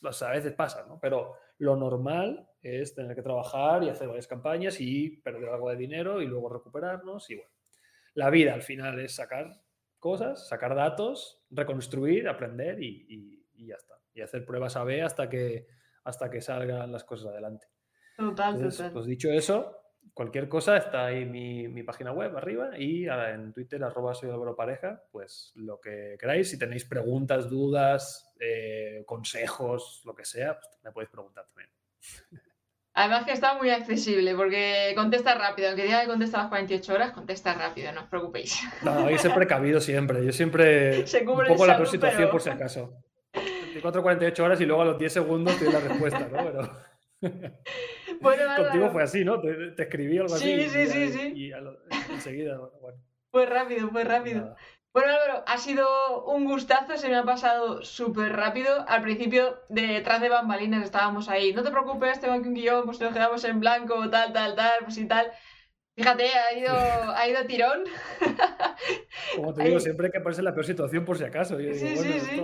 pues 0.00 0.22
a 0.22 0.30
veces 0.30 0.52
pasa, 0.54 0.84
¿no? 0.86 0.98
Pero 1.00 1.34
lo 1.58 1.76
normal 1.76 2.48
es 2.60 2.94
tener 2.94 3.14
que 3.14 3.22
trabajar 3.22 3.82
y 3.84 3.88
hacer 3.88 4.08
varias 4.08 4.26
campañas 4.26 4.80
y 4.80 5.20
perder 5.20 5.48
algo 5.50 5.70
de 5.70 5.76
dinero 5.76 6.20
y 6.20 6.26
luego 6.26 6.48
recuperarnos 6.48 7.30
y 7.30 7.36
bueno, 7.36 7.50
la 8.18 8.30
vida 8.30 8.52
al 8.52 8.62
final 8.62 8.98
es 8.98 9.14
sacar 9.14 9.62
cosas, 10.00 10.48
sacar 10.48 10.74
datos, 10.74 11.40
reconstruir, 11.50 12.28
aprender 12.28 12.82
y, 12.82 13.46
ya 13.54 13.76
está. 13.76 13.94
Y 14.12 14.22
hacer 14.22 14.44
pruebas 14.44 14.76
A-B 14.76 15.02
hasta 15.02 15.28
que, 15.28 15.68
hasta 16.02 16.28
que 16.28 16.40
salgan 16.40 16.90
las 16.90 17.04
cosas 17.04 17.28
adelante. 17.28 17.68
Total, 18.16 18.60
total. 18.60 18.92
Pues 18.92 19.06
dicho 19.06 19.30
eso, 19.30 19.76
cualquier 20.12 20.48
cosa 20.48 20.76
está 20.76 21.06
ahí 21.06 21.26
mi, 21.26 21.68
mi 21.68 21.84
página 21.84 22.10
web 22.10 22.36
arriba 22.36 22.76
y 22.76 23.06
en 23.06 23.52
Twitter 23.52 23.84
arroba 23.84 24.14
soy 24.14 24.30
Pareja, 24.56 25.00
pues 25.12 25.52
lo 25.54 25.80
que 25.80 26.16
queráis. 26.18 26.50
Si 26.50 26.58
tenéis 26.58 26.86
preguntas, 26.86 27.48
dudas, 27.48 28.34
eh, 28.40 29.04
consejos, 29.06 30.02
lo 30.04 30.12
que 30.12 30.24
sea, 30.24 30.58
pues 30.58 30.76
me 30.82 30.90
podéis 30.90 31.10
preguntar 31.10 31.46
también. 31.46 31.70
Además 32.98 33.24
que 33.24 33.30
está 33.30 33.54
muy 33.54 33.70
accesible 33.70 34.34
porque 34.34 34.92
contesta 34.96 35.32
rápido. 35.36 35.68
Aunque 35.68 35.84
diga 35.84 36.00
que 36.00 36.08
contesta 36.08 36.38
a 36.38 36.42
las 36.42 36.48
48 36.48 36.94
horas, 36.94 37.12
contesta 37.12 37.54
rápido, 37.54 37.92
no 37.92 38.00
os 38.00 38.08
preocupéis. 38.08 38.60
No, 38.82 39.06
hay 39.06 39.12
que 39.12 39.18
ser 39.20 39.32
precavido 39.32 39.80
siempre. 39.80 40.26
Yo 40.26 40.32
siempre 40.32 41.04
un 41.26 41.46
poco 41.46 41.64
la 41.64 41.86
situación 41.86 42.28
por 42.28 42.42
si 42.42 42.50
acaso. 42.50 42.92
24 43.34 44.02
48 44.02 44.44
horas 44.44 44.60
y 44.60 44.66
luego 44.66 44.82
a 44.82 44.86
los 44.86 44.98
10 44.98 45.12
segundos 45.12 45.56
tienes 45.58 45.74
la 45.74 45.88
respuesta, 45.88 46.28
¿no? 46.28 46.44
Pero... 46.44 47.52
Bueno, 48.20 48.42
Contigo 48.56 48.90
fue 48.90 49.04
así, 49.04 49.24
¿no? 49.24 49.40
Te, 49.40 49.80
escribí 49.80 50.18
algo 50.18 50.34
así. 50.34 50.68
Sí, 50.68 50.68
sí, 50.68 50.86
sí, 50.88 51.12
sí. 51.12 51.32
Y 51.36 51.52
enseguida, 52.12 52.58
bueno. 52.80 52.98
Fue 53.30 53.46
rápido, 53.46 53.90
fue 53.90 54.02
rápido. 54.02 54.56
Bueno, 54.92 55.12
Álvaro, 55.12 55.44
ha 55.46 55.58
sido 55.58 56.24
un 56.24 56.44
gustazo, 56.44 56.96
se 56.96 57.08
me 57.08 57.16
ha 57.16 57.24
pasado 57.24 57.82
súper 57.82 58.32
rápido. 58.34 58.84
Al 58.88 59.02
principio, 59.02 59.60
detrás 59.68 60.20
de 60.20 60.28
bambalinas 60.28 60.84
estábamos 60.84 61.28
ahí. 61.28 61.52
No 61.52 61.62
te 61.62 61.70
preocupes, 61.70 62.20
tengo 62.20 62.34
aquí 62.34 62.48
un 62.48 62.54
guion, 62.54 62.84
pues 62.84 63.00
nos 63.00 63.12
quedamos 63.12 63.44
en 63.44 63.60
blanco, 63.60 64.08
tal, 64.10 64.32
tal, 64.32 64.54
tal, 64.54 64.78
pues 64.84 64.98
y 64.98 65.06
tal. 65.06 65.30
Fíjate, 65.94 66.24
ha 66.26 66.56
ido, 66.56 66.72
ha 66.72 67.28
ido 67.28 67.44
tirón. 67.46 67.84
Como 69.36 69.52
te 69.52 69.64
digo, 69.64 69.80
siempre 69.80 70.06
hay 70.06 70.12
que 70.12 70.30
en 70.38 70.44
la 70.44 70.54
peor 70.54 70.64
situación 70.64 71.04
por 71.04 71.18
si 71.18 71.24
acaso. 71.24 71.58
Yo 71.58 71.74
sí, 71.74 71.96
sí, 71.96 72.20
sí. 72.20 72.40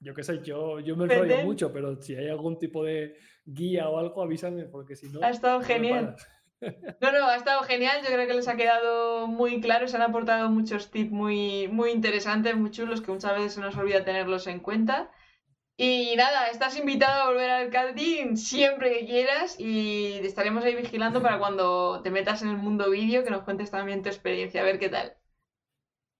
yo 0.00 0.14
qué 0.14 0.22
sé, 0.22 0.42
yo, 0.42 0.78
yo 0.80 0.94
me 0.94 1.04
enrollo 1.04 1.38
mucho, 1.38 1.72
pero 1.72 2.00
si 2.02 2.14
hay 2.14 2.28
algún 2.28 2.58
tipo 2.58 2.84
de 2.84 3.16
guía 3.46 3.88
o 3.88 3.98
algo, 3.98 4.22
avísame, 4.22 4.64
porque 4.64 4.94
si 4.94 5.08
no... 5.08 5.20
Ha 5.22 5.30
estado 5.30 5.62
genial. 5.62 6.16
No, 7.00 7.12
no, 7.12 7.26
ha 7.26 7.36
estado 7.36 7.62
genial. 7.62 8.00
Yo 8.02 8.08
creo 8.12 8.26
que 8.26 8.34
les 8.34 8.48
ha 8.48 8.56
quedado 8.56 9.26
muy 9.26 9.60
claro. 9.60 9.88
Se 9.88 9.96
han 9.96 10.02
aportado 10.02 10.50
muchos 10.50 10.90
tips 10.90 11.10
muy, 11.10 11.68
muy 11.68 11.90
interesantes, 11.90 12.56
muy 12.56 12.70
chulos, 12.70 13.00
que 13.00 13.12
muchas 13.12 13.34
veces 13.34 13.54
se 13.54 13.60
nos 13.60 13.76
olvida 13.76 14.04
tenerlos 14.04 14.46
en 14.46 14.60
cuenta. 14.60 15.10
Y 15.76 16.16
nada, 16.16 16.48
estás 16.48 16.76
invitado 16.76 17.22
a 17.22 17.28
volver 17.28 17.50
al 17.50 17.70
karting 17.70 18.36
siempre 18.36 18.90
que 18.90 19.06
quieras 19.06 19.54
y 19.60 20.18
estaremos 20.24 20.64
ahí 20.64 20.74
vigilando 20.74 21.22
para 21.22 21.38
cuando 21.38 22.02
te 22.02 22.10
metas 22.10 22.42
en 22.42 22.48
el 22.48 22.56
mundo 22.56 22.90
vídeo 22.90 23.22
que 23.22 23.30
nos 23.30 23.44
cuentes 23.44 23.70
también 23.70 24.02
tu 24.02 24.08
experiencia, 24.08 24.60
a 24.60 24.64
ver 24.64 24.80
qué 24.80 24.88
tal. 24.88 25.16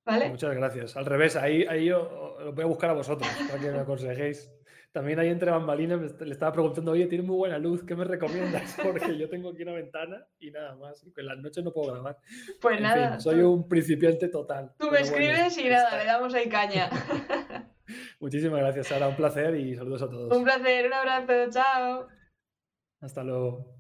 ¿Vale? 0.07 0.29
Muchas 0.29 0.55
gracias. 0.55 0.97
Al 0.97 1.07
revés, 1.07 1.35
ahí, 1.35 1.67
ahí 1.69 1.87
yo 1.87 2.37
lo 2.39 2.53
voy 2.53 2.63
a 2.63 2.69
buscar 2.69 2.91
a 2.91 2.93
vosotros 2.93 3.29
para 3.49 3.61
que 3.61 3.71
me 3.73 3.81
aconsejéis. 3.81 4.49
También 4.99 5.21
ahí 5.21 5.29
entre 5.29 5.53
bambalinas 5.53 6.21
le 6.21 6.33
estaba 6.33 6.51
preguntando, 6.51 6.91
oye, 6.91 7.07
tiene 7.07 7.23
muy 7.23 7.37
buena 7.37 7.57
luz, 7.57 7.85
¿qué 7.85 7.95
me 7.95 8.03
recomiendas? 8.05 8.77
Porque 8.83 9.17
yo 9.17 9.29
tengo 9.29 9.51
aquí 9.51 9.63
una 9.63 9.75
ventana 9.75 10.27
y 10.41 10.51
nada 10.51 10.75
más, 10.75 11.05
y 11.05 11.13
en 11.17 11.27
las 11.27 11.39
noches 11.39 11.63
no 11.63 11.73
puedo 11.73 11.93
grabar. 11.93 12.17
Pues 12.61 12.81
nada. 12.81 13.21
soy 13.21 13.39
un 13.43 13.69
principiante 13.69 14.27
total. 14.27 14.73
Tú 14.77 14.91
me 14.91 14.99
escribes 14.99 15.57
y 15.57 15.69
nada, 15.69 15.97
le 15.97 16.05
damos 16.05 16.35
ahí 16.35 16.49
caña. 16.49 16.91
Muchísimas 18.19 18.59
gracias, 18.59 18.89
Sara, 18.89 19.07
un 19.07 19.15
placer 19.15 19.55
y 19.55 19.77
saludos 19.77 20.03
a 20.03 20.11
todos. 20.11 20.37
Un 20.37 20.43
placer, 20.43 20.87
un 20.89 20.93
abrazo, 20.93 21.49
chao. 21.53 22.09
Hasta 23.01 23.23
luego. 23.23 23.78